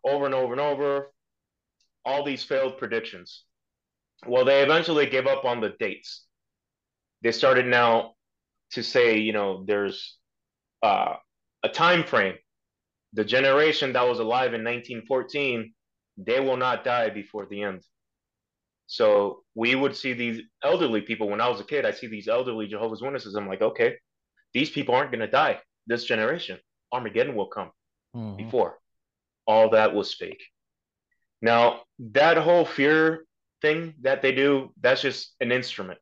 over 0.05 0.25
and 0.25 0.35
over 0.35 0.53
and 0.53 0.61
over, 0.61 1.13
all 2.07 2.25
these 2.25 2.43
failed 2.43 2.79
predictions. 2.79 3.45
Well, 4.27 4.47
they 4.47 4.63
eventually 4.63 5.05
gave 5.05 5.27
up 5.27 5.45
on 5.45 5.61
the 5.61 5.75
dates. 5.79 6.25
They 7.23 7.33
started 7.33 7.67
now 7.67 8.15
to 8.73 8.83
say, 8.83 9.19
you 9.19 9.35
know, 9.35 9.65
there's 9.67 10.17
uh, 10.83 11.17
a 11.63 11.69
time 11.69 12.05
frame. 12.05 12.37
The 13.13 13.25
generation 13.25 13.93
that 13.93 14.09
was 14.09 14.19
alive 14.19 14.55
in 14.55 14.65
1914, 14.65 15.73
they 16.17 16.41
will 16.41 16.57
not 16.57 16.85
die 16.85 17.11
before 17.11 17.47
the 17.47 17.63
end. 17.63 17.83
So 18.91 19.45
we 19.55 19.75
would 19.75 19.95
see 19.95 20.15
these 20.15 20.41
elderly 20.65 21.03
people. 21.03 21.29
When 21.29 21.43
I 21.43 21.49
was 21.49 21.61
a 21.61 21.65
kid, 21.65 21.85
I 21.85 21.93
see 21.93 22.07
these 22.07 22.27
elderly 22.27 22.67
Jehovah's 22.67 23.03
Witnesses. 23.03 23.35
I'm 23.35 23.47
like, 23.47 23.61
okay, 23.61 23.97
these 24.55 24.71
people 24.71 24.95
aren't 24.95 25.11
going 25.13 25.21
to 25.21 25.31
die 25.31 25.61
this 25.87 26.05
generation. 26.05 26.59
Armageddon 26.91 27.35
will 27.37 27.49
come 27.49 27.71
Mhm. 28.17 28.39
before. 28.39 28.79
All 29.47 29.69
that 29.71 29.95
was 29.95 30.15
fake. 30.15 30.43
Now, 31.43 31.85
that 31.99 32.39
whole 32.39 32.65
fear 32.65 33.27
thing 33.61 33.95
that 34.01 34.23
they 34.23 34.33
do, 34.33 34.73
that's 34.81 35.03
just 35.03 35.35
an 35.41 35.53
instrument. 35.53 36.01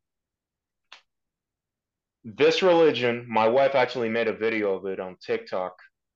This 2.24 2.62
religion, 2.62 3.26
my 3.28 3.48
wife 3.48 3.74
actually 3.74 4.08
made 4.08 4.28
a 4.28 4.32
video 4.32 4.74
of 4.74 4.86
it 4.86 5.00
on 5.00 5.16
TikTok 5.16 5.74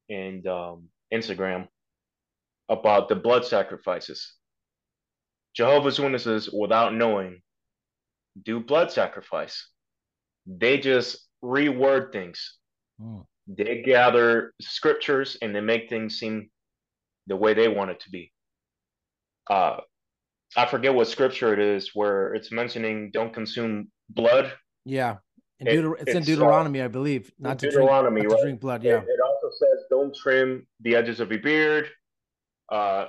and 0.08 0.46
um, 0.46 0.88
Instagram 1.12 1.68
about 2.68 3.08
the 3.08 3.16
blood 3.16 3.44
sacrifices. 3.44 4.34
Jehovah's 5.55 5.98
Witnesses, 5.98 6.51
without 6.53 6.94
knowing, 6.94 7.42
do 8.42 8.61
blood 8.61 8.90
sacrifice. 8.92 9.68
They 10.46 10.78
just 10.78 11.26
reword 11.42 12.12
things. 12.12 12.57
Mm. 13.01 13.24
They 13.46 13.82
gather 13.82 14.53
scriptures 14.61 15.36
and 15.42 15.55
they 15.55 15.61
make 15.61 15.88
things 15.88 16.18
seem 16.18 16.51
the 17.26 17.36
way 17.36 17.55
they 17.55 17.68
want 17.68 17.90
it 17.90 18.01
to 18.01 18.11
be. 18.11 18.32
Uh, 19.48 19.78
I 20.57 20.66
forget 20.66 20.94
what 20.94 21.09
scripture 21.09 21.53
it 21.53 21.59
is 21.59 21.90
where 21.94 22.34
it's 22.34 22.53
mentioning 22.53 23.11
don't 23.12 23.32
consume 23.32 23.90
blood. 24.09 24.53
Yeah. 24.84 25.16
In 25.59 25.66
It- 25.66 25.72
Deuter- 25.76 26.01
it's 26.01 26.11
in 26.11 26.16
it's, 26.18 26.28
uh, 26.28 26.32
Deuteronomy, 26.34 26.80
I 26.82 26.88
believe. 26.88 27.32
Not 27.38 27.59
to 27.61 27.66
Deuteronomy, 27.70 28.20
drink, 28.20 28.30
not 28.32 28.36
to 28.38 28.42
drink 28.44 28.61
blood. 28.61 28.84
It, 28.84 28.88
Yeah. 28.88 29.03
it 29.03 29.20
also 29.20 29.51
says 29.57 29.84
don't 29.90 30.14
trim 30.14 30.66
the 30.80 30.96
edges 30.96 31.20
of 31.20 31.30
your 31.30 31.40
beard. 31.40 31.90
Uh, 32.70 33.07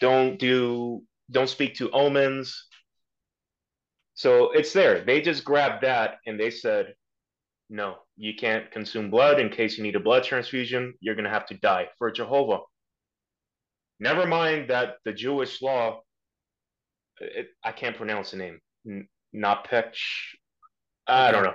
don't 0.00 0.38
do 0.38 1.02
don't 1.32 1.48
speak 1.48 1.74
to 1.76 1.90
omens. 1.90 2.66
So 4.14 4.52
it's 4.52 4.72
there. 4.72 5.04
They 5.04 5.20
just 5.20 5.44
grabbed 5.44 5.82
that 5.84 6.18
and 6.26 6.38
they 6.38 6.50
said, 6.50 6.94
no, 7.70 7.96
you 8.16 8.34
can't 8.34 8.70
consume 8.70 9.10
blood 9.10 9.40
in 9.40 9.48
case 9.48 9.76
you 9.78 9.82
need 9.82 9.96
a 9.96 10.00
blood 10.00 10.24
transfusion. 10.24 10.94
You're 11.00 11.14
gonna 11.14 11.30
have 11.30 11.46
to 11.46 11.54
die 11.56 11.88
for 11.98 12.10
Jehovah. 12.10 12.60
Never 13.98 14.26
mind 14.26 14.68
that 14.70 14.96
the 15.04 15.12
Jewish 15.12 15.62
law. 15.62 16.00
It, 17.20 17.48
I 17.64 17.72
can't 17.72 17.96
pronounce 17.96 18.32
the 18.32 18.36
name. 18.36 18.60
N- 18.86 19.08
Napech. 19.34 19.94
I 21.06 21.30
don't 21.30 21.44
know. 21.44 21.54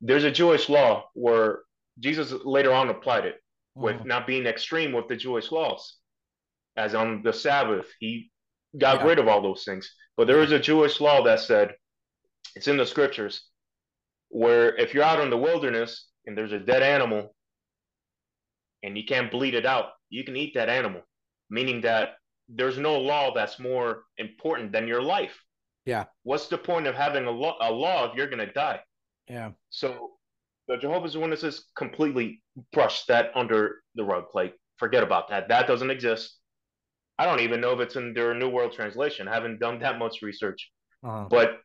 There's 0.00 0.24
a 0.24 0.30
Jewish 0.30 0.68
law 0.68 1.04
where 1.14 1.60
Jesus 1.98 2.32
later 2.44 2.72
on 2.72 2.88
applied 2.88 3.26
it 3.26 3.36
with 3.74 3.96
Mhm. 3.96 4.06
not 4.06 4.26
being 4.26 4.46
extreme 4.46 4.92
with 4.92 5.08
the 5.08 5.16
Jewish 5.16 5.52
laws. 5.52 5.96
As 6.76 6.94
on 6.94 7.22
the 7.22 7.32
Sabbath, 7.32 7.86
he 7.98 8.30
got 8.78 9.00
Yeah. 9.00 9.06
rid 9.06 9.18
of 9.18 9.28
all 9.28 9.42
those 9.42 9.64
things. 9.64 9.94
But 10.16 10.26
there 10.26 10.42
is 10.42 10.52
a 10.52 10.58
Jewish 10.58 11.00
law 11.00 11.22
that 11.24 11.40
said, 11.40 11.74
it's 12.54 12.68
in 12.68 12.76
the 12.76 12.86
scriptures, 12.86 13.48
where 14.28 14.76
if 14.76 14.94
you're 14.94 15.04
out 15.04 15.20
in 15.20 15.30
the 15.30 15.38
wilderness 15.38 16.08
and 16.26 16.36
there's 16.36 16.52
a 16.52 16.58
dead 16.58 16.82
animal 16.82 17.34
and 18.82 18.96
you 18.96 19.04
can't 19.04 19.30
bleed 19.30 19.54
it 19.54 19.66
out, 19.66 19.92
you 20.08 20.24
can 20.24 20.36
eat 20.36 20.54
that 20.54 20.68
animal, 20.68 21.02
meaning 21.48 21.80
that 21.82 22.16
there's 22.48 22.78
no 22.78 22.98
law 22.98 23.32
that's 23.32 23.58
more 23.58 24.04
important 24.18 24.72
than 24.72 24.88
your 24.88 25.02
life. 25.02 25.38
Yeah. 25.84 26.06
What's 26.24 26.48
the 26.48 26.58
point 26.58 26.86
of 26.86 26.94
having 26.94 27.26
a 27.26 27.30
law, 27.30 27.56
a 27.60 27.70
law 27.72 28.10
if 28.10 28.16
you're 28.16 28.28
going 28.28 28.46
to 28.46 28.52
die? 28.52 28.80
Yeah. 29.28 29.52
So 29.70 30.12
the 30.68 30.76
Jehovah's 30.76 31.16
Witnesses 31.16 31.70
completely 31.76 32.42
brush 32.72 33.04
that 33.06 33.30
under 33.34 33.82
the 33.94 34.04
rug. 34.04 34.26
Like, 34.34 34.54
forget 34.76 35.02
about 35.02 35.28
that. 35.28 35.48
That 35.48 35.66
doesn't 35.66 35.90
exist. 35.90 36.36
I 37.20 37.26
don't 37.26 37.40
even 37.40 37.60
know 37.60 37.72
if 37.72 37.80
it's 37.80 37.96
in 37.96 38.14
their 38.14 38.32
New 38.34 38.48
World 38.48 38.72
Translation. 38.72 39.28
I 39.28 39.34
haven't 39.34 39.60
done 39.60 39.78
that 39.80 39.98
much 39.98 40.22
research, 40.22 40.60
Uh-huh. 41.04 41.26
but 41.28 41.60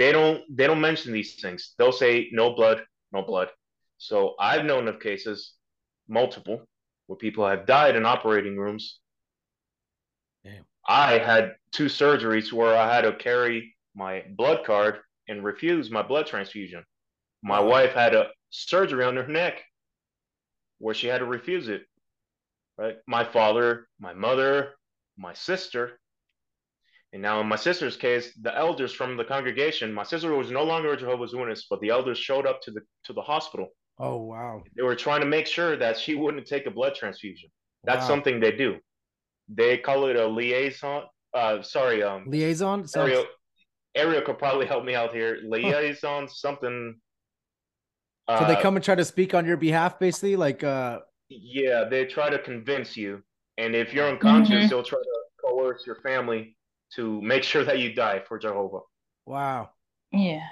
they 0.00 0.10
don't 0.10 0.40
they 0.56 0.66
don't 0.66 0.80
mention 0.80 1.12
these 1.12 1.32
things. 1.42 1.74
They'll 1.76 1.92
say 2.04 2.28
no 2.32 2.54
blood, 2.54 2.78
no 3.12 3.20
blood. 3.22 3.48
So 3.98 4.34
I've 4.40 4.64
known 4.64 4.88
of 4.88 4.98
cases, 5.00 5.52
multiple, 6.08 6.58
where 7.06 7.18
people 7.18 7.46
have 7.46 7.66
died 7.66 7.94
in 7.96 8.06
operating 8.06 8.56
rooms. 8.56 8.84
Damn. 10.44 10.64
I 10.88 11.18
had 11.18 11.56
two 11.72 11.86
surgeries 11.86 12.50
where 12.52 12.74
I 12.74 12.86
had 12.94 13.02
to 13.02 13.12
carry 13.12 13.76
my 13.94 14.24
blood 14.40 14.64
card 14.64 15.00
and 15.28 15.44
refuse 15.44 15.90
my 15.90 16.02
blood 16.02 16.26
transfusion. 16.26 16.82
My 17.42 17.60
wife 17.60 17.92
had 17.92 18.14
a 18.14 18.30
surgery 18.48 19.04
on 19.04 19.16
her 19.16 19.28
neck 19.28 19.62
where 20.78 20.94
she 20.94 21.06
had 21.06 21.18
to 21.18 21.26
refuse 21.26 21.68
it. 21.68 21.82
Right? 22.78 22.96
My 23.06 23.24
father, 23.24 23.88
my 23.98 24.12
mother, 24.12 24.74
my 25.16 25.32
sister, 25.32 25.98
and 27.12 27.22
now 27.22 27.40
in 27.40 27.46
my 27.48 27.56
sister's 27.56 27.96
case, 27.96 28.34
the 28.42 28.54
elders 28.56 28.92
from 28.92 29.16
the 29.16 29.24
congregation, 29.24 29.92
my 29.92 30.02
sister 30.02 30.34
was 30.34 30.50
no 30.50 30.64
longer 30.64 30.92
a 30.92 30.96
Jehovah's 30.96 31.34
Witness, 31.34 31.66
but 31.70 31.80
the 31.80 31.90
elders 31.90 32.18
showed 32.18 32.46
up 32.46 32.60
to 32.62 32.70
the 32.70 32.80
to 33.04 33.12
the 33.12 33.22
hospital. 33.22 33.68
Oh 33.98 34.16
wow. 34.22 34.62
They 34.76 34.82
were 34.82 34.96
trying 34.96 35.20
to 35.20 35.26
make 35.26 35.46
sure 35.46 35.76
that 35.76 35.96
she 35.98 36.14
wouldn't 36.14 36.46
take 36.46 36.66
a 36.66 36.70
blood 36.70 36.94
transfusion. 36.94 37.50
That's 37.84 38.02
Wow. 38.02 38.08
something 38.08 38.40
they 38.40 38.52
do. 38.52 38.76
They 39.48 39.78
call 39.78 40.06
it 40.06 40.16
a 40.16 40.26
liaison. 40.26 41.04
Uh, 41.32 41.62
sorry, 41.62 42.02
um, 42.02 42.24
liaison. 42.26 42.86
Sounds, 42.86 43.10
Ariel, 43.10 43.24
Ariel 43.94 44.22
could 44.22 44.38
probably 44.38 44.66
help 44.66 44.84
me 44.84 44.94
out 44.94 45.12
here. 45.14 45.38
Liaison, 45.44 46.28
something. 46.28 46.96
so 48.28 48.44
they 48.46 48.56
uh, 48.56 48.60
come 48.60 48.76
and 48.76 48.84
try 48.84 48.94
to 48.94 49.04
speak 49.04 49.34
on 49.34 49.46
your 49.46 49.56
behalf, 49.56 49.98
basically. 49.98 50.34
Like, 50.36 50.64
uh, 50.64 51.00
Yeah, 51.28 51.84
they 51.88 52.04
try 52.06 52.28
to 52.28 52.38
convince 52.38 52.96
you, 52.96 53.22
and 53.58 53.74
if 53.74 53.92
you're 53.94 54.08
unconscious, 54.08 54.66
Mhm. 54.66 54.70
they'll 54.70 54.82
try 54.82 54.98
to 54.98 55.20
coerce 55.40 55.86
your 55.86 55.96
family 55.96 56.56
to 56.94 57.20
make 57.22 57.42
sure 57.42 57.64
that 57.64 57.78
you 57.78 57.92
die 57.94 58.20
for 58.20 58.38
Jehovah. 58.38 58.80
wow. 59.26 59.70
Yeah. 60.12 60.46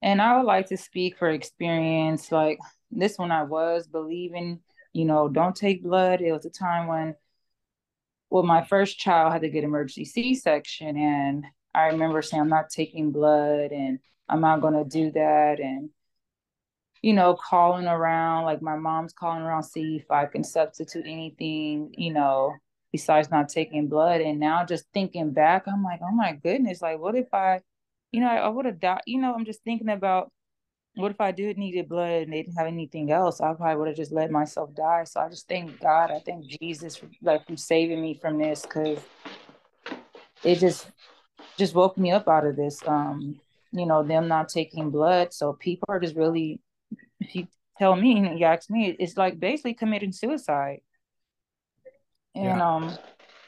And 0.00 0.22
I 0.22 0.36
would 0.36 0.46
like 0.46 0.66
to 0.68 0.76
speak 0.76 1.16
for 1.18 1.28
experience. 1.30 2.30
Like 2.32 2.58
this 2.90 3.18
one, 3.18 3.30
I 3.32 3.42
was 3.42 3.86
believing, 3.88 4.60
you 4.92 5.04
know, 5.04 5.28
don't 5.28 5.56
take 5.56 5.82
blood. 5.82 6.20
It 6.20 6.32
was 6.32 6.44
a 6.46 6.50
time 6.50 6.86
when, 6.88 7.16
well, 8.30 8.42
my 8.42 8.64
first 8.64 8.98
child 8.98 9.32
had 9.32 9.42
to 9.42 9.48
get 9.50 9.64
emergency 9.64 10.04
C-section. 10.04 10.96
And 10.96 11.46
I 11.74 11.88
remember 11.88 12.22
saying, 12.22 12.40
I'm 12.40 12.48
not 12.48 12.70
taking 12.70 13.10
blood 13.12 13.72
and 13.72 13.98
I'm 14.28 14.40
not 14.40 14.60
going 14.60 14.74
to 14.74 14.84
do 14.84 15.10
that. 15.12 15.60
And, 15.60 15.90
you 17.02 17.12
know, 17.12 17.34
calling 17.34 17.86
around, 17.86 18.44
like 18.44 18.62
my 18.62 18.76
mom's 18.76 19.12
calling 19.12 19.42
around, 19.42 19.64
see 19.64 19.96
if 19.96 20.10
I 20.10 20.26
can 20.26 20.44
substitute 20.44 21.04
anything, 21.06 21.92
you 21.96 22.12
know, 22.12 22.54
besides 22.92 23.30
not 23.30 23.48
taking 23.48 23.88
blood. 23.88 24.20
And 24.20 24.38
now 24.38 24.64
just 24.64 24.86
thinking 24.94 25.32
back, 25.32 25.64
I'm 25.66 25.82
like, 25.82 26.00
oh 26.02 26.12
my 26.12 26.32
goodness, 26.32 26.80
like 26.80 27.00
what 27.00 27.16
if 27.16 27.32
I, 27.34 27.60
you 28.12 28.20
know, 28.20 28.28
I, 28.28 28.36
I 28.36 28.48
would 28.48 28.66
have 28.66 28.80
died. 28.80 29.02
You 29.06 29.20
know, 29.20 29.34
I'm 29.34 29.44
just 29.44 29.64
thinking 29.64 29.88
about 29.88 30.30
what 30.94 31.10
if 31.10 31.20
I 31.20 31.32
did 31.32 31.58
needed 31.58 31.88
blood 31.88 32.22
and 32.22 32.32
they 32.32 32.42
didn't 32.42 32.56
have 32.56 32.66
anything 32.66 33.10
else? 33.10 33.40
I 33.40 33.52
probably 33.54 33.76
would 33.76 33.88
have 33.88 33.96
just 33.96 34.12
let 34.12 34.30
myself 34.30 34.74
die. 34.74 35.04
So 35.04 35.20
I 35.20 35.28
just 35.28 35.48
thank 35.48 35.80
God. 35.80 36.10
I 36.10 36.20
thank 36.20 36.46
Jesus 36.46 36.96
for 36.96 37.08
like 37.22 37.46
for 37.46 37.56
saving 37.56 38.00
me 38.00 38.14
from 38.14 38.38
this 38.38 38.62
because 38.62 38.98
it 40.44 40.56
just 40.56 40.86
just 41.56 41.74
woke 41.74 41.96
me 41.96 42.12
up 42.12 42.28
out 42.28 42.46
of 42.46 42.56
this. 42.56 42.80
Um, 42.86 43.40
you 43.72 43.86
know, 43.86 44.02
them 44.02 44.28
not 44.28 44.50
taking 44.50 44.90
blood. 44.90 45.32
So 45.32 45.54
people 45.54 45.86
are 45.88 45.98
just 45.98 46.14
really, 46.14 46.60
if 47.22 47.34
you 47.34 47.46
tell 47.78 47.96
me 47.96 48.18
and 48.18 48.38
you 48.38 48.46
ask 48.46 48.70
me, 48.70 48.94
it's 48.98 49.16
like 49.16 49.38
basically 49.40 49.74
committing 49.74 50.12
suicide. 50.12 50.80
And 52.34 52.44
Yeah. 52.44 52.76
um, 52.76 52.96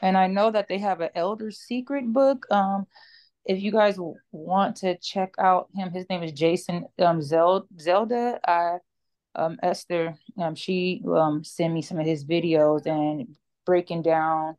and 0.01 0.17
I 0.17 0.27
know 0.27 0.51
that 0.51 0.67
they 0.67 0.77
have 0.79 1.01
an 1.01 1.09
Elder 1.15 1.51
Secret 1.51 2.11
book. 2.11 2.45
Um, 2.51 2.85
if 3.45 3.61
you 3.61 3.71
guys 3.71 3.97
want 4.31 4.77
to 4.77 4.97
check 4.97 5.33
out 5.37 5.69
him, 5.75 5.91
his 5.91 6.05
name 6.09 6.23
is 6.23 6.31
Jason 6.31 6.85
um 6.99 7.21
Zel- 7.21 7.67
Zelda. 7.79 8.39
I 8.47 8.77
um 9.35 9.57
Esther 9.61 10.15
um 10.37 10.55
she 10.55 11.01
um 11.13 11.43
sent 11.43 11.73
me 11.73 11.81
some 11.81 11.99
of 11.99 12.05
his 12.05 12.25
videos 12.25 12.85
and 12.85 13.35
breaking 13.65 14.01
down 14.03 14.55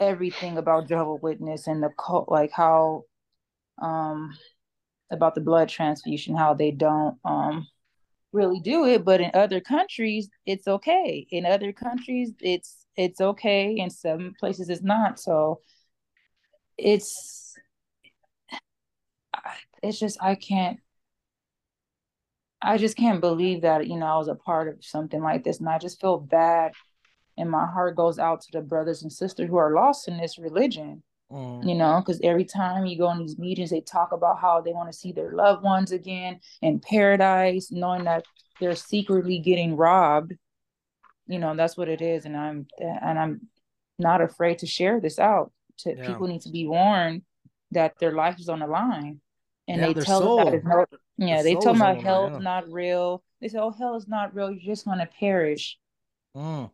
everything 0.00 0.58
about 0.58 0.88
Jehovah 0.88 1.14
Witness 1.14 1.66
and 1.66 1.82
the 1.82 1.90
cult, 1.98 2.28
like 2.28 2.50
how 2.52 3.04
um 3.80 4.36
about 5.10 5.34
the 5.34 5.40
blood 5.40 5.68
transfusion, 5.68 6.36
how 6.36 6.54
they 6.54 6.70
don't 6.70 7.18
um 7.24 7.66
really 8.32 8.60
do 8.60 8.86
it, 8.86 9.04
but 9.04 9.20
in 9.20 9.30
other 9.34 9.60
countries 9.60 10.28
it's 10.46 10.66
okay. 10.68 11.26
In 11.30 11.46
other 11.46 11.72
countries 11.72 12.32
it's 12.40 12.86
it's 12.96 13.20
okay, 13.20 13.76
in 13.76 13.90
some 13.90 14.34
places 14.38 14.68
it's 14.68 14.82
not. 14.82 15.20
So 15.20 15.60
it's 16.78 17.54
it's 19.82 19.98
just 19.98 20.18
I 20.22 20.34
can't 20.34 20.78
I 22.60 22.78
just 22.78 22.96
can't 22.96 23.20
believe 23.20 23.62
that 23.62 23.86
you 23.88 23.98
know 23.98 24.06
I 24.06 24.16
was 24.16 24.28
a 24.28 24.34
part 24.34 24.68
of 24.68 24.84
something 24.84 25.22
like 25.22 25.44
this 25.44 25.58
and 25.58 25.68
I 25.68 25.78
just 25.78 26.00
feel 26.00 26.18
bad 26.18 26.72
and 27.36 27.50
my 27.50 27.66
heart 27.66 27.96
goes 27.96 28.18
out 28.18 28.42
to 28.42 28.52
the 28.52 28.60
brothers 28.60 29.02
and 29.02 29.12
sisters 29.12 29.48
who 29.48 29.56
are 29.56 29.74
lost 29.74 30.08
in 30.08 30.18
this 30.18 30.38
religion 30.38 31.02
Mm. 31.32 31.66
you 31.66 31.74
know 31.74 32.00
because 32.00 32.20
every 32.22 32.44
time 32.44 32.84
you 32.84 32.98
go 32.98 33.10
in 33.10 33.18
these 33.18 33.38
meetings 33.38 33.70
they 33.70 33.80
talk 33.80 34.12
about 34.12 34.38
how 34.38 34.60
they 34.60 34.72
want 34.72 34.92
to 34.92 34.98
see 34.98 35.12
their 35.12 35.32
loved 35.32 35.62
ones 35.64 35.90
again 35.90 36.40
in 36.60 36.78
paradise 36.78 37.72
knowing 37.72 38.04
that 38.04 38.24
they're 38.60 38.74
secretly 38.74 39.38
getting 39.38 39.74
robbed 39.76 40.34
you 41.26 41.38
know 41.38 41.56
that's 41.56 41.76
what 41.76 41.88
it 41.88 42.02
is 42.02 42.26
and 42.26 42.36
i'm 42.36 42.66
and 42.78 43.18
i'm 43.18 43.40
not 43.98 44.20
afraid 44.20 44.58
to 44.58 44.66
share 44.66 45.00
this 45.00 45.18
out 45.18 45.52
to 45.78 45.96
Yeah. 45.96 46.06
people 46.06 46.26
need 46.26 46.42
to 46.42 46.50
be 46.50 46.66
warned 46.66 47.22
that 47.70 47.98
their 47.98 48.12
life 48.12 48.38
is 48.38 48.50
on 48.50 48.58
the 48.58 48.66
line 48.66 49.20
and 49.68 49.80
Yeah, 49.80 49.92
they 49.92 49.94
tell 49.94 50.36
them 50.36 50.50
that 50.60 50.64
no, 50.64 50.86
yeah 51.16 51.42
Their 51.42 51.44
they 51.44 51.54
tell 51.54 51.72
is 51.72 51.78
them 51.78 51.82
on 51.82 51.96
that 51.96 52.02
the 52.02 52.08
line, 52.10 52.30
hell's 52.30 52.32
yeah. 52.32 52.38
not 52.44 52.70
real 52.70 53.22
they 53.40 53.48
say, 53.48 53.58
"Oh, 53.58 53.70
hell 53.72 53.96
is 53.96 54.06
not 54.06 54.34
real. 54.36 54.52
You're 54.52 54.74
just 54.74 54.84
gonna 54.84 55.08
perish." 55.18 55.76
Mm. 56.36 56.70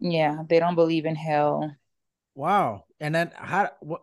Yeah, 0.00 0.42
they 0.46 0.58
don't 0.58 0.74
believe 0.74 1.06
in 1.06 1.14
hell. 1.16 1.74
Wow. 2.34 2.84
And 3.00 3.14
then 3.14 3.32
how 3.34 3.70
what 3.80 4.02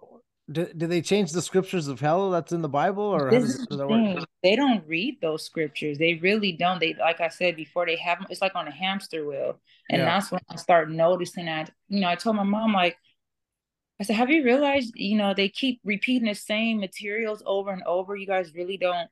did, 0.51 0.77
did 0.77 0.89
they 0.89 1.01
change 1.01 1.31
the 1.31 1.41
scriptures 1.41 1.87
of 1.87 1.99
hell 1.99 2.31
that's 2.31 2.51
in 2.51 2.61
the 2.61 2.69
Bible 2.69 3.03
or 3.03 3.29
This 3.29 3.43
does, 3.43 3.55
is 3.55 3.67
does 3.67 3.77
the 3.77 3.77
that 3.77 3.87
work? 3.87 4.03
thing. 4.03 4.25
They 4.43 4.55
don't 4.55 4.87
read 4.87 5.19
those 5.21 5.43
scriptures. 5.43 5.97
They 5.97 6.15
really 6.15 6.51
don't. 6.53 6.79
They, 6.79 6.95
like 6.95 7.21
I 7.21 7.27
said 7.29 7.55
before, 7.55 7.85
they 7.85 7.95
have 7.97 8.25
it's 8.29 8.41
like 8.41 8.55
on 8.55 8.67
a 8.67 8.71
hamster 8.71 9.25
wheel. 9.25 9.59
And 9.89 10.01
Yeah. 10.01 10.05
that's 10.05 10.31
when 10.31 10.41
I 10.49 10.55
start 10.55 10.89
noticing 10.89 11.45
that. 11.45 11.71
You 11.89 12.01
know, 12.01 12.07
I 12.07 12.15
told 12.15 12.35
my 12.35 12.43
mom, 12.43 12.73
like, 12.73 12.97
I 13.99 14.03
said, 14.03 14.15
have 14.15 14.31
you 14.31 14.43
realized, 14.43 14.93
you 14.95 15.15
know, 15.15 15.33
they 15.33 15.47
keep 15.47 15.79
repeating 15.83 16.27
the 16.27 16.33
same 16.33 16.79
materials 16.79 17.43
over 17.45 17.71
and 17.71 17.83
over. 17.83 18.15
You 18.15 18.25
guys 18.25 18.55
really 18.55 18.77
don't 18.77 19.09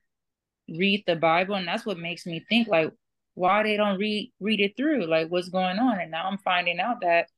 read 0.67 1.03
the 1.05 1.15
Bible. 1.15 1.55
And 1.55 1.67
that's 1.67 1.86
what 1.86 1.99
makes 1.99 2.26
me 2.26 2.43
think, 2.49 2.67
like, 2.67 2.91
why 3.36 3.63
they 3.63 3.78
don't 3.78 3.99
read 3.99 4.34
read 4.41 4.59
it 4.59 4.76
through, 4.76 5.05
like 5.05 5.30
what's 5.30 5.47
going 5.47 5.80
on. 5.80 5.99
And 5.99 6.11
now 6.11 6.28
I'm 6.28 6.39
finding 6.39 6.80
out 6.80 7.01
that 7.01 7.30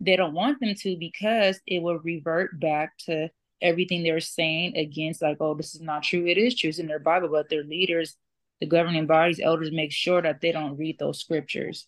they 0.00 0.16
don't 0.16 0.34
want 0.34 0.60
them 0.60 0.74
to 0.74 0.96
because 0.98 1.60
it 1.66 1.82
will 1.82 1.98
revert 1.98 2.58
back 2.60 2.96
to 2.98 3.28
everything 3.62 4.02
they're 4.02 4.20
saying 4.20 4.76
against 4.76 5.22
like 5.22 5.38
oh 5.40 5.54
this 5.54 5.74
is 5.74 5.80
not 5.80 6.02
true. 6.02 6.26
It 6.26 6.36
is 6.38 6.54
true. 6.54 6.68
It's 6.68 6.78
in 6.78 6.86
their 6.86 6.98
bible 6.98 7.28
but 7.30 7.48
their 7.48 7.64
leaders 7.64 8.16
the 8.60 8.66
governing 8.66 9.06
bodies 9.06 9.40
elders 9.42 9.70
make 9.72 9.92
sure 9.92 10.20
that 10.22 10.40
they 10.40 10.52
don't 10.52 10.76
read 10.76 10.98
those 10.98 11.20
scriptures. 11.20 11.86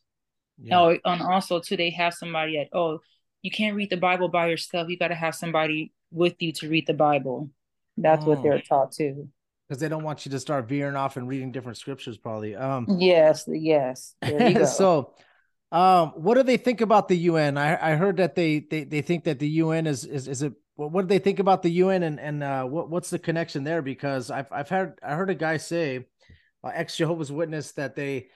Yeah. 0.61 0.81
oh 0.81 0.99
and 1.05 1.23
also 1.23 1.61
too 1.61 1.77
they 1.77 1.91
have 1.91 2.15
somebody 2.15 2.57
that 2.57 2.77
oh 2.77 3.01
you 3.43 3.51
can't 3.51 3.77
read 3.77 3.91
the 3.91 3.97
bible 3.97 4.29
by 4.29 4.49
yourself. 4.49 4.89
You 4.89 4.99
got 4.99 5.09
to 5.09 5.15
have 5.15 5.35
somebody 5.35 5.93
with 6.11 6.35
you 6.41 6.53
to 6.53 6.69
read 6.69 6.87
the 6.87 6.95
bible. 6.95 7.51
That's 7.97 8.25
what 8.25 8.39
Mm. 8.39 8.43
they're 8.43 8.61
taught 8.63 8.93
too. 8.93 9.29
Because 9.69 9.81
they 9.81 9.89
don't 9.91 10.03
want 10.03 10.25
you 10.25 10.31
to 10.33 10.41
start 10.41 10.67
veering 10.67 10.97
off 10.97 11.19
and 11.19 11.29
reading 11.29 11.53
different 11.53 11.77
scriptures, 11.79 12.17
probably. 12.17 12.57
Um 12.57 12.87
yes 12.99 13.45
yes. 13.47 14.15
There 14.23 14.49
you 14.49 14.55
go. 14.61 14.65
so 14.65 15.13
um 15.71 16.13
what 16.17 16.35
do 16.35 16.43
they 16.43 16.57
think 16.57 16.81
about 16.81 17.09
the 17.09 17.17
UN? 17.17 17.59
I, 17.59 17.93
I 17.93 17.97
heard 17.97 18.17
that 18.19 18.35
they, 18.35 18.61
they 18.61 18.85
they 18.85 19.03
think 19.03 19.25
that 19.25 19.39
the 19.39 19.49
UN 19.49 19.87
is 19.87 20.05
is 20.05 20.27
is 20.29 20.43
it 20.43 20.55
what 20.77 20.93
what 20.93 21.03
do 21.03 21.09
they 21.09 21.19
think 21.19 21.39
about 21.39 21.63
the 21.63 21.71
UN 21.71 22.03
and 22.03 22.19
and 22.21 22.43
uh 22.43 22.65
what 22.65 22.89
what's 22.89 23.11
the 23.11 23.19
connection 23.19 23.65
there? 23.65 23.83
Because 23.83 24.31
I've 24.31 24.51
I've 24.53 24.69
heard 24.69 24.99
I 25.03 25.15
heard 25.15 25.31
a 25.31 25.35
guy 25.35 25.59
say, 25.59 26.07
uh, 26.65 26.71
ex 26.73 26.97
Jehovah's 26.97 27.33
Witness, 27.33 27.73
that 27.73 27.97
they 27.97 28.29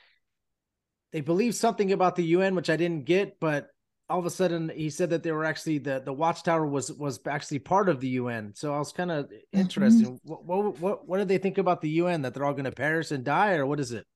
they 1.13 1.21
believe 1.21 1.55
something 1.55 1.93
about 1.93 2.17
the 2.17 2.25
UN, 2.25 2.55
which 2.55 2.71
I 2.71 2.77
didn't 2.77 3.05
get, 3.05 3.39
but 3.39 3.69
all 4.09 4.19
of 4.19 4.27
a 4.27 4.31
sudden 4.31 4.71
he 4.75 4.91
said 4.91 5.11
that 5.11 5.23
they 5.23 5.33
were 5.33 5.45
actually 5.45 5.79
the 5.79 6.03
the 6.05 6.13
watchtower 6.13 6.67
was 6.67 6.93
was 6.93 7.19
actually 7.27 7.61
part 7.61 7.89
of 7.89 8.01
the 8.01 8.09
UN. 8.09 8.53
So 8.55 8.75
I 8.75 8.79
was 8.79 8.93
kind 8.93 9.11
of 9.11 9.31
interested. 9.53 10.19
What, 10.25 10.45
what 10.45 10.81
what 10.81 11.09
what 11.09 11.19
do 11.19 11.25
they 11.25 11.39
think 11.39 11.57
about 11.59 11.81
the 11.81 11.89
UN? 11.91 12.23
That 12.23 12.35
they're 12.35 12.45
all 12.45 12.53
going 12.53 12.65
to 12.65 12.73
perish 12.73 13.11
and 13.11 13.25
die, 13.25 13.55
or 13.55 13.65
what 13.65 13.81
is 13.81 13.93
it? 13.93 14.07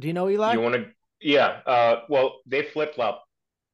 Do 0.00 0.08
you 0.08 0.14
know, 0.14 0.28
Eli? 0.28 0.54
You 0.54 0.60
want 0.60 0.74
to? 0.74 0.86
Yeah. 1.20 1.60
Uh, 1.66 2.02
well, 2.08 2.40
they 2.46 2.62
flip 2.62 2.94
flop 2.94 3.24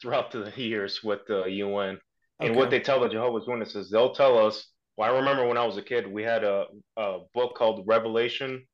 throughout 0.00 0.30
the 0.30 0.52
years 0.56 1.00
with 1.02 1.20
the 1.26 1.44
UN, 1.44 1.98
and 2.40 2.56
what 2.56 2.70
they 2.70 2.80
tell 2.80 3.00
the 3.00 3.08
Jehovah's 3.08 3.46
Witnesses, 3.46 3.90
they'll 3.90 4.14
tell 4.14 4.38
us. 4.38 4.66
Well, 4.96 5.10
I 5.10 5.16
remember 5.16 5.46
when 5.46 5.56
I 5.56 5.64
was 5.64 5.76
a 5.78 5.82
kid, 5.82 6.06
we 6.06 6.22
had 6.22 6.44
a, 6.44 6.66
a 6.96 7.20
book 7.32 7.54
called 7.56 7.84
Revelation, 7.86 8.66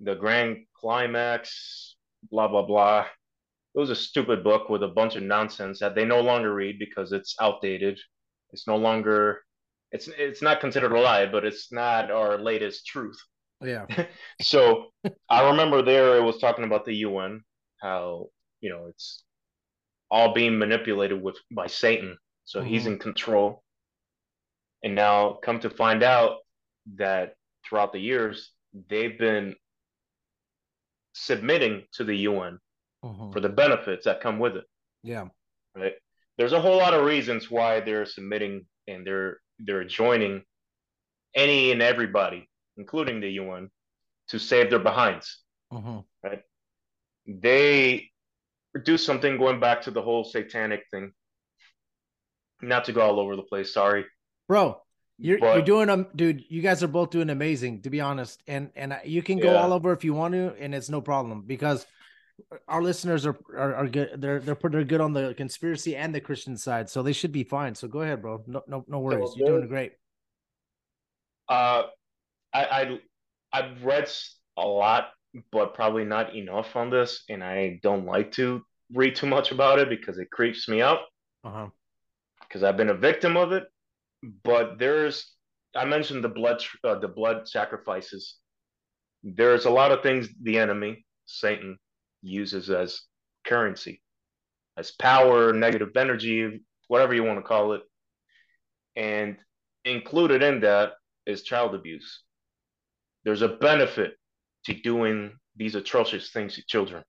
the 0.00 0.14
Grand 0.14 0.58
Climax, 0.74 1.96
blah 2.30 2.48
blah 2.48 2.66
blah. 2.66 3.06
It 3.74 3.78
was 3.78 3.90
a 3.90 3.96
stupid 3.96 4.42
book 4.42 4.68
with 4.68 4.82
a 4.82 4.88
bunch 4.88 5.16
of 5.16 5.22
nonsense 5.22 5.78
that 5.80 5.94
they 5.94 6.04
no 6.04 6.20
longer 6.20 6.52
read 6.52 6.78
because 6.78 7.12
it's 7.12 7.36
outdated. 7.40 7.98
It's 8.52 8.66
no 8.66 8.76
longer. 8.76 9.42
It's 9.92 10.08
it's 10.08 10.42
not 10.42 10.60
considered 10.60 10.92
a 10.92 11.00
lie, 11.00 11.26
but 11.26 11.44
it's 11.44 11.72
not 11.72 12.10
our 12.10 12.38
latest 12.38 12.86
truth. 12.86 13.18
Yeah. 13.62 13.86
So 14.42 14.86
I 15.28 15.48
remember 15.50 15.82
there 15.82 16.16
it 16.16 16.22
was 16.22 16.38
talking 16.38 16.64
about 16.64 16.84
the 16.84 16.94
UN, 16.96 17.42
how 17.78 18.30
you 18.60 18.70
know 18.70 18.86
it's 18.86 19.24
all 20.10 20.32
being 20.34 20.58
manipulated 20.58 21.20
with 21.22 21.36
by 21.50 21.66
Satan, 21.66 22.18
so 22.44 22.62
he's 22.62 22.84
Mhm. 22.84 22.92
in 22.92 22.98
control. 22.98 23.62
And 24.82 24.94
now 24.94 25.34
come 25.34 25.60
to 25.60 25.70
find 25.70 26.02
out 26.02 26.38
that 26.96 27.34
throughout 27.64 27.92
the 27.92 28.00
years 28.00 28.52
they've 28.72 29.18
been 29.18 29.56
submitting 31.14 31.86
to 31.92 32.04
the 32.04 32.14
UN 32.14 32.58
Mhm. 33.04 33.32
for 33.32 33.40
the 33.40 33.48
benefits 33.48 34.04
that 34.04 34.20
come 34.20 34.38
with 34.38 34.56
it, 34.56 34.66
Yeah. 35.02 35.28
right? 35.74 35.96
There's 36.36 36.52
a 36.52 36.60
whole 36.60 36.76
lot 36.78 36.94
of 36.94 37.04
reasons 37.04 37.50
why 37.50 37.80
they're 37.80 38.06
submitting 38.06 38.66
and 38.86 39.06
they're 39.06 39.40
they're 39.60 39.82
joining 39.82 40.46
any 41.34 41.72
and 41.72 41.82
everybody, 41.82 42.48
including 42.76 43.18
the 43.20 43.32
UN, 43.32 43.72
to 44.28 44.38
save 44.38 44.70
their 44.70 44.78
behinds. 44.78 45.44
Mhm. 45.72 46.06
They 47.28 48.10
do 48.84 48.96
something 48.98 49.36
going 49.38 49.60
back 49.60 49.82
to 49.82 49.90
the 49.90 50.02
whole 50.02 50.24
satanic 50.24 50.84
thing. 50.90 51.12
Not 52.60 52.86
to 52.86 52.92
go 52.92 53.02
all 53.02 53.20
over 53.20 53.36
the 53.36 53.42
place, 53.42 53.72
sorry. 53.72 54.04
Bro, 54.48 54.80
you're 55.18 55.38
you're 55.38 55.62
doing 55.62 55.90
um 55.90 56.06
dude, 56.16 56.42
you 56.48 56.62
guys 56.62 56.82
are 56.82 56.88
both 56.88 57.10
doing 57.10 57.30
amazing 57.30 57.82
to 57.82 57.90
be 57.90 58.00
honest. 58.00 58.42
And 58.48 58.70
and 58.74 58.98
you 59.04 59.22
can 59.22 59.38
go 59.38 59.50
Yeah. 59.50 59.62
all 59.62 59.72
over 59.72 59.92
if 59.92 60.04
you 60.04 60.14
want 60.14 60.34
to 60.34 60.54
and 60.58 60.74
it's 60.74 60.88
no 60.88 61.00
problem 61.00 61.42
because 61.46 61.86
our 62.66 62.82
listeners 62.82 63.26
are 63.26 63.36
are, 63.56 63.74
are 63.74 63.88
good 63.88 64.20
they're 64.20 64.40
they're 64.40 64.54
pretty 64.54 64.84
good 64.84 65.00
on 65.00 65.12
the 65.12 65.34
conspiracy 65.34 65.94
and 65.96 66.14
the 66.14 66.20
Christian 66.20 66.56
side. 66.56 66.88
So 66.88 67.02
they 67.02 67.12
should 67.12 67.32
be 67.32 67.44
fine. 67.44 67.74
So 67.74 67.88
go 67.88 68.00
ahead, 68.02 68.22
bro. 68.22 68.42
No 68.46 68.62
no 68.66 68.84
no 68.88 68.98
worries. 69.00 69.32
You're 69.36 69.48
doing 69.58 69.68
great. 69.68 69.92
Uh, 71.48 71.84
I, 72.52 72.64
I 72.64 73.00
I've 73.52 73.84
read 73.84 74.10
a 74.56 74.66
lot, 74.66 75.10
but 75.52 75.74
probably 75.74 76.04
not 76.04 76.34
enough 76.34 76.76
on 76.76 76.90
this, 76.90 77.24
and 77.28 77.42
I 77.42 77.80
don't 77.82 78.06
like 78.06 78.32
to 78.32 78.62
read 78.92 79.16
too 79.16 79.26
much 79.26 79.52
about 79.52 79.78
it 79.78 79.88
because 79.88 80.18
it 80.18 80.30
creeps 80.30 80.68
me 80.68 80.82
out 80.82 81.00
Uh-huh. 81.44 81.68
because 82.40 82.62
I've 82.62 82.76
been 82.76 82.90
a 82.90 82.94
victim 82.94 83.36
of 83.36 83.52
it. 83.52 83.64
But 84.44 84.78
there's 84.78 85.32
I 85.76 85.84
mentioned 85.84 86.24
the 86.24 86.28
blood 86.28 86.62
uh, 86.84 86.98
the 86.98 87.08
blood 87.08 87.48
sacrifices. 87.48 88.36
There's 89.22 89.64
a 89.66 89.70
lot 89.70 89.92
of 89.92 90.02
things 90.02 90.28
the 90.42 90.58
enemy 90.58 91.06
Satan 91.26 91.78
uses 92.22 92.70
as 92.70 93.02
currency, 93.46 94.02
as 94.76 94.90
power, 94.92 95.52
negative 95.52 95.96
energy, 95.96 96.64
whatever 96.88 97.14
you 97.14 97.22
want 97.24 97.38
to 97.38 97.42
call 97.42 97.74
it, 97.74 97.82
and 98.96 99.36
included 99.84 100.42
in 100.42 100.60
that 100.60 100.92
is 101.26 101.42
child 101.42 101.74
abuse. 101.74 102.22
There's 103.24 103.42
a 103.42 103.48
benefit 103.48 104.17
to 104.68 104.80
doing 104.80 105.32
these 105.56 105.74
atrocious 105.74 106.30
things 106.30 106.54
to 106.54 106.62
children. 106.66 107.02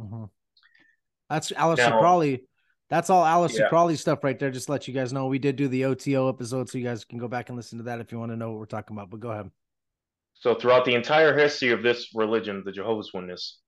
Mhm. 0.00 0.30
That's 1.30 1.50
Aleister 1.52 1.90
Now- 1.90 2.00
Crowley. 2.00 2.44
That's 2.90 3.10
all 3.10 3.24
Aleister 3.24 3.58
Yeah. 3.60 3.68
Crowley 3.68 3.96
stuff 3.96 4.24
right 4.24 4.38
there. 4.38 4.50
Just 4.50 4.66
to 4.66 4.72
let 4.72 4.88
you 4.88 4.94
guys 4.94 5.12
know. 5.12 5.26
We 5.26 5.38
did 5.38 5.56
do 5.56 5.68
the 5.68 5.84
OTO 5.84 6.28
episode, 6.30 6.70
so 6.70 6.78
you 6.78 6.84
guys 6.84 7.04
can 7.04 7.18
go 7.18 7.28
back 7.28 7.50
and 7.50 7.56
listen 7.56 7.78
to 7.78 7.84
that 7.84 8.00
if 8.00 8.10
you 8.10 8.18
want 8.18 8.32
to 8.32 8.36
know 8.36 8.50
what 8.50 8.58
we're 8.58 8.64
talking 8.66 8.96
about. 8.96 9.10
But 9.10 9.20
go 9.20 9.30
ahead. 9.30 9.50
So 10.34 10.54
throughout 10.54 10.84
the 10.86 10.94
entire 10.94 11.36
history 11.36 11.70
of 11.70 11.82
this 11.82 12.14
religion, 12.14 12.62
the 12.64 12.72
Jehovah's 12.72 13.12
Witness, 13.12 13.60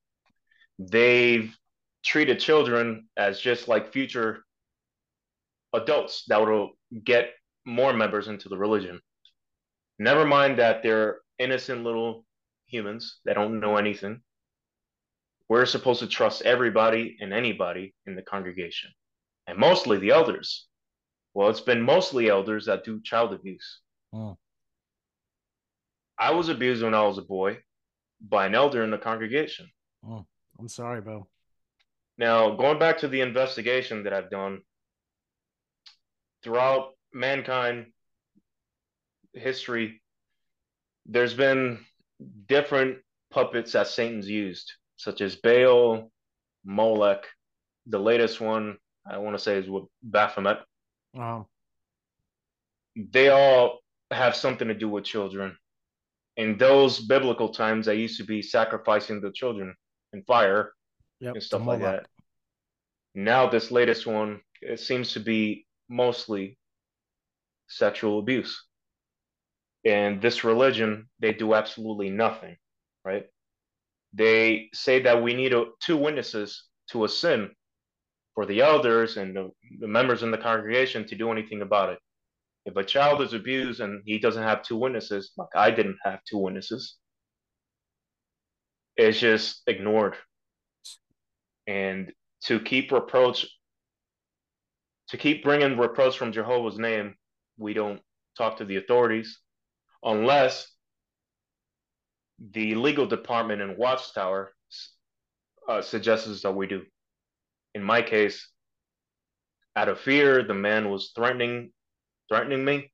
they've 0.78 1.54
treated 2.02 2.40
children 2.40 3.08
as 3.16 3.38
just 3.40 3.68
like 3.68 3.92
future 3.92 4.44
adults 5.74 6.24
that 6.28 6.40
will 6.40 6.70
get 7.04 7.34
more 7.66 7.92
members 7.92 8.28
into 8.28 8.48
the 8.48 8.56
religion. 8.56 9.00
Never 9.98 10.24
mind 10.24 10.58
that 10.58 10.82
they're 10.82 11.20
innocent 11.38 11.84
little 11.84 12.24
humans 12.70 13.18
that 13.24 13.34
don't 13.34 13.60
know 13.60 13.76
anything. 13.76 14.20
We're 15.48 15.66
supposed 15.66 16.00
to 16.00 16.06
trust 16.06 16.42
everybody 16.42 17.16
and 17.20 17.32
anybody 17.32 17.94
in 18.06 18.14
the 18.14 18.22
congregation, 18.22 18.90
and 19.46 19.58
mostly 19.58 19.98
the 19.98 20.10
elders. 20.10 20.66
Well, 21.34 21.48
it's 21.50 21.60
been 21.60 21.82
mostly 21.82 22.28
elders 22.28 22.66
that 22.66 22.84
do 22.84 23.00
child 23.02 23.32
abuse. 23.32 23.80
Hmm. 24.12 24.32
I 26.18 26.32
was 26.32 26.48
abused 26.48 26.82
when 26.82 26.94
I 26.94 27.02
was 27.02 27.18
a 27.18 27.22
boy 27.22 27.58
by 28.20 28.46
an 28.46 28.54
elder 28.54 28.82
in 28.84 28.90
the 28.90 28.98
congregation. 28.98 29.70
I'm 30.58 30.68
sorry, 30.68 31.00
bro. 31.00 31.26
Now, 32.18 32.50
going 32.54 32.78
back 32.78 32.98
to 32.98 33.08
the 33.08 33.22
investigation 33.22 34.04
that 34.04 34.12
I've 34.12 34.30
done 34.30 34.60
throughout 36.42 36.90
mankind 37.12 37.86
history, 39.32 40.02
there's 41.06 41.32
been 41.32 41.78
different 42.46 42.98
puppets 43.30 43.72
that 43.72 43.86
Satan's 43.86 44.28
used, 44.28 44.72
such 44.96 45.20
as 45.20 45.36
Baal, 45.36 46.10
Molech. 46.64 47.26
The 47.86 47.98
latest 47.98 48.40
one 48.40 48.76
I 49.08 49.18
want 49.18 49.36
to 49.36 49.42
say 49.42 49.56
is 49.56 49.68
with 49.68 49.84
Baphomet. 50.02 50.58
Um, 51.18 51.46
They 52.96 53.28
all 53.28 53.78
have 54.10 54.36
something 54.36 54.68
to 54.68 54.74
do 54.74 54.88
with 54.88 55.04
children. 55.04 55.56
In 56.36 56.58
those 56.58 57.00
biblical 57.00 57.48
times, 57.48 57.86
they 57.86 57.96
used 57.96 58.18
to 58.18 58.24
be 58.24 58.42
sacrificing 58.42 59.20
the 59.20 59.32
children 59.32 59.74
in 60.12 60.22
fire 60.24 60.72
yep. 61.20 61.34
and 61.34 61.42
stuff 61.42 61.66
like 61.66 61.80
that. 61.80 62.06
Now 63.14 63.48
this 63.48 63.70
latest 63.70 64.06
one, 64.06 64.40
it 64.62 64.80
seems 64.80 65.12
to 65.14 65.20
be 65.20 65.66
mostly 65.88 66.58
sexual 67.68 68.18
abuse. 68.18 68.66
And 69.84 70.20
this 70.20 70.44
religion, 70.44 71.08
they 71.20 71.32
do 71.32 71.54
absolutely 71.54 72.10
nothing, 72.10 72.56
right? 73.04 73.26
they 74.12 74.68
say 74.74 75.00
that 75.02 75.22
we 75.22 75.34
need 75.34 75.52
a, 75.52 75.66
two 75.80 75.96
witnesses 75.96 76.64
to 76.90 77.04
a 77.04 77.08
sin 77.08 77.50
for 78.34 78.46
the 78.46 78.60
elders 78.60 79.16
and 79.16 79.36
the, 79.36 79.50
the 79.78 79.86
members 79.88 80.22
in 80.22 80.30
the 80.30 80.38
congregation 80.38 81.06
to 81.06 81.14
do 81.14 81.30
anything 81.30 81.62
about 81.62 81.90
it. 81.90 81.98
If 82.66 82.76
a 82.76 82.84
child 82.84 83.22
is 83.22 83.32
abused 83.32 83.80
and 83.80 84.02
he 84.04 84.18
doesn't 84.18 84.42
have 84.42 84.62
two 84.62 84.76
witnesses, 84.76 85.32
like 85.36 85.48
I 85.54 85.70
didn't 85.70 85.98
have 86.04 86.20
two 86.28 86.38
witnesses, 86.38 86.96
it's 88.96 89.18
just 89.18 89.62
ignored. 89.66 90.16
And 91.66 92.12
to 92.44 92.60
keep 92.60 92.92
reproach, 92.92 93.46
to 95.08 95.16
keep 95.16 95.42
bringing 95.42 95.78
reproach 95.78 96.18
from 96.18 96.32
Jehovah's 96.32 96.78
name, 96.78 97.14
we 97.58 97.72
don't 97.72 98.00
talk 98.36 98.58
to 98.58 98.64
the 98.64 98.76
authorities 98.76 99.38
unless 100.02 100.68
the 102.52 102.74
legal 102.74 103.06
department 103.06 103.60
in 103.60 103.76
Watchtower 103.76 104.52
uh, 105.68 105.82
suggests 105.82 106.42
that 106.42 106.52
we 106.52 106.66
do. 106.66 106.82
In 107.74 107.82
my 107.82 108.02
case, 108.02 108.48
out 109.76 109.88
of 109.88 110.00
fear, 110.00 110.42
the 110.42 110.54
man 110.54 110.90
was 110.90 111.12
threatening 111.14 111.72
threatening 112.28 112.64
me. 112.64 112.90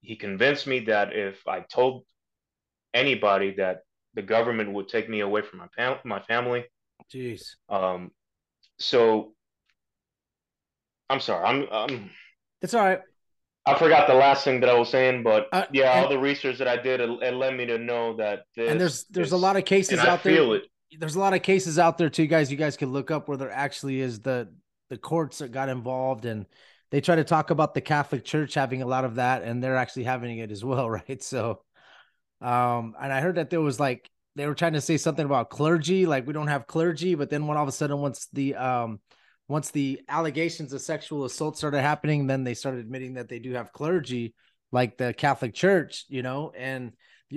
He 0.00 0.16
convinced 0.16 0.66
me 0.66 0.80
that 0.80 1.12
if 1.12 1.46
I 1.46 1.60
told 1.60 2.04
anybody 2.92 3.54
that 3.56 3.80
the 4.14 4.22
government 4.22 4.72
would 4.72 4.88
take 4.88 5.08
me 5.08 5.20
away 5.20 5.42
from 5.42 5.58
my 5.58 5.68
fam- 5.76 5.98
my 6.04 6.20
family. 6.20 6.64
Jeez. 7.12 7.56
Um, 7.68 8.10
so 8.78 9.34
I'm 11.10 11.20
sorry. 11.20 11.44
I'm 11.44 11.68
um. 11.70 12.10
It's 12.62 12.74
all 12.74 12.84
right. 12.84 13.00
I 13.66 13.78
forgot 13.78 14.06
the 14.06 14.14
last 14.14 14.44
thing 14.44 14.60
that 14.60 14.68
I 14.68 14.74
was 14.74 14.90
saying, 14.90 15.22
but 15.22 15.48
Uh, 15.52 15.64
yeah, 15.72 15.90
all 15.90 16.08
the 16.08 16.18
research 16.18 16.58
that 16.58 16.68
I 16.68 16.76
did 16.76 17.00
it, 17.00 17.08
it 17.22 17.34
led 17.34 17.56
me 17.56 17.64
to 17.66 17.78
know 17.78 18.16
that 18.16 18.44
and 18.56 18.80
there's 18.80 19.04
there's 19.04 19.32
a 19.32 19.36
lot 19.36 19.56
of 19.56 19.64
cases 19.64 20.00
and 20.00 20.08
out 20.08 20.22
there. 20.22 20.34
feel 20.34 20.52
it. 20.52 20.64
There's 20.98 21.16
a 21.16 21.20
lot 21.20 21.34
of 21.34 21.42
cases 21.42 21.78
out 21.78 21.98
there 21.98 22.10
too, 22.10 22.26
guys. 22.26 22.50
You 22.50 22.56
guys 22.56 22.76
can 22.76 22.92
look 22.92 23.10
up 23.10 23.28
where 23.28 23.36
there 23.36 23.50
actually 23.50 24.00
is 24.00 24.20
the 24.20 24.52
the 24.90 24.98
courts 24.98 25.38
that 25.38 25.50
got 25.50 25.68
involved, 25.68 26.24
and 26.24 26.46
they 26.90 27.00
try 27.00 27.16
to 27.16 27.24
talk 27.24 27.50
about 27.50 27.74
the 27.74 27.80
Catholic 27.80 28.24
Church 28.24 28.54
having 28.54 28.82
a 28.82 28.86
lot 28.86 29.04
of 29.04 29.16
that, 29.16 29.42
and 29.42 29.62
they're 29.62 29.76
actually 29.76 30.04
having 30.04 30.38
it 30.38 30.50
as 30.50 30.64
well, 30.64 30.88
right? 31.08 31.22
So, 31.22 31.62
um, 32.40 32.94
and 33.00 33.12
I 33.12 33.20
heard 33.20 33.36
that 33.36 33.50
there 33.50 33.62
was 33.62 33.80
like 33.80 34.08
they 34.36 34.46
were 34.46 34.54
trying 34.54 34.74
to 34.74 34.80
say 34.80 34.98
something 34.98 35.24
about 35.24 35.50
clergy, 35.50 36.06
like 36.06 36.26
we 36.26 36.32
don't 36.32 36.48
have 36.48 36.66
clergy, 36.66 37.14
but 37.14 37.30
then 37.30 37.46
when 37.46 37.56
all 37.56 37.62
of 37.62 37.68
a 37.68 37.72
sudden 37.72 37.98
once 37.98 38.28
the 38.32 38.56
um 38.56 39.00
once 39.48 39.70
the 39.70 40.00
allegations 40.08 40.72
of 40.72 40.80
sexual 40.80 41.24
assault 41.24 41.56
started 41.56 41.80
happening, 41.80 42.26
then 42.26 42.44
they 42.44 42.54
started 42.54 42.80
admitting 42.80 43.14
that 43.14 43.28
they 43.28 43.38
do 43.38 43.52
have 43.52 43.72
clergy, 43.72 44.34
like 44.72 44.96
the 44.96 45.12
Catholic 45.12 45.54
Church, 45.54 46.04
you 46.08 46.22
know, 46.22 46.52
and 46.56 46.92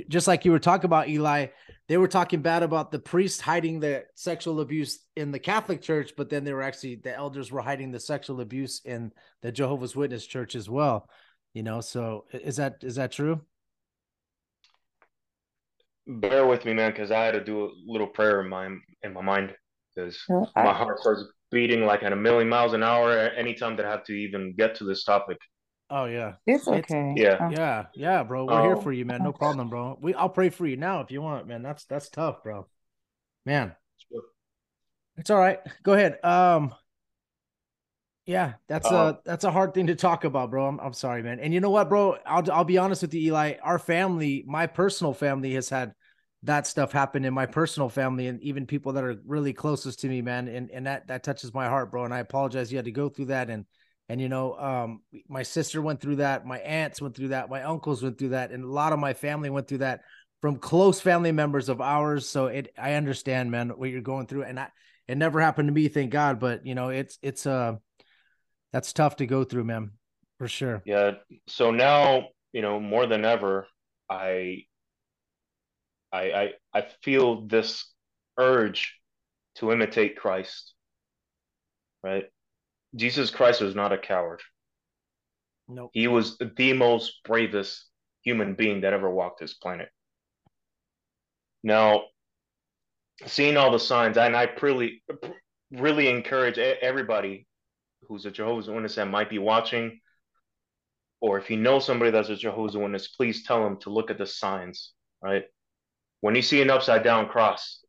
just 0.09 0.27
like 0.27 0.45
you 0.45 0.51
were 0.51 0.59
talking 0.59 0.85
about, 0.85 1.09
Eli, 1.09 1.47
they 1.87 1.97
were 1.97 2.07
talking 2.07 2.41
bad 2.41 2.61
about 2.63 2.91
the 2.91 2.99
priest 2.99 3.41
hiding 3.41 3.79
the 3.79 4.03
sexual 4.15 4.59
abuse 4.59 4.99
in 5.15 5.31
the 5.31 5.39
Catholic 5.39 5.81
Church, 5.81 6.13
but 6.15 6.29
then 6.29 6.43
they 6.43 6.53
were 6.53 6.61
actually 6.61 6.95
the 6.95 7.15
elders 7.15 7.51
were 7.51 7.61
hiding 7.61 7.91
the 7.91 7.99
sexual 7.99 8.41
abuse 8.41 8.81
in 8.85 9.11
the 9.41 9.51
Jehovah's 9.51 9.95
Witness 9.95 10.25
Church 10.25 10.55
as 10.55 10.69
well. 10.69 11.09
You 11.53 11.63
know, 11.63 11.81
so 11.81 12.25
is 12.31 12.57
that 12.57 12.75
is 12.83 12.95
that 12.95 13.11
true? 13.11 13.41
Bear 16.05 16.45
with 16.45 16.63
me, 16.63 16.73
man, 16.73 16.91
because 16.91 17.11
I 17.11 17.25
had 17.25 17.33
to 17.33 17.43
do 17.43 17.65
a 17.65 17.69
little 17.85 18.07
prayer 18.07 18.41
in 18.41 18.49
my 18.49 18.67
in 19.03 19.13
my 19.13 19.21
mind 19.21 19.53
because 19.95 20.17
Well, 20.29 20.51
my 20.55 20.69
I, 20.69 20.73
heart 20.73 20.99
starts 20.99 21.23
beating 21.51 21.85
like 21.85 22.03
at 22.03 22.13
a 22.13 22.15
million 22.15 22.49
miles 22.49 22.73
an 22.73 22.83
hour 22.83 23.11
a- 23.17 23.37
anytime 23.37 23.75
that 23.77 23.85
I 23.85 23.91
have 23.91 24.03
to 24.05 24.13
even 24.13 24.53
get 24.53 24.75
to 24.75 24.83
this 24.83 25.03
topic. 25.03 25.37
Oh 25.89 26.05
yeah, 26.05 26.33
it's 26.45 26.67
It's- 26.67 26.83
okay. 26.83 27.13
yeah. 27.15 27.49
Yeah, 27.49 27.85
yeah, 27.95 28.23
bro. 28.23 28.45
We're 28.45 28.61
here 28.61 28.75
Um, 28.75 28.81
for 28.83 28.91
you, 28.91 29.05
man. 29.05 29.23
No 29.23 29.31
problem, 29.31 29.69
bro. 29.69 29.97
We 30.01 30.13
I'll 30.13 30.29
pray 30.29 30.49
for 30.49 30.65
you 30.67 30.75
now 30.75 30.99
if 31.01 31.11
you 31.11 31.21
want, 31.21 31.47
man. 31.47 31.63
That's 31.63 31.85
that's 31.85 32.09
tough, 32.09 32.43
bro. 32.43 32.67
Man, 33.45 33.73
it's 35.17 35.29
all 35.29 35.39
right. 35.39 35.59
Go 35.83 35.93
ahead. 35.93 36.23
Um, 36.25 36.75
yeah, 38.25 38.55
that's 38.67 38.91
Uh, 38.91 39.13
a 39.15 39.19
that's 39.23 39.45
a 39.45 39.51
hard 39.51 39.73
thing 39.73 39.87
to 39.87 39.95
talk 39.95 40.25
about, 40.25 40.49
bro. 40.49 40.67
I'm 40.67 40.79
I'm 40.81 40.91
sorry, 40.93 41.23
man. 41.23 41.39
And 41.39 41.53
you 41.53 41.61
know 41.61 41.69
what, 41.69 41.87
bro? 41.87 42.17
I'll 42.25 42.51
I'll 42.51 42.65
be 42.65 42.77
honest 42.77 43.01
with 43.03 43.13
you, 43.13 43.21
Eli. 43.21 43.53
Our 43.63 43.79
family, 43.79 44.43
my 44.45 44.67
personal 44.67 45.13
family, 45.13 45.53
has 45.53 45.69
had 45.69 45.93
that 46.43 46.67
stuff 46.67 46.91
happened 46.91 47.25
in 47.25 47.33
my 47.33 47.45
personal 47.45 47.89
family, 47.89 48.27
and 48.27 48.41
even 48.41 48.65
people 48.65 48.93
that 48.93 49.03
are 49.03 49.17
really 49.25 49.53
closest 49.53 49.99
to 49.99 50.07
me, 50.07 50.21
man. 50.21 50.47
And 50.47 50.69
and 50.71 50.87
that 50.87 51.07
that 51.07 51.23
touches 51.23 51.53
my 51.53 51.67
heart, 51.67 51.91
bro. 51.91 52.05
And 52.05 52.13
I 52.13 52.19
apologize 52.19 52.71
you 52.71 52.77
had 52.77 52.85
to 52.85 52.91
go 52.91 53.09
through 53.09 53.25
that, 53.25 53.49
and 53.49 53.65
and 54.09 54.21
you 54.21 54.29
know, 54.29 54.57
um, 54.57 55.01
my 55.27 55.43
sister 55.43 55.81
went 55.81 55.99
through 55.99 56.17
that, 56.17 56.45
my 56.45 56.59
aunts 56.59 57.01
went 57.01 57.15
through 57.15 57.29
that, 57.29 57.49
my 57.49 57.63
uncles 57.63 58.01
went 58.01 58.17
through 58.17 58.29
that, 58.29 58.51
and 58.51 58.63
a 58.63 58.67
lot 58.67 58.93
of 58.93 58.99
my 58.99 59.13
family 59.13 59.49
went 59.49 59.67
through 59.67 59.79
that 59.79 60.01
from 60.41 60.57
close 60.57 61.01
family 61.01 61.31
members 61.31 61.67
of 61.67 61.81
ours. 61.81 62.29
So 62.29 62.47
it, 62.47 62.73
I 62.77 62.93
understand, 62.93 63.51
man, 63.51 63.69
what 63.69 63.89
you're 63.89 64.01
going 64.01 64.27
through, 64.27 64.43
and 64.43 64.59
I, 64.59 64.69
it 65.07 65.17
never 65.17 65.41
happened 65.41 65.67
to 65.67 65.73
me, 65.73 65.87
thank 65.87 66.11
God. 66.11 66.39
But 66.39 66.65
you 66.65 66.75
know, 66.75 66.89
it's 66.89 67.17
it's 67.21 67.45
uh, 67.45 67.75
that's 68.71 68.93
tough 68.93 69.17
to 69.17 69.25
go 69.25 69.43
through, 69.43 69.65
man, 69.65 69.91
for 70.37 70.47
sure. 70.47 70.83
Yeah. 70.85 71.15
So 71.47 71.71
now, 71.71 72.27
you 72.53 72.61
know, 72.61 72.79
more 72.79 73.07
than 73.07 73.25
ever, 73.25 73.67
I 74.09 74.63
I 76.11 76.31
I 76.31 76.53
I 76.73 76.87
feel 77.03 77.47
this 77.47 77.85
urge 78.37 78.95
to 79.55 79.71
imitate 79.71 80.17
Christ. 80.17 80.73
Right? 82.03 82.25
Jesus 82.95 83.29
Christ 83.29 83.61
was 83.61 83.75
not 83.75 83.93
a 83.93 83.97
coward. 83.97 84.41
Nope. 85.67 85.91
He 85.93 86.07
was 86.07 86.37
the 86.37 86.73
most 86.73 87.19
bravest 87.25 87.85
human 88.21 88.55
being 88.55 88.81
that 88.81 88.93
ever 88.93 89.09
walked 89.09 89.39
this 89.39 89.53
planet. 89.53 89.89
Now, 91.63 92.03
seeing 93.25 93.57
all 93.57 93.71
the 93.71 93.79
signs, 93.79 94.17
and 94.17 94.35
I 94.35 94.49
really, 94.61 95.03
really 95.71 96.07
encourage 96.09 96.57
everybody 96.57 97.47
who's 98.07 98.25
a 98.25 98.31
Jehovah's 98.31 98.69
Witness 98.69 98.95
that 98.95 99.09
might 99.09 99.29
be 99.29 99.39
watching, 99.39 99.99
or 101.19 101.37
if 101.37 101.49
you 101.49 101.57
know 101.57 101.79
somebody 101.79 102.11
that's 102.11 102.29
a 102.29 102.35
Jehovah's 102.35 102.77
Witness, 102.77 103.09
please 103.09 103.43
tell 103.43 103.63
them 103.63 103.77
to 103.81 103.89
look 103.89 104.09
at 104.11 104.17
the 104.17 104.25
signs, 104.25 104.93
right? 105.21 105.43
When 106.21 106.35
you 106.35 106.41
see 106.41 106.61
an 106.61 106.69
upside 106.69 107.03
down 107.03 107.27
cross, 107.27 107.83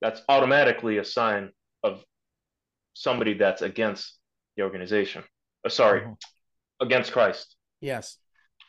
that's 0.00 0.20
automatically 0.28 0.98
a 0.98 1.04
sign 1.04 1.52
of 1.82 2.04
somebody 2.94 3.34
that's 3.34 3.62
against 3.62 4.18
the 4.56 4.62
organization. 4.62 5.24
Uh, 5.64 5.68
sorry, 5.68 6.02
Mhm. 6.02 6.16
against 6.80 7.12
Christ. 7.12 7.56
Yes. 7.80 8.18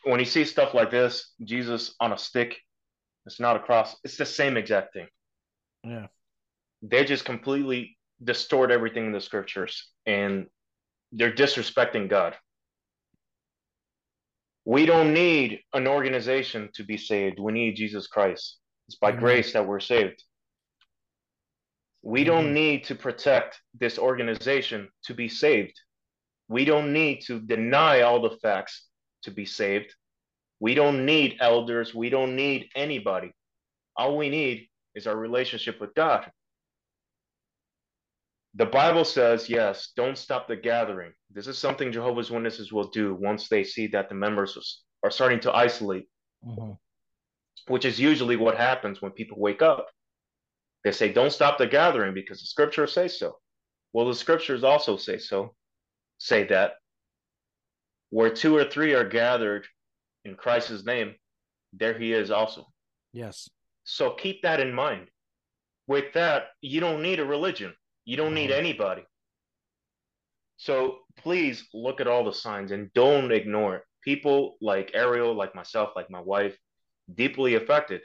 When 0.04 0.20
you 0.20 0.26
see 0.26 0.44
stuff 0.44 0.74
like 0.74 0.90
this, 0.90 1.34
Jesus 1.42 1.94
on 2.00 2.12
a 2.12 2.18
stick, 2.18 2.60
it's 3.26 3.40
not 3.40 3.56
a 3.56 3.60
cross, 3.60 3.96
it's 4.04 4.16
the 4.16 4.26
same 4.26 4.56
exact 4.56 4.92
thing. 4.92 5.08
Yeah. 5.82 6.08
They 6.82 7.04
just 7.04 7.24
completely 7.24 7.98
distort 8.22 8.70
everything 8.70 9.06
in 9.06 9.12
the 9.12 9.20
scriptures 9.20 9.90
and 10.06 10.48
they're 11.12 11.34
disrespecting 11.34 12.08
God. 12.08 12.36
We 14.64 14.86
don't 14.86 15.12
need 15.12 15.60
an 15.74 15.86
organization 15.86 16.70
to 16.74 16.84
be 16.84 16.96
saved. 16.96 17.38
We 17.38 17.52
need 17.52 17.76
Jesus 17.76 18.06
Christ. 18.06 18.58
It's 18.88 18.96
by 18.96 19.10
Amen. 19.10 19.20
grace 19.20 19.52
that 19.52 19.66
we're 19.66 19.80
saved. 19.80 20.22
We 22.02 22.24
don't 22.24 22.52
need 22.52 22.84
to 22.84 22.94
protect 22.94 23.60
this 23.78 23.98
organization 23.98 24.90
to 25.04 25.14
be 25.14 25.28
saved. 25.28 25.78
We 26.48 26.64
don't 26.64 26.92
need 26.92 27.22
to 27.26 27.40
deny 27.40 28.02
all 28.02 28.20
the 28.20 28.36
facts 28.42 28.86
to 29.22 29.30
be 29.30 29.46
saved. 29.46 29.94
We 30.60 30.74
don't 30.74 31.06
need 31.06 31.36
elders. 31.40 31.94
We 31.94 32.10
don't 32.10 32.36
need 32.36 32.68
anybody. 32.76 33.32
All 33.96 34.16
we 34.16 34.28
need 34.28 34.68
is 34.94 35.06
our 35.06 35.16
relationship 35.16 35.80
with 35.80 35.94
God. 35.94 36.30
The 38.56 38.66
Bible 38.66 39.04
says, 39.04 39.48
yes, 39.48 39.92
don't 39.96 40.16
stop 40.16 40.46
the 40.46 40.56
gathering. 40.56 41.12
This 41.30 41.48
is 41.48 41.58
something 41.58 41.90
Jehovah's 41.90 42.30
Witnesses 42.30 42.72
will 42.72 42.88
do 42.90 43.14
once 43.14 43.48
they 43.48 43.64
see 43.64 43.88
that 43.88 44.08
the 44.08 44.14
members 44.14 44.84
are 45.02 45.10
starting 45.10 45.40
to 45.40 45.52
isolate, 45.52 46.08
Mhm. 46.44 46.78
which 47.66 47.84
is 47.84 47.98
usually 47.98 48.36
what 48.36 48.56
happens 48.56 49.02
when 49.02 49.10
people 49.12 49.38
wake 49.40 49.60
up. 49.60 49.90
They 50.84 50.92
say, 50.92 51.12
don't 51.12 51.32
stop 51.32 51.58
the 51.58 51.66
gathering 51.66 52.14
because 52.14 52.40
the 52.40 52.46
scriptures 52.46 52.92
say 52.92 53.08
so. 53.08 53.40
Well, 53.92 54.06
the 54.06 54.14
scriptures 54.14 54.62
also 54.62 54.96
say 54.96 55.18
so, 55.18 55.56
say 56.18 56.44
that 56.44 56.74
where 58.10 58.30
two 58.30 58.56
or 58.56 58.64
three 58.64 58.94
are 58.94 59.08
gathered 59.08 59.66
in 60.24 60.36
Christ's 60.36 60.84
name, 60.84 61.16
there 61.72 61.98
he 61.98 62.12
is 62.12 62.30
also. 62.30 62.72
Yes. 63.12 63.48
So 63.82 64.12
keep 64.12 64.42
that 64.42 64.60
in 64.60 64.72
mind. 64.72 65.10
With 65.86 66.12
that, 66.14 66.50
you 66.60 66.80
don't 66.80 67.02
need 67.02 67.18
a 67.18 67.24
religion. 67.24 67.74
You 68.04 68.16
don't 68.16 68.34
need 68.34 68.50
Mhm. 68.50 68.58
anybody. 68.58 69.04
So 70.56 71.04
please 71.16 71.68
look 71.74 72.00
at 72.00 72.06
all 72.06 72.24
the 72.24 72.32
signs 72.32 72.70
and 72.70 72.92
don't 72.92 73.32
ignore 73.32 73.76
it. 73.76 73.82
People 74.02 74.56
like 74.60 74.90
Ariel, 74.94 75.34
like 75.34 75.54
myself, 75.54 75.92
like 75.96 76.10
my 76.10 76.20
wife, 76.20 76.56
deeply 77.12 77.54
affected. 77.54 78.02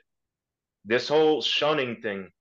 This 0.85 1.07
whole 1.07 1.41
shunning 1.41 2.01
thing, 2.01 2.31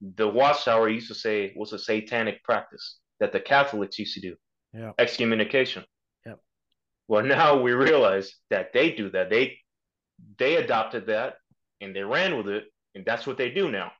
the 0.00 0.28
Watchtower 0.28 0.88
used 0.88 1.08
to 1.08 1.14
say 1.14 1.52
was 1.56 1.72
a 1.72 1.78
satanic 1.78 2.42
practice 2.44 2.98
that 3.18 3.32
the 3.32 3.40
Catholics 3.40 3.98
used 3.98 4.14
to 4.14 4.20
do. 4.20 4.36
Yeah. 4.72 4.92
Excommunication. 4.98 5.84
Yep. 6.26 6.40
Well, 7.08 7.24
now 7.24 7.60
we 7.60 7.72
realize 7.72 8.34
that 8.50 8.72
they 8.72 8.92
do 8.92 9.10
that. 9.10 9.30
They 9.30 9.58
they 10.38 10.56
adopted 10.56 11.06
that 11.06 11.38
and 11.80 11.96
they 11.96 12.02
ran 12.02 12.36
with 12.36 12.48
it 12.48 12.70
And 12.94 13.04
that's 13.04 13.26
what 13.26 13.38
they 13.38 13.50
do 13.50 13.70
now. 13.70 13.92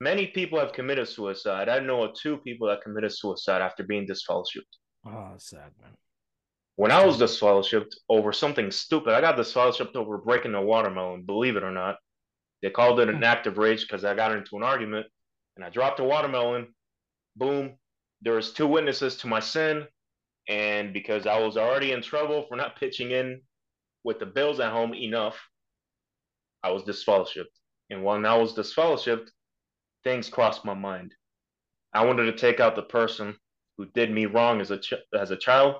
Many 0.00 0.28
people 0.28 0.58
have 0.58 0.72
committed 0.72 1.08
suicide. 1.08 1.68
I 1.68 1.78
know 1.78 2.02
of 2.04 2.14
two 2.14 2.38
people 2.38 2.68
that 2.68 2.82
committed 2.82 3.12
suicide 3.12 3.60
after 3.60 3.82
being 3.82 4.06
disfellowshipped. 4.06 4.62
Oh, 5.06 5.34
sad 5.36 5.70
man. 5.80 5.90
When 6.76 6.90
I 6.90 7.04
was 7.04 7.18
disfellowshipped 7.18 7.94
over 8.08 8.32
something 8.32 8.70
stupid, 8.70 9.12
I 9.12 9.20
got 9.20 9.36
disfellowshipped 9.36 9.96
over 9.96 10.16
breaking 10.16 10.54
a 10.54 10.62
watermelon, 10.62 11.24
believe 11.24 11.56
it 11.56 11.62
or 11.62 11.70
not. 11.70 11.96
They 12.62 12.70
called 12.70 13.00
it 13.00 13.10
an 13.10 13.16
hmm. 13.16 13.24
act 13.24 13.46
of 13.46 13.58
rage 13.58 13.82
because 13.82 14.04
I 14.04 14.14
got 14.14 14.32
into 14.32 14.56
an 14.56 14.62
argument 14.62 15.06
and 15.56 15.64
I 15.64 15.68
dropped 15.68 16.00
a 16.00 16.04
watermelon. 16.04 16.68
Boom. 17.36 17.76
There 18.22 18.34
was 18.34 18.52
two 18.52 18.66
witnesses 18.66 19.16
to 19.18 19.26
my 19.26 19.40
sin. 19.40 19.86
And 20.48 20.94
because 20.94 21.26
I 21.26 21.38
was 21.38 21.56
already 21.58 21.92
in 21.92 22.02
trouble 22.02 22.46
for 22.48 22.56
not 22.56 22.80
pitching 22.80 23.10
in 23.10 23.42
with 24.02 24.18
the 24.18 24.26
bills 24.26 24.58
at 24.60 24.72
home 24.72 24.94
enough, 24.94 25.38
I 26.62 26.70
was 26.70 26.82
disfellowshipped. 26.84 27.44
And 27.90 28.02
when 28.04 28.24
I 28.24 28.36
was 28.36 28.54
disfellowshipped, 28.54 29.28
things 30.04 30.28
crossed 30.28 30.64
my 30.64 30.74
mind. 30.74 31.14
I 31.92 32.04
wanted 32.04 32.24
to 32.26 32.32
take 32.36 32.60
out 32.60 32.76
the 32.76 32.82
person 32.82 33.36
who 33.76 33.86
did 33.86 34.10
me 34.10 34.26
wrong 34.26 34.60
as 34.60 34.70
a 34.70 34.78
ch- 34.78 34.94
as 35.14 35.30
a 35.30 35.36
child, 35.36 35.76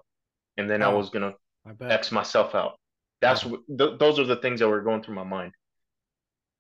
and 0.57 0.69
then 0.69 0.83
I 0.83 0.89
Oh, 0.89 0.97
was 0.99 1.11
gonna 1.11 1.35
I. 1.67 1.73
X 1.91 2.13
myself 2.13 2.55
out. 2.55 2.79
That's 3.21 3.43
wh- 3.43 3.63
th- 3.79 3.99
those 3.99 4.19
are 4.19 4.25
the 4.25 4.37
things 4.37 4.61
that 4.61 4.69
were 4.69 4.83
going 4.83 5.03
through 5.03 5.17
my 5.17 5.25
mind. 5.25 5.53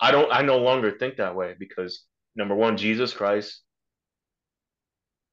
I 0.00 0.10
don't. 0.10 0.30
I 0.32 0.42
no 0.42 0.58
longer 0.58 0.96
think 0.98 1.16
that 1.16 1.34
way 1.36 1.54
because 1.58 2.04
number 2.36 2.54
one, 2.54 2.76
Jesus 2.76 3.12
Christ, 3.14 3.62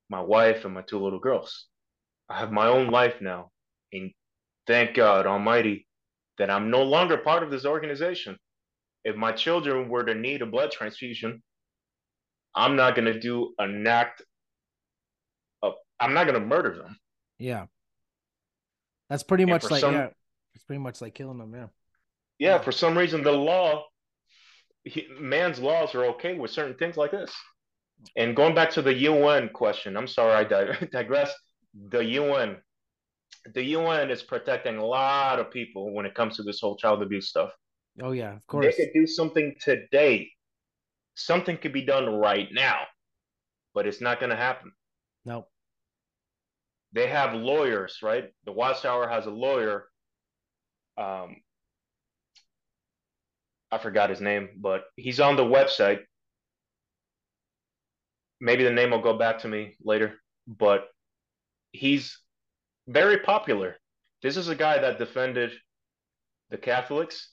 my 0.09 0.21
wife, 0.21 0.65
and 0.65 0.73
my 0.73 0.81
two 0.81 0.99
little 0.99 1.19
girls. 1.19 1.67
I 2.29 2.39
have 2.39 2.51
my 2.51 2.67
own 2.67 2.89
life 2.89 3.21
now, 3.21 3.51
and 3.93 4.11
thank 4.67 4.95
God 4.95 5.25
Almighty 5.27 5.87
that 6.37 6.49
I'm 6.49 6.69
no 6.69 6.83
longer 6.83 7.17
part 7.17 7.43
of 7.43 7.51
this 7.51 7.65
organization. 7.65 8.37
If 9.03 9.15
my 9.15 9.31
children 9.31 9.89
were 9.89 10.03
to 10.03 10.13
need 10.15 10.41
a 10.41 10.45
blood 10.45 10.71
transfusion, 10.71 11.41
I'm 12.57 12.75
not 12.75 12.95
gonna 12.95 13.19
do 13.19 13.53
an 13.59 13.85
act 13.85 14.23
of. 15.61 15.73
I'm 15.99 16.13
not 16.13 16.25
gonna 16.25 16.39
murder 16.39 16.75
them. 16.75 16.97
Yeah. 17.37 17.67
That's 19.09 19.23
pretty 19.23 19.43
And 19.43 19.51
much 19.51 19.69
like 19.69 19.79
some- 19.81 19.93
yeah. 19.93 20.09
It's 20.55 20.63
pretty 20.63 20.81
much 20.81 21.01
like 21.01 21.13
killing 21.13 21.37
them, 21.37 21.53
yeah. 21.53 21.67
Yeah, 22.39 22.57
for 22.57 22.71
some 22.71 22.97
reason, 22.97 23.23
the 23.23 23.31
law, 23.31 23.85
he, 24.83 25.07
man's 25.19 25.59
laws 25.59 25.93
are 25.95 26.05
okay 26.05 26.33
with 26.33 26.51
certain 26.51 26.75
things 26.77 26.97
like 26.97 27.11
this. 27.11 27.31
And 28.15 28.35
going 28.35 28.55
back 28.55 28.71
to 28.71 28.81
the 28.81 28.93
UN 28.93 29.49
question, 29.49 29.95
I'm 29.95 30.07
sorry 30.07 30.33
I 30.33 30.43
di- 30.43 30.87
digress. 30.91 31.31
The 31.89 32.03
UN, 32.03 32.57
the 33.53 33.63
UN 33.63 34.09
is 34.09 34.23
protecting 34.23 34.77
a 34.77 34.85
lot 34.85 35.39
of 35.39 35.51
people 35.51 35.93
when 35.93 36.05
it 36.07 36.15
comes 36.15 36.37
to 36.37 36.43
this 36.43 36.59
whole 36.59 36.75
child 36.75 37.01
abuse 37.03 37.29
stuff. 37.29 37.51
Oh 38.01 38.11
yeah, 38.11 38.35
of 38.35 38.45
course. 38.47 38.65
They 38.65 38.85
could 38.85 38.93
do 38.93 39.07
something 39.07 39.55
today. 39.61 40.29
Something 41.17 41.57
could 41.57 41.73
be 41.73 41.83
done 41.83 42.05
right 42.05 42.47
now, 42.51 42.77
but 43.73 43.87
it's 43.87 44.01
not 44.01 44.19
going 44.19 44.29
to 44.29 44.35
happen. 44.35 44.71
Nope. 45.25 45.49
They 46.93 47.07
have 47.07 47.33
lawyers, 47.33 47.99
right? 48.03 48.31
The 48.45 48.51
Watchtower 48.51 49.09
has 49.09 49.25
a 49.25 49.31
lawyer. 49.31 49.87
Um, 50.95 51.37
I 53.71 53.79
forgot 53.79 54.11
his 54.11 54.21
name, 54.21 54.49
but 54.57 54.83
he's 54.95 55.19
on 55.19 55.35
the 55.35 55.43
website. 55.43 56.01
Maybe 58.39 58.63
the 58.63 58.71
name 58.71 58.91
will 58.91 59.01
go 59.01 59.17
back 59.17 59.39
to 59.39 59.47
me 59.47 59.75
later, 59.83 60.13
but 60.47 60.85
he's 61.71 62.19
very 62.87 63.17
popular. 63.17 63.75
This 64.21 64.37
is 64.37 64.49
a 64.49 64.55
guy 64.55 64.77
that 64.77 64.99
defended 64.99 65.51
the 66.51 66.57
Catholics. 66.57 67.31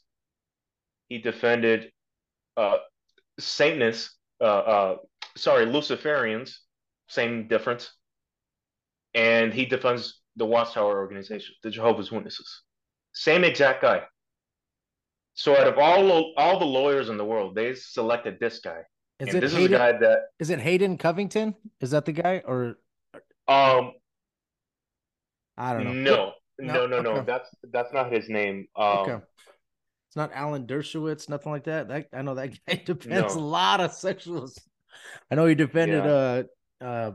He 1.08 1.18
defended 1.18 1.92
uh, 2.56 2.78
Satanists, 3.38 4.16
uh, 4.40 4.44
uh, 4.44 4.96
sorry, 5.36 5.66
Luciferians, 5.66 6.56
same 7.08 7.48
difference. 7.48 7.92
And 9.14 9.52
he 9.52 9.64
defends 9.66 10.20
the 10.36 10.44
Watchtower 10.46 10.98
organization, 10.98 11.54
the 11.62 11.70
Jehovah's 11.70 12.10
Witnesses. 12.10 12.62
Same 13.12 13.44
exact 13.44 13.82
guy. 13.82 14.02
So 15.34 15.56
out 15.56 15.66
of 15.66 15.78
all 15.78 16.32
all 16.36 16.58
the 16.58 16.64
lawyers 16.64 17.08
in 17.08 17.16
the 17.16 17.24
world, 17.24 17.54
they 17.54 17.74
selected 17.74 18.38
this 18.40 18.60
guy. 18.60 18.82
Is 19.20 19.28
and 19.28 19.38
it 19.38 19.40
this 19.40 19.52
is 19.52 19.56
a 19.56 19.58
Hayden? 19.60 19.78
guy 19.78 19.92
that 19.92 20.18
Is 20.38 20.50
it 20.50 20.60
Hayden 20.60 20.98
Covington? 20.98 21.54
Is 21.80 21.90
that 21.90 22.04
the 22.04 22.12
guy 22.12 22.42
or 22.44 22.78
um 23.48 23.92
I 25.56 25.72
don't 25.72 25.84
know. 25.84 25.92
no 25.92 26.32
No? 26.58 26.74
no 26.74 26.86
no 26.86 27.00
no 27.02 27.10
Okay. 27.18 27.26
that's 27.26 27.48
that's 27.72 27.92
not 27.92 28.12
his 28.12 28.28
name. 28.28 28.66
Um 28.76 28.86
Okay. 28.86 29.24
It's 30.14 30.16
not 30.16 30.30
Alan 30.32 30.64
Dershowitz, 30.64 31.28
nothing 31.28 31.50
like 31.50 31.64
that. 31.64 31.88
That 31.88 32.06
I 32.12 32.22
know 32.22 32.36
that 32.36 32.50
guy 32.68 32.80
defends 32.84 33.34
No. 33.34 33.40
a 33.40 33.42
lot 33.42 33.80
of 33.80 33.90
sexuals. 33.90 34.56
I 35.28 35.34
know 35.34 35.44
he 35.46 35.56
defended 35.56 36.04
Yeah. 36.04 36.44
uh 36.80 36.84
uh 36.84 37.12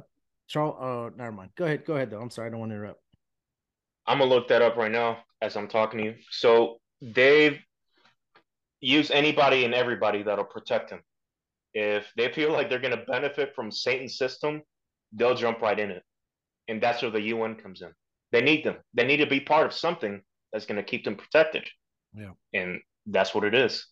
Charles 0.50 0.76
uh 0.82 1.16
never 1.16 1.32
mind. 1.32 1.52
Go 1.56 1.64
ahead, 1.64 1.86
go 1.86 1.96
ahead 1.96 2.12
though. 2.12 2.20
I'm 2.20 2.30
sorry, 2.30 2.48
I 2.48 2.52
don't 2.52 2.60
want 2.60 2.72
to 2.74 2.76
interrupt. 2.76 3.00
I'm 4.06 4.18
gonna 4.20 4.30
look 4.30 4.50
that 4.50 4.62
up 4.62 4.76
right 4.76 4.92
now 4.92 5.20
as 5.42 5.56
I'm 5.56 5.70
talking 5.70 6.00
to 6.00 6.06
you. 6.08 6.16
So 6.30 6.82
they've 7.02 7.58
used 8.82 9.12
anybody 9.12 9.64
and 9.64 9.74
everybody 9.74 10.22
that'll 10.24 10.44
protect 10.44 10.90
him. 10.90 11.00
If 11.74 12.12
they 12.18 12.30
feel 12.34 12.52
like 12.52 12.70
they're 12.70 12.80
gonna 12.80 13.06
benefit 13.08 13.56
from 13.56 13.72
Satan's 13.72 14.18
system, 14.18 14.62
they'll 15.14 15.36
jump 15.36 15.62
right 15.62 15.80
in 15.80 15.90
it. 15.90 16.04
And 16.68 16.84
that's 16.84 17.02
where 17.02 17.12
the 17.12 17.22
UN 17.22 17.56
comes 17.56 17.82
in. 17.82 17.94
They 18.34 18.42
need 18.42 18.66
them. 18.66 18.76
They 18.94 19.06
need 19.06 19.18
to 19.18 19.26
be 19.26 19.40
part 19.40 19.68
of 19.68 19.72
something 19.74 20.22
that's 20.52 20.66
gonna 20.66 20.84
keep 20.84 21.06
them 21.06 21.16
protected. 21.16 21.66
Yeah. 22.14 22.32
And 22.54 22.82
that's 23.12 23.34
what 23.34 23.44
it 23.44 23.54
is. 23.54 23.88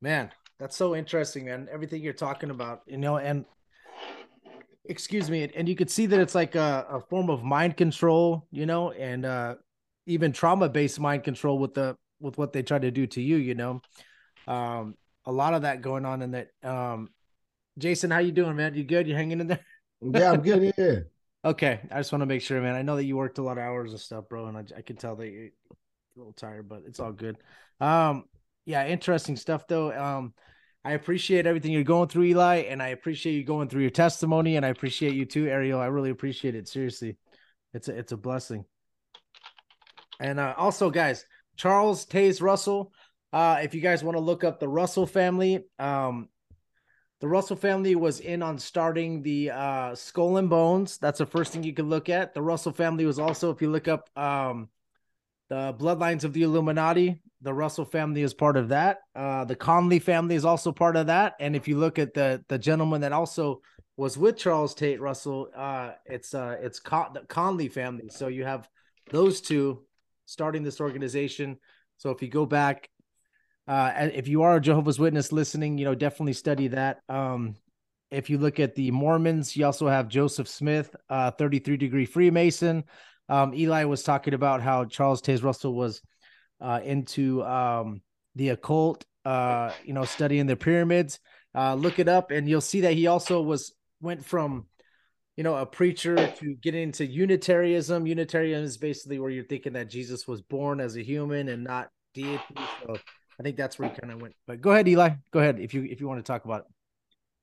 Man, 0.00 0.30
that's 0.58 0.76
so 0.76 0.96
interesting, 0.96 1.44
man. 1.44 1.68
Everything 1.70 2.02
you're 2.02 2.12
talking 2.12 2.50
about, 2.50 2.82
you 2.86 2.96
know, 2.96 3.18
and 3.18 3.44
excuse 4.84 5.30
me, 5.30 5.50
and 5.54 5.68
you 5.68 5.76
could 5.76 5.90
see 5.90 6.06
that 6.06 6.20
it's 6.20 6.34
like 6.34 6.54
a, 6.54 6.86
a 6.88 7.00
form 7.00 7.30
of 7.30 7.42
mind 7.42 7.76
control, 7.76 8.46
you 8.50 8.66
know, 8.66 8.92
and 8.92 9.24
uh 9.24 9.54
even 10.06 10.32
trauma-based 10.32 10.98
mind 10.98 11.22
control 11.22 11.58
with 11.58 11.74
the 11.74 11.96
with 12.20 12.38
what 12.38 12.52
they 12.52 12.62
try 12.62 12.78
to 12.78 12.90
do 12.90 13.06
to 13.06 13.20
you, 13.20 13.36
you 13.36 13.54
know. 13.54 13.80
Um 14.46 14.94
a 15.26 15.32
lot 15.32 15.54
of 15.54 15.62
that 15.62 15.82
going 15.82 16.06
on 16.06 16.22
in 16.22 16.30
that 16.32 16.48
um 16.62 17.10
Jason, 17.78 18.10
how 18.10 18.18
you 18.18 18.32
doing, 18.32 18.56
man? 18.56 18.74
You 18.74 18.84
good? 18.84 19.06
You 19.06 19.14
hanging 19.14 19.40
in 19.40 19.46
there? 19.48 19.60
Yeah, 20.02 20.32
I'm 20.32 20.40
good. 20.40 20.72
Yeah. 20.78 21.00
Okay, 21.44 21.80
I 21.90 21.98
just 21.98 22.10
want 22.10 22.22
to 22.22 22.26
make 22.26 22.40
sure, 22.40 22.58
man. 22.62 22.74
I 22.74 22.80
know 22.80 22.96
that 22.96 23.04
you 23.04 23.18
worked 23.18 23.36
a 23.36 23.42
lot 23.42 23.58
of 23.58 23.64
hours 23.64 23.90
and 23.90 24.00
stuff, 24.00 24.30
bro, 24.30 24.46
and 24.46 24.56
I, 24.56 24.64
I 24.78 24.80
can 24.80 24.96
tell 24.96 25.14
that 25.16 25.28
you're 25.28 25.46
a 25.46 25.74
little 26.20 26.32
tired, 26.32 26.68
but 26.68 26.82
it's 26.86 27.00
all 27.00 27.12
good. 27.12 27.36
Um, 27.80 28.24
yeah, 28.64 28.86
interesting 28.86 29.36
stuff 29.36 29.66
though. 29.66 29.92
Um, 29.92 30.34
I 30.84 30.92
appreciate 30.92 31.46
everything 31.46 31.72
you're 31.72 31.82
going 31.82 32.08
through, 32.08 32.24
Eli, 32.24 32.56
and 32.68 32.82
I 32.82 32.88
appreciate 32.88 33.34
you 33.34 33.44
going 33.44 33.68
through 33.68 33.82
your 33.82 33.90
testimony, 33.90 34.56
and 34.56 34.64
I 34.64 34.68
appreciate 34.70 35.14
you 35.14 35.26
too, 35.26 35.46
Ariel. 35.46 35.80
I 35.80 35.86
really 35.86 36.10
appreciate 36.10 36.54
it. 36.54 36.68
Seriously, 36.68 37.16
it's 37.74 37.88
a 37.88 37.98
it's 37.98 38.12
a 38.12 38.16
blessing. 38.16 38.64
And 40.20 40.38
uh, 40.38 40.54
also, 40.56 40.90
guys, 40.90 41.24
Charles 41.56 42.06
Taze 42.06 42.40
Russell. 42.40 42.92
Uh, 43.32 43.60
if 43.62 43.74
you 43.74 43.80
guys 43.80 44.02
want 44.02 44.16
to 44.16 44.22
look 44.22 44.42
up 44.42 44.58
the 44.58 44.68
Russell 44.68 45.06
family, 45.06 45.64
um, 45.78 46.28
the 47.20 47.28
Russell 47.28 47.56
family 47.56 47.94
was 47.94 48.20
in 48.20 48.42
on 48.42 48.58
starting 48.58 49.22
the 49.22 49.50
uh, 49.50 49.94
Skull 49.94 50.38
and 50.38 50.48
Bones. 50.48 50.98
That's 50.98 51.18
the 51.18 51.26
first 51.26 51.52
thing 51.52 51.62
you 51.62 51.74
can 51.74 51.88
look 51.88 52.08
at. 52.08 52.34
The 52.34 52.42
Russell 52.42 52.72
family 52.72 53.04
was 53.04 53.18
also, 53.18 53.50
if 53.50 53.60
you 53.60 53.70
look 53.70 53.88
up 53.88 54.08
um, 54.16 54.68
the 55.50 55.74
Bloodlines 55.78 56.24
of 56.24 56.32
the 56.32 56.42
Illuminati, 56.42 57.20
the 57.42 57.52
Russell 57.52 57.84
family 57.84 58.22
is 58.22 58.32
part 58.32 58.56
of 58.56 58.68
that. 58.70 59.00
Uh, 59.14 59.44
the 59.44 59.56
Conley 59.56 59.98
family 59.98 60.36
is 60.36 60.46
also 60.46 60.72
part 60.72 60.96
of 60.96 61.08
that. 61.08 61.34
And 61.40 61.54
if 61.54 61.68
you 61.68 61.76
look 61.76 61.98
at 61.98 62.14
the 62.14 62.42
the 62.48 62.58
gentleman 62.58 63.02
that 63.02 63.12
also 63.12 63.60
was 63.98 64.16
with 64.16 64.38
Charles 64.38 64.74
Taze 64.74 65.00
Russell, 65.00 65.48
uh, 65.54 65.92
it's 66.06 66.32
uh, 66.32 66.56
it's 66.60 66.80
Con- 66.80 67.12
the 67.12 67.20
Conley 67.20 67.68
family. 67.68 68.08
So 68.08 68.28
you 68.28 68.44
have 68.44 68.66
those 69.10 69.42
two 69.42 69.82
starting 70.24 70.62
this 70.62 70.80
organization. 70.80 71.58
So 71.98 72.10
if 72.10 72.22
you 72.22 72.28
go 72.28 72.46
back 72.46 72.88
uh, 73.70 74.10
if 74.14 74.26
you 74.26 74.42
are 74.42 74.56
a 74.56 74.60
Jehovah's 74.60 74.98
Witness 74.98 75.30
listening, 75.30 75.78
you 75.78 75.84
know, 75.84 75.94
definitely 75.94 76.32
study 76.32 76.66
that. 76.68 77.02
Um, 77.08 77.54
if 78.10 78.28
you 78.28 78.38
look 78.38 78.58
at 78.58 78.74
the 78.74 78.90
Mormons, 78.90 79.56
you 79.56 79.64
also 79.64 79.86
have 79.86 80.08
Joseph 80.08 80.48
Smith, 80.48 80.94
uh, 81.08 81.30
33 81.30 81.76
degree 81.76 82.04
Freemason. 82.04 82.82
Um, 83.30 83.54
Eli 83.54 83.84
was 83.84 84.02
talking 84.02 84.34
about 84.34 84.60
how 84.60 84.84
Charles 84.84 85.22
Taze 85.22 85.44
Russell 85.44 85.72
was 85.72 86.02
uh, 86.60 86.80
into 86.84 87.44
um, 87.44 88.02
the 88.34 88.48
occult, 88.50 89.04
uh, 89.24 89.70
you 89.84 89.92
know, 89.92 90.04
studying 90.04 90.46
the 90.46 90.56
pyramids. 90.56 91.20
Uh, 91.54 91.74
look 91.74 92.00
it 92.00 92.08
up, 92.08 92.32
and 92.32 92.48
you'll 92.48 92.60
see 92.60 92.82
that 92.82 92.94
he 92.94 93.06
also 93.06 93.40
was 93.40 93.72
went 94.00 94.24
from, 94.24 94.66
you 95.36 95.44
know, 95.44 95.54
a 95.54 95.64
preacher 95.64 96.16
to 96.16 96.54
getting 96.56 96.82
into 96.82 97.06
Unitarianism. 97.06 98.04
Unitarianism 98.04 98.64
is 98.64 98.76
basically 98.78 99.20
where 99.20 99.30
you're 99.30 99.44
thinking 99.44 99.74
that 99.74 99.88
Jesus 99.88 100.26
was 100.26 100.42
born 100.42 100.80
as 100.80 100.96
a 100.96 101.02
human 101.02 101.48
and 101.48 101.62
not 101.62 101.88
deity. 102.14 102.42
So 102.82 102.96
I 103.38 103.42
think 103.44 103.56
that's 103.56 103.78
where 103.78 103.88
he 103.88 103.94
kind 103.94 104.12
of 104.12 104.20
went. 104.20 104.34
But 104.48 104.60
go 104.60 104.72
ahead, 104.72 104.88
Eli. 104.88 105.10
Go 105.30 105.38
ahead 105.38 105.60
if 105.60 105.72
you 105.72 105.84
if 105.84 106.00
you 106.00 106.08
want 106.08 106.18
to 106.18 106.24
talk 106.24 106.44
about 106.44 106.62
it. 106.62 106.66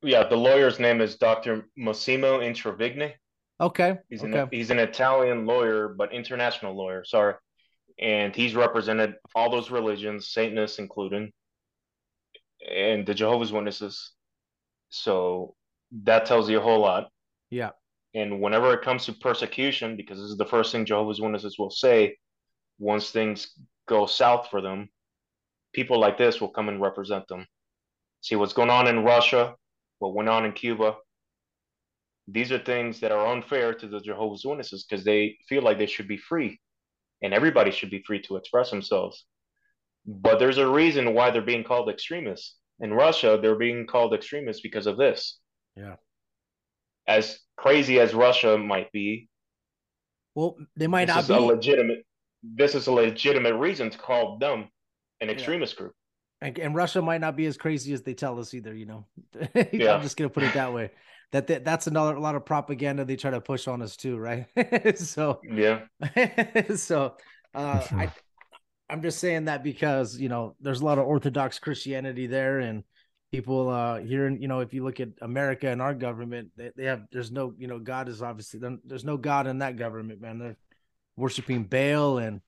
Yeah, 0.09 0.27
the 0.27 0.35
lawyer's 0.35 0.79
name 0.79 0.99
is 0.99 1.15
Dr. 1.15 1.69
Massimo 1.77 2.41
Introvigne. 2.41 3.13
Okay. 3.59 3.97
He's 4.09 4.23
okay. 4.23 4.39
an 4.39 4.49
he's 4.51 4.69
an 4.69 4.79
Italian 4.79 5.45
lawyer, 5.45 5.89
but 5.89 6.13
international 6.13 6.75
lawyer. 6.75 7.03
Sorry, 7.03 7.33
and 7.99 8.35
he's 8.35 8.55
represented 8.55 9.15
all 9.33 9.49
those 9.49 9.71
religions, 9.71 10.29
Satanists 10.29 10.79
including, 10.79 11.31
and 12.69 13.05
the 13.05 13.13
Jehovah's 13.13 13.51
Witnesses. 13.51 14.11
So 14.89 15.55
that 16.03 16.25
tells 16.25 16.49
you 16.49 16.59
a 16.59 16.61
whole 16.61 16.79
lot. 16.79 17.09
Yeah. 17.49 17.71
And 18.13 18.41
whenever 18.41 18.73
it 18.73 18.83
comes 18.83 19.05
to 19.05 19.13
persecution, 19.13 19.97
because 19.97 20.17
this 20.17 20.29
is 20.29 20.37
the 20.37 20.45
first 20.45 20.71
thing 20.71 20.85
Jehovah's 20.85 21.21
Witnesses 21.21 21.57
will 21.59 21.69
say, 21.69 22.17
once 22.79 23.09
things 23.09 23.53
go 23.87 24.05
south 24.05 24.47
for 24.49 24.61
them, 24.61 24.89
people 25.73 25.99
like 25.99 26.17
this 26.17 26.39
will 26.39 26.49
come 26.49 26.69
and 26.69 26.81
represent 26.81 27.27
them. 27.27 27.45
See 28.21 28.35
what's 28.35 28.53
going 28.53 28.69
on 28.69 28.87
in 28.87 29.03
Russia, 29.03 29.55
what 29.99 30.13
went 30.13 30.29
on 30.29 30.45
in 30.45 30.53
Cuba. 30.53 30.95
These 32.27 32.51
are 32.51 32.59
things 32.59 32.99
that 32.99 33.11
are 33.11 33.27
unfair 33.27 33.73
to 33.73 33.87
the 33.87 33.99
Jehovah's 34.01 34.43
Witnesses 34.45 34.85
because 34.87 35.05
they 35.05 35.37
feel 35.47 35.61
like 35.63 35.77
they 35.77 35.85
should 35.85 36.07
be 36.07 36.17
free 36.17 36.59
and 37.21 37.33
everybody 37.33 37.71
should 37.71 37.89
be 37.89 38.03
free 38.05 38.21
to 38.23 38.35
express 38.35 38.69
themselves. 38.69 39.25
But 40.05 40.39
there's 40.39 40.57
a 40.57 40.67
reason 40.69 41.13
why 41.13 41.31
they're 41.31 41.41
being 41.41 41.63
called 41.63 41.89
extremists. 41.89 42.55
In 42.79 42.93
Russia, 42.93 43.39
they're 43.41 43.55
being 43.57 43.87
called 43.87 44.13
extremists 44.13 44.61
because 44.61 44.87
of 44.87 44.97
this. 44.97 45.39
Yeah. 45.75 45.95
As 47.07 47.39
crazy 47.55 47.99
as 47.99 48.13
Russia 48.13 48.57
might 48.57 48.91
be, 48.91 49.29
Well, 50.35 50.57
they 50.75 50.87
might 50.87 51.05
this 51.05 51.15
not 51.15 51.23
is 51.23 51.27
be. 51.29 51.33
a 51.35 51.39
legitimate 51.39 52.03
this 52.43 52.75
is 52.75 52.87
a 52.87 52.91
legitimate 52.91 53.55
reason 53.55 53.89
to 53.89 53.97
call 53.97 54.37
them 54.37 54.69
an 55.21 55.29
extremist 55.29 55.75
group. 55.75 55.93
and, 56.39 56.57
and 56.59 56.75
Russia 56.75 57.01
might 57.01 57.19
not 57.19 57.35
be 57.35 57.45
as 57.47 57.57
crazy 57.57 57.93
as 57.93 58.03
they 58.03 58.13
tell 58.13 58.39
us 58.39 58.53
either. 58.53 58.73
You 58.73 58.85
know, 58.85 59.05
I'm 59.55 60.01
just 60.03 60.17
gonna 60.17 60.29
put 60.29 60.43
it 60.43 60.53
that 60.53 60.71
way. 60.73 60.91
That, 61.33 61.47
that 61.47 61.65
that's 61.65 61.87
another 61.87 62.15
a 62.15 62.19
lot 62.21 62.35
of 62.35 62.45
propaganda 62.45 63.03
they 63.03 63.17
try 63.17 63.31
to 63.31 63.41
push 63.41 63.67
on 63.67 63.81
us 63.81 63.97
too, 63.97 64.17
right? 64.17 64.45
so 64.97 65.41
Yeah. 65.43 65.81
so 66.75 67.15
uh, 67.53 67.87
sure. 67.87 67.99
I 67.99 68.11
I'm 68.89 69.01
just 69.01 69.19
saying 69.19 69.45
that 69.45 69.63
because 69.63 70.17
you 70.17 70.29
know 70.29 70.55
there's 70.61 70.81
a 70.81 70.85
lot 70.85 70.97
of 70.97 71.05
Orthodox 71.05 71.59
Christianity 71.59 72.27
there, 72.27 72.59
and 72.59 72.83
people 73.31 73.69
uh 73.69 73.99
here 73.99 74.27
in 74.27 74.41
you 74.41 74.47
know 74.47 74.61
if 74.61 74.73
you 74.73 74.83
look 74.83 74.99
at 74.99 75.09
America 75.21 75.67
and 75.67 75.81
our 75.81 75.93
government, 75.93 76.51
they, 76.55 76.71
they 76.75 76.85
have 76.85 77.03
there's 77.11 77.31
no 77.31 77.53
you 77.57 77.67
know 77.67 77.79
God 77.79 78.07
is 78.07 78.21
obviously 78.21 78.61
there's 78.85 79.03
no 79.03 79.17
God 79.17 79.47
in 79.47 79.59
that 79.59 79.75
government, 79.75 80.21
man. 80.21 80.39
They're 80.39 80.57
worshiping 81.17 81.63
Baal 81.63 82.19
and 82.19 82.41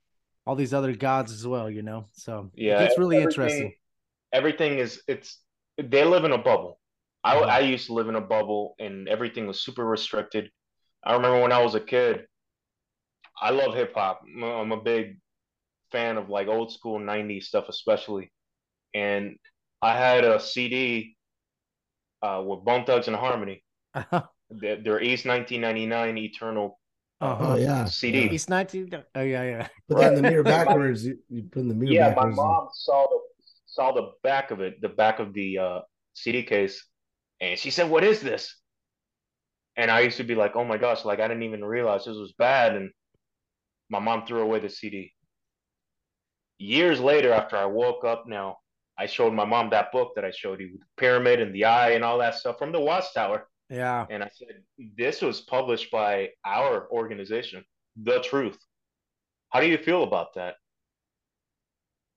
all 0.46 0.56
these 0.56 0.74
other 0.74 0.96
gods 0.96 1.32
as 1.32 1.46
well, 1.46 1.70
you 1.70 1.82
know. 1.82 2.08
So 2.14 2.52
Yeah. 2.56 2.84
it's 2.84 2.98
really 2.98 3.22
interesting. 3.22 3.74
Everything 4.32 4.80
is 4.80 5.04
it's 5.08 5.40
they 5.78 6.06
live 6.06 6.24
in 6.24 6.32
a 6.32 6.38
bubble. 6.38 6.79
I 7.24 7.36
Mhm. 7.36 7.50
I 7.50 7.60
used 7.60 7.88
to 7.88 7.94
live 7.94 8.10
in 8.10 8.16
a 8.16 8.22
bubble 8.22 8.76
and 8.80 9.08
everything 9.10 9.48
was 9.48 9.62
super 9.62 9.86
restricted. 9.86 10.52
I 11.04 11.14
remember 11.16 11.42
when 11.42 11.52
I 11.52 11.62
was 11.64 11.76
a 11.76 11.80
kid, 11.82 12.28
I 13.42 13.52
love 13.52 13.74
hip 13.76 13.94
hop. 13.94 14.22
I'm 14.26 14.72
a 14.72 14.82
big 14.82 15.20
fan 15.92 16.18
of 16.18 16.30
like 16.30 16.48
old 16.48 16.72
school 16.74 17.00
90s 17.00 17.48
stuff 17.48 17.70
especially. 17.70 18.32
And 18.94 19.38
I 19.82 19.98
had 19.98 20.24
a 20.26 20.40
CD 20.40 21.18
uh 22.22 22.44
with 22.46 22.64
Bone 22.66 22.86
Thugs 22.86 23.08
and 23.08 23.16
Harmony. 23.16 23.64
uh 23.96 24.22
Their, 24.50 24.82
their 24.82 25.02
East 25.02 25.26
1999 25.26 26.18
Eternal 26.18 26.80
Oh 27.22 27.56
yeah. 27.56 27.86
CD. 27.86 28.26
Yeah. 28.26 28.32
East 28.34 28.50
19. 28.50 28.90
Oh 29.16 29.22
yeah, 29.22 29.44
yeah. 29.44 29.68
Put 29.88 29.98
that 30.00 30.10
in 30.10 30.16
the 30.16 30.24
mirror 30.24 30.44
backwards. 30.46 31.06
You, 31.06 31.18
you 31.30 31.44
put 31.44 31.60
in 31.62 31.68
the 31.70 31.76
mirror 31.76 31.96
backwards. 31.96 32.16
Yeah, 32.16 32.16
my 32.16 32.26
mom 32.44 32.68
saw 32.74 33.08
the 33.08 33.20
saw 33.68 33.92
the 33.92 34.12
back 34.24 34.52
of 34.52 34.62
it, 34.62 34.82
the 34.82 34.90
back 34.90 35.20
of 35.20 35.34
the 35.34 35.58
uh, 35.58 35.80
CD 36.14 36.44
case, 36.44 36.84
and 37.42 37.58
she 37.60 37.72
said, 37.72 37.90
"What 37.90 38.04
is 38.04 38.22
this?" 38.22 38.56
And 39.76 39.90
I 39.90 40.02
used 40.02 40.18
to 40.18 40.24
be 40.24 40.36
like, 40.36 40.56
"Oh 40.56 40.66
my 40.66 40.78
gosh!" 40.78 41.06
Like 41.06 41.20
I 41.20 41.28
didn't 41.28 41.44
even 41.44 41.64
realize 41.64 42.06
this 42.06 42.18
was 42.18 42.34
bad, 42.34 42.76
and 42.76 42.92
my 43.90 44.00
mom 44.00 44.26
threw 44.26 44.42
away 44.42 44.60
the 44.60 44.70
CD. 44.70 45.14
Years 46.58 47.00
later, 47.00 47.32
after 47.32 47.56
I 47.56 47.66
woke 47.66 48.04
up, 48.04 48.28
now 48.28 48.58
I 48.98 49.06
showed 49.06 49.34
my 49.34 49.46
mom 49.46 49.70
that 49.70 49.92
book 49.94 50.14
that 50.16 50.26
I 50.26 50.32
showed 50.32 50.60
you, 50.60 50.78
the 50.78 50.86
pyramid 50.98 51.40
and 51.40 51.56
the 51.56 51.66
eye 51.66 51.92
and 51.92 52.04
all 52.04 52.18
that 52.20 52.36
stuff 52.36 52.58
from 52.58 52.74
the 52.74 52.82
Watchtower, 52.82 53.48
Yeah. 53.70 54.06
and 54.10 54.22
I 54.24 54.30
said, 54.30 54.64
"This 54.78 55.22
was 55.22 55.42
published 55.42 55.90
by 55.92 56.32
our 56.44 56.90
organization, 56.92 57.64
The 57.96 58.22
Truth. 58.22 58.60
How 59.52 59.62
do 59.62 59.68
you 59.68 59.78
feel 59.78 60.04
about 60.04 60.34
that?" 60.34 60.58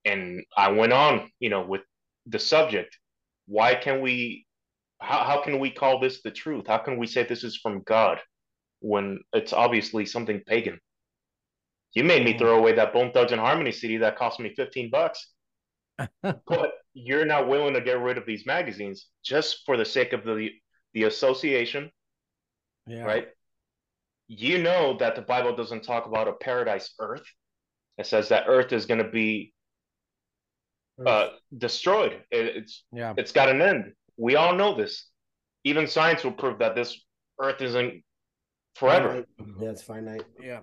And 0.04 0.44
I 0.56 0.72
went 0.72 0.92
on, 0.92 1.30
you 1.38 1.48
know, 1.48 1.62
with 1.64 1.82
the 2.26 2.40
subject. 2.40 2.98
Why 3.46 3.76
can 3.76 4.00
we? 4.00 4.46
How 5.02 5.24
how 5.24 5.42
can 5.42 5.58
we 5.58 5.70
call 5.70 5.98
this 6.00 6.22
the 6.22 6.30
truth? 6.30 6.66
How 6.66 6.78
can 6.78 6.96
we 6.98 7.06
say 7.06 7.24
this 7.24 7.44
is 7.44 7.56
from 7.56 7.82
God 7.82 8.20
when 8.80 9.20
it's 9.32 9.52
obviously 9.52 10.06
something 10.06 10.40
pagan? 10.46 10.78
You 11.94 12.04
made 12.04 12.24
me 12.24 12.38
throw 12.38 12.56
away 12.58 12.72
that 12.74 12.92
Bone 12.92 13.12
Thugs 13.12 13.32
and 13.32 13.40
Harmony 13.40 13.72
CD 13.72 13.98
that 13.98 14.16
cost 14.16 14.40
me 14.40 14.54
fifteen 14.54 14.90
bucks, 14.90 15.28
but 16.22 16.72
you're 16.94 17.26
not 17.26 17.48
willing 17.48 17.74
to 17.74 17.80
get 17.80 18.00
rid 18.00 18.16
of 18.18 18.26
these 18.26 18.46
magazines 18.46 19.08
just 19.24 19.62
for 19.66 19.76
the 19.76 19.84
sake 19.84 20.12
of 20.12 20.24
the 20.24 20.50
the 20.94 21.04
association 21.04 21.90
Yeah. 22.86 23.04
right? 23.04 23.28
You 24.28 24.58
know 24.62 24.96
that 24.98 25.16
the 25.16 25.22
Bible 25.22 25.54
doesn't 25.56 25.82
talk 25.84 26.06
about 26.06 26.28
a 26.28 26.32
paradise 26.32 26.94
earth. 26.98 27.24
It 27.98 28.06
says 28.06 28.28
that 28.30 28.44
earth 28.46 28.72
is 28.72 28.86
going 28.86 29.02
to 29.04 29.10
be 29.10 29.52
uh, 31.06 31.28
destroyed. 31.56 32.22
It, 32.30 32.56
it's 32.56 32.84
Yeah. 32.92 33.14
it's 33.16 33.32
got 33.32 33.48
an 33.48 33.60
end. 33.60 33.92
We 34.16 34.36
all 34.36 34.54
know 34.54 34.74
this. 34.74 35.06
Even 35.64 35.86
science 35.86 36.24
will 36.24 36.32
prove 36.32 36.58
that 36.58 36.74
this 36.74 37.00
earth 37.40 37.60
isn't 37.62 38.02
forever. 38.76 39.24
Yeah, 39.60 39.70
it's 39.70 39.82
finite. 39.82 40.24
Yeah. 40.40 40.60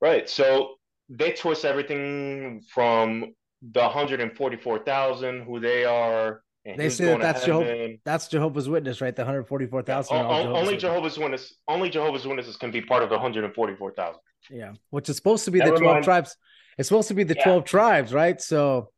Right. 0.00 0.28
So 0.28 0.74
they 1.08 1.32
twist 1.32 1.64
everything 1.64 2.62
from 2.72 3.34
the 3.62 3.80
144,000 3.80 5.42
who 5.42 5.60
they 5.60 5.84
are 5.84 6.42
and 6.66 6.78
They 6.80 6.88
say 6.88 7.04
that 7.06 7.20
that's 7.20 7.44
Jehovah- 7.44 7.98
That's 8.06 8.26
Jehovah's 8.28 8.70
Witness, 8.70 9.02
right? 9.02 9.14
The 9.14 9.20
144,000. 9.22 10.16
O- 10.16 10.18
are 10.18 10.24
all 10.24 10.32
o- 10.32 10.42
Jehovah's 10.42 10.56
only 10.56 10.64
Witness. 10.72 10.80
Jehovah's 10.82 11.18
Witnesses, 11.18 11.56
only 11.68 11.90
Jehovah's 11.90 12.26
Witnesses 12.26 12.56
can 12.56 12.70
be 12.70 12.80
part 12.80 13.02
of 13.02 13.10
the 13.10 13.16
144,000. 13.16 14.18
Yeah. 14.50 14.72
Which 14.88 15.10
is 15.10 15.16
supposed 15.16 15.44
to 15.44 15.50
be 15.50 15.58
the 15.60 15.66
12 15.66 15.82
mind. 15.82 16.04
tribes. 16.04 16.36
It's 16.78 16.88
supposed 16.88 17.08
to 17.08 17.14
be 17.14 17.22
the 17.22 17.34
Yeah. 17.36 17.44
12 17.44 17.64
tribes, 17.64 18.14
right? 18.14 18.40
So 18.40 18.90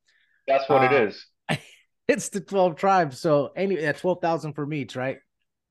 That's 0.46 0.68
what 0.68 0.82
Uh, 0.82 0.94
it 0.94 1.08
is. 1.08 1.26
It's 2.08 2.28
the 2.28 2.40
12 2.40 2.76
tribes. 2.76 3.18
So 3.18 3.52
anyway, 3.56 3.82
yeah, 3.82 3.92
12,000 3.92 4.52
from 4.52 4.72
each, 4.72 4.96
right? 4.96 5.18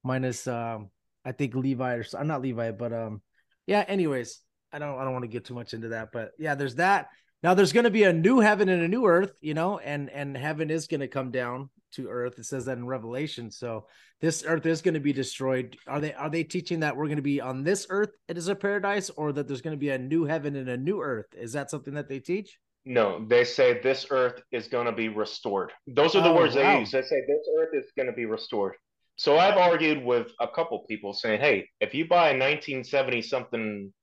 Minus 0.03 0.47
um 0.47 0.89
I 1.23 1.31
think 1.31 1.55
Levi 1.55 1.95
or 1.95 2.05
I'm 2.17 2.27
not 2.27 2.41
Levi, 2.41 2.71
but 2.71 2.93
um 2.93 3.21
yeah, 3.67 3.83
anyways, 3.87 4.39
I 4.71 4.79
don't 4.79 4.97
I 4.99 5.03
don't 5.03 5.13
want 5.13 5.23
to 5.23 5.29
get 5.29 5.45
too 5.45 5.55
much 5.55 5.73
into 5.73 5.89
that, 5.89 6.09
but 6.11 6.31
yeah, 6.37 6.55
there's 6.55 6.75
that. 6.75 7.07
Now 7.43 7.53
there's 7.53 7.73
going 7.73 7.83
to 7.83 7.91
be 7.91 8.03
a 8.03 8.13
new 8.13 8.39
heaven 8.39 8.69
and 8.69 8.81
a 8.81 8.87
new 8.87 9.05
earth, 9.05 9.37
you 9.41 9.53
know, 9.53 9.79
and 9.79 10.09
and 10.09 10.35
heaven 10.35 10.69
is 10.69 10.87
going 10.87 11.01
to 11.01 11.07
come 11.07 11.31
down 11.31 11.69
to 11.93 12.07
earth. 12.07 12.39
It 12.39 12.45
says 12.45 12.65
that 12.65 12.77
in 12.77 12.85
Revelation. 12.85 13.51
So 13.51 13.87
this 14.21 14.43
earth 14.45 14.65
is 14.65 14.81
going 14.81 14.93
to 14.93 14.99
be 14.99 15.13
destroyed. 15.13 15.77
Are 15.87 15.99
they 15.99 16.13
are 16.13 16.29
they 16.29 16.43
teaching 16.43 16.81
that 16.81 16.95
we're 16.95 17.05
going 17.05 17.17
to 17.17 17.21
be 17.21 17.41
on 17.41 17.63
this 17.63 17.87
earth 17.89 18.11
it 18.27 18.37
is 18.37 18.47
a 18.47 18.55
paradise 18.55 19.09
or 19.11 19.31
that 19.33 19.47
there's 19.47 19.61
going 19.61 19.75
to 19.75 19.79
be 19.79 19.89
a 19.89 19.97
new 19.97 20.25
heaven 20.25 20.55
and 20.55 20.69
a 20.69 20.77
new 20.77 21.01
earth? 21.01 21.27
Is 21.35 21.53
that 21.53 21.69
something 21.69 21.95
that 21.95 22.09
they 22.09 22.19
teach? 22.19 22.59
No, 22.85 23.25
they 23.27 23.43
say 23.43 23.81
this 23.81 24.05
earth 24.11 24.41
is 24.51 24.67
going 24.67 24.85
to 24.85 24.91
be 24.91 25.09
restored. 25.09 25.73
Those 25.87 26.15
are 26.15 26.21
the 26.21 26.29
Oh, 26.29 26.35
words 26.35 26.53
they 26.53 26.79
use. 26.79 26.91
They 26.91 27.01
say 27.01 27.21
this 27.27 27.47
earth 27.59 27.69
is 27.73 27.91
going 27.97 28.05
to 28.07 28.13
be 28.13 28.25
restored. 28.25 28.75
So 29.17 29.37
I've 29.37 29.57
argued 29.57 30.03
with 30.03 30.31
a 30.39 30.47
couple 30.47 30.85
people 30.87 31.13
saying, 31.13 31.39
hey, 31.39 31.69
if 31.79 31.93
you 31.95 32.07
buy 32.07 32.29
a 32.29 32.37
1970 32.37 33.21
something 33.23 33.93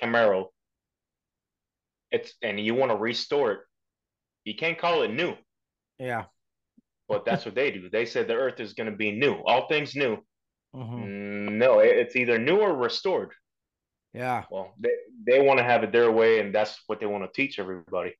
Camaro, 0.00 0.46
it's 2.10 2.32
and 2.42 2.58
you 2.58 2.74
want 2.74 2.90
to 2.92 2.96
restore 2.96 3.52
it, 3.52 3.60
you 4.44 4.54
can't 4.54 4.78
call 4.78 5.02
it 5.02 5.12
new. 5.12 5.34
Yeah. 5.98 6.24
But 7.08 7.24
that's 7.24 7.44
what 7.44 7.54
they 7.56 7.70
do. 7.72 7.90
They 7.90 8.06
said 8.06 8.26
the 8.28 8.34
earth 8.34 8.60
is 8.60 8.72
going 8.72 8.90
to 8.90 8.96
be 8.96 9.10
new, 9.12 9.34
all 9.44 9.66
things 9.68 9.94
new. 9.96 10.16
Mhm. 10.74 11.04
Mm, 11.04 11.52
No, 11.58 11.80
it's 11.80 12.14
either 12.16 12.38
new 12.38 12.58
or 12.60 12.74
restored. 12.74 13.32
Yeah. 14.14 14.44
Well, 14.50 14.74
they 14.78 14.90
they 15.26 15.40
want 15.40 15.58
to 15.58 15.64
have 15.64 15.82
it 15.82 15.92
their 15.92 16.10
way, 16.10 16.40
and 16.40 16.54
that's 16.54 16.80
what 16.86 17.00
they 17.00 17.06
want 17.06 17.24
to 17.24 17.30
teach 17.34 17.58
everybody. 17.58 18.14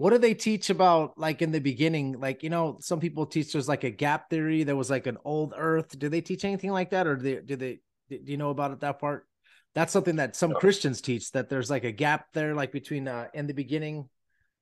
What 0.00 0.14
do 0.14 0.18
they 0.18 0.32
teach 0.32 0.70
about 0.70 1.18
like 1.18 1.42
in 1.42 1.52
the 1.52 1.58
beginning? 1.58 2.18
Like, 2.18 2.42
you 2.42 2.48
know, 2.48 2.78
some 2.80 3.00
people 3.00 3.26
teach 3.26 3.52
there's 3.52 3.68
like 3.68 3.84
a 3.84 3.90
gap 3.90 4.30
theory. 4.30 4.62
There 4.62 4.74
was 4.74 4.88
like 4.88 5.06
an 5.06 5.18
old 5.26 5.52
earth. 5.54 5.98
Do 5.98 6.08
they 6.08 6.22
teach 6.22 6.42
anything 6.46 6.70
like 6.70 6.88
that? 6.92 7.06
Or 7.06 7.16
do 7.16 7.22
they, 7.22 7.42
do 7.42 7.54
they, 7.54 7.80
do 8.08 8.18
you 8.24 8.38
know 8.38 8.48
about 8.48 8.72
it, 8.72 8.80
that 8.80 8.98
part? 8.98 9.26
That's 9.74 9.92
something 9.92 10.16
that 10.16 10.36
some 10.36 10.52
No. 10.52 10.58
Christians 10.58 11.02
teach 11.02 11.32
that 11.32 11.50
there's 11.50 11.68
like 11.68 11.84
a 11.84 11.92
gap 11.92 12.28
there, 12.32 12.54
like 12.54 12.72
between, 12.72 13.08
uh, 13.08 13.26
in 13.34 13.46
the 13.46 13.52
beginning, 13.52 14.08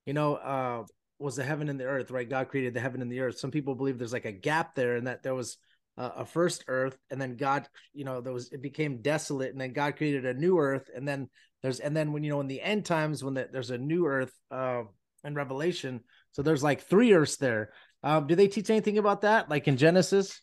you 0.06 0.12
know, 0.12 0.34
uh, 0.34 0.82
was 1.20 1.36
the 1.36 1.44
heaven 1.44 1.68
and 1.68 1.78
the 1.78 1.84
earth, 1.84 2.10
right? 2.10 2.28
God 2.28 2.48
created 2.48 2.74
the 2.74 2.80
heaven 2.80 3.00
and 3.00 3.10
the 3.12 3.20
earth. 3.20 3.38
Some 3.38 3.52
people 3.52 3.76
believe 3.76 3.96
there's 3.96 4.12
like 4.12 4.24
a 4.24 4.32
gap 4.32 4.74
there 4.74 4.96
and 4.96 5.06
that 5.06 5.22
there 5.22 5.36
was 5.36 5.56
uh, 5.96 6.10
a 6.16 6.24
first 6.24 6.64
earth 6.66 6.98
and 7.12 7.22
then 7.22 7.36
God, 7.36 7.68
you 7.94 8.04
know, 8.04 8.20
there 8.20 8.32
was, 8.32 8.50
it 8.50 8.60
became 8.60 9.02
desolate 9.02 9.52
and 9.52 9.60
then 9.60 9.72
God 9.72 9.98
created 9.98 10.26
a 10.26 10.34
new 10.34 10.58
earth. 10.58 10.90
And 10.92 11.06
then 11.06 11.28
there's, 11.62 11.78
and 11.78 11.96
then 11.96 12.12
when, 12.12 12.24
you 12.24 12.30
know, 12.30 12.40
in 12.40 12.48
the 12.48 12.60
end 12.60 12.84
times, 12.84 13.22
when 13.22 13.34
the, 13.34 13.48
there's 13.52 13.70
a 13.70 13.78
new 13.78 14.04
earth, 14.04 14.32
uh, 14.50 14.82
in 15.24 15.34
Revelation. 15.34 16.00
So 16.32 16.42
there's 16.42 16.62
like 16.62 16.82
three 16.82 17.12
earths 17.12 17.36
there. 17.36 17.72
Um, 18.02 18.26
do 18.26 18.34
they 18.34 18.48
teach 18.48 18.70
anything 18.70 18.98
about 18.98 19.22
that, 19.22 19.48
like 19.50 19.68
in 19.68 19.76
Genesis? 19.76 20.40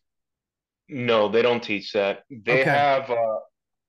No, 0.88 1.30
they 1.30 1.42
don't 1.42 1.64
teach 1.64 1.94
that. 1.94 2.24
They 2.30 2.60
Okay. 2.60 2.66
have 2.66 3.10
uh, 3.10 3.40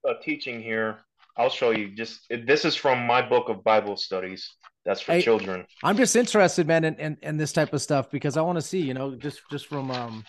a 0.06 0.14
teaching 0.22 0.62
here. 0.62 0.98
I'll 1.36 1.50
show 1.50 1.70
you. 1.70 1.94
Just 1.94 2.20
this 2.30 2.64
is 2.64 2.74
from 2.74 3.06
my 3.06 3.20
book 3.20 3.48
of 3.50 3.62
Bible 3.62 3.96
studies 3.96 4.50
That's 4.86 5.00
for 5.02 5.12
Hey, 5.12 5.22
children. 5.22 5.66
I'm 5.82 5.96
just 5.96 6.16
interested, 6.16 6.66
man, 6.66 6.84
in, 6.84 6.94
in, 6.94 7.16
in 7.22 7.36
this 7.36 7.52
type 7.52 7.74
of 7.74 7.82
stuff 7.82 8.10
because 8.10 8.36
I 8.38 8.42
want 8.42 8.56
to 8.56 8.62
see, 8.62 8.80
you 8.80 8.94
know, 8.94 9.14
just 9.16 9.40
just 9.50 9.66
from 9.66 9.90
um 9.90 10.24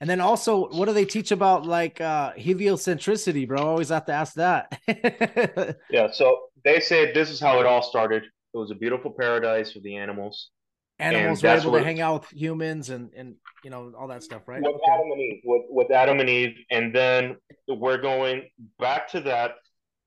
and 0.00 0.08
then 0.08 0.20
also 0.20 0.68
what 0.68 0.86
do 0.86 0.92
they 0.94 1.04
teach 1.04 1.32
about 1.32 1.66
like 1.66 2.00
uh 2.00 2.32
heliocentricity, 2.34 3.48
bro? 3.48 3.58
I 3.62 3.66
always 3.66 3.88
have 3.88 4.06
to 4.06 4.12
ask 4.12 4.34
that. 4.34 4.78
Yeah, 5.90 6.10
so 6.10 6.38
they 6.64 6.80
say 6.80 7.12
this 7.12 7.30
is 7.30 7.40
how 7.40 7.60
it 7.60 7.66
all 7.66 7.82
started. 7.82 8.24
It 8.54 8.58
was 8.58 8.70
a 8.70 8.74
beautiful 8.74 9.10
paradise 9.10 9.72
for 9.72 9.80
the 9.80 9.96
animals. 9.96 10.50
Animals 10.98 11.42
were 11.42 11.48
able 11.48 11.72
to 11.72 11.82
hang 11.82 12.00
out 12.00 12.20
with 12.22 12.30
humans 12.30 12.90
and 12.90 13.10
and 13.16 13.34
you 13.64 13.70
know 13.70 13.92
all 13.98 14.08
that 14.08 14.22
stuff, 14.22 14.42
right? 14.46 14.60
with 14.60 14.70
Okay. 14.74 14.90
Adam 14.92 15.10
and 15.10 15.20
Eve, 15.20 15.40
with, 15.44 15.62
with 15.70 15.90
Adam 15.90 16.20
and 16.20 16.28
Eve, 16.28 16.54
and 16.70 16.94
then 16.94 17.36
we're 17.66 17.98
going 17.98 18.48
back 18.78 19.08
to 19.12 19.20
that, 19.22 19.52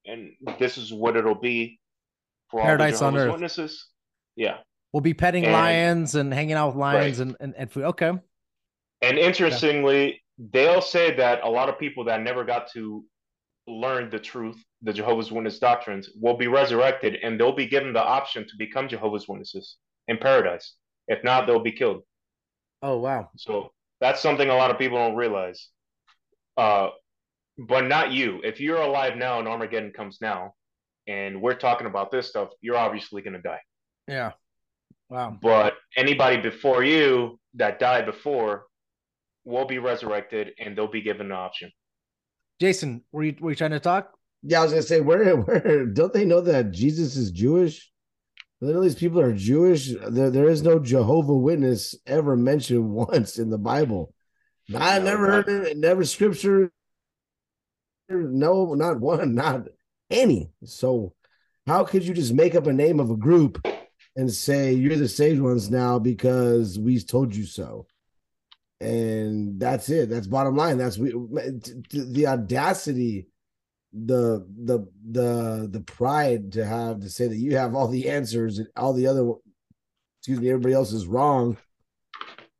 and 0.05 0.31
this 0.59 0.77
is 0.77 0.93
what 0.93 1.17
it'll 1.17 1.35
be 1.35 1.79
for 2.49 2.61
Paradise 2.61 3.01
all 3.01 3.09
on 3.09 3.17
earth. 3.17 3.31
Witnesses. 3.31 3.87
Yeah, 4.35 4.57
We'll 4.93 5.01
be 5.01 5.13
petting 5.13 5.43
And- 5.45 5.53
lions 5.53 6.15
and 6.15 6.33
hanging 6.33 6.53
out 6.55 6.67
with 6.69 6.75
lions 6.77 7.19
and, 7.19 7.35
and, 7.39 7.53
and 7.57 7.71
food. 7.71 7.85
Okay. 7.85 8.11
and 9.01 9.17
interestingly, 9.17 10.21
they'll 10.37 10.81
say 10.81 11.15
that 11.15 11.43
a 11.43 11.49
lot 11.49 11.67
of 11.69 11.79
people 11.79 12.05
that 12.05 12.21
never 12.21 12.43
got 12.45 12.69
to 12.73 13.03
learn 13.67 14.09
the 14.09 14.19
truth, 14.19 14.63
the 14.81 14.93
Jehovah's 14.93 15.31
Witness 15.31 15.59
doctrines, 15.59 16.09
will 16.19 16.37
be 16.37 16.47
resurrected, 16.47 17.17
and 17.23 17.39
they'll 17.39 17.55
be 17.55 17.67
given 17.67 17.93
the 17.93 18.03
option 18.03 18.43
to 18.43 18.53
become 18.57 18.87
Jehovah's 18.87 19.27
Witnesses 19.27 19.77
in 20.07 20.17
paradise. 20.17 20.75
If 21.07 21.23
not, 21.23 21.47
they'll 21.47 21.59
be 21.59 21.71
killed. 21.71 22.03
Oh 22.81 22.99
wow. 22.99 23.29
So 23.37 23.71
that's 24.01 24.21
something 24.21 24.49
a 24.49 24.55
lot 24.55 24.71
of 24.71 24.77
people 24.77 24.97
don't 24.97 25.15
realize. 25.15 25.69
Uh, 26.57 26.89
but 27.57 27.87
not 27.87 28.11
you. 28.11 28.41
If 28.43 28.59
you're 28.59 28.81
alive 28.81 29.15
now 29.15 29.39
and 29.39 29.47
Armageddon 29.47 29.91
comes 29.91 30.19
now, 30.21 30.53
and 31.07 31.41
we're 31.41 31.55
talking 31.55 31.87
about 31.87 32.11
this 32.11 32.27
stuff, 32.27 32.49
you're 32.61 32.77
obviously 32.77 33.21
going 33.21 33.33
to 33.33 33.41
die. 33.41 33.61
Yeah. 34.07 34.31
Wow. 35.09 35.37
But 35.41 35.75
anybody 35.95 36.37
before 36.37 36.83
you 36.83 37.39
that 37.55 37.79
died 37.79 38.05
before 38.05 38.65
will 39.45 39.65
be 39.65 39.77
resurrected, 39.77 40.53
and 40.59 40.75
they'll 40.75 40.87
be 40.87 41.01
given 41.01 41.29
the 41.29 41.35
option. 41.35 41.71
Jason, 42.59 43.03
were 43.11 43.23
you 43.23 43.35
were 43.39 43.49
you 43.51 43.55
trying 43.55 43.71
to 43.71 43.79
talk? 43.79 44.11
Yeah, 44.43 44.59
I 44.59 44.63
was 44.63 44.71
gonna 44.71 44.83
say, 44.83 45.01
where, 45.01 45.35
where 45.41 45.85
don't 45.85 46.13
they 46.13 46.25
know 46.25 46.41
that 46.41 46.71
Jesus 46.71 47.15
is 47.15 47.31
Jewish? 47.31 47.91
None 48.61 48.75
of 48.75 48.83
these 48.83 48.95
people 48.95 49.19
are 49.19 49.33
Jewish. 49.33 49.91
There, 50.09 50.29
there 50.29 50.47
is 50.49 50.61
no 50.63 50.79
Jehovah 50.79 51.35
Witness 51.35 51.95
ever 52.07 52.35
mentioned 52.37 52.89
once 52.93 53.37
in 53.37 53.49
the 53.49 53.57
Bible. 53.57 54.13
I 54.75 54.99
No, 54.99 55.05
never 55.05 55.27
not- 55.27 55.47
heard 55.47 55.67
it. 55.67 55.77
Never 55.77 56.03
scripture. 56.05 56.71
No, 58.09 58.73
not 58.75 58.99
one, 58.99 59.33
not 59.35 59.67
any. 60.09 60.51
So, 60.63 61.13
how 61.67 61.83
could 61.83 62.03
you 62.05 62.13
just 62.13 62.33
make 62.33 62.55
up 62.55 62.67
a 62.67 62.73
name 62.73 62.99
of 62.99 63.09
a 63.09 63.17
group 63.17 63.65
and 64.15 64.31
say 64.31 64.73
you're 64.73 64.95
the 64.95 65.07
saved 65.09 65.41
ones 65.41 65.69
now 65.71 65.97
because 65.99 66.77
we 66.79 66.99
told 66.99 67.35
you 67.35 67.45
so? 67.45 67.87
And 68.81 69.59
that's 69.59 69.89
it. 69.89 70.09
That's 70.09 70.27
bottom 70.27 70.55
line. 70.55 70.77
That's 70.77 70.97
we 70.97 71.11
the 71.11 72.25
audacity 72.27 73.27
the 73.95 74.45
the 74.65 74.85
the 75.09 75.69
the 75.71 75.79
pride 75.79 76.51
to 76.51 76.65
have 76.65 76.99
to 76.99 77.09
say 77.09 77.27
that 77.27 77.37
you 77.37 77.55
have 77.55 77.75
all 77.75 77.87
the 77.87 78.09
answers 78.09 78.59
and 78.59 78.67
all 78.75 78.91
the 78.91 79.07
other 79.07 79.31
excuse 80.19 80.39
me 80.39 80.49
everybody 80.49 80.73
else 80.73 80.91
is 80.91 81.07
wrong 81.07 81.55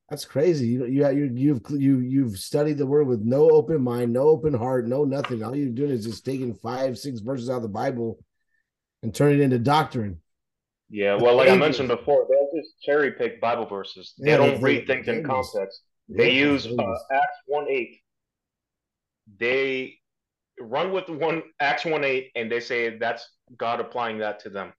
that's 0.09 0.23
crazy 0.23 0.67
you 0.67 0.85
you 0.85 1.09
you 1.09 1.31
you've 1.33 1.61
you 1.71 1.99
you've 1.99 2.37
studied 2.37 2.77
the 2.77 2.85
word 2.85 3.05
with 3.05 3.19
no 3.19 3.49
open 3.49 3.81
mind 3.81 4.13
no 4.13 4.21
open 4.21 4.53
heart 4.53 4.87
no 4.87 5.03
nothing 5.03 5.43
all 5.43 5.53
you're 5.53 5.67
doing 5.69 5.91
is 5.91 6.05
just 6.05 6.23
taking 6.23 6.53
five 6.53 6.97
six 6.97 7.19
verses 7.19 7.49
out 7.49 7.57
of 7.57 7.63
the 7.63 7.67
bible 7.67 8.17
and 9.03 9.13
turning 9.13 9.39
it 9.39 9.43
into 9.43 9.59
doctrine 9.59 10.21
Yeah, 10.89 11.15
well, 11.15 11.35
like 11.35 11.49
I 11.49 11.55
mentioned 11.57 11.89
before, 11.89 12.27
they'll 12.29 12.61
just 12.61 12.81
cherry 12.81 13.11
pick 13.11 13.41
Bible 13.41 13.65
verses. 13.65 14.13
They 14.17 14.31
Yeah, 14.31 14.37
don't 14.37 14.61
read 14.61 14.87
things 14.87 15.07
in 15.07 15.25
context. 15.25 15.81
They 16.07 16.31
use 16.33 16.67
uh, 16.67 16.95
Acts 17.11 17.39
one 17.47 17.67
eight. 17.69 18.01
They 19.39 19.97
run 20.59 20.91
with 20.91 21.09
one 21.09 21.43
Acts 21.59 21.85
one 21.85 22.03
eight, 22.03 22.31
and 22.35 22.51
they 22.51 22.59
say 22.59 22.97
that's 22.97 23.27
God 23.57 23.79
applying 23.79 24.19
that 24.19 24.39
to 24.41 24.49
them. 24.49 24.73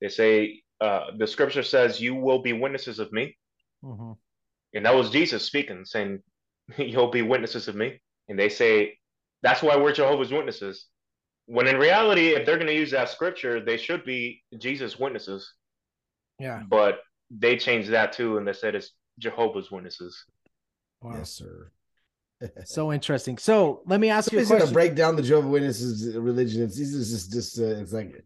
They 0.00 0.08
say 0.08 0.62
uh, 0.80 1.12
the 1.16 1.26
scripture 1.26 1.62
says, 1.62 2.00
"You 2.00 2.14
will 2.14 2.40
be 2.42 2.52
witnesses 2.52 2.98
of 2.98 3.12
me," 3.12 3.36
Mhm. 3.84 4.16
and 4.74 4.84
that 4.86 4.94
was 4.94 5.10
Jesus 5.10 5.44
speaking, 5.44 5.84
saying, 5.84 6.22
"You'll 6.76 7.10
be 7.10 7.22
witnesses 7.22 7.68
of 7.68 7.76
me." 7.76 8.00
And 8.28 8.38
they 8.38 8.48
say 8.48 8.98
that's 9.42 9.62
why 9.62 9.76
we're 9.76 9.92
Jehovah's 9.92 10.32
Witnesses. 10.32 10.86
When 11.46 11.68
in 11.68 11.76
reality, 11.78 12.30
if 12.34 12.44
they're 12.44 12.56
going 12.56 12.66
to 12.66 12.74
use 12.74 12.90
that 12.90 13.08
scripture, 13.08 13.64
they 13.64 13.76
should 13.76 14.04
be 14.04 14.42
Jesus' 14.58 14.98
witnesses. 14.98 15.54
Yeah. 16.40 16.64
But 16.68 16.98
they 17.30 17.56
changed 17.56 17.90
that 17.90 18.12
too, 18.12 18.36
and 18.36 18.46
they 18.46 18.52
said 18.52 18.74
it's 18.74 18.90
Jehovah's 19.20 19.70
Witnesses. 19.70 20.24
Wow. 21.06 21.18
yes 21.18 21.30
sir 21.30 21.70
So 22.66 22.92
interesting. 22.92 23.38
So 23.38 23.80
let 23.86 23.98
me 23.98 24.10
ask 24.10 24.30
you 24.30 24.38
a 24.40 24.44
question. 24.44 24.72
break 24.74 24.94
down 24.94 25.16
the 25.16 25.22
Jehovah 25.22 25.48
Witnesses 25.48 26.14
religion. 26.16 26.62
It's 26.64 26.76
this 26.78 26.92
is 26.92 27.10
just 27.10 27.32
just 27.32 27.58
uh, 27.58 27.80
it's 27.82 27.92
like 27.94 28.24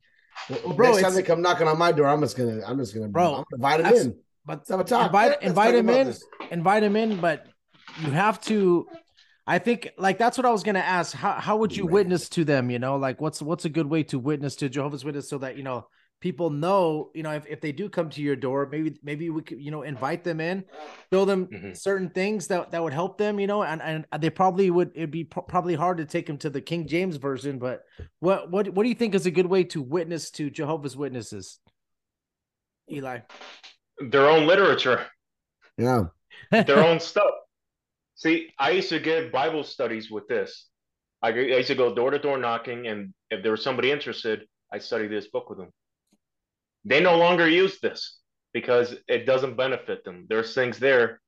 Well, 0.49 0.73
bro, 0.75 0.91
next 0.93 1.03
time 1.03 1.15
they 1.15 1.23
come 1.23 1.41
knocking 1.43 1.69
on 1.69 1.79
my 1.79 1.93
door, 1.93 2.09
I'm 2.09 2.21
just 2.21 2.37
gonna 2.37 2.61
I'm 2.67 2.79
just 2.79 2.93
gonna 2.95 3.09
Bro, 3.09 3.37
I'm 3.37 3.45
invite 3.53 3.83
them 3.85 3.95
in. 3.95 4.17
but 4.45 4.67
have 4.69 4.81
a 4.81 4.85
talk. 4.85 5.07
invite 5.07 5.31
Let's 5.31 5.47
invite 5.47 5.75
him 5.77 5.89
in, 5.91 6.07
this. 6.09 6.25
invite 6.51 6.83
him 6.83 6.97
in, 6.97 7.21
but 7.21 7.47
you 8.03 8.11
have 8.11 8.41
to. 8.43 8.87
I 9.47 9.59
think 9.61 9.91
like 9.97 10.19
that's 10.19 10.37
what 10.39 10.47
I 10.47 10.51
was 10.51 10.63
gonna 10.65 10.79
ask. 10.81 11.15
How 11.15 11.33
how 11.33 11.57
would 11.59 11.77
you 11.77 11.85
Right. 11.85 11.93
witness 11.93 12.29
to 12.31 12.45
them? 12.45 12.69
You 12.71 12.79
know, 12.81 12.97
like 12.97 13.21
what's 13.21 13.41
what's 13.41 13.65
a 13.65 13.69
good 13.69 13.87
way 13.87 14.03
to 14.05 14.19
witness 14.19 14.57
to 14.57 14.69
Jehovah's 14.69 15.05
Witness 15.05 15.29
so 15.29 15.39
that 15.39 15.57
you 15.57 15.63
know 15.63 15.87
people 16.21 16.51
know, 16.51 17.11
you 17.15 17.23
know, 17.23 17.33
if, 17.33 17.47
if 17.47 17.61
they 17.61 17.73
do 17.73 17.89
come 17.89 18.11
to 18.11 18.21
your 18.23 18.37
door, 18.37 18.69
maybe 18.71 18.99
maybe 19.03 19.31
we 19.31 19.43
could, 19.43 19.61
you 19.61 19.71
know, 19.71 19.83
invite 19.83 20.23
them 20.23 20.41
in, 20.41 20.65
show 21.13 21.25
them 21.25 21.47
Mhm. 21.47 21.77
certain 21.77 22.11
things 22.11 22.47
that 22.49 22.71
that 22.71 22.83
would 22.83 22.93
help 22.93 23.19
them, 23.19 23.41
you 23.41 23.47
know, 23.47 23.63
and 23.65 23.81
and 23.83 24.07
they 24.23 24.31
probably 24.31 24.71
would 24.71 24.93
it'd 24.95 25.11
be 25.11 25.25
pro- 25.25 25.43
probably 25.43 25.75
hard 25.75 25.97
to 25.99 26.05
take 26.05 26.27
them 26.27 26.39
to 26.39 26.51
the 26.51 26.61
King 26.61 26.87
James 26.87 27.17
version, 27.17 27.59
but 27.59 27.85
what 28.21 28.51
what 28.51 28.69
what 28.69 28.83
do 28.83 28.89
you 28.89 28.95
think 28.95 29.15
is 29.15 29.27
a 29.27 29.31
good 29.31 29.47
way 29.47 29.65
to 29.65 29.81
witness 29.83 30.31
to 30.33 30.51
Jehovah's 30.51 30.97
Witnesses? 30.97 31.59
Eli. 32.91 33.21
Their 34.11 34.29
own 34.29 34.47
literature, 34.47 35.07
Yeah. 35.79 36.05
their 36.51 36.85
own 36.85 37.01
stuff. 37.01 37.31
See, 38.15 38.53
I 38.59 38.71
used 38.71 38.89
to 38.91 38.99
give 38.99 39.33
Bible 39.33 39.65
studies 39.65 40.11
with 40.11 40.27
this. 40.29 40.67
I, 41.23 41.29
I 41.29 41.33
used 41.33 41.69
to 41.69 41.75
go 41.75 41.95
door 41.95 42.11
to 42.11 42.19
door 42.19 42.39
knocking, 42.39 42.87
and 42.87 43.13
if 43.31 43.43
there 43.43 43.53
was 43.53 43.63
somebody 43.63 43.91
interested, 43.91 44.47
I 44.73 44.79
study 44.79 45.07
this 45.07 45.29
book 45.29 45.49
with 45.51 45.59
them. 45.59 45.71
They 46.85 47.01
no 47.01 47.17
longer 47.17 47.49
use 47.49 47.79
this 47.81 48.19
because 48.53 48.95
it 49.09 49.27
doesn't 49.27 49.57
benefit 49.57 50.05
them. 50.05 50.27
There's 50.29 50.55
things 50.55 50.79
there 50.79 51.21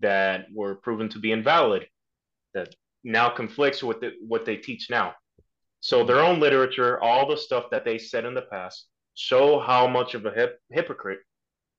that 0.00 0.46
were 0.54 0.76
proven 0.76 1.08
to 1.10 1.18
be 1.18 1.32
invalid 1.32 1.86
that 2.54 2.74
now 3.02 3.30
conflicts 3.30 3.82
with 3.82 4.00
the, 4.00 4.12
what 4.26 4.44
they 4.44 4.56
teach 4.56 4.90
now. 4.90 5.14
So 5.80 6.04
their 6.04 6.20
own 6.20 6.40
literature, 6.40 7.00
all 7.00 7.26
the 7.26 7.36
stuff 7.36 7.64
that 7.70 7.84
they 7.84 7.96
said 7.96 8.26
in 8.26 8.34
the 8.34 8.42
past, 8.42 8.86
show 9.14 9.58
how 9.58 9.86
much 9.86 10.14
of 10.14 10.26
a 10.26 10.30
hip, 10.30 10.60
hypocrite 10.70 11.20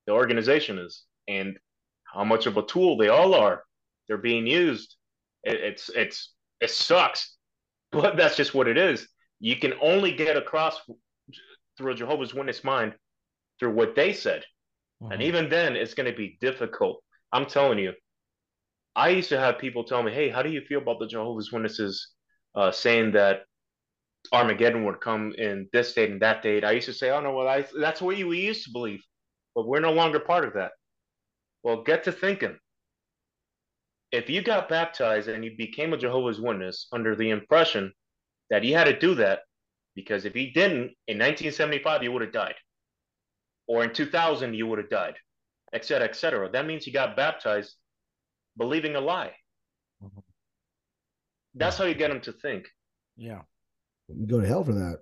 the 0.08 0.14
organization 0.14 0.80
is 0.80 1.04
and 1.28 1.58
how 2.04 2.24
much 2.24 2.48
of 2.48 2.58
a 2.58 2.66
tool 2.66 2.98
they 2.98 3.10
all 3.10 3.36
are. 3.36 3.64
They're 4.08 4.18
being 4.18 4.48
used. 4.48 4.96
It, 5.44 5.56
it's 5.56 5.90
it's 5.90 6.34
it 6.60 6.72
sucks, 6.72 7.38
but 7.92 8.18
that's 8.18 8.36
just 8.36 8.54
what 8.54 8.68
it 8.68 8.78
is. 8.78 9.08
You 9.40 9.56
can 9.56 9.74
only 9.82 10.12
get 10.12 10.38
across 10.38 10.80
through 11.78 11.92
a 11.92 11.96
Jehovah's 11.96 12.34
Witness 12.34 12.64
mind 12.64 12.94
through 13.62 13.76
what 13.76 13.96
they 13.96 14.12
said, 14.12 14.44
and 15.12 15.22
even 15.22 15.48
then, 15.50 15.76
it's 15.76 15.94
going 15.94 16.12
to 16.12 16.18
be 16.18 16.38
difficult. 16.42 17.04
I'm 17.32 17.46
telling 17.46 17.78
you. 17.78 17.94
I 18.96 19.10
used 19.10 19.30
to 19.30 19.40
have 19.40 19.60
people 19.60 19.84
tell 19.84 20.04
me, 20.04 20.12
"Hey, 20.12 20.30
how 20.30 20.42
do 20.42 20.50
you 20.50 20.62
feel 20.62 20.82
about 20.82 21.00
the 21.00 21.08
Jehovah's 21.08 21.52
Witnesses 21.52 22.10
uh, 22.56 22.72
saying 22.72 23.12
that 23.12 23.44
Armageddon 24.34 24.84
would 24.86 25.00
come 25.00 25.34
in 25.38 25.70
this 25.72 25.94
date 25.94 26.10
and 26.10 26.22
that 26.22 26.42
date?" 26.42 26.66
I 26.66 26.72
used 26.72 26.88
to 26.88 26.94
say, 26.94 27.12
"Oh 27.12 27.22
no, 27.22 27.34
well, 27.34 27.48
I, 27.48 27.66
that's 27.80 28.02
what 28.02 28.18
we 28.18 28.42
used 28.42 28.66
to 28.66 28.72
believe, 28.72 29.02
but 29.56 29.68
we're 29.68 29.80
no 29.80 29.94
longer 29.94 30.20
part 30.20 30.44
of 30.44 30.54
that." 30.56 30.72
Well, 31.64 31.84
get 31.84 32.04
to 32.06 32.12
thinking. 32.12 32.58
If 34.12 34.30
you 34.30 34.42
got 34.42 34.70
baptized 34.70 35.30
and 35.30 35.46
you 35.46 35.56
became 35.56 35.94
a 35.94 35.98
Jehovah's 35.98 36.42
Witness 36.42 36.88
under 36.92 37.16
the 37.16 37.30
impression 37.30 37.94
that 38.50 38.64
you 38.64 38.76
had 38.76 38.86
to 38.86 39.00
do 39.00 39.16
that, 39.16 39.40
because 39.96 40.26
if 40.26 40.34
he 40.34 40.52
didn't, 40.52 40.92
in 41.08 41.18
1975 41.18 42.04
you 42.04 42.12
would 42.12 42.24
have 42.24 42.34
died, 42.34 42.56
or 43.72 43.86
in 43.86 43.94
2000 43.94 44.54
you 44.54 44.68
would 44.68 44.80
have 44.80 44.90
died, 44.90 45.16
et 45.72 45.86
cetera, 45.86 46.06
et 46.10 46.16
cetera. 46.16 46.50
That 46.52 46.66
means 46.66 46.86
you 46.86 46.92
got 46.92 47.16
baptized 47.16 47.76
believing 48.58 48.96
a 48.98 49.00
lie. 49.00 49.32
Mhm. 50.04 50.24
That's 51.56 51.78
how 51.78 51.86
you 51.86 51.94
get 51.96 52.10
them 52.10 52.20
to 52.22 52.34
think. 52.34 52.68
Yeah. 53.16 53.42
You 54.10 54.26
go 54.28 54.42
to 54.42 54.48
hell 54.48 54.64
for 54.66 54.74
that. 54.74 55.00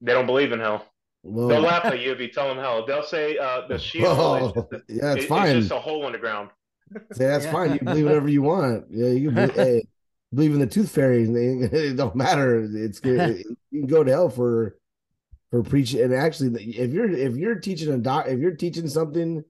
They 0.00 0.12
don't 0.14 0.26
believe 0.26 0.52
in 0.52 0.60
hell. 0.60 0.86
Well, 1.22 1.48
They'll 1.48 1.60
laugh 1.60 1.84
at 1.92 2.00
you 2.00 2.12
if 2.12 2.20
you 2.20 2.28
tell 2.28 2.48
them 2.48 2.56
hell. 2.58 2.86
They'll 2.86 3.02
say 3.02 3.36
uh, 3.36 3.66
the 3.68 3.78
Sheol 3.78 4.10
is 4.12 4.16
well, 4.18 4.68
just, 4.72 4.84
yeah, 4.88 5.12
it's 5.14 5.24
it- 5.24 5.28
fine. 5.28 5.48
it's 5.56 5.68
just 5.68 5.72
a 5.72 5.80
hole 5.80 6.06
in 6.06 6.12
the 6.12 6.18
ground. 6.18 6.48
Say 7.12 7.26
that's 7.26 7.44
Yeah. 7.44 7.52
fine. 7.52 7.72
You 7.74 7.80
believe 7.80 8.04
whatever 8.06 8.28
you 8.30 8.40
want. 8.40 8.86
Yeah, 8.90 9.08
you 9.08 9.26
can 9.30 9.34
believe, 9.34 9.54
hey, 9.54 9.82
believe 10.32 10.52
in 10.54 10.60
the 10.60 10.66
tooth 10.66 10.90
fairy. 10.90 11.24
It 11.24 11.96
don't 11.96 12.16
matter. 12.16 12.66
It's 12.86 12.98
good. 13.00 13.44
You 13.70 13.80
can 13.80 13.86
go 13.86 14.02
to 14.02 14.10
hell 14.10 14.30
for 14.30 14.78
for 15.50 15.62
preaching. 15.62 16.00
And 16.02 16.14
actually, 16.14 16.76
if 16.76 16.92
you're 16.92 17.10
if 17.10 17.36
you're 17.36 17.58
teaching 17.58 17.92
a 17.92 17.98
doc, 17.98 18.26
if 18.28 18.38
you're 18.38 18.56
teaching 18.56 18.88
something, 18.88 19.44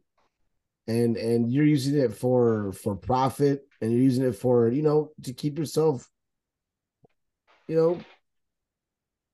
and 0.87 1.17
and 1.17 1.53
you're 1.53 1.65
using 1.65 1.99
it 1.99 2.15
for 2.15 2.73
for 2.73 2.97
profit, 2.97 3.67
and 3.81 3.93
you're 3.93 4.03
using 4.03 4.25
it 4.25 4.37
for 4.37 4.69
you 4.69 4.83
know 4.83 5.11
to 5.25 5.33
keep 5.33 5.59
yourself, 5.59 6.09
you 7.67 7.77
know, 7.77 8.01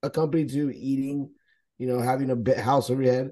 accompanied 0.03 0.49
to 0.49 0.75
eating, 0.75 1.31
you 1.77 1.87
know, 1.87 1.99
having 1.99 2.29
a 2.31 2.61
house 2.61 2.89
over 2.89 3.01
your 3.01 3.13
head, 3.13 3.31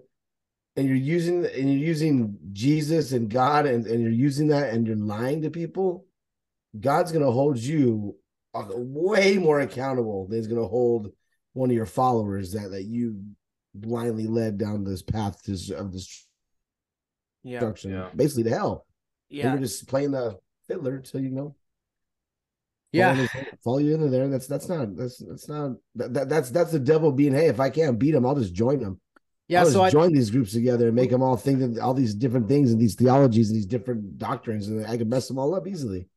and 0.76 0.88
you're 0.88 0.96
using 0.96 1.46
and 1.46 1.70
you're 1.70 1.88
using 1.88 2.38
Jesus 2.52 3.12
and 3.14 3.30
God, 3.30 3.66
and 3.66 3.86
and 3.88 4.02
you're 4.02 4.12
using 4.12 4.48
that, 4.48 4.74
and 4.74 4.86
you're 4.86 4.96
lying 4.96 5.42
to 5.42 5.50
people. 5.50 6.06
God's 6.80 7.12
gonna 7.12 7.32
hold 7.32 7.58
you 7.58 8.16
uh, 8.54 8.66
way 8.70 9.38
more 9.38 9.60
accountable 9.60 10.28
than 10.28 10.38
he's 10.38 10.48
gonna 10.48 10.68
hold 10.68 11.12
one 11.54 11.70
of 11.70 11.76
your 11.76 11.86
followers 11.86 12.52
that 12.54 12.72
that 12.72 12.84
you 12.84 13.24
blindly 13.76 14.28
led 14.28 14.58
down 14.58 14.84
this 14.84 15.02
path 15.02 15.42
to, 15.44 15.54
of 15.76 15.94
Yeah. 17.44 17.60
destruction, 17.60 17.92
Yeah. 17.92 18.10
basically 18.16 18.44
to 18.44 18.50
hell. 18.52 18.86
Yeah. 19.30 19.52
You're 19.54 19.62
just 19.62 19.88
playing 19.88 20.12
the 20.12 20.38
fiddler 20.68 21.00
till 21.00 21.22
you 21.22 21.30
know. 21.32 21.56
Yeah. 22.92 23.14
follow, 23.16 23.28
his- 23.28 23.46
follow 23.64 23.78
you 23.80 23.96
into 23.96 24.10
there. 24.10 24.28
That's 24.28 24.48
that's 24.48 24.70
not 24.70 24.96
that's 24.96 25.18
that's 25.18 25.50
not 25.50 25.72
that, 25.96 26.14
that 26.14 26.30
that's 26.30 26.50
that's 26.52 26.72
the 26.72 26.80
devil 26.80 27.12
being. 27.12 27.34
Hey, 27.34 27.48
if 27.48 27.60
I 27.60 27.70
can't 27.70 27.98
beat 27.98 28.14
him, 28.14 28.26
I'll 28.26 28.36
just 28.36 28.54
join 28.54 28.80
them. 28.80 29.00
Yeah. 29.48 29.62
I'll 29.62 29.66
So 29.66 29.72
just 29.74 29.84
I, 29.84 29.90
join 29.90 30.14
these 30.14 30.30
groups 30.30 30.52
together 30.54 30.88
and 30.88 30.96
make 30.96 31.10
them 31.10 31.24
all 31.24 31.36
think 31.36 31.60
that 31.60 31.80
all 31.82 31.94
these 31.96 32.14
different 32.14 32.48
things 32.48 32.72
and 32.72 32.80
these 32.80 32.96
theologies 32.96 33.50
and 33.50 33.58
these 33.58 33.66
different 33.66 34.18
doctrines, 34.20 34.68
and 34.68 34.86
I 34.86 34.98
can 34.98 35.10
mess 35.10 35.28
them 35.28 35.40
all 35.40 35.56
up 35.56 35.68
easily. 35.68 36.08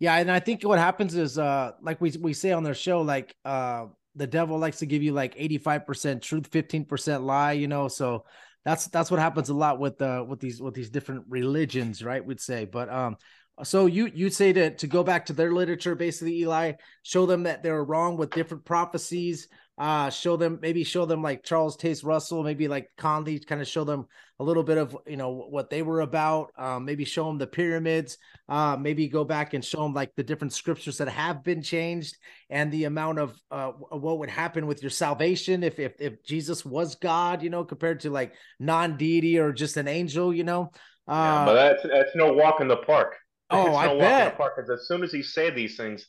Yeah, 0.00 0.16
and 0.16 0.30
I 0.30 0.40
think 0.40 0.62
what 0.62 0.78
happens 0.78 1.14
is 1.14 1.38
uh 1.38 1.72
like 1.80 2.00
we 2.00 2.10
we 2.20 2.32
say 2.34 2.50
on 2.52 2.64
their 2.64 2.74
show, 2.74 3.02
like 3.02 3.34
uh 3.44 3.86
the 4.16 4.26
devil 4.26 4.58
likes 4.58 4.78
to 4.78 4.86
give 4.86 5.02
you 5.02 5.12
like 5.12 5.36
85% 5.36 6.22
truth, 6.22 6.50
15% 6.50 7.22
lie, 7.22 7.52
you 7.52 7.68
know. 7.68 7.88
So 7.88 8.24
that's 8.64 8.88
that's 8.88 9.10
what 9.10 9.20
happens 9.20 9.48
a 9.48 9.54
lot 9.54 9.78
with 9.78 10.02
uh 10.02 10.24
with 10.26 10.40
these 10.40 10.60
with 10.60 10.74
these 10.74 10.90
different 10.90 11.24
religions, 11.28 12.02
right? 12.02 12.24
We'd 12.24 12.40
say. 12.40 12.64
But 12.64 12.88
um 12.88 13.16
so 13.62 13.86
you 13.86 14.10
you'd 14.12 14.34
say 14.34 14.52
to 14.52 14.74
to 14.74 14.86
go 14.86 15.04
back 15.04 15.26
to 15.26 15.32
their 15.32 15.52
literature, 15.52 15.94
basically, 15.94 16.40
Eli, 16.40 16.72
show 17.02 17.26
them 17.26 17.44
that 17.44 17.62
they're 17.62 17.84
wrong 17.84 18.16
with 18.16 18.30
different 18.30 18.64
prophecies, 18.64 19.48
uh 19.78 20.10
show 20.10 20.36
them 20.36 20.58
maybe 20.60 20.82
show 20.82 21.06
them 21.06 21.22
like 21.22 21.44
Charles 21.44 21.76
Taze 21.76 22.04
Russell, 22.04 22.42
maybe 22.42 22.66
like 22.66 22.90
Crowley, 22.98 23.38
kind 23.38 23.60
of 23.60 23.68
show 23.68 23.84
them 23.84 24.06
a 24.38 24.44
little 24.44 24.62
bit 24.62 24.78
of 24.78 24.96
you 25.06 25.16
know 25.16 25.30
what 25.30 25.70
they 25.70 25.82
were 25.82 26.00
about, 26.02 26.52
um, 26.58 26.84
maybe 26.84 27.04
show 27.04 27.24
them 27.26 27.38
the 27.38 27.46
pyramids, 27.46 28.18
uh 28.48 28.76
maybe 28.78 29.08
go 29.08 29.24
back 29.24 29.54
and 29.54 29.64
show 29.64 29.82
them 29.82 29.94
like 29.94 30.14
the 30.16 30.22
different 30.22 30.52
scriptures 30.52 30.98
that 30.98 31.08
have 31.08 31.42
been 31.42 31.62
changed 31.62 32.16
and 32.50 32.70
the 32.70 32.84
amount 32.84 33.18
of 33.18 33.34
uh 33.50 33.68
what 33.90 34.18
would 34.18 34.30
happen 34.30 34.66
with 34.66 34.82
your 34.82 34.90
salvation 34.90 35.62
if 35.62 35.78
if 35.78 36.00
if 36.00 36.22
Jesus 36.24 36.64
was 36.64 36.94
God, 36.96 37.42
you 37.42 37.50
know, 37.50 37.64
compared 37.64 38.00
to 38.00 38.10
like 38.10 38.34
non-deity 38.60 39.38
or 39.38 39.52
just 39.52 39.76
an 39.76 39.88
angel, 39.88 40.34
you 40.34 40.44
know. 40.44 40.70
Yeah, 41.08 41.42
Uh 41.42 41.46
but 41.46 41.54
that's 41.54 41.82
that's 41.84 42.14
no 42.16 42.32
walk 42.32 42.60
in 42.60 42.68
the 42.68 42.76
park. 42.78 43.16
Oh, 43.50 43.68
it's 43.68 43.76
I 43.76 43.86
no 43.86 43.94
walk 43.94 43.94
in 43.94 43.98
bet. 44.00 44.32
the 44.32 44.36
park 44.36 44.56
because 44.56 44.70
as 44.70 44.86
soon 44.88 45.02
as 45.02 45.12
he 45.12 45.22
say 45.22 45.50
these 45.50 45.76
things, 45.76 46.06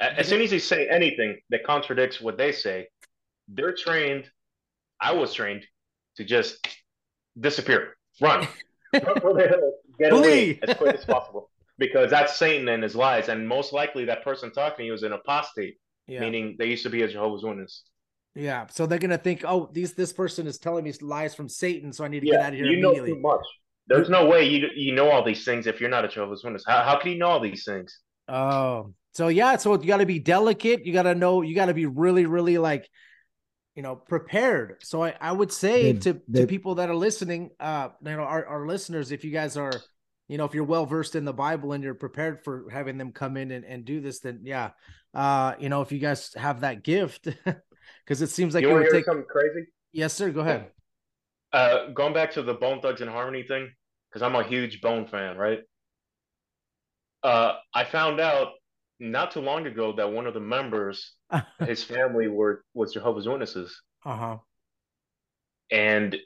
as 0.00 0.26
soon 0.28 0.40
as 0.40 0.50
he 0.50 0.58
say 0.58 0.88
anything 0.88 1.38
that 1.50 1.62
contradicts 1.64 2.20
what 2.20 2.38
they 2.38 2.52
say, 2.52 2.88
they're 3.48 3.74
trained. 3.74 4.24
I 5.00 5.12
was 5.12 5.32
trained 5.34 5.64
to 6.16 6.24
just 6.24 6.66
disappear, 7.40 7.96
run, 8.20 8.46
run 8.92 9.20
for 9.20 9.34
the 9.34 9.48
hills, 9.48 9.74
get 9.98 10.12
away 10.12 10.58
as 10.62 10.76
quick 10.76 10.94
as 10.94 11.04
possible, 11.04 11.50
because 11.78 12.10
that's 12.10 12.36
Satan 12.36 12.68
and 12.68 12.82
his 12.82 12.94
lies, 12.94 13.28
and 13.28 13.46
most 13.46 13.72
likely 13.72 14.04
that 14.06 14.24
person 14.24 14.52
talking 14.52 14.84
to 14.84 14.86
you 14.86 14.94
is 14.94 15.02
an 15.02 15.12
apostate, 15.12 15.76
yeah. 16.06 16.20
meaning 16.20 16.56
they 16.58 16.66
used 16.66 16.82
to 16.84 16.90
be 16.90 17.02
a 17.02 17.08
Jehovah's 17.08 17.42
Witness. 17.42 17.84
Yeah, 18.34 18.66
so 18.70 18.86
they're 18.86 18.98
gonna 18.98 19.18
think, 19.18 19.44
oh, 19.44 19.68
these 19.72 19.94
this 19.94 20.12
person 20.12 20.46
is 20.46 20.58
telling 20.58 20.84
me 20.84 20.92
lies 21.00 21.34
from 21.34 21.48
Satan, 21.48 21.92
so 21.92 22.04
I 22.04 22.08
need 22.08 22.20
to 22.20 22.26
get 22.26 22.40
out 22.40 22.52
of 22.52 22.54
here 22.54 22.66
you 22.66 22.80
know 22.80 22.90
immediately. 22.90 23.14
too 23.14 23.20
much. 23.20 23.40
There's 23.88 24.08
no 24.08 24.26
way 24.26 24.48
you 24.48 24.68
you 24.76 24.94
know 24.94 25.10
all 25.10 25.24
these 25.24 25.44
things 25.44 25.66
if 25.66 25.80
you're 25.80 25.90
not 25.90 26.04
a 26.04 26.08
Jehovah's 26.08 26.44
Witness. 26.44 26.64
How 26.66 26.82
how 26.84 26.98
can 26.98 27.10
you 27.12 27.18
know 27.18 27.28
all 27.28 27.40
these 27.40 27.64
things? 27.64 27.98
Oh, 28.28 28.94
so 29.12 29.28
yeah, 29.28 29.56
so 29.56 29.72
you 29.80 29.88
got 29.88 29.98
to 29.98 30.06
be 30.06 30.18
delicate. 30.18 30.86
You 30.86 30.92
got 30.92 31.02
to 31.02 31.14
know. 31.14 31.42
You 31.42 31.54
got 31.54 31.66
to 31.66 31.74
be 31.74 31.86
really, 31.86 32.26
really 32.26 32.58
like, 32.58 32.88
you 33.80 33.82
know, 33.82 33.96
prepared. 33.96 34.76
So 34.82 35.02
I, 35.04 35.14
I 35.22 35.32
would 35.32 35.50
say 35.50 35.92
They- 35.92 35.98
to 36.00 36.12
to 36.12 36.20
they- 36.28 36.44
people 36.44 36.74
that 36.74 36.90
are 36.90 36.94
listening, 36.94 37.48
uh, 37.58 37.88
you 38.04 38.10
know, 38.14 38.24
our, 38.24 38.44
our 38.44 38.66
listeners, 38.66 39.10
if 39.10 39.24
you 39.24 39.30
guys 39.30 39.56
are, 39.56 39.72
you 40.28 40.36
know, 40.36 40.44
if 40.44 40.52
you're 40.52 40.64
well 40.64 40.84
versed 40.84 41.16
in 41.16 41.24
the 41.24 41.32
Bible 41.32 41.72
and 41.72 41.82
you're 41.82 41.94
prepared 41.94 42.44
for 42.44 42.68
having 42.70 42.98
them 42.98 43.10
come 43.10 43.38
in 43.38 43.50
and, 43.50 43.64
and 43.64 43.86
do 43.86 44.02
this, 44.02 44.20
then 44.20 44.40
yeah, 44.44 44.72
uh, 45.14 45.54
you 45.58 45.70
know, 45.70 45.80
if 45.80 45.92
you 45.92 45.98
guys 45.98 46.34
have 46.34 46.60
that 46.60 46.82
gift, 46.84 47.24
because 48.04 48.20
it 48.20 48.26
seems 48.28 48.54
like 48.54 48.60
you 48.64 48.68
it 48.68 48.72
want 48.72 48.82
would 48.84 48.90
to 48.90 48.96
hear 48.96 49.00
take. 49.00 49.06
something 49.06 49.24
crazy? 49.30 49.66
Yes, 49.92 50.12
sir. 50.12 50.28
Go 50.30 50.40
ahead. 50.40 50.66
Uh, 51.50 51.86
going 51.94 52.12
back 52.12 52.32
to 52.32 52.42
the 52.42 52.52
Bone 52.52 52.82
Thugs 52.82 53.00
and 53.00 53.08
Harmony 53.08 53.44
thing, 53.44 53.70
because 54.10 54.20
I'm 54.20 54.34
a 54.34 54.44
huge 54.44 54.82
Bone 54.82 55.06
fan, 55.06 55.38
right? 55.38 55.60
Uh, 57.22 57.54
I 57.72 57.84
found 57.84 58.20
out 58.20 58.48
not 59.00 59.32
too 59.32 59.40
long 59.40 59.66
ago 59.66 59.92
that 59.96 60.12
one 60.12 60.26
of 60.26 60.34
the 60.34 60.40
members, 60.40 61.14
uh 61.30 61.40
his 61.66 61.82
family 61.82 62.28
were 62.28 62.64
was 62.74 62.92
Jehovah's 62.92 63.26
Witnesses, 63.26 63.80
huh. 64.00 64.38
and 65.70 66.16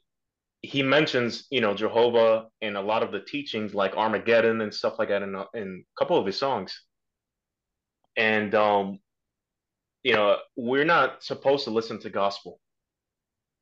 he 0.62 0.82
mentions, 0.82 1.46
you 1.50 1.60
know, 1.60 1.74
Jehovah 1.74 2.46
and 2.62 2.76
a 2.76 2.80
lot 2.80 3.02
of 3.02 3.12
the 3.12 3.20
teachings 3.20 3.74
like 3.74 3.96
Armageddon 3.96 4.62
and 4.62 4.72
stuff 4.72 4.98
like 4.98 5.08
that 5.08 5.22
in 5.22 5.34
a, 5.34 5.44
in 5.52 5.84
a 5.86 5.98
couple 5.98 6.18
of 6.18 6.24
his 6.24 6.38
songs. 6.38 6.80
And 8.16 8.54
um, 8.54 8.98
you 10.02 10.12
know, 10.12 10.38
we're 10.56 10.84
not 10.84 11.22
supposed 11.22 11.64
to 11.64 11.70
listen 11.70 11.98
to 12.00 12.10
gospel 12.10 12.60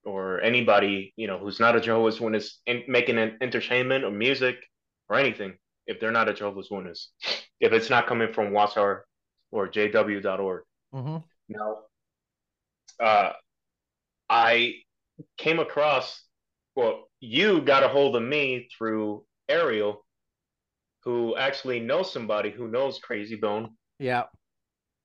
or 0.05 0.41
anybody, 0.41 1.15
you 1.17 1.27
know, 1.27 1.39
who's 1.39 1.61
not 1.61 1.77
a 1.77 1.81
Jehovah's 1.81 2.21
Witness 2.21 2.61
in, 2.67 2.83
making 2.89 3.19
an 3.19 3.39
entertainment 3.41 4.05
or 4.05 4.11
music 4.11 4.57
or 5.09 5.17
anything 5.17 5.55
if 5.87 6.01
they're 6.01 6.11
not 6.11 6.29
a 6.29 6.35
Jehovah's 6.35 6.69
Witness. 6.71 7.11
If 7.63 7.73
it's 7.73 7.89
not 7.89 8.07
coming 8.07 8.31
from 8.35 8.53
Watchtower 8.53 9.07
or 9.51 9.69
JW.org. 9.69 10.65
hmm 10.93 11.17
Now, 11.49 11.79
uh, 13.01 13.33
I 14.29 14.75
came 15.39 15.59
across, 15.61 16.23
well, 16.77 17.09
you 17.21 17.63
got 17.63 17.85
a 17.85 17.89
hold 17.89 18.17
of 18.17 18.23
me 18.23 18.69
through 18.77 19.25
Ariel, 19.49 20.05
who 21.05 21.37
actually 21.37 21.81
knows 21.81 22.13
somebody 22.13 22.51
who 22.51 22.69
knows 22.69 22.99
Crazy 22.99 23.37
Bone. 23.37 23.71
Yeah, 23.99 24.25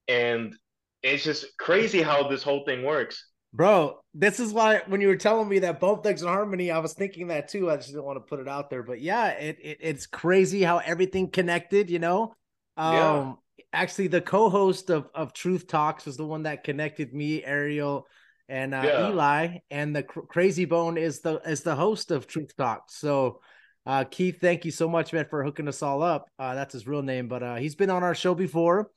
And 0.07 0.55
it's 1.03 1.23
just 1.23 1.45
crazy 1.59 2.01
how 2.01 2.27
this 2.27 2.43
whole 2.43 2.65
thing 2.65 2.83
works. 2.83 3.23
bro. 3.53 3.99
This 4.13 4.39
is 4.39 4.51
why 4.53 4.81
when 4.87 5.01
you 5.01 5.07
were 5.09 5.15
telling 5.15 5.47
me 5.47 5.59
that 5.59 5.79
both 5.79 6.03
thugs 6.03 6.21
in 6.23 6.27
harmony, 6.27 6.71
I 6.71 6.79
was 6.79 6.93
thinking 6.93 7.27
that 7.27 7.47
too. 7.49 7.69
I 7.69 7.75
just 7.77 7.89
didn't 7.89 8.03
want 8.05 8.17
to 8.17 8.21
put 8.27 8.39
it 8.39 8.47
out 8.47 8.69
there, 8.69 8.83
but 8.83 8.99
yeah, 8.99 9.29
it, 9.29 9.57
it 9.61 9.77
it's 9.81 10.07
crazy 10.07 10.63
how 10.63 10.79
everything 10.79 11.29
connected. 11.29 11.89
You 11.89 11.99
know, 11.99 12.33
um, 12.77 12.93
Yeah. 12.93 13.33
actually, 13.73 14.07
the 14.07 14.21
co-host 14.21 14.89
of 14.89 15.09
of 15.13 15.33
Truth 15.33 15.67
Talks 15.67 16.05
was 16.05 16.17
the 16.17 16.25
one 16.25 16.43
that 16.43 16.63
connected 16.63 17.13
me, 17.13 17.43
Ariel, 17.43 18.07
and 18.47 18.73
uh, 18.73 18.83
Yeah. 18.83 19.09
Eli, 19.09 19.57
and 19.69 19.95
the 19.95 20.03
cr- 20.03 20.21
Crazy 20.21 20.65
Bone 20.65 20.97
is 20.97 21.21
the 21.21 21.41
is 21.49 21.61
the 21.63 21.75
host 21.75 22.11
of 22.11 22.27
Truth 22.27 22.55
Talks. 22.57 22.95
So. 22.95 23.41
Uh, 23.85 24.03
Keith, 24.03 24.41
thank 24.41 24.65
you 24.65 24.71
so 24.71 24.89
much, 24.89 25.13
man, 25.13 25.25
for 25.29 25.45
hooking 25.45 25.69
us 25.69 25.81
all 25.81 26.03
up. 26.03 26.29
Uh, 26.37 26.53
that's 26.55 26.73
his 26.73 26.85
real 26.85 27.01
name, 27.01 27.29
but 27.29 27.41
uh, 27.41 27.55
he's 27.55 27.75
been 27.75 27.89
on 27.89 28.03
our 28.03 28.13
show 28.13 28.35
before 28.35 28.91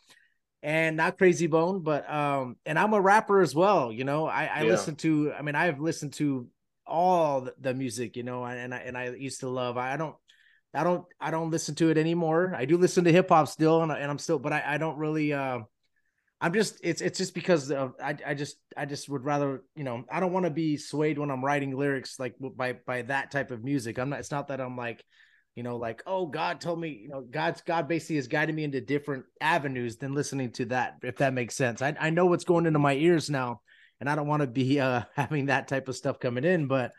and 0.62 0.96
not 0.96 1.16
crazy 1.16 1.46
bone 1.46 1.80
but 1.82 2.08
um 2.10 2.56
and 2.66 2.78
i'm 2.78 2.92
a 2.92 3.00
rapper 3.00 3.40
as 3.40 3.54
well 3.54 3.90
you 3.90 4.04
know 4.04 4.26
i 4.26 4.44
i 4.44 4.62
Yeah. 4.62 4.70
listen 4.70 4.94
to 4.96 5.32
i 5.32 5.42
mean 5.42 5.54
i've 5.54 5.80
listened 5.80 6.12
to 6.14 6.48
all 6.86 7.42
the, 7.42 7.54
the 7.60 7.72
music 7.72 8.16
you 8.16 8.22
know 8.22 8.44
and 8.44 8.74
i 8.74 8.78
and 8.78 8.96
i 8.96 9.08
used 9.08 9.40
to 9.40 9.48
love 9.48 9.76
i 9.76 9.96
don't 9.96 10.16
i 10.74 10.84
don't 10.84 11.04
i 11.20 11.30
don't 11.30 11.50
listen 11.50 11.74
to 11.74 11.90
it 11.90 11.98
anymore 11.98 12.54
i 12.56 12.64
do 12.64 12.76
listen 12.76 13.04
to 13.04 13.12
hip-hop 13.12 13.48
still 13.48 13.82
and, 13.82 13.92
and 13.92 14.10
i'm 14.10 14.18
still 14.18 14.38
but 14.38 14.52
i 14.52 14.62
i 14.66 14.78
don't 14.78 14.98
really 14.98 15.32
uh 15.32 15.58
i'm 16.40 16.52
just 16.52 16.78
it's 16.82 17.00
it's 17.00 17.18
just 17.18 17.34
because 17.34 17.70
of 17.70 17.94
i 18.02 18.16
i 18.26 18.34
just 18.34 18.56
i 18.76 18.84
just 18.84 19.08
would 19.08 19.24
rather 19.24 19.62
you 19.76 19.84
know 19.84 20.04
i 20.10 20.20
don't 20.20 20.32
want 20.32 20.44
to 20.44 20.50
be 20.50 20.76
swayed 20.76 21.18
when 21.18 21.30
i'm 21.30 21.44
writing 21.44 21.76
lyrics 21.76 22.18
like 22.18 22.34
by 22.38 22.72
by 22.72 23.02
that 23.02 23.30
type 23.30 23.50
of 23.50 23.64
music 23.64 23.98
i'm 23.98 24.10
not 24.10 24.20
it's 24.20 24.30
not 24.30 24.48
that 24.48 24.60
i'm 24.60 24.76
like 24.76 25.04
you 25.56 25.64
know, 25.64 25.76
like, 25.76 26.02
oh, 26.06 26.26
God 26.26 26.60
told 26.60 26.80
me, 26.80 26.90
you 27.02 27.08
know, 27.08 27.22
God's 27.22 27.60
God 27.62 27.88
basically 27.88 28.16
has 28.16 28.28
guided 28.28 28.54
me 28.54 28.64
into 28.64 28.80
different 28.80 29.24
avenues 29.40 29.96
than 29.96 30.14
listening 30.14 30.52
to 30.52 30.66
that, 30.66 30.96
if 31.02 31.16
that 31.16 31.34
makes 31.34 31.56
sense. 31.56 31.82
I, 31.82 31.94
I 31.98 32.10
know 32.10 32.26
what's 32.26 32.44
going 32.44 32.66
into 32.66 32.78
my 32.78 32.94
ears 32.94 33.28
now, 33.28 33.60
and 33.98 34.08
I 34.08 34.14
don't 34.14 34.28
want 34.28 34.40
to 34.42 34.46
be 34.46 34.80
uh 34.80 35.02
having 35.14 35.46
that 35.46 35.68
type 35.68 35.88
of 35.88 35.96
stuff 35.96 36.20
coming 36.20 36.44
in, 36.44 36.66
but 36.66 36.92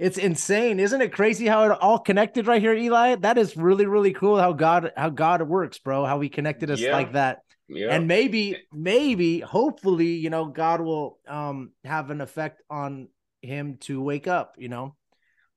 it's 0.00 0.16
insane. 0.16 0.80
Isn't 0.80 1.02
it 1.02 1.12
crazy 1.12 1.46
how 1.46 1.64
it 1.64 1.78
all 1.78 1.98
connected 1.98 2.46
right 2.46 2.60
here, 2.60 2.72
Eli? 2.72 3.16
That 3.16 3.36
is 3.36 3.54
really, 3.54 3.84
really 3.84 4.14
cool 4.14 4.40
how 4.40 4.54
God 4.54 4.92
how 4.96 5.10
God 5.10 5.42
works, 5.42 5.78
bro. 5.78 6.06
How 6.06 6.18
he 6.20 6.30
connected 6.30 6.70
us 6.70 6.80
Yeah. 6.80 6.92
like 6.92 7.12
that. 7.12 7.40
Yeah. 7.68 7.94
And 7.94 8.08
maybe, 8.08 8.56
maybe, 8.72 9.40
hopefully, 9.40 10.14
you 10.14 10.30
know, 10.30 10.46
God 10.46 10.80
will 10.80 11.18
um 11.28 11.72
have 11.84 12.10
an 12.10 12.22
effect 12.22 12.62
on 12.70 13.08
him 13.42 13.76
to 13.82 14.02
wake 14.02 14.26
up, 14.26 14.54
you 14.56 14.70
know, 14.70 14.96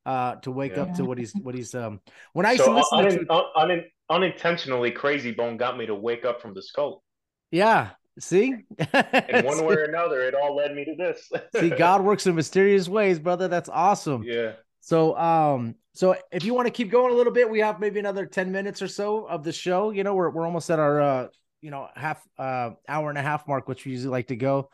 uh 0.06 0.36
to 0.36 0.52
wake 0.52 0.78
up 0.78 0.94
to 0.96 1.06
what 1.06 1.18
he's 1.18 1.34
what 1.42 1.56
he's 1.56 1.74
um 1.74 2.02
when 2.34 2.46
I 2.46 2.52
used 2.52 2.66
to 2.66 2.70
so 2.70 3.00
listen 3.00 3.26
to 3.26 3.34
un- 3.34 3.46
un- 3.56 3.72
un- 3.72 3.86
unintentionally, 4.10 4.92
Crazy 4.92 5.32
Bone 5.32 5.56
got 5.56 5.78
me 5.78 5.86
to 5.86 5.96
wake 5.96 6.26
up 6.26 6.42
from 6.42 6.54
the 6.54 6.62
skull. 6.62 7.02
Yeah, 7.50 7.92
See, 8.20 8.54
In 8.78 9.46
one 9.46 9.66
way 9.66 9.76
or 9.76 9.84
another, 9.86 10.22
it 10.22 10.36
all 10.36 10.56
led 10.56 10.76
me 10.76 10.86
to 10.86 10.96
this. 10.96 11.32
see, 11.60 11.70
God 11.70 12.04
works 12.04 12.28
in 12.28 12.36
mysterious 12.36 12.88
ways, 12.88 13.18
brother. 13.20 13.48
That's 13.48 13.70
awesome. 13.70 14.24
Yeah. 14.24 14.54
So, 14.82 15.18
um, 15.18 15.76
so 15.94 16.16
if 16.32 16.44
you 16.44 16.54
want 16.54 16.68
to 16.68 16.72
keep 16.72 16.92
going 16.92 17.12
a 17.12 17.16
little 17.16 17.34
bit, 17.34 17.50
we 17.50 17.60
have 17.60 17.80
maybe 17.80 18.00
another 18.00 18.26
ten 18.26 18.52
minutes 18.52 18.82
or 18.82 18.88
so 18.88 19.26
of 19.26 19.44
the 19.44 19.52
show. 19.52 19.92
You 19.92 20.04
know, 20.04 20.14
we're 20.14 20.30
we're 20.30 20.46
almost 20.46 20.70
at 20.70 20.80
our 20.80 21.02
uh, 21.02 21.28
you 21.62 21.72
know, 21.72 21.88
half 21.96 22.22
uh 22.38 22.72
hour 22.88 23.10
and 23.10 23.18
a 23.18 23.22
half 23.22 23.48
mark, 23.48 23.68
which 23.68 23.86
we 23.86 23.94
usually 23.94 24.12
like 24.12 24.28
to 24.28 24.36
go. 24.36 24.70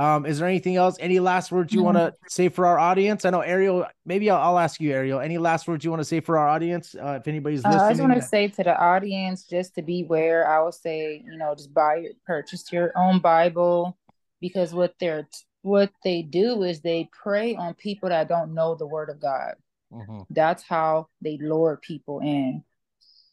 Um, 0.00 0.24
is 0.24 0.38
there 0.38 0.48
anything 0.48 0.76
else? 0.76 0.96
Any 0.98 1.20
last 1.20 1.52
words 1.52 1.74
you 1.74 1.82
want 1.82 1.98
to 1.98 2.14
say 2.26 2.48
for 2.48 2.64
our 2.64 2.78
audience? 2.78 3.26
I 3.26 3.30
know 3.30 3.42
Ariel. 3.42 3.86
Maybe 4.06 4.30
I'll, 4.30 4.40
I'll 4.40 4.58
ask 4.58 4.80
you, 4.80 4.92
Ariel. 4.92 5.20
Any 5.20 5.36
last 5.36 5.68
words 5.68 5.84
you 5.84 5.90
want 5.90 6.00
to 6.00 6.06
say 6.06 6.20
for 6.20 6.38
our 6.38 6.48
audience? 6.48 6.94
Uh, 6.94 7.18
if 7.20 7.28
anybody's 7.28 7.62
Uh, 7.66 7.68
listening, 7.68 7.86
I 7.86 7.90
just 7.90 8.00
want 8.00 8.14
to 8.14 8.22
say 8.22 8.48
to 8.48 8.62
the 8.64 8.80
audience 8.80 9.44
just 9.44 9.74
to 9.74 9.82
beware. 9.82 10.48
I 10.48 10.58
will 10.60 10.72
say, 10.72 11.22
you 11.22 11.36
know, 11.36 11.54
just 11.54 11.74
buy 11.74 12.06
purchase 12.24 12.72
your 12.72 12.96
own 12.96 13.18
Bible 13.18 13.98
because 14.40 14.72
what 14.72 14.94
they're 14.98 15.28
what 15.60 15.92
they 16.02 16.22
do 16.22 16.62
is 16.62 16.80
they 16.80 17.10
prey 17.12 17.54
on 17.54 17.74
people 17.74 18.08
that 18.08 18.26
don't 18.26 18.54
know 18.54 18.74
the 18.74 18.86
word 18.86 19.10
of 19.10 19.20
God. 19.20 19.56
Mhm. 19.92 20.24
That's 20.30 20.62
how 20.62 21.08
they 21.20 21.36
lure 21.36 21.76
people 21.76 22.20
in. 22.20 22.64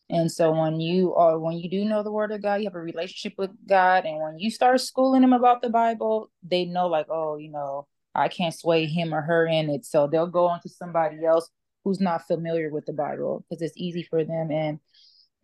And 0.09 0.31
so 0.31 0.51
when 0.51 0.79
you 0.79 1.13
are 1.15 1.37
when 1.37 1.57
you 1.57 1.69
do 1.69 1.83
know 1.83 2.01
the 2.01 2.11
word 2.11 2.31
of 2.31 2.41
God, 2.41 2.55
you 2.55 2.65
have 2.65 2.75
a 2.75 2.79
relationship 2.79 3.33
with 3.37 3.51
God, 3.67 4.05
and 4.05 4.21
when 4.21 4.39
you 4.39 4.49
start 4.49 4.79
schooling 4.79 5.21
them 5.21 5.33
about 5.33 5.61
the 5.61 5.69
Bible, 5.69 6.31
they 6.43 6.65
know 6.65 6.87
like, 6.87 7.07
oh, 7.09 7.37
you 7.37 7.51
know, 7.51 7.87
I 8.15 8.29
can't 8.29 8.53
sway 8.53 8.85
him 8.85 9.13
or 9.13 9.21
her 9.21 9.45
in 9.45 9.69
it. 9.69 9.85
So 9.85 10.07
they'll 10.07 10.27
go 10.27 10.47
on 10.47 10.61
to 10.61 10.69
somebody 10.69 11.25
else 11.25 11.49
who's 11.83 11.99
not 11.99 12.25
familiar 12.25 12.69
with 12.69 12.85
the 12.85 12.93
Bible 12.93 13.45
because 13.49 13.61
it's 13.61 13.77
easy 13.77 14.03
for 14.03 14.23
them. 14.23 14.49
And 14.51 14.79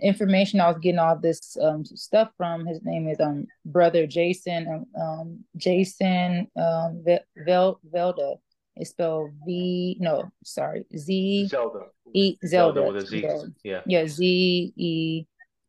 information 0.01 0.59
I 0.59 0.67
was 0.69 0.79
getting 0.79 0.99
all 0.99 1.17
this 1.17 1.55
um 1.61 1.85
stuff 1.85 2.29
from 2.37 2.65
his 2.65 2.81
name 2.83 3.07
is 3.07 3.19
um 3.19 3.47
brother 3.65 4.07
Jason 4.07 4.67
um, 4.67 5.01
um 5.01 5.39
Jason 5.55 6.47
um 6.57 7.01
Ve- 7.05 7.19
Vel 7.37 7.79
Velda. 7.93 8.35
It's 8.75 8.89
spelled 8.89 9.31
V 9.45 9.97
no 9.99 10.31
sorry 10.43 10.85
Z 10.97 11.47
Zelda. 11.47 11.85
E 12.13 12.37
Zelda. 12.45 12.83
with 12.83 13.03
a 13.03 13.05
Z. 13.05 13.21
Yeah. 13.21 13.41
Yeah. 13.63 13.81
Yeah, 13.85 14.07
Z 14.07 14.73
E 14.75 15.25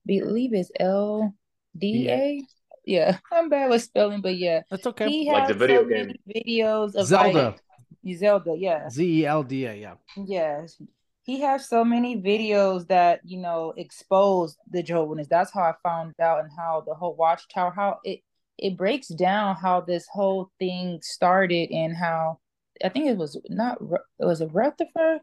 believe 0.06 0.54
it's 0.54 0.70
L 0.80 1.34
D 1.76 2.08
A. 2.10 2.42
Yeah, 2.86 3.18
I'm 3.32 3.48
bad 3.48 3.70
with 3.70 3.82
spelling, 3.82 4.20
but 4.20 4.36
yeah. 4.36 4.62
That's 4.70 4.86
okay. 4.86 5.08
He 5.08 5.30
Like 5.30 5.42
has 5.42 5.48
the 5.48 5.54
video 5.54 5.82
so 5.82 5.88
many 5.88 6.20
game. 6.26 6.44
videos 6.44 6.94
of 6.94 7.06
Zelda, 7.06 7.54
like 8.04 8.16
Zelda, 8.16 8.54
yeah. 8.56 8.88
Z 8.90 9.20
E 9.20 9.26
L 9.26 9.42
D 9.42 9.64
A. 9.66 9.74
Yeah. 9.74 9.94
Yes. 10.16 10.80
He 11.22 11.40
has 11.40 11.66
so 11.70 11.84
many 11.84 12.20
videos 12.20 12.86
that, 12.88 13.20
you 13.24 13.38
know, 13.38 13.72
expose 13.78 14.58
the 14.70 14.82
Jehovah's 14.82 15.08
Witness. 15.08 15.28
That's 15.28 15.50
how 15.50 15.62
I 15.62 15.72
found 15.82 16.12
out 16.20 16.40
and 16.40 16.50
how 16.54 16.82
the 16.86 16.94
whole 16.94 17.16
watchtower, 17.16 17.70
how 17.70 18.00
it 18.04 18.20
it 18.58 18.76
breaks 18.76 19.08
down 19.08 19.56
how 19.56 19.80
this 19.80 20.06
whole 20.10 20.50
thing 20.58 21.00
started 21.02 21.70
and 21.70 21.96
how 21.96 22.38
I 22.82 22.88
think 22.88 23.06
it 23.06 23.16
was 23.16 23.38
not 23.48 23.78
it 24.18 24.24
was 24.24 24.40
a 24.40 24.48
Rutherford 24.48 25.20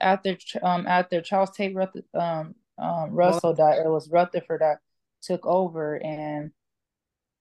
after 0.00 0.36
um 0.62 0.86
after 0.86 1.20
Charles 1.20 1.50
Taze 1.50 1.74
Ruther, 1.74 2.02
um 2.14 2.54
um 2.78 3.10
Russell 3.10 3.54
died. 3.54 3.78
It 3.84 3.88
was 3.88 4.10
Rutherford 4.10 4.60
that 4.60 4.78
took 5.22 5.46
over 5.46 5.96
and 5.96 6.52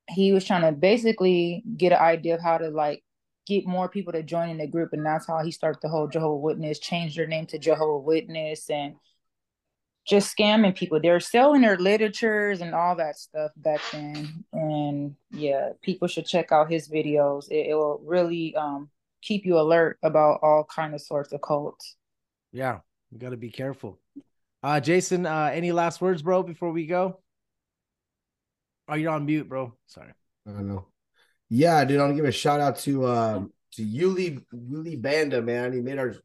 he 0.09 0.31
was 0.31 0.45
trying 0.45 0.61
to 0.61 0.71
basically 0.71 1.63
get 1.77 1.91
an 1.93 1.99
idea 1.99 2.35
of 2.35 2.41
how 2.41 2.57
to 2.57 2.69
like 2.69 3.03
get 3.45 3.65
more 3.65 3.89
people 3.89 4.13
to 4.13 4.23
join 4.23 4.49
in 4.49 4.57
the 4.57 4.67
group 4.67 4.93
and 4.93 5.05
that's 5.05 5.27
how 5.27 5.43
he 5.43 5.51
started 5.51 5.79
the 5.81 5.89
whole 5.89 6.07
Jehovah 6.07 6.35
Witness, 6.37 6.79
changed 6.79 7.17
their 7.17 7.27
name 7.27 7.45
to 7.47 7.59
Jehovah 7.59 7.99
Witness 7.99 8.69
and 8.69 8.95
just 10.05 10.35
scamming 10.35 10.75
people. 10.75 10.99
They're 10.99 11.19
selling 11.19 11.61
their 11.61 11.77
literatures 11.77 12.61
and 12.61 12.73
all 12.75 12.95
that 12.97 13.17
stuff 13.17 13.51
back 13.55 13.79
then. 13.91 14.43
And 14.51 15.15
yeah, 15.31 15.69
people 15.81 16.07
should 16.07 16.25
check 16.25 16.51
out 16.51 16.71
his 16.71 16.89
videos. 16.89 17.49
It, 17.49 17.67
it 17.69 17.73
will 17.75 18.01
really 18.03 18.55
um 18.55 18.89
keep 19.23 19.45
you 19.45 19.57
alert 19.59 19.97
about 20.03 20.39
all 20.43 20.65
kind 20.65 20.93
of 20.93 21.01
sorts 21.01 21.31
of 21.33 21.41
cults. 21.41 21.95
Yeah. 22.51 22.79
You 23.11 23.19
got 23.19 23.29
to 23.29 23.37
be 23.37 23.49
careful. 23.49 23.99
Uh, 24.61 24.79
Jason, 24.79 25.25
uh, 25.25 25.49
any 25.53 25.71
last 25.71 26.01
words, 26.01 26.21
bro, 26.21 26.43
before 26.43 26.71
we 26.71 26.85
go? 26.87 27.19
Oh, 28.87 28.95
you're 28.95 29.11
on 29.11 29.25
mute, 29.25 29.47
bro. 29.47 29.73
Sorry. 29.87 30.11
I 30.47 30.51
don't 30.51 30.67
know. 30.67 30.87
Yeah, 31.49 31.85
dude, 31.85 31.99
I 31.99 32.03
want 32.03 32.11
to 32.13 32.15
give 32.15 32.25
a 32.25 32.31
shout 32.31 32.59
out 32.59 32.79
to 32.79 33.07
um 33.07 33.51
to 33.73 33.83
Yuli 33.85 34.43
Yuli 34.53 35.01
Banda, 35.01 35.41
man. 35.41 35.71
He 35.73 35.81
made 35.81 35.99
our 35.99 36.15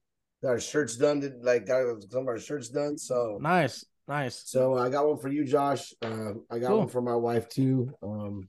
our 0.45 0.59
shirts 0.59 0.97
done, 0.97 1.20
did 1.20 1.45
like 1.45 1.66
got 1.66 2.03
some 2.11 2.23
of 2.23 2.29
our 2.29 2.39
shirts 2.39 2.69
done. 2.69 2.97
So 2.99 3.39
Nice. 3.41 3.85
Nice. 4.07 4.43
so 4.47 4.77
I 4.79 4.89
got 4.89 5.07
one 5.07 5.19
for 5.19 5.29
you, 5.29 5.45
Josh. 5.45 5.93
Uh, 6.01 6.33
I 6.51 6.59
got 6.59 6.69
Cool. 6.69 6.79
one 6.79 6.89
for 6.89 7.03
my 7.03 7.15
wife 7.15 7.49
too. 7.49 7.93
Um, 8.03 8.49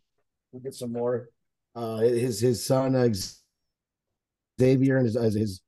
we'll 0.51 0.61
get 0.63 0.73
some 0.73 0.93
more. 0.93 1.30
Uh, 1.76 1.97
his 1.97 2.39
his 2.39 2.65
son 2.65 2.95
uh, 2.95 3.09
Xavier 4.60 4.98
and 4.98 5.06
his 5.06 5.36
his, 5.36 5.61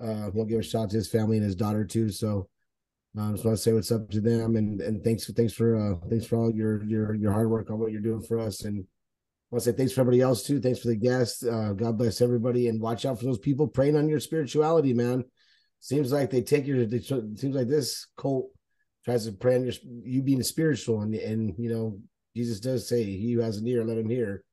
uh, 0.00 0.30
he'll 0.32 0.44
give 0.44 0.60
a 0.60 0.62
shout 0.62 0.84
out 0.84 0.90
to 0.90 0.96
his 0.96 1.08
family 1.08 1.36
and 1.36 1.46
his 1.46 1.56
daughter 1.56 1.84
too. 1.84 2.10
So. 2.10 2.48
Um, 3.16 3.32
just 3.32 3.44
want 3.44 3.56
to 3.56 3.62
say 3.62 3.72
what's 3.72 3.90
up 3.90 4.08
to 4.10 4.20
them 4.20 4.54
and 4.54 4.80
and 4.80 5.02
thanks 5.02 5.24
for 5.24 5.32
thanks 5.32 5.52
for 5.52 5.76
uh 5.76 5.94
thanks 6.08 6.26
for 6.26 6.36
all 6.36 6.52
your 6.54 6.84
your 6.84 7.14
your 7.14 7.32
hard 7.32 7.50
work 7.50 7.70
on 7.70 7.78
what 7.78 7.90
you're 7.90 8.02
doing 8.02 8.22
for 8.22 8.38
us 8.38 8.64
and 8.64 8.84
I 9.50 9.54
want 9.54 9.64
to 9.64 9.70
say 9.70 9.76
thanks 9.76 9.94
for 9.94 10.02
everybody 10.02 10.20
else 10.20 10.42
too. 10.42 10.60
Thanks 10.60 10.80
for 10.80 10.88
the 10.88 10.96
guests. 10.96 11.42
Uh, 11.42 11.72
God 11.72 11.96
bless 11.96 12.20
everybody, 12.20 12.68
and 12.68 12.82
watch 12.82 13.06
out 13.06 13.18
for 13.18 13.24
those 13.24 13.38
people 13.38 13.66
preying 13.66 13.96
on 13.96 14.06
your 14.06 14.20
spirituality, 14.20 14.92
man. 14.92 15.24
Seems 15.80 16.12
like 16.12 16.28
they 16.28 16.42
take 16.42 16.66
your. 16.66 16.84
They, 16.84 17.00
seems 17.00 17.42
like 17.42 17.66
this 17.66 18.08
cult 18.18 18.50
tries 19.06 19.24
to 19.24 19.32
prey 19.32 19.54
on 19.54 19.64
your 19.64 19.72
you 20.04 20.20
being 20.22 20.42
spiritual, 20.42 21.00
and 21.00 21.14
and 21.14 21.54
you 21.56 21.70
know 21.70 21.98
Jesus 22.36 22.60
does 22.60 22.86
say, 22.86 23.02
"He 23.04 23.32
who 23.32 23.40
has 23.40 23.56
an 23.56 23.66
ear, 23.66 23.84
let 23.84 23.96
him 23.96 24.10
hear." 24.10 24.44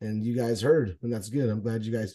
And 0.00 0.24
you 0.24 0.36
guys 0.36 0.62
heard, 0.62 0.96
and 1.02 1.12
that's 1.12 1.28
good. 1.28 1.48
I'm 1.48 1.62
glad 1.62 1.82
you 1.82 1.90
guys 1.90 2.14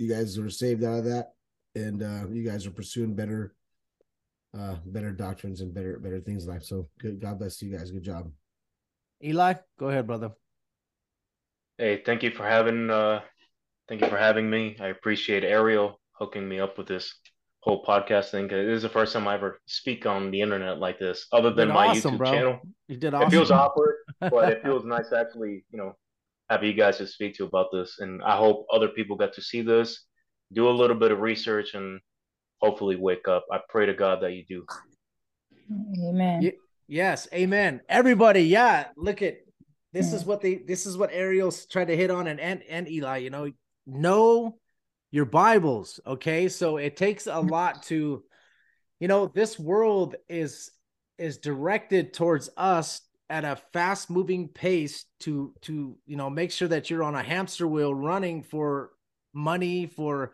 you 0.00 0.08
guys 0.08 0.38
were 0.38 0.50
saved 0.50 0.82
out 0.82 0.98
of 1.00 1.04
that, 1.04 1.32
and 1.74 2.02
uh, 2.02 2.26
you 2.30 2.42
guys 2.48 2.66
are 2.66 2.70
pursuing 2.70 3.14
better, 3.14 3.54
uh, 4.58 4.76
better 4.86 5.12
doctrines 5.12 5.60
and 5.60 5.74
better 5.74 5.98
better 5.98 6.20
things 6.20 6.44
in 6.44 6.50
life. 6.50 6.64
So 6.64 6.88
good. 6.98 7.20
God 7.20 7.38
bless 7.38 7.60
you 7.62 7.76
guys. 7.76 7.90
Good 7.90 8.02
job. 8.02 8.30
Eli, 9.22 9.54
go 9.78 9.88
ahead, 9.90 10.06
brother. 10.06 10.30
Hey, 11.76 12.02
thank 12.04 12.22
you 12.22 12.30
for 12.30 12.44
having 12.46 12.90
uh 12.90 13.20
thank 13.88 14.00
you 14.00 14.08
for 14.08 14.18
having 14.18 14.48
me. 14.48 14.76
I 14.80 14.88
appreciate 14.88 15.44
Ariel 15.44 16.00
hooking 16.12 16.48
me 16.48 16.60
up 16.60 16.78
with 16.78 16.86
this 16.88 17.14
whole 17.60 17.84
podcast 17.84 18.30
thing. 18.30 18.48
'cause 18.48 18.58
It 18.58 18.68
is 18.68 18.82
the 18.82 18.88
first 18.88 19.12
time 19.12 19.28
I 19.28 19.34
ever 19.34 19.60
speak 19.66 20.06
on 20.06 20.30
the 20.30 20.40
internet 20.40 20.78
like 20.78 20.98
this, 20.98 21.26
other 21.32 21.50
than 21.52 21.68
my 21.68 21.88
awesome, 21.88 22.14
YouTube 22.14 22.18
bro. 22.18 22.32
channel. 22.32 22.60
You 22.88 22.96
did 22.96 23.12
awesome. 23.14 23.28
It 23.28 23.30
feels 23.30 23.50
awkward, 23.50 23.96
but 24.20 24.50
it 24.52 24.62
feels 24.64 24.84
nice 24.84 25.10
to 25.10 25.18
actually, 25.18 25.64
you 25.70 25.78
know, 25.78 25.96
have 26.50 26.64
you 26.64 26.74
guys 26.74 26.98
to 26.98 27.06
speak 27.06 27.36
to 27.36 27.44
about 27.44 27.68
this. 27.72 28.00
And 28.00 28.20
I 28.22 28.36
hope 28.36 28.66
other 28.72 28.88
people 28.88 29.16
get 29.16 29.32
to 29.34 29.42
see 29.42 29.62
this, 29.62 30.04
do 30.52 30.68
a 30.68 30.70
little 30.70 30.96
bit 30.96 31.12
of 31.12 31.20
research, 31.20 31.74
and 31.74 32.00
hopefully 32.60 32.96
wake 32.96 33.28
up. 33.28 33.46
I 33.52 33.60
pray 33.68 33.86
to 33.86 33.94
God 33.94 34.20
that 34.22 34.32
you 34.32 34.44
do. 34.46 34.66
Amen. 36.08 36.42
Yeah. 36.42 36.50
Yes, 36.88 37.28
amen. 37.32 37.82
Everybody, 37.88 38.42
yeah. 38.42 38.88
Look 38.96 39.22
at 39.22 39.36
this 39.92 40.12
is 40.12 40.24
what 40.24 40.40
they 40.40 40.56
this 40.56 40.86
is 40.86 40.96
what 40.96 41.12
Ariel's 41.12 41.66
tried 41.66 41.86
to 41.86 41.96
hit 41.96 42.10
on 42.10 42.26
and 42.26 42.40
and, 42.40 42.64
and 42.68 42.88
Eli, 42.88 43.18
you 43.18 43.30
know, 43.30 43.48
know 43.86 44.58
your 45.12 45.24
Bibles. 45.24 46.00
Okay. 46.04 46.48
So 46.48 46.78
it 46.78 46.96
takes 46.96 47.28
a 47.28 47.34
mm-hmm. 47.34 47.48
lot 47.48 47.84
to, 47.84 48.24
you 48.98 49.06
know, 49.06 49.26
this 49.28 49.56
world 49.56 50.16
is 50.28 50.72
is 51.16 51.38
directed 51.38 52.12
towards 52.12 52.50
us 52.56 53.02
at 53.30 53.44
a 53.44 53.56
fast 53.72 54.10
moving 54.10 54.48
pace 54.48 55.04
to 55.20 55.54
to 55.62 55.96
you 56.04 56.16
know 56.16 56.28
make 56.28 56.50
sure 56.50 56.68
that 56.68 56.90
you're 56.90 57.04
on 57.04 57.14
a 57.14 57.22
hamster 57.22 57.66
wheel 57.66 57.94
running 57.94 58.42
for 58.42 58.90
money 59.32 59.86
for 59.86 60.32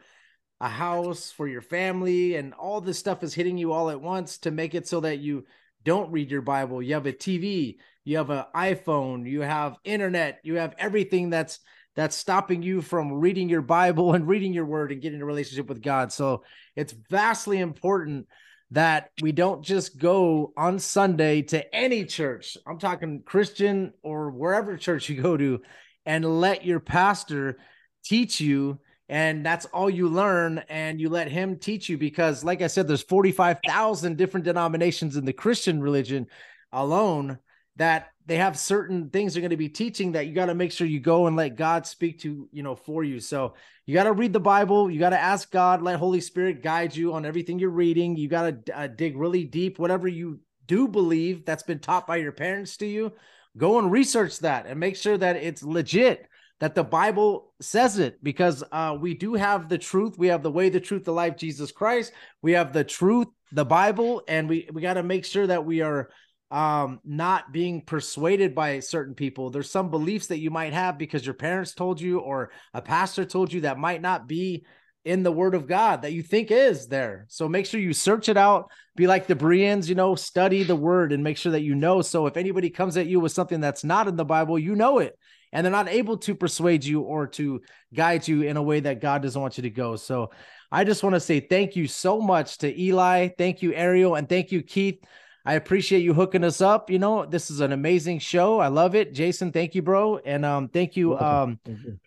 a 0.61 0.69
house 0.69 1.31
for 1.31 1.47
your 1.47 1.61
family 1.61 2.37
and 2.37 2.55
all 2.55 2.81
this 2.81 2.99
stuff 2.99 3.23
is 3.23 3.35
hitting 3.35 3.59
you 3.59 3.73
all 3.73 3.91
at 3.91 4.01
once 4.01 4.39
to 4.39 4.51
make 4.51 4.75
it 4.75 4.89
so 4.89 5.01
that 5.01 5.19
you 5.19 5.45
don't 5.85 6.11
read 6.11 6.31
your 6.31 6.41
bible. 6.43 6.83
You 6.83 6.95
have 6.95 7.07
a 7.07 7.13
tv 7.13 7.77
you 8.05 8.17
have 8.17 8.31
an 8.31 8.45
iphone 8.55 9.29
you 9.29 9.43
have 9.43 9.77
internet 9.85 10.41
you 10.43 10.55
have 10.55 10.75
everything 10.79 11.29
that's 11.29 11.61
that's 11.97 12.17
stopping 12.17 12.63
you 12.63 12.81
from 12.81 13.13
reading 13.13 13.49
your 13.49 13.63
bible 13.63 14.15
and 14.15 14.27
reading 14.27 14.53
your 14.53 14.65
word 14.65 14.93
and 14.93 15.03
getting 15.03 15.21
a 15.21 15.27
relationship 15.27 15.69
with 15.69 15.83
god. 15.83 16.13
So 16.13 16.45
it's 16.75 16.95
vastly 17.11 17.59
important 17.59 18.27
that 18.73 19.11
we 19.23 19.33
don't 19.33 19.63
just 19.63 19.99
go 19.99 20.53
on 20.57 20.79
sunday 20.79 21.43
to 21.43 21.75
any 21.75 22.05
church. 22.05 22.57
I'm 22.67 22.79
talking 22.79 23.23
christian 23.25 23.93
or 24.03 24.31
wherever 24.31 24.77
church 24.77 25.09
you 25.09 25.21
go 25.21 25.37
to 25.37 25.61
and 26.05 26.41
let 26.41 26.65
your 26.65 26.81
pastor 26.81 27.59
teach 28.05 28.41
you 28.41 28.79
and 29.09 29.47
that's 29.47 29.67
all 29.67 29.89
you 29.89 30.09
learn 30.09 30.63
and 30.69 31.01
you 31.01 31.09
let 31.09 31.31
him 31.31 31.59
teach 31.59 31.89
you 31.89 31.97
because 31.99 32.43
like 32.43 32.63
i 32.63 32.67
said 32.67 32.89
there's 32.89 33.03
45,000 33.03 34.17
different 34.17 34.45
denominations 34.45 35.17
in 35.17 35.25
the 35.25 35.33
christian 35.33 35.81
religion 35.81 36.27
alone 36.73 37.39
that 37.77 38.09
they 38.27 38.37
have 38.37 38.59
certain 38.59 39.09
things 39.11 39.33
they're 39.33 39.41
going 39.41 39.51
to 39.51 39.57
be 39.57 39.69
teaching 39.69 40.13
that 40.13 40.27
you 40.27 40.35
got 40.35 40.47
to 40.47 40.55
make 40.55 40.73
sure 40.73 40.87
you 40.87 41.01
go 41.01 41.27
and 41.27 41.37
let 41.37 41.57
god 41.57 41.87
speak 41.87 42.21
to 42.21 42.49
you 42.53 42.63
know 42.63 42.75
for 42.75 43.05
you. 43.05 43.21
So 43.21 43.55
you 43.87 43.95
got 43.95 44.05
to 44.05 44.13
read 44.13 44.33
the 44.33 44.41
bible 44.41 44.91
you 44.91 44.99
got 44.99 45.11
to 45.11 45.21
ask 45.21 45.51
god 45.51 45.83
let 45.83 45.99
holy 45.99 46.21
spirit 46.21 46.63
guide 46.63 46.95
you 46.95 47.15
on 47.15 47.25
everything 47.25 47.59
you're 47.59 47.71
reading. 47.71 48.17
You 48.17 48.29
got 48.29 48.67
to 48.67 48.79
uh, 48.79 48.87
dig 48.89 49.17
really 49.17 49.45
deep 49.45 49.79
whatever 49.79 50.09
you 50.09 50.41
do 50.67 50.89
believe 50.89 51.45
that's 51.45 51.63
been 51.63 51.79
taught 51.79 52.07
by 52.07 52.17
your 52.17 52.33
parents 52.33 52.77
to 52.79 52.87
you 52.87 53.13
go 53.57 53.79
and 53.79 53.91
research 53.91 54.41
that 54.41 54.67
and 54.67 54.79
make 54.79 54.97
sure 54.97 55.17
that 55.17 55.37
it's 55.37 55.63
legit 55.63 56.29
that 56.59 56.75
the 56.75 56.85
bible 56.85 57.53
says 57.61 57.99
it 57.99 58.23
because 58.23 58.65
uh, 58.73 58.97
we 58.99 59.15
do 59.15 59.35
have 59.35 59.69
the 59.69 59.79
truth. 59.79 60.17
We 60.17 60.29
have 60.29 60.43
the 60.43 60.51
way 60.51 60.69
the 60.69 60.81
truth 60.81 61.05
the 61.05 61.13
life 61.13 61.37
jesus 61.37 61.71
christ. 61.73 62.13
We 62.43 62.53
have 62.53 62.73
the 62.73 62.85
truth 62.85 63.29
the 63.53 63.65
bible 63.65 64.23
and 64.27 64.49
we 64.49 64.69
we 64.73 64.83
got 64.83 64.95
to 64.95 65.03
make 65.03 65.25
sure 65.25 65.47
that 65.47 65.65
we 65.65 65.81
are 65.81 66.11
um 66.51 67.01
not 67.05 67.53
being 67.53 67.83
persuaded 67.83 68.55
by 68.55 68.79
certain 68.79 69.15
people 69.15 69.51
there's 69.51 69.69
some 69.69 69.91
beliefs 69.91 70.29
that 70.29 70.39
you 70.39 70.49
might 70.49 70.73
have 70.73 70.97
because 70.97 71.27
your 71.27 71.35
parents 71.35 71.75
told 71.75 72.01
you 72.01 72.21
or 72.21 72.51
a 72.73 72.81
pastor 72.81 73.25
told 73.25 73.53
you 73.53 73.63
that 73.63 73.79
might 73.79 74.01
not 74.01 74.29
be 74.29 74.65
in 75.07 75.23
the 75.23 75.31
word 75.31 75.55
of 75.55 75.69
God 75.69 76.03
that 76.03 76.13
you 76.13 76.23
think 76.23 76.51
is 76.51 76.89
there. 76.89 77.27
So 77.29 77.49
make 77.49 77.65
sure 77.65 77.79
you 77.79 77.93
search 77.93 78.29
it 78.29 78.37
out. 78.37 78.73
Be 78.97 79.07
like 79.07 79.29
the 79.29 79.37
Bereans, 79.37 79.89
you 79.89 79.95
know, 79.95 80.17
study 80.17 80.65
the 80.65 80.75
word 80.75 81.13
and 81.13 81.23
make 81.23 81.37
sure 81.37 81.53
that 81.53 81.63
you 81.63 81.77
know. 81.77 82.03
So 82.03 82.27
if 82.27 82.37
anybody 82.37 82.71
comes 82.71 82.97
at 82.97 83.07
you 83.07 83.21
with 83.21 83.31
something 83.31 83.61
that's 83.61 83.85
not 83.85 84.09
in 84.09 84.17
the 84.17 84.25
Bible, 84.25 84.59
you 84.59 84.75
know 84.75 84.99
it. 84.99 85.17
And 85.53 85.65
they're 85.65 85.71
not 85.71 85.89
able 85.89 86.17
to 86.19 86.35
persuade 86.35 86.85
you 86.85 87.03
or 87.03 87.29
to 87.29 87.61
guide 87.95 88.27
you 88.27 88.43
in 88.43 88.57
a 88.57 88.63
way 88.63 88.81
that 88.81 89.01
God 89.01 89.23
doesn't 89.23 89.41
want 89.41 89.57
you 89.57 89.63
to 89.63 89.71
go. 89.71 89.95
So 89.95 90.33
I 90.73 90.83
just 90.83 91.05
want 91.05 91.15
to 91.15 91.21
say 91.21 91.39
thank 91.39 91.77
you 91.77 91.87
so 91.87 92.21
much 92.21 92.59
to 92.59 92.81
Eli. 92.81 93.29
Thank 93.39 93.63
you, 93.63 93.73
Ariel. 93.75 94.17
And 94.17 94.29
thank 94.29 94.51
you, 94.51 94.61
Keith. 94.61 94.99
I 95.47 95.55
appreciate 95.55 96.01
you 96.01 96.13
hooking 96.13 96.43
us 96.43 96.61
up. 96.61 96.91
You 96.91 96.99
know, 96.99 97.25
this 97.25 97.51
is 97.51 97.61
an 97.61 97.73
amazing 97.73 98.19
show. 98.19 98.59
I 98.59 98.67
love 98.67 98.97
it. 98.97 99.15
Jason, 99.15 99.53
thank 99.53 99.77
you, 99.77 99.83
bro. 99.83 100.19
And 100.19 100.45
um, 100.45 100.69
thank 100.69 100.97
you. 100.97 101.17
Um, 101.17 101.61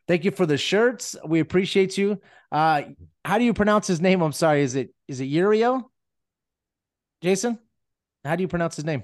thank 0.08 0.26
you 0.26 0.32
for 0.32 0.46
the 0.46 0.58
shirts. 0.58 1.16
We 1.26 1.40
appreciate 1.40 1.98
you. 1.98 2.20
Uh, 2.52 2.82
how 3.24 3.38
do 3.38 3.46
you 3.46 3.54
pronounce 3.54 3.88
his 3.88 4.02
name? 4.02 4.22
I'm 4.22 4.34
sorry. 4.34 4.62
Is 4.62 4.76
it 4.76 4.94
is 5.08 5.22
it 5.22 5.26
Uriel? 5.26 5.90
Jason? 7.22 7.58
How 8.26 8.36
do 8.36 8.42
you 8.42 8.50
pronounce 8.50 8.76
his 8.76 8.86
name? 8.86 9.04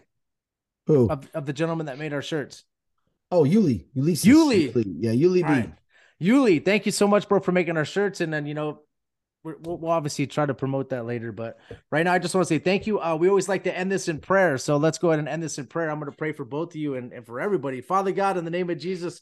Who? 0.88 1.10
Of, 1.10 1.30
of 1.34 1.46
the 1.46 1.54
gentleman 1.54 1.86
that 1.88 1.98
made 1.98 2.14
our 2.14 2.22
shirts. 2.22 2.66
Oh, 3.32 3.44
Yuli. 3.44 3.86
Ulysses. 3.94 4.26
Yuli. 4.26 4.86
Yeah, 5.00 5.12
Yuli 5.12 5.36
B. 5.36 5.44
All 5.44 5.50
right. 5.50 5.74
Yuli, 6.22 6.64
thank 6.64 6.86
you 6.86 6.92
so 6.92 7.08
much, 7.08 7.28
bro, 7.28 7.40
for 7.40 7.52
making 7.52 7.76
our 7.78 7.86
shirts. 7.86 8.22
And 8.22 8.32
then, 8.32 8.46
you 8.46 8.54
know, 8.54 8.82
we'll, 9.46 9.78
we'll 9.78 9.92
obviously 9.92 10.28
try 10.28 10.46
to 10.46 10.54
promote 10.54 10.90
that 10.90 11.06
later. 11.06 11.32
But 11.32 11.58
right 11.92 12.04
now, 12.04 12.14
I 12.14 12.20
just 12.20 12.34
want 12.34 12.48
to 12.48 12.54
say 12.54 12.60
thank 12.60 12.88
you. 12.88 13.00
Uh, 13.00 13.16
we 13.16 13.30
always 13.30 13.48
like 13.48 13.64
to 13.66 13.78
end 13.78 13.92
this 13.92 14.08
in 14.08 14.20
prayer. 14.20 14.58
So 14.58 14.78
let's 14.78 14.98
go 14.98 15.10
ahead 15.10 15.20
and 15.20 15.30
end 15.30 15.44
this 15.44 15.58
in 15.58 15.68
prayer. 15.68 15.90
I'm 15.90 16.00
going 16.00 16.12
to 16.12 16.18
pray 16.18 16.32
for 16.32 16.46
both 16.46 16.72
of 16.72 16.76
you 16.76 16.96
and, 16.96 17.14
and 17.14 17.26
for 17.26 17.40
everybody. 17.40 17.82
Father 17.82 18.12
God, 18.12 18.38
in 18.38 18.46
the 18.46 18.52
name 18.52 18.70
of 18.70 18.78
Jesus, 18.78 19.22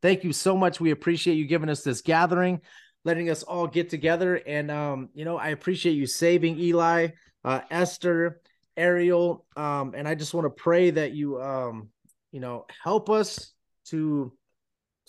thank 0.00 0.24
you 0.24 0.32
so 0.32 0.56
much. 0.56 0.80
We 0.80 0.92
appreciate 0.92 1.34
you 1.34 1.46
giving 1.46 1.68
us 1.68 1.82
this 1.82 2.00
gathering, 2.00 2.60
letting 3.04 3.30
us 3.30 3.42
all 3.42 3.66
get 3.66 3.90
together. 3.90 4.36
And, 4.36 4.70
um, 4.70 5.08
you 5.14 5.24
know, 5.24 5.36
I 5.36 5.48
appreciate 5.48 5.94
you 5.94 6.06
saving 6.06 6.58
Eli, 6.58 7.08
uh, 7.44 7.60
Esther, 7.70 8.40
Ariel. 8.76 9.44
Um, 9.56 9.94
and 9.96 10.06
I 10.08 10.14
just 10.14 10.34
want 10.34 10.46
to 10.46 10.50
pray 10.50 10.90
that 10.90 11.12
you, 11.12 11.40
um, 11.40 11.88
you 12.32 12.40
know, 12.40 12.66
help 12.82 13.10
us 13.10 13.52
to, 13.86 14.32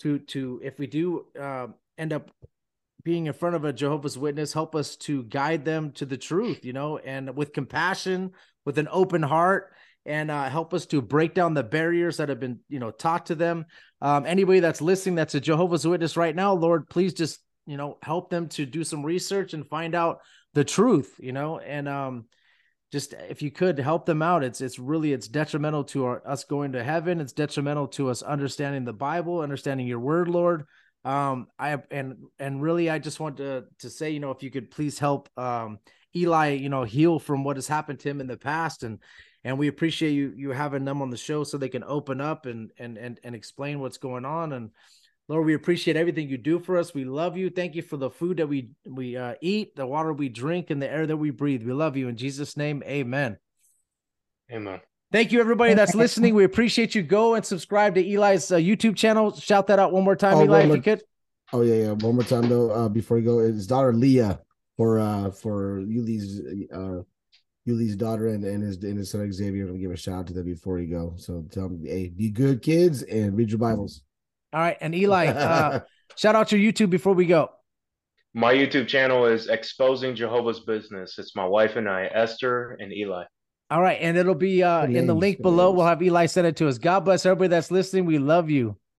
to, 0.00 0.18
to, 0.18 0.60
if 0.62 0.78
we 0.78 0.86
do, 0.86 1.26
uh, 1.40 1.68
end 1.98 2.12
up 2.12 2.30
being 3.06 3.26
in 3.26 3.32
front 3.32 3.54
of 3.54 3.64
a 3.64 3.72
Jehovah's 3.72 4.18
Witness, 4.18 4.52
help 4.52 4.74
us 4.74 4.96
to 4.96 5.22
guide 5.22 5.64
them 5.64 5.92
to 5.92 6.04
the 6.04 6.16
truth, 6.16 6.64
you 6.64 6.72
know, 6.72 6.98
and 6.98 7.36
with 7.36 7.52
compassion, 7.52 8.32
with 8.64 8.78
an 8.78 8.88
open 8.90 9.22
heart, 9.22 9.72
and 10.04 10.28
uh, 10.28 10.48
help 10.48 10.74
us 10.74 10.86
to 10.86 11.00
break 11.00 11.32
down 11.32 11.54
the 11.54 11.62
barriers 11.62 12.16
that 12.16 12.30
have 12.30 12.40
been, 12.40 12.58
you 12.68 12.80
know, 12.80 12.90
taught 12.90 13.26
to 13.26 13.36
them. 13.36 13.66
Um, 14.00 14.26
anybody 14.26 14.58
that's 14.58 14.82
listening 14.82 15.14
that's 15.14 15.36
a 15.36 15.40
Jehovah's 15.40 15.86
Witness 15.86 16.16
right 16.16 16.34
now, 16.34 16.54
Lord, 16.54 16.88
please 16.88 17.14
just, 17.14 17.38
you 17.64 17.76
know, 17.76 17.96
help 18.02 18.28
them 18.28 18.48
to 18.50 18.66
do 18.66 18.82
some 18.82 19.06
research 19.06 19.54
and 19.54 19.68
find 19.68 19.94
out 19.94 20.18
the 20.54 20.64
truth, 20.64 21.14
you 21.20 21.30
know, 21.30 21.60
and 21.60 21.88
um, 21.88 22.24
just 22.90 23.12
if 23.30 23.40
you 23.40 23.52
could 23.52 23.78
help 23.78 24.04
them 24.04 24.20
out, 24.20 24.42
it's 24.42 24.60
it's 24.60 24.80
really 24.80 25.12
it's 25.12 25.28
detrimental 25.28 25.84
to 25.84 26.06
our, 26.06 26.26
us 26.26 26.42
going 26.42 26.72
to 26.72 26.82
heaven. 26.82 27.20
It's 27.20 27.32
detrimental 27.32 27.86
to 27.88 28.10
us 28.10 28.22
understanding 28.22 28.84
the 28.84 28.92
Bible, 28.92 29.42
understanding 29.42 29.86
Your 29.86 30.00
Word, 30.00 30.26
Lord 30.26 30.66
um 31.06 31.46
i 31.56 31.78
and 31.92 32.16
and 32.40 32.60
really 32.60 32.90
i 32.90 32.98
just 32.98 33.20
want 33.20 33.36
to 33.36 33.64
to 33.78 33.88
say 33.88 34.10
you 34.10 34.18
know 34.18 34.32
if 34.32 34.42
you 34.42 34.50
could 34.50 34.70
please 34.72 34.98
help 34.98 35.28
um 35.38 35.78
eli 36.16 36.48
you 36.50 36.68
know 36.68 36.82
heal 36.82 37.20
from 37.20 37.44
what 37.44 37.56
has 37.56 37.68
happened 37.68 38.00
to 38.00 38.10
him 38.10 38.20
in 38.20 38.26
the 38.26 38.36
past 38.36 38.82
and 38.82 38.98
and 39.44 39.56
we 39.56 39.68
appreciate 39.68 40.10
you 40.10 40.34
you 40.36 40.50
having 40.50 40.84
them 40.84 41.00
on 41.00 41.08
the 41.08 41.16
show 41.16 41.44
so 41.44 41.56
they 41.56 41.68
can 41.68 41.84
open 41.84 42.20
up 42.20 42.44
and 42.46 42.72
and 42.78 42.98
and, 42.98 43.20
and 43.22 43.36
explain 43.36 43.78
what's 43.78 43.98
going 43.98 44.24
on 44.24 44.52
and 44.52 44.70
lord 45.28 45.46
we 45.46 45.54
appreciate 45.54 45.96
everything 45.96 46.28
you 46.28 46.38
do 46.38 46.58
for 46.58 46.76
us. 46.76 46.94
We 46.94 47.04
love 47.04 47.36
you. 47.36 47.50
Thank 47.50 47.74
you 47.74 47.82
for 47.82 47.96
the 47.96 48.10
food 48.10 48.38
that 48.38 48.48
we 48.48 48.70
we 48.84 49.16
uh, 49.16 49.34
eat 49.40 49.76
the 49.76 49.86
water 49.86 50.12
we 50.12 50.28
drink 50.28 50.70
and 50.70 50.82
the 50.82 50.90
air 50.90 51.06
that 51.06 51.16
we 51.16 51.30
breathe. 51.30 51.62
We 51.62 51.72
love 51.72 51.96
you. 51.96 52.08
In 52.08 52.16
jesus 52.16 52.56
name 52.56 52.82
amen. 52.84 53.38
Amen. 54.50 54.80
Thank 55.12 55.32
you, 55.32 55.40
everybody 55.40 55.74
that's 55.74 55.94
listening. 55.94 56.34
We 56.34 56.44
appreciate 56.44 56.94
you. 56.94 57.02
Go 57.02 57.34
and 57.34 57.44
subscribe 57.44 57.94
to 57.94 58.00
Eli's 58.00 58.50
uh, 58.50 58.56
YouTube 58.56 58.96
channel. 58.96 59.34
Shout 59.34 59.68
that 59.68 59.78
out 59.78 59.92
one 59.92 60.04
more 60.04 60.16
time, 60.16 60.34
Oh, 60.34 60.44
Eli, 60.44 60.60
one 60.60 60.70
if 60.70 60.76
you 60.76 60.82
could. 60.82 61.02
Oh 61.52 61.62
yeah, 61.62 61.74
yeah. 61.74 61.92
One 61.92 62.16
more 62.16 62.24
time 62.24 62.48
though, 62.48 62.70
uh, 62.70 62.88
before 62.88 63.18
you 63.18 63.24
go, 63.24 63.38
his 63.38 63.66
daughter 63.66 63.92
Leah 63.92 64.40
for 64.76 64.98
uh 64.98 65.30
for 65.30 65.80
Yuli's 65.80 66.40
uh 66.72 67.02
Yuli's 67.64 67.96
daughter 67.96 68.28
and, 68.28 68.44
and 68.44 68.62
his 68.62 68.82
and 68.82 68.98
his 68.98 69.10
son 69.10 69.32
Xavier. 69.32 69.62
I'm 69.62 69.68
gonna 69.68 69.78
give 69.78 69.92
a 69.92 69.96
shout 69.96 70.18
out 70.18 70.26
to 70.28 70.32
them 70.32 70.44
before 70.44 70.80
you 70.80 70.88
go. 70.88 71.14
So 71.16 71.44
tell 71.50 71.68
them, 71.68 71.84
hey, 71.84 72.08
be 72.08 72.30
good 72.30 72.62
kids 72.62 73.02
and 73.02 73.36
read 73.36 73.50
your 73.50 73.58
Bibles. 73.58 74.02
All 74.52 74.60
right, 74.60 74.76
and 74.80 74.94
Eli, 74.94 75.26
uh, 75.26 75.80
shout 76.16 76.34
out 76.34 76.50
your 76.50 76.60
YouTube 76.60 76.90
before 76.90 77.14
we 77.14 77.26
go. 77.26 77.50
My 78.34 78.52
YouTube 78.52 78.86
channel 78.86 79.24
is 79.26 79.48
Exposing 79.48 80.14
Jehovah's 80.14 80.60
Business. 80.60 81.18
It's 81.18 81.34
my 81.36 81.46
wife 81.46 81.76
and 81.76 81.88
I, 81.88 82.10
Esther 82.12 82.76
and 82.80 82.92
Eli. 82.92 83.24
All 83.68 83.82
right, 83.82 83.98
and 84.00 84.16
it'll 84.16 84.34
be 84.36 84.62
uh, 84.62 84.84
in 84.86 85.06
the 85.06 85.14
link 85.14 85.42
below. 85.42 85.72
We'll 85.72 85.86
have 85.86 86.00
Eli 86.00 86.26
send 86.26 86.46
it 86.46 86.56
to 86.56 86.68
us. 86.68 86.78
God 86.78 87.00
bless 87.00 87.26
everybody 87.26 87.48
that's 87.48 87.70
listening. 87.70 88.06
We 88.06 88.18
love 88.18 88.48
you. 88.48 88.76